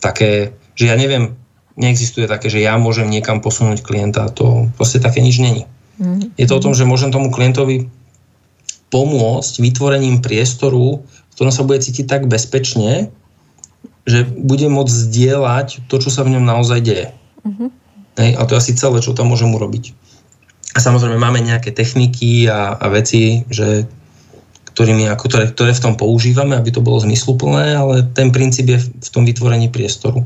také, 0.00 0.56
že 0.74 0.88
ja 0.88 0.96
neviem, 0.96 1.39
neexistuje 1.78 2.26
také, 2.26 2.50
že 2.50 2.62
ja 2.62 2.78
môžem 2.78 3.06
niekam 3.06 3.38
posunúť 3.38 3.82
klienta, 3.84 4.30
to 4.30 4.70
proste 4.74 4.98
také 4.98 5.22
nič 5.22 5.38
není. 5.38 5.64
Mm. 6.00 6.32
Je 6.34 6.46
to 6.48 6.56
o 6.58 6.64
tom, 6.64 6.72
že 6.72 6.88
môžem 6.88 7.12
tomu 7.12 7.28
klientovi 7.28 7.90
pomôcť 8.90 9.54
vytvorením 9.62 10.18
priestoru, 10.24 11.04
v 11.06 11.32
ktorom 11.38 11.54
sa 11.54 11.62
bude 11.62 11.78
cítiť 11.78 12.10
tak 12.10 12.26
bezpečne, 12.26 13.14
že 14.08 14.26
bude 14.26 14.66
môcť 14.66 14.90
zdieľať 14.90 15.86
to, 15.86 15.96
čo 16.02 16.10
sa 16.10 16.26
v 16.26 16.34
ňom 16.36 16.44
naozaj 16.44 16.78
deje. 16.82 17.06
Mm-hmm. 17.46 17.68
Hej, 18.18 18.30
a 18.34 18.42
to 18.44 18.52
je 18.56 18.60
asi 18.60 18.72
celé, 18.74 18.98
čo 18.98 19.14
tam 19.14 19.30
môžem 19.30 19.52
urobiť. 19.54 19.94
A 20.74 20.78
samozrejme 20.78 21.18
máme 21.18 21.42
nejaké 21.42 21.70
techniky 21.70 22.46
a, 22.50 22.74
a 22.74 22.86
veci, 22.90 23.46
že 23.50 23.86
ktorými, 24.74 25.10
ako, 25.10 25.24
ktoré, 25.26 25.44
ktoré 25.50 25.72
v 25.74 25.84
tom 25.84 25.94
používame, 25.98 26.54
aby 26.54 26.70
to 26.70 26.80
bolo 26.80 27.02
zmysluplné, 27.02 27.74
ale 27.74 28.06
ten 28.14 28.30
princíp 28.30 28.70
je 28.70 28.78
v 28.78 29.08
tom 29.10 29.26
vytvorení 29.26 29.68
priestoru. 29.68 30.22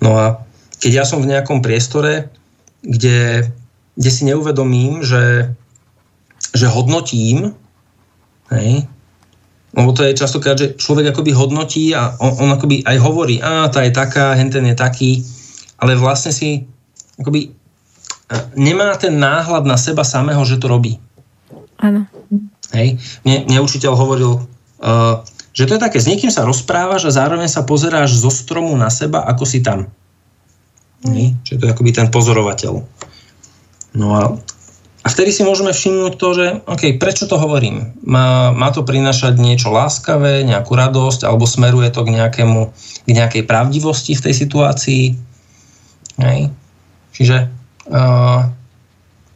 No 0.00 0.10
a 0.16 0.47
keď 0.78 0.92
ja 1.02 1.04
som 1.04 1.22
v 1.22 1.30
nejakom 1.30 1.62
priestore, 1.62 2.30
kde, 2.82 3.50
kde 3.98 4.10
si 4.10 4.22
neuvedomím, 4.26 5.02
že, 5.02 5.52
že 6.54 6.66
hodnotím, 6.70 7.54
hej, 8.54 8.86
lebo 9.76 9.90
to 9.92 10.02
je 10.06 10.16
častokrát, 10.16 10.56
že 10.56 10.74
človek 10.80 11.12
akoby 11.12 11.30
hodnotí 11.36 11.92
a 11.92 12.16
on, 12.18 12.40
on 12.40 12.50
akoby 12.54 12.82
aj 12.82 12.96
hovorí, 12.98 13.38
a 13.38 13.68
tá 13.68 13.84
je 13.84 13.92
taká, 13.92 14.34
henten 14.34 14.64
je 14.64 14.76
taký, 14.78 15.22
ale 15.78 15.94
vlastne 15.94 16.32
si 16.32 16.66
akoby 17.20 17.52
nemá 18.54 18.94
ten 18.96 19.16
náhľad 19.16 19.64
na 19.64 19.76
seba 19.80 20.04
samého, 20.04 20.40
že 20.44 20.60
to 20.60 20.68
robí. 20.68 21.00
Áno. 21.80 22.04
Hej. 22.74 23.00
Mne, 23.24 23.48
mne 23.48 23.58
učiteľ 23.64 23.92
hovoril, 23.96 24.44
uh, 24.82 25.24
že 25.56 25.64
to 25.64 25.74
je 25.78 25.84
také, 25.84 25.98
s 25.98 26.10
niekým 26.10 26.28
sa 26.28 26.44
rozprávaš 26.44 27.08
a 27.08 27.16
zároveň 27.16 27.48
sa 27.48 27.64
pozeráš 27.64 28.20
zo 28.20 28.28
stromu 28.28 28.76
na 28.76 28.92
seba, 28.92 29.24
ako 29.24 29.44
si 29.48 29.64
tam. 29.64 29.88
Hej. 31.06 31.38
Čiže 31.46 31.58
to 31.60 31.64
je 31.68 31.72
akoby 31.74 31.90
ten 31.94 32.08
pozorovateľ. 32.10 32.74
No 33.94 34.06
a, 34.18 34.22
a 35.02 35.06
vtedy 35.06 35.30
si 35.30 35.46
môžeme 35.46 35.70
všimnúť 35.70 36.14
to, 36.18 36.28
že 36.34 36.46
OK, 36.66 36.98
prečo 36.98 37.30
to 37.30 37.38
hovorím? 37.38 37.94
Má, 38.02 38.50
má 38.50 38.68
to 38.74 38.82
prinašať 38.82 39.38
niečo 39.38 39.70
láskavé, 39.70 40.42
nejakú 40.42 40.74
radosť, 40.74 41.22
alebo 41.22 41.46
smeruje 41.46 41.88
to 41.94 42.02
k, 42.02 42.14
nejakému, 42.18 42.60
k 43.06 43.10
nejakej 43.10 43.42
pravdivosti 43.46 44.18
v 44.18 44.24
tej 44.26 44.34
situácii? 44.34 45.04
Hej. 46.18 46.40
Čiže 47.14 47.36
uh, 47.94 48.50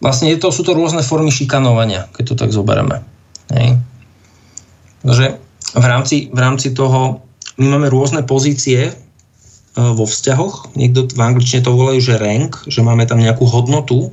vlastne 0.02 0.34
je 0.34 0.38
to, 0.38 0.50
sú 0.50 0.66
to 0.66 0.74
rôzne 0.74 1.02
formy 1.06 1.30
šikanovania, 1.30 2.10
keď 2.14 2.24
to 2.30 2.34
tak 2.34 2.50
zoberieme. 2.50 3.02
Takže 5.02 5.36
v 5.74 5.84
rámci, 5.86 6.30
v 6.30 6.38
rámci 6.38 6.70
toho 6.72 7.26
my 7.58 7.66
máme 7.76 7.90
rôzne 7.90 8.22
pozície 8.22 8.94
vo 9.76 10.04
vzťahoch. 10.04 10.76
Niekto 10.76 11.08
v 11.12 11.20
angličtine 11.20 11.64
to 11.64 11.72
volajú, 11.72 12.00
že 12.00 12.20
rank, 12.20 12.60
že 12.68 12.84
máme 12.84 13.08
tam 13.08 13.20
nejakú 13.20 13.48
hodnotu. 13.48 14.12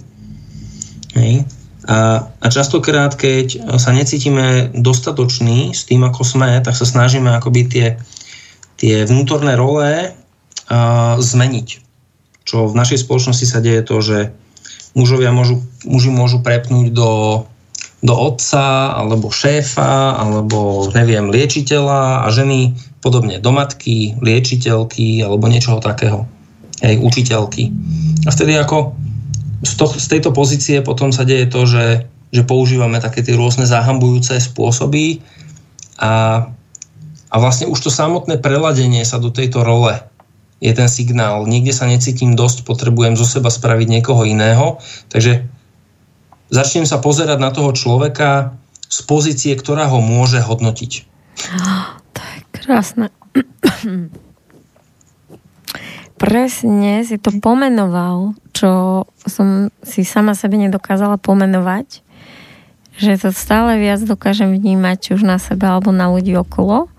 Hej. 1.19 1.44
A, 1.90 2.30
a 2.30 2.48
častokrát, 2.48 3.18
keď 3.18 3.76
sa 3.81 3.91
necítime 3.91 4.72
dostatoční 4.77 5.73
s 5.76 5.84
tým, 5.84 6.06
ako 6.06 6.22
sme, 6.22 6.61
tak 6.64 6.77
sa 6.77 6.86
snažíme 6.86 7.27
akoby 7.34 7.61
tie, 7.68 7.88
tie 8.80 9.03
vnútorné 9.03 9.60
role 9.60 9.90
a, 9.90 9.95
zmeniť. 11.19 11.68
Čo 12.48 12.72
v 12.72 12.77
našej 12.77 13.03
spoločnosti 13.03 13.45
sa 13.45 13.60
deje 13.60 13.84
to, 13.84 13.99
že 13.99 14.18
mužovia 14.95 15.36
môžu, 15.36 15.60
muži 15.84 16.10
môžu 16.14 16.40
prepnúť 16.40 16.94
do 16.94 17.10
do 17.99 18.15
otca, 18.15 18.95
alebo 18.95 19.27
šéfa, 19.27 20.15
alebo 20.15 20.88
neviem, 20.95 21.27
liečiteľa 21.27 22.23
a 22.23 22.27
ženy 22.31 22.80
podobne 23.03 23.43
do 23.43 23.51
matky, 23.51 24.15
liečiteľky 24.23 25.19
alebo 25.19 25.51
niečoho 25.51 25.84
takého. 25.84 26.23
Hej, 26.80 27.03
učiteľky. 27.03 27.76
A 28.23 28.31
vtedy 28.31 28.55
ako 28.55 28.95
z, 29.67 29.73
to, 29.76 29.85
z 29.91 30.07
tejto 30.07 30.31
pozície 30.31 30.80
potom 30.80 31.11
sa 31.11 31.27
deje 31.27 31.51
to, 31.51 31.67
že, 31.67 32.07
že 32.31 32.47
používame 32.47 33.03
také 33.03 33.19
tie 33.19 33.35
rôzne 33.35 33.67
zahambujúce 33.67 34.39
spôsoby 34.39 35.19
a, 35.99 36.47
a 37.27 37.35
vlastne 37.35 37.67
už 37.67 37.84
to 37.84 37.91
samotné 37.91 38.39
preladenie 38.39 39.03
sa 39.03 39.19
do 39.19 39.27
tejto 39.27 39.59
role 39.67 39.99
je 40.59 40.71
ten 40.76 40.88
signál. 40.91 41.47
Niekde 41.47 41.71
sa 41.71 41.88
necítim 41.88 42.35
dosť, 42.35 42.67
potrebujem 42.67 43.15
zo 43.15 43.23
seba 43.23 43.47
spraviť 43.47 43.88
niekoho 43.88 44.27
iného. 44.27 44.80
Takže 45.07 45.47
začnem 46.49 46.85
sa 46.85 46.97
pozerať 47.01 47.38
na 47.38 47.53
toho 47.53 47.71
človeka 47.73 48.57
z 48.89 48.99
pozície, 49.05 49.53
ktorá 49.53 49.85
ho 49.89 50.01
môže 50.01 50.41
hodnotiť. 50.41 50.91
To 52.09 52.21
je 52.26 52.39
krásne. 52.51 53.13
Presne 56.19 57.05
si 57.05 57.15
to 57.21 57.31
pomenoval, 57.38 58.34
čo 58.51 59.05
som 59.23 59.71
si 59.85 60.03
sama 60.03 60.35
sebe 60.35 60.59
nedokázala 60.59 61.15
pomenovať, 61.15 62.03
že 62.99 63.15
to 63.15 63.31
stále 63.31 63.80
viac 63.80 64.03
dokážem 64.03 64.51
vnímať 64.51 65.15
už 65.15 65.23
na 65.23 65.39
sebe 65.39 65.63
alebo 65.63 65.95
na 65.95 66.11
ľudí 66.11 66.35
okolo. 66.35 66.91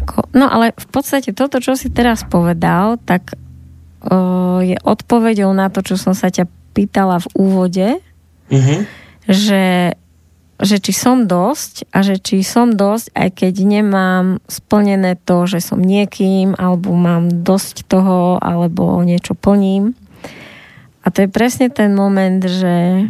Ako, 0.00 0.32
no 0.32 0.48
ale 0.48 0.72
v 0.72 0.86
podstate 0.88 1.36
toto, 1.36 1.60
čo 1.60 1.76
si 1.76 1.92
teraz 1.92 2.24
povedal, 2.24 2.96
tak 3.04 3.36
o, 4.00 4.64
je 4.64 4.80
odpovedou 4.80 5.52
na 5.52 5.68
to, 5.68 5.84
čo 5.84 6.00
som 6.00 6.16
sa 6.16 6.32
ťa 6.32 6.48
pýtala 6.72 7.20
v 7.20 7.28
úvode, 7.36 7.88
mm-hmm. 8.50 8.80
že, 9.28 9.94
že 10.60 10.76
či 10.80 10.92
som 10.92 11.24
dosť 11.28 11.88
a 11.94 12.04
že 12.04 12.20
či 12.20 12.44
som 12.44 12.74
dosť, 12.74 13.14
aj 13.14 13.28
keď 13.44 13.54
nemám 13.64 14.24
splnené 14.48 15.20
to, 15.22 15.44
že 15.48 15.64
som 15.64 15.80
niekým, 15.80 16.56
alebo 16.58 16.92
mám 16.92 17.44
dosť 17.44 17.86
toho, 17.88 18.40
alebo 18.42 19.00
niečo 19.04 19.36
plním. 19.36 19.94
A 21.04 21.12
to 21.12 21.24
je 21.24 21.28
presne 21.28 21.68
ten 21.68 21.92
moment, 21.92 22.40
že 22.40 23.08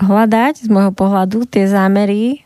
hľadať 0.00 0.64
z 0.64 0.68
môjho 0.68 0.92
pohľadu 0.92 1.48
tie 1.48 1.64
zámery 1.64 2.44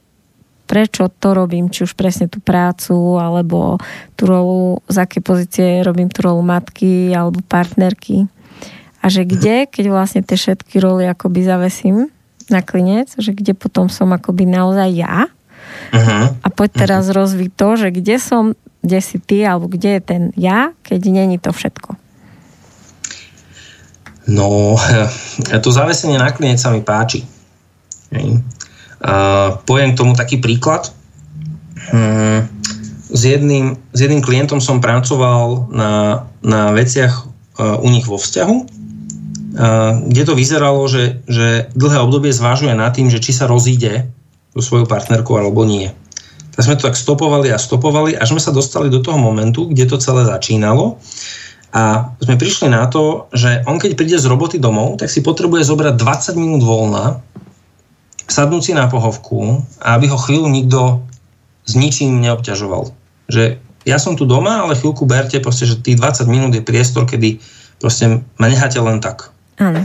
prečo 0.64 1.12
to 1.20 1.36
robím, 1.36 1.68
či 1.68 1.84
už 1.84 1.92
presne 1.94 2.26
tú 2.26 2.40
prácu, 2.40 3.20
alebo 3.20 3.76
tú 4.16 4.22
rolu, 4.26 4.80
z 4.88 4.96
aké 5.04 5.20
pozície 5.20 5.84
robím 5.84 6.08
tú 6.08 6.24
rolu 6.24 6.40
matky 6.40 7.12
alebo 7.12 7.44
partnerky. 7.44 8.26
A 9.04 9.12
že 9.12 9.28
kde, 9.28 9.68
keď 9.68 9.92
vlastne 9.92 10.24
tie 10.24 10.40
všetky 10.40 10.80
roly 10.80 11.04
akoby 11.04 11.44
zavesím 11.44 12.08
na 12.48 12.64
klinec, 12.64 13.12
že 13.20 13.36
kde 13.36 13.52
potom 13.52 13.92
som 13.92 14.08
akoby 14.16 14.48
naozaj 14.48 14.90
ja. 14.96 15.28
Uh-huh. 15.92 16.24
A 16.40 16.48
poď 16.48 16.88
teraz 16.88 17.12
uh-huh. 17.12 17.20
rozviť 17.20 17.50
to, 17.52 17.68
že 17.76 17.88
kde 17.92 18.16
som, 18.16 18.56
kde 18.80 18.98
si 19.04 19.20
ty, 19.20 19.44
alebo 19.44 19.68
kde 19.68 20.00
je 20.00 20.02
ten 20.02 20.22
ja, 20.40 20.72
keď 20.80 21.00
není 21.12 21.36
to 21.36 21.52
všetko. 21.52 22.00
No, 24.24 24.80
to 25.64 25.68
zavesenie 25.68 26.16
na 26.16 26.32
klinec 26.32 26.56
sa 26.56 26.72
mi 26.72 26.80
páči. 26.80 27.28
Uh, 29.04 29.60
poviem 29.68 29.92
k 29.92 30.00
tomu 30.00 30.16
taký 30.16 30.40
príklad. 30.40 30.88
Uh, 31.92 32.48
s, 33.12 33.20
jedným, 33.20 33.76
s 33.92 33.98
jedným 34.00 34.24
klientom 34.24 34.64
som 34.64 34.80
pracoval 34.80 35.68
na, 35.68 36.24
na 36.40 36.72
veciach 36.72 37.28
uh, 37.60 37.84
u 37.84 37.88
nich 37.92 38.08
vo 38.08 38.16
vzťahu, 38.16 38.73
kde 40.10 40.22
to 40.26 40.34
vyzeralo, 40.34 40.82
že, 40.90 41.22
že 41.30 41.70
dlhé 41.78 41.98
obdobie 42.02 42.34
zvážuje 42.34 42.74
nad 42.74 42.90
tým, 42.90 43.06
že 43.06 43.22
či 43.22 43.30
sa 43.30 43.46
rozíde 43.46 44.10
so 44.54 44.60
svojou 44.60 44.86
partnerkou 44.90 45.38
alebo 45.38 45.62
nie. 45.62 45.94
Tak 46.54 46.66
sme 46.66 46.74
to 46.78 46.86
tak 46.90 46.98
stopovali 46.98 47.50
a 47.50 47.58
stopovali, 47.58 48.14
až 48.18 48.34
sme 48.34 48.42
sa 48.42 48.54
dostali 48.54 48.90
do 48.90 49.02
toho 49.02 49.18
momentu, 49.18 49.70
kde 49.70 49.90
to 49.90 49.98
celé 49.98 50.26
začínalo. 50.26 50.98
A 51.74 52.14
sme 52.22 52.38
prišli 52.38 52.70
na 52.70 52.86
to, 52.86 53.26
že 53.34 53.66
on 53.66 53.82
keď 53.82 53.98
príde 53.98 54.18
z 54.18 54.30
roboty 54.30 54.62
domov, 54.62 55.02
tak 55.02 55.10
si 55.10 55.22
potrebuje 55.22 55.66
zobrať 55.66 55.94
20 55.98 56.38
minút 56.38 56.62
voľna 56.62 57.18
sadnúť 58.28 58.62
si 58.62 58.72
na 58.72 58.88
pohovku 58.88 59.60
a 59.84 59.96
aby 59.96 60.08
ho 60.08 60.18
chvíľu 60.18 60.48
nikto 60.48 61.04
s 61.64 61.72
ničím 61.76 62.20
neobťažoval. 62.24 62.92
Že 63.28 63.60
ja 63.84 63.98
som 64.00 64.16
tu 64.16 64.24
doma, 64.24 64.64
ale 64.64 64.76
chvíľku 64.76 65.04
berte, 65.04 65.36
proste, 65.40 65.68
že 65.68 65.80
tých 65.80 66.00
20 66.00 66.24
minút 66.28 66.52
je 66.56 66.64
priestor, 66.64 67.04
kedy 67.04 67.40
proste 67.80 68.24
ma 68.40 68.46
necháte 68.48 68.80
len 68.80 69.00
tak. 69.00 69.33
Áno. 69.60 69.82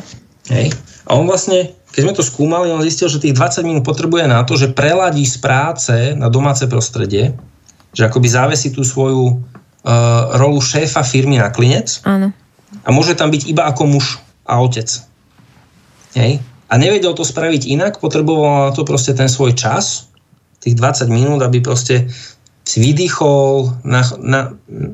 Hej. 0.49 0.73
A 1.05 1.17
on 1.17 1.25
vlastne, 1.29 1.73
keď 1.93 2.01
sme 2.05 2.13
to 2.17 2.25
skúmali, 2.25 2.69
on 2.69 2.85
zistil, 2.85 3.09
že 3.09 3.21
tých 3.21 3.37
20 3.37 3.65
minút 3.65 3.83
potrebuje 3.85 4.25
na 4.25 4.41
to, 4.45 4.57
že 4.57 4.73
preladí 4.73 5.25
z 5.25 5.37
práce 5.41 5.93
na 6.17 6.29
domáce 6.29 6.65
prostredie, 6.65 7.33
že 7.93 8.05
akoby 8.05 8.27
závesí 8.29 8.69
tú 8.73 8.85
svoju 8.85 9.37
uh, 9.37 10.37
rolu 10.37 10.61
šéfa 10.61 11.01
firmy 11.05 11.41
na 11.41 11.49
klinec. 11.49 12.01
Áno. 12.05 12.33
A 12.85 12.89
môže 12.93 13.17
tam 13.17 13.33
byť 13.33 13.49
iba 13.49 13.65
ako 13.65 13.97
muž 13.97 14.21
a 14.45 14.61
otec. 14.61 14.89
Hej 16.13 16.41
a 16.69 16.73
nevedel 16.77 17.17
to 17.17 17.25
spraviť 17.25 17.65
inak, 17.65 17.97
potreboval 17.97 18.69
na 18.69 18.71
to 18.71 18.85
proste 18.85 19.17
ten 19.17 19.25
svoj 19.25 19.57
čas, 19.57 20.13
tých 20.61 20.77
20 20.77 21.09
minút, 21.09 21.41
aby 21.41 21.65
proste 21.65 22.05
si 22.61 22.77
vydýchol, 22.77 23.81
na, 23.81 24.05
na, 24.21 24.41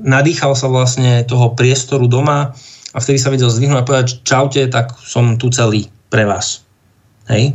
nadýchal 0.08 0.56
sa 0.56 0.72
vlastne 0.72 1.28
toho 1.28 1.52
priestoru 1.52 2.08
doma 2.08 2.56
a 2.96 2.98
vtedy 3.04 3.20
sa 3.20 3.28
vedel 3.28 3.52
zdvihnúť 3.52 3.84
a 3.84 3.88
povedať, 3.88 4.08
čaute, 4.24 4.64
tak 4.72 4.96
som 4.96 5.36
tu 5.36 5.52
celý 5.52 5.92
pre 6.08 6.24
vás. 6.24 6.64
Hej? 7.28 7.52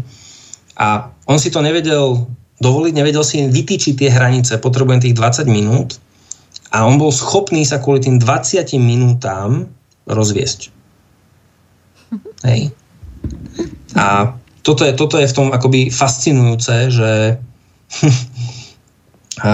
A 0.77 1.09
on 1.25 1.41
si 1.41 1.49
to 1.49 1.65
nevedel 1.65 2.29
dovoliť, 2.61 2.93
nevedel 2.93 3.25
si 3.25 3.41
vytýčiť 3.49 3.97
tie 3.97 4.11
hranice, 4.13 4.61
potrebujem 4.61 5.01
tých 5.01 5.17
20 5.17 5.49
minút 5.49 5.97
a 6.77 6.85
on 6.85 7.01
bol 7.01 7.09
schopný 7.09 7.65
sa 7.65 7.81
kvôli 7.81 8.05
tým 8.05 8.21
20 8.21 8.69
minútám 8.77 9.65
rozviesť. 10.05 10.69
Hej. 12.45 12.77
A 13.97 14.37
toto 14.61 14.85
je, 14.85 14.93
toto 14.93 15.17
je 15.17 15.25
v 15.25 15.37
tom 15.37 15.49
akoby 15.57 15.89
fascinujúce, 15.89 16.93
že 16.93 17.13
a, 19.49 19.53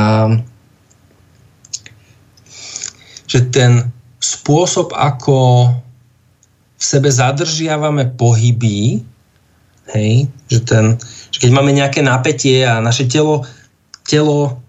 že 3.31 3.39
ten 3.55 3.95
spôsob, 4.21 4.93
ako 4.97 5.69
v 6.77 6.83
sebe 6.83 7.09
zadržiavame 7.09 8.13
pohyby, 8.17 9.01
hej, 9.97 10.29
že, 10.51 10.61
ten, 10.67 11.01
že 11.33 11.39
keď 11.41 11.51
máme 11.53 11.73
nejaké 11.73 12.05
napätie 12.05 12.67
a 12.67 12.83
naše 12.85 13.09
telo, 13.09 13.47
telo 14.05 14.61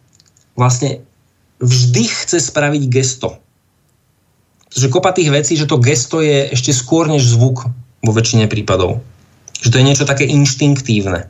vlastne 0.55 1.03
vždy 1.59 2.03
chce 2.07 2.37
spraviť 2.47 2.83
gesto. 2.87 3.37
Pretože 4.67 4.93
kopa 4.93 5.11
tých 5.15 5.31
vecí, 5.31 5.53
že 5.57 5.69
to 5.69 5.81
gesto 5.81 6.21
je 6.21 6.51
ešte 6.53 6.75
skôr 6.75 7.07
než 7.07 7.23
zvuk 7.25 7.65
vo 8.03 8.11
väčšine 8.13 8.45
prípadov. 8.51 9.01
Že 9.63 9.71
to 9.73 9.79
je 9.79 9.87
niečo 9.87 10.05
také 10.05 10.29
inštinktívne. 10.29 11.25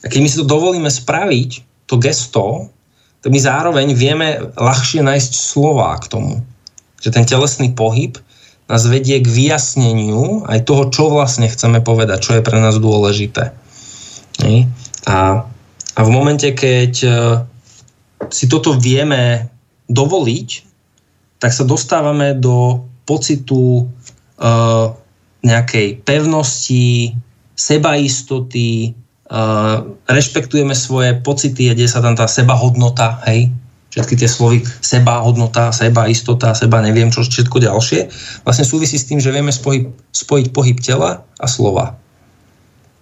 A 0.00 0.06
keď 0.06 0.20
my 0.22 0.28
si 0.28 0.38
to 0.38 0.46
dovolíme 0.46 0.88
spraviť, 0.88 1.50
to 1.90 1.98
gesto, 1.98 2.70
to 3.20 3.26
my 3.28 3.36
zároveň 3.36 3.92
vieme 3.92 4.54
ľahšie 4.54 5.02
nájsť 5.02 5.32
slová 5.34 5.98
k 6.00 6.08
tomu. 6.08 6.34
Že 7.00 7.08
ten 7.16 7.24
telesný 7.24 7.72
pohyb 7.72 8.16
nás 8.70 8.86
vedie 8.86 9.18
k 9.18 9.26
vyjasneniu 9.26 10.46
aj 10.46 10.62
toho, 10.68 10.92
čo 10.94 11.10
vlastne 11.10 11.50
chceme 11.50 11.82
povedať, 11.82 12.18
čo 12.22 12.32
je 12.38 12.46
pre 12.46 12.62
nás 12.62 12.78
dôležité. 12.78 13.50
A, 15.10 15.18
a 15.96 16.00
v 16.00 16.10
momente, 16.12 16.46
keď 16.54 16.92
e, 17.02 17.10
si 18.30 18.46
toto 18.46 18.76
vieme 18.76 19.50
dovoliť, 19.90 20.48
tak 21.40 21.50
sa 21.50 21.64
dostávame 21.64 22.36
do 22.36 22.84
pocitu 23.08 23.88
uh, 24.38 24.86
nejakej 25.40 26.04
pevnosti, 26.04 27.16
sebaistoty, 27.56 28.92
uh, 29.32 29.82
rešpektujeme 30.04 30.76
svoje 30.76 31.16
pocity, 31.24 31.72
kde 31.72 31.88
sa 31.88 32.04
tam 32.04 32.14
tá 32.14 32.28
sebahodnota, 32.28 33.24
hej, 33.26 33.48
všetky 33.90 34.14
tie 34.14 34.30
slovy 34.30 34.62
seba, 34.82 35.22
hodnota, 35.22 35.74
seba, 35.74 36.06
istota, 36.06 36.54
seba, 36.54 36.78
neviem 36.82 37.10
čo, 37.10 37.26
všetko 37.26 37.58
ďalšie, 37.58 38.06
vlastne 38.46 38.66
súvisí 38.66 38.96
s 38.96 39.06
tým, 39.10 39.18
že 39.18 39.34
vieme 39.34 39.50
spojiť, 39.50 40.14
spojiť 40.14 40.46
pohyb 40.54 40.78
tela 40.78 41.26
a 41.38 41.46
slova. 41.50 41.98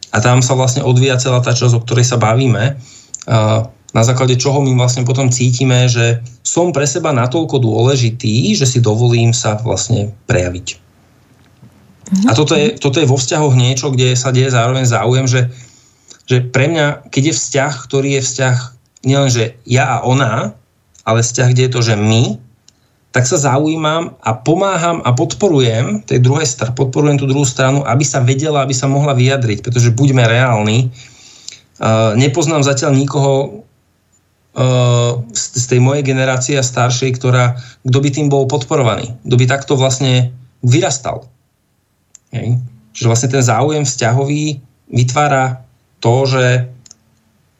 A 0.08 0.16
tam 0.24 0.40
sa 0.40 0.56
vlastne 0.56 0.80
odvíja 0.80 1.20
celá 1.20 1.44
tá 1.44 1.52
časť, 1.52 1.76
o 1.76 1.84
ktorej 1.84 2.08
sa 2.08 2.16
bavíme, 2.16 2.80
na 3.88 4.02
základe 4.04 4.36
čoho 4.36 4.60
my 4.64 4.72
vlastne 4.76 5.04
potom 5.04 5.32
cítime, 5.32 5.88
že 5.88 6.20
som 6.44 6.72
pre 6.72 6.84
seba 6.84 7.12
natoľko 7.12 7.60
dôležitý, 7.60 8.56
že 8.56 8.64
si 8.68 8.78
dovolím 8.80 9.32
sa 9.32 9.56
vlastne 9.60 10.12
prejaviť. 10.28 10.88
A 12.28 12.32
toto 12.32 12.56
je, 12.56 12.72
toto 12.80 13.00
je 13.00 13.08
vo 13.08 13.20
vzťahoch 13.20 13.52
niečo, 13.52 13.92
kde 13.92 14.16
sa 14.16 14.32
deje 14.32 14.48
zároveň 14.48 14.88
záujem, 14.88 15.28
že, 15.28 15.52
že 16.24 16.40
pre 16.40 16.72
mňa, 16.72 17.12
keď 17.12 17.32
je 17.32 17.34
vzťah, 17.36 17.72
ktorý 17.84 18.08
je 18.16 18.22
vzťah 18.24 18.56
nielen, 19.04 19.28
že 19.28 19.60
ja 19.68 20.00
a 20.00 20.04
ona, 20.04 20.56
ale 21.08 21.24
vzťah, 21.24 21.48
kde 21.56 21.62
je 21.64 21.72
to, 21.72 21.80
že 21.80 21.94
my, 21.96 22.36
tak 23.08 23.24
sa 23.24 23.40
zaujímam 23.40 24.20
a 24.20 24.36
pomáham 24.36 25.00
a 25.00 25.16
podporujem 25.16 26.04
tej 26.04 26.20
druhej 26.20 26.44
strane, 26.44 26.76
podporujem 26.76 27.16
tú 27.16 27.24
druhú 27.24 27.48
stranu, 27.48 27.80
aby 27.88 28.04
sa 28.04 28.20
vedela, 28.20 28.60
aby 28.60 28.76
sa 28.76 28.84
mohla 28.84 29.16
vyjadriť, 29.16 29.64
pretože 29.64 29.96
buďme 29.96 30.28
reálni, 30.28 30.92
uh, 31.80 32.12
nepoznám 32.12 32.60
zatiaľ 32.60 32.92
nikoho 32.92 33.64
z, 35.30 35.42
z 35.54 35.64
tej 35.70 35.80
mojej 35.80 36.02
generácie 36.02 36.54
a 36.58 36.66
staršej, 36.66 37.14
ktorá, 37.20 37.54
kto 37.86 37.98
by 38.02 38.08
tým 38.10 38.26
bol 38.26 38.50
podporovaný, 38.50 39.14
kto 39.22 39.34
by 39.38 39.44
takto 39.46 39.78
vlastne 39.78 40.34
vyrastal. 40.66 41.30
Hej. 42.34 42.58
Čiže 42.92 43.06
vlastne 43.06 43.30
ten 43.30 43.44
záujem 43.44 43.84
vzťahový 43.86 44.58
vytvára 44.90 45.62
to, 46.02 46.26
že 46.26 46.66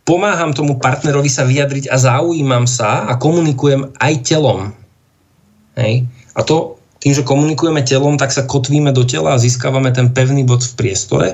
pomáham 0.09 0.57
tomu 0.57 0.81
partnerovi 0.81 1.29
sa 1.29 1.45
vyjadriť 1.45 1.93
a 1.93 2.01
zaujímam 2.01 2.65
sa 2.65 3.05
a 3.05 3.21
komunikujem 3.21 3.93
aj 4.01 4.13
telom. 4.25 4.73
Hej. 5.77 6.09
A 6.33 6.41
to 6.49 6.81
tým, 6.97 7.13
že 7.13 7.29
komunikujeme 7.29 7.85
telom, 7.85 8.17
tak 8.17 8.33
sa 8.33 8.49
kotvíme 8.49 8.89
do 8.97 9.05
tela 9.05 9.37
a 9.37 9.43
získavame 9.43 9.93
ten 9.93 10.09
pevný 10.17 10.49
bod 10.49 10.65
v 10.65 10.75
priestore, 10.81 11.29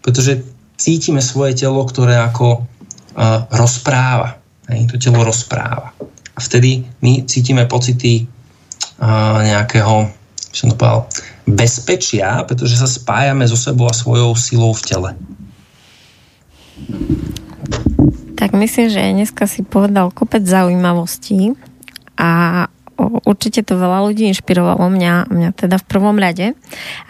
pretože 0.00 0.40
cítime 0.80 1.20
svoje 1.20 1.52
telo, 1.60 1.84
ktoré 1.84 2.16
ako 2.16 2.64
uh, 2.64 3.44
rozpráva. 3.52 4.40
Hej. 4.72 4.88
To 4.88 4.96
telo 4.96 5.20
rozpráva. 5.20 5.92
A 6.32 6.38
vtedy 6.40 6.88
my 7.04 7.28
cítime 7.28 7.68
pocity 7.68 8.24
uh, 8.24 9.44
nejakého, 9.44 10.08
som 10.48 10.72
to 10.72 10.80
povedal, 10.80 11.04
bezpečia, 11.44 12.40
pretože 12.48 12.80
sa 12.80 12.88
spájame 12.88 13.44
so 13.44 13.58
sebou 13.58 13.84
a 13.84 13.92
svojou 13.92 14.32
silou 14.32 14.72
v 14.72 14.82
tele. 14.88 15.10
Tak 18.38 18.54
myslím, 18.54 18.86
že 18.86 19.02
dneska 19.02 19.50
si 19.50 19.66
povedal 19.66 20.14
kopec 20.14 20.46
zaujímavostí 20.46 21.58
a 22.14 22.30
určite 23.26 23.66
to 23.66 23.74
veľa 23.74 24.06
ľudí 24.06 24.30
inšpirovalo 24.30 24.86
mňa, 24.86 25.26
mňa 25.26 25.50
teda 25.58 25.82
v 25.82 25.88
prvom 25.90 26.14
rade. 26.14 26.54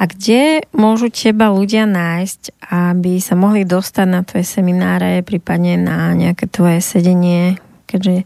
A 0.00 0.08
kde 0.08 0.64
môžu 0.72 1.12
teba 1.12 1.52
ľudia 1.52 1.84
nájsť, 1.84 2.64
aby 2.72 3.20
sa 3.20 3.36
mohli 3.36 3.68
dostať 3.68 4.06
na 4.08 4.24
tvoje 4.24 4.48
semináre, 4.48 5.20
prípadne 5.20 5.76
na 5.76 6.16
nejaké 6.16 6.48
tvoje 6.48 6.80
sedenie, 6.80 7.60
keďže 7.84 8.24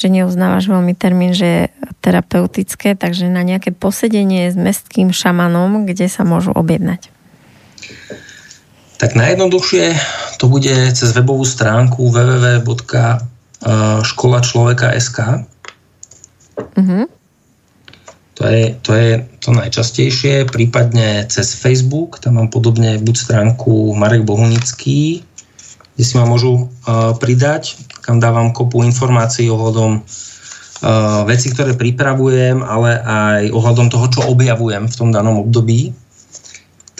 že 0.00 0.08
neuznávaš 0.08 0.72
veľmi 0.72 0.96
termín, 0.96 1.36
že 1.36 1.68
terapeutické, 2.00 2.96
takže 2.96 3.28
na 3.28 3.44
nejaké 3.44 3.68
posedenie 3.68 4.48
s 4.48 4.56
mestským 4.56 5.12
šamanom, 5.12 5.84
kde 5.84 6.08
sa 6.08 6.24
môžu 6.24 6.56
objednať? 6.56 7.12
Tak 9.00 9.16
najjednoduchšie 9.16 9.96
to 10.36 10.44
bude 10.52 10.76
cez 10.92 11.08
webovú 11.16 11.48
stránku 11.48 12.12
www.mestský 12.12 13.40
škola 14.02 14.40
človeka 14.40 14.92
SK. 14.96 15.44
Mhm. 16.76 17.08
To 18.40 18.48
je, 18.48 18.72
to 18.80 18.90
je 18.96 19.10
to 19.44 19.52
najčastejšie, 19.52 20.48
prípadne 20.48 21.28
cez 21.28 21.52
Facebook, 21.52 22.24
tam 22.24 22.40
mám 22.40 22.48
podobne 22.48 22.96
buď 22.96 23.16
stránku 23.20 23.92
Marek 23.92 24.24
Bohunický, 24.24 25.20
kde 25.92 26.04
si 26.08 26.16
ma 26.16 26.24
môžu 26.24 26.72
uh, 26.88 27.12
pridať, 27.20 27.76
kam 28.00 28.16
dávam 28.16 28.56
kopu 28.56 28.80
informácií 28.80 29.52
ohľadom 29.52 30.00
uh, 30.00 31.28
veci, 31.28 31.52
ktoré 31.52 31.76
pripravujem, 31.76 32.64
ale 32.64 32.96
aj 33.04 33.52
ohľadom 33.52 33.92
toho, 33.92 34.08
čo 34.08 34.20
objavujem 34.32 34.88
v 34.88 34.96
tom 34.96 35.12
danom 35.12 35.44
období. 35.44 35.92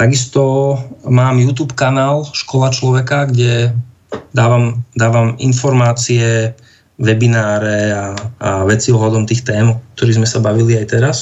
Takisto 0.01 0.81
mám 1.05 1.37
YouTube 1.37 1.77
kanál 1.77 2.25
Škola 2.33 2.73
človeka, 2.73 3.29
kde 3.29 3.77
dávam, 4.33 4.81
dávam 4.97 5.37
informácie, 5.37 6.57
webináre 6.97 7.93
a, 7.93 8.17
a 8.41 8.51
veci 8.65 8.97
ohľadom 8.97 9.29
tých 9.29 9.45
tém, 9.45 9.77
ktorých 10.01 10.25
sme 10.25 10.29
sa 10.29 10.41
bavili 10.41 10.81
aj 10.81 10.87
teraz. 10.89 11.17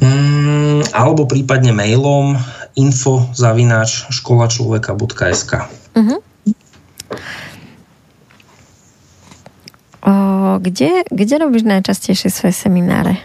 Mm, 0.00 0.80
alebo 0.96 1.28
prípadne 1.28 1.76
mailom 1.76 2.40
info 2.72 3.28
zavináč 3.36 4.08
školačloveka.sk 4.08 5.52
uh-huh. 5.94 6.18
o, 10.04 10.12
kde, 10.58 11.06
kde 11.08 11.34
robíš 11.38 11.64
najčastejšie 11.68 12.28
svoje 12.32 12.54
semináre? 12.56 13.22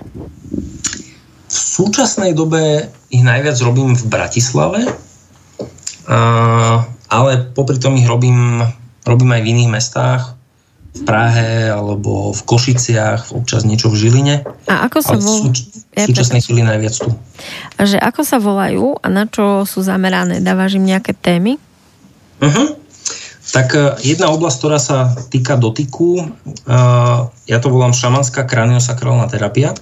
V 1.49 1.57
súčasnej 1.57 2.37
dobe 2.37 2.93
ich 3.09 3.25
najviac 3.25 3.57
robím 3.65 3.97
v 3.97 4.05
Bratislave, 4.05 4.85
ale 7.09 7.31
popri 7.57 7.81
tom 7.81 7.97
ich 7.97 8.05
robím, 8.05 8.61
robím 9.01 9.33
aj 9.33 9.41
v 9.41 9.49
iných 9.57 9.73
mestách 9.73 10.23
v 10.89 11.01
Prahe 11.05 11.69
alebo 11.69 12.33
v 12.33 12.41
Košiciach, 12.49 13.33
občas 13.33 13.61
niečo 13.65 13.93
v 13.93 13.97
Žiline. 13.97 14.35
A 14.69 14.89
ako 14.89 15.05
sa 15.05 15.17
volajú? 15.17 15.53
V 15.93 16.05
súčasnej 16.05 16.41
chvíli 16.41 16.65
najviac 16.65 16.97
tu. 16.97 17.13
A 17.77 17.81
že 17.85 18.01
ako 18.01 18.21
sa 18.25 18.41
volajú 18.41 18.97
a 18.97 19.07
na 19.09 19.29
čo 19.29 19.69
sú 19.69 19.85
zamerané? 19.85 20.41
Dávaš 20.41 20.81
im 20.81 20.89
nejaké 20.89 21.13
témy? 21.13 21.61
Uh-huh. 22.41 22.73
Tak 23.49 23.67
uh, 23.73 23.97
jedna 24.01 24.33
oblasť, 24.33 24.57
ktorá 24.61 24.77
sa 24.81 25.13
týka 25.29 25.57
dotyku, 25.57 26.25
uh, 26.69 27.29
ja 27.45 27.57
to 27.61 27.69
volám 27.69 27.93
šamanská 27.93 28.45
kraniosakrálna 28.45 29.29
terapia. 29.29 29.73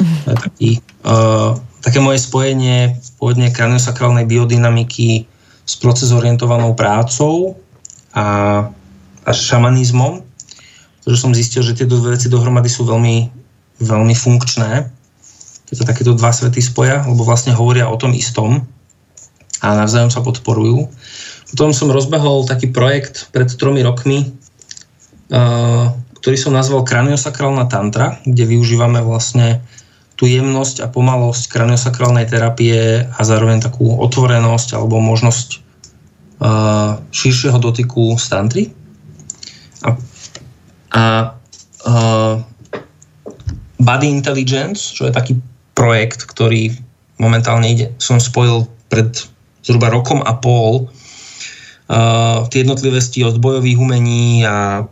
Je 0.00 0.34
taký, 0.34 0.70
uh, 1.06 1.54
také 1.84 2.02
moje 2.02 2.22
spojenie 2.22 2.98
pôvodne 3.18 3.50
kraniosakrálnej 3.54 4.26
biodynamiky 4.26 5.26
s 5.64 5.74
procesorientovanou 5.78 6.74
prácou 6.74 7.56
a, 8.12 8.68
a 9.24 9.30
šamanizmom 9.30 10.24
pretože 11.04 11.20
som 11.20 11.36
zistil, 11.36 11.60
že 11.60 11.76
tie 11.76 11.84
dve 11.84 12.16
veci 12.16 12.32
dohromady 12.32 12.72
sú 12.72 12.88
veľmi, 12.88 13.28
veľmi 13.84 14.16
funkčné. 14.16 14.88
Keď 15.68 15.74
sa 15.76 15.84
takéto 15.84 16.16
dva 16.16 16.32
svety 16.32 16.64
spoja, 16.64 17.04
lebo 17.04 17.28
vlastne 17.28 17.52
hovoria 17.52 17.92
o 17.92 18.00
tom 18.00 18.16
istom 18.16 18.64
a 19.60 19.76
navzájom 19.76 20.08
sa 20.08 20.24
podporujú. 20.24 20.88
Potom 21.52 21.76
som 21.76 21.92
rozbehol 21.92 22.48
taký 22.48 22.72
projekt 22.72 23.28
pred 23.36 23.52
tromi 23.52 23.84
rokmi, 23.84 24.32
uh, 25.28 25.92
ktorý 26.24 26.36
som 26.40 26.56
nazval 26.56 26.88
Kraniosakrálna 26.88 27.68
tantra, 27.68 28.16
kde 28.24 28.48
využívame 28.48 29.04
vlastne 29.04 29.60
tú 30.14 30.30
jemnosť 30.30 30.84
a 30.84 30.90
pomalosť 30.90 31.50
kraniosakrálnej 31.50 32.30
terapie 32.30 33.02
a 33.02 33.20
zároveň 33.26 33.62
takú 33.62 33.98
otvorenosť 33.98 34.78
alebo 34.78 35.02
možnosť 35.02 35.48
uh, 36.38 37.02
širšieho 37.10 37.58
dotyku 37.58 38.14
z 38.14 38.26
tantry. 38.30 38.64
A 39.82 39.98
a 40.94 41.34
uh, 41.86 42.34
Body 43.82 44.06
Intelligence, 44.06 44.94
čo 44.94 45.10
je 45.10 45.12
taký 45.12 45.34
projekt, 45.74 46.22
ktorý 46.30 46.70
momentálne 47.18 47.66
ide, 47.66 47.86
som 47.98 48.22
spojil 48.22 48.70
pred 48.86 49.10
zhruba 49.66 49.90
rokom 49.90 50.22
a 50.22 50.38
pol 50.38 50.86
uh, 51.90 52.46
tie 52.46 52.62
jednotlivosti 52.62 53.26
od 53.26 53.42
bojových 53.42 53.78
umení 53.78 54.46
a 54.46 54.86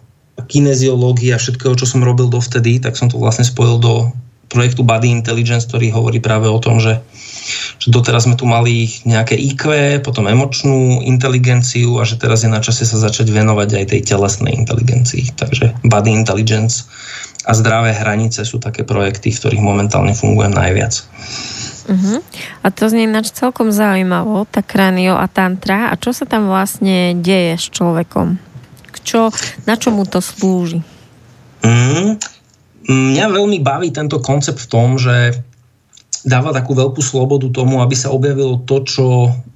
kineziológie 0.51 1.31
a 1.31 1.39
všetkého, 1.39 1.78
čo 1.78 1.86
som 1.86 2.03
robil 2.03 2.27
dovtedy, 2.27 2.82
tak 2.82 2.99
som 2.99 3.07
to 3.07 3.23
vlastne 3.23 3.47
spojil 3.47 3.78
do 3.78 4.11
projektu 4.53 4.85
Body 4.85 5.09
Intelligence, 5.09 5.65
ktorý 5.65 5.89
hovorí 5.97 6.20
práve 6.20 6.47
o 6.53 6.61
tom, 6.61 6.77
že 6.77 7.01
že 7.83 7.91
doteraz 7.91 8.31
sme 8.31 8.39
tu 8.39 8.47
mali 8.47 8.87
nejaké 9.03 9.35
IQ, 9.35 9.66
potom 10.07 10.31
emočnú 10.31 11.03
inteligenciu 11.03 11.99
a 11.99 12.07
že 12.07 12.15
teraz 12.15 12.47
je 12.47 12.51
na 12.51 12.62
čase 12.62 12.87
sa 12.87 12.99
začať 13.03 13.35
venovať 13.35 13.83
aj 13.83 13.85
tej 13.91 14.01
telesnej 14.07 14.55
inteligencii. 14.55 15.35
Takže 15.35 15.74
body 15.83 16.15
intelligence 16.15 16.87
a 17.43 17.51
zdravé 17.59 17.91
hranice 17.91 18.47
sú 18.47 18.62
také 18.62 18.87
projekty, 18.87 19.35
v 19.35 19.39
ktorých 19.43 19.62
momentálne 19.62 20.15
fungujem 20.15 20.55
najviac. 20.55 21.03
Uh-huh. 21.83 22.23
A 22.62 22.70
to 22.70 22.87
znie 22.87 23.11
ináč 23.11 23.35
celkom 23.35 23.74
zaujímavo, 23.74 24.47
tá 24.47 24.62
kranio 24.62 25.19
a 25.19 25.27
tantra. 25.27 25.91
A 25.91 25.99
čo 25.99 26.15
sa 26.15 26.23
tam 26.23 26.47
vlastne 26.47 27.19
deje 27.19 27.59
s 27.59 27.66
človekom? 27.74 28.39
Čo, 29.03 29.35
na 29.66 29.74
čo 29.74 29.91
mu 29.91 30.07
to 30.07 30.23
slúži? 30.23 30.79
Mm, 31.66 32.23
mňa 32.89 33.27
veľmi 33.31 33.59
baví 33.63 33.95
tento 33.95 34.19
koncept 34.19 34.59
v 34.59 34.71
tom, 34.71 34.99
že 34.99 35.39
dáva 36.23 36.55
takú 36.55 36.75
veľkú 36.79 37.03
slobodu 37.03 37.51
tomu, 37.51 37.83
aby 37.83 37.99
sa 37.99 38.15
objavilo 38.15 38.63
to, 38.63 38.87
čo 38.87 39.07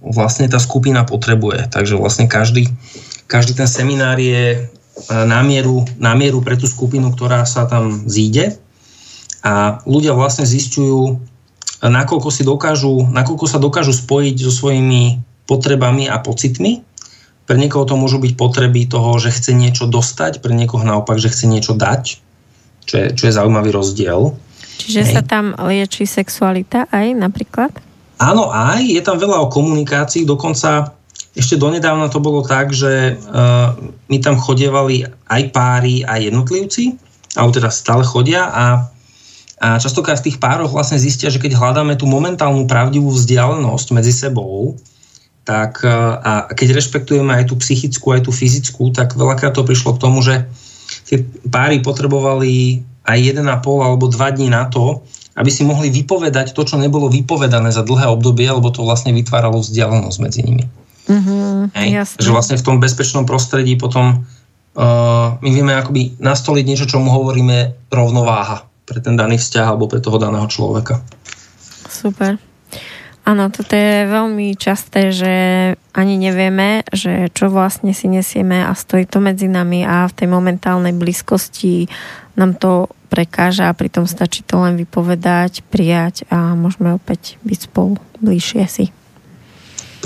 vlastne 0.02 0.50
tá 0.50 0.58
skupina 0.58 1.06
potrebuje. 1.06 1.70
Takže 1.70 1.94
vlastne 1.94 2.26
každý, 2.26 2.66
každý 3.30 3.54
ten 3.54 3.70
seminár 3.70 4.18
je 4.18 4.54
e, 4.54 4.58
na 5.10 5.46
mieru, 5.46 5.86
na 6.02 6.18
mieru 6.18 6.42
pre 6.42 6.58
tú 6.58 6.66
skupinu, 6.66 7.14
ktorá 7.14 7.46
sa 7.46 7.70
tam 7.70 8.06
zíde 8.10 8.58
a 9.46 9.78
ľudia 9.86 10.10
vlastne 10.10 10.42
zistujú, 10.42 11.22
nakoľko, 11.78 12.28
si 12.34 12.42
dokážu, 12.42 13.06
nakoľko 13.14 13.46
sa 13.46 13.62
dokážu 13.62 13.94
spojiť 13.94 14.36
so 14.42 14.50
svojimi 14.50 15.22
potrebami 15.46 16.10
a 16.10 16.18
pocitmi. 16.18 16.82
Pre 17.46 17.54
niekoho 17.54 17.86
to 17.86 17.94
môžu 17.94 18.18
byť 18.18 18.34
potreby 18.34 18.90
toho, 18.90 19.22
že 19.22 19.30
chce 19.30 19.54
niečo 19.54 19.86
dostať, 19.86 20.42
pre 20.42 20.50
niekoho 20.50 20.82
naopak, 20.82 21.22
že 21.22 21.30
chce 21.30 21.46
niečo 21.46 21.78
dať, 21.78 22.25
čo 22.86 22.94
je, 23.02 23.06
čo 23.12 23.22
je 23.28 23.36
zaujímavý 23.36 23.74
rozdiel. 23.74 24.32
Čiže 24.78 25.02
Hej. 25.02 25.12
sa 25.18 25.22
tam 25.26 25.58
lieči 25.58 26.06
sexualita 26.06 26.86
aj 26.94 27.06
napríklad? 27.18 27.74
Áno, 28.16 28.48
aj. 28.48 28.80
Je 28.80 29.02
tam 29.04 29.20
veľa 29.20 29.44
o 29.44 29.52
komunikácii. 29.52 30.24
Dokonca 30.24 30.96
ešte 31.36 31.60
donedávna 31.60 32.08
to 32.08 32.22
bolo 32.22 32.40
tak, 32.40 32.72
že 32.72 33.12
uh, 33.12 33.76
my 34.08 34.16
tam 34.24 34.40
chodievali 34.40 35.04
aj 35.28 35.42
páry, 35.52 36.00
aj 36.00 36.32
jednotlivci, 36.32 36.96
alebo 37.36 37.52
teda 37.52 37.68
stále 37.68 38.00
chodia 38.08 38.48
a, 38.48 38.88
a 39.60 39.76
častokrát 39.76 40.16
v 40.24 40.32
tých 40.32 40.40
pároch 40.40 40.72
vlastne 40.72 40.96
zistia, 40.96 41.28
že 41.28 41.36
keď 41.36 41.60
hľadáme 41.60 42.00
tú 42.00 42.08
momentálnu 42.08 42.64
pravdivú 42.64 43.12
vzdialenosť 43.12 43.86
medzi 43.92 44.16
sebou, 44.16 44.80
tak 45.44 45.84
uh, 45.84 45.92
a 46.24 46.32
keď 46.56 46.80
rešpektujeme 46.80 47.36
aj 47.36 47.52
tú 47.52 47.60
psychickú, 47.60 48.16
aj 48.16 48.24
tú 48.24 48.32
fyzickú, 48.32 48.96
tak 48.96 49.12
veľakrát 49.12 49.52
to 49.52 49.66
prišlo 49.66 50.00
k 50.00 50.02
tomu, 50.08 50.24
že 50.24 50.48
tie 51.06 51.22
páry 51.46 51.80
potrebovali 51.80 52.82
aj 53.06 53.18
1,5 53.38 53.46
alebo 53.86 54.10
2 54.10 54.36
dní 54.36 54.50
na 54.50 54.66
to, 54.66 55.06
aby 55.38 55.50
si 55.52 55.62
mohli 55.62 55.92
vypovedať 55.92 56.56
to, 56.56 56.66
čo 56.66 56.80
nebolo 56.80 57.06
vypovedané 57.06 57.70
za 57.70 57.86
dlhé 57.86 58.10
obdobie, 58.10 58.48
lebo 58.50 58.72
to 58.74 58.82
vlastne 58.82 59.14
vytváralo 59.14 59.62
vzdialenosť 59.62 60.18
medzi 60.18 60.40
nimi. 60.42 60.64
Mm-hmm, 61.06 61.70
Že 62.18 62.34
vlastne 62.34 62.56
v 62.58 62.66
tom 62.66 62.76
bezpečnom 62.82 63.28
prostredí 63.28 63.78
potom 63.78 64.26
uh, 64.74 65.38
my 65.38 65.50
vieme 65.54 65.76
akoby 65.78 66.18
nastoliť 66.18 66.64
niečo, 66.66 66.90
čo 66.90 66.98
mu 66.98 67.14
hovoríme 67.14 67.88
rovnováha 67.94 68.66
pre 68.88 68.98
ten 68.98 69.14
daný 69.14 69.38
vzťah 69.38 69.66
alebo 69.70 69.86
pre 69.86 70.02
toho 70.02 70.18
daného 70.18 70.50
človeka. 70.50 70.98
Super. 71.86 72.40
Áno, 73.26 73.50
toto 73.50 73.74
je 73.74 74.06
veľmi 74.06 74.54
časté, 74.54 75.10
že 75.10 75.34
ani 75.90 76.14
nevieme, 76.14 76.86
že 76.94 77.26
čo 77.34 77.50
vlastne 77.50 77.90
si 77.90 78.06
nesieme 78.06 78.62
a 78.62 78.70
stojí 78.70 79.02
to 79.02 79.18
medzi 79.18 79.50
nami 79.50 79.82
a 79.82 80.06
v 80.06 80.14
tej 80.14 80.28
momentálnej 80.30 80.94
blízkosti 80.94 81.90
nám 82.38 82.54
to 82.54 82.86
prekáža 83.10 83.66
a 83.66 83.74
pritom 83.74 84.06
stačí 84.06 84.46
to 84.46 84.62
len 84.62 84.78
vypovedať, 84.78 85.66
prijať 85.66 86.22
a 86.30 86.54
môžeme 86.54 86.94
opäť 86.94 87.42
byť 87.42 87.66
spolu 87.66 87.98
bližšie 88.22 88.62
si. 88.70 88.94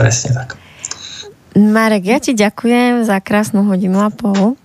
Presne 0.00 0.32
tak. 0.32 0.56
Marek, 1.52 2.08
ja 2.08 2.18
ti 2.24 2.32
ďakujem 2.32 3.04
za 3.04 3.20
krásnu 3.20 3.68
hodinu 3.68 4.00
a 4.00 4.08
pol. 4.08 4.56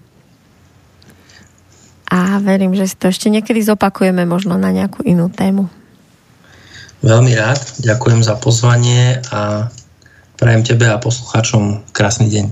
A 2.07 2.40
verím, 2.40 2.72
že 2.72 2.88
si 2.88 2.95
to 2.95 3.11
ešte 3.11 3.27
niekedy 3.27 3.60
zopakujeme 3.60 4.23
možno 4.23 4.56
na 4.56 4.72
nejakú 4.72 5.03
inú 5.03 5.27
tému. 5.27 5.68
Veľmi 7.06 7.38
rád, 7.38 7.61
ďakujem 7.86 8.26
za 8.26 8.34
pozvanie 8.41 9.22
a 9.30 9.69
prajem 10.41 10.65
tebe 10.65 10.90
a 10.90 10.98
poslucháčom 10.98 11.86
krásny 11.94 12.34
deň. 12.34 12.49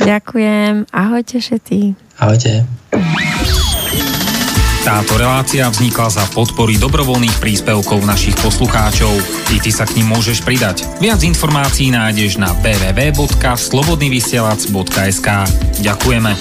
Ďakujem, 0.00 0.88
ahojte 0.88 1.44
všetci. 1.44 1.92
Ahojte. 2.16 2.64
Táto 4.80 5.20
relácia 5.20 5.68
vznikla 5.68 6.08
za 6.08 6.24
podpory 6.32 6.80
dobrovoľných 6.80 7.36
príspevkov 7.36 8.00
našich 8.00 8.32
poslucháčov. 8.40 9.12
I 9.52 9.60
ty 9.60 9.68
sa 9.68 9.84
k 9.84 10.00
ním 10.00 10.16
môžeš 10.16 10.40
pridať. 10.40 10.88
Viac 11.04 11.20
informácií 11.20 11.92
nájdeš 11.92 12.40
na 12.40 12.56
www.slobodnyvysielac.sk 12.64 15.28
Ďakujeme. 15.84 16.32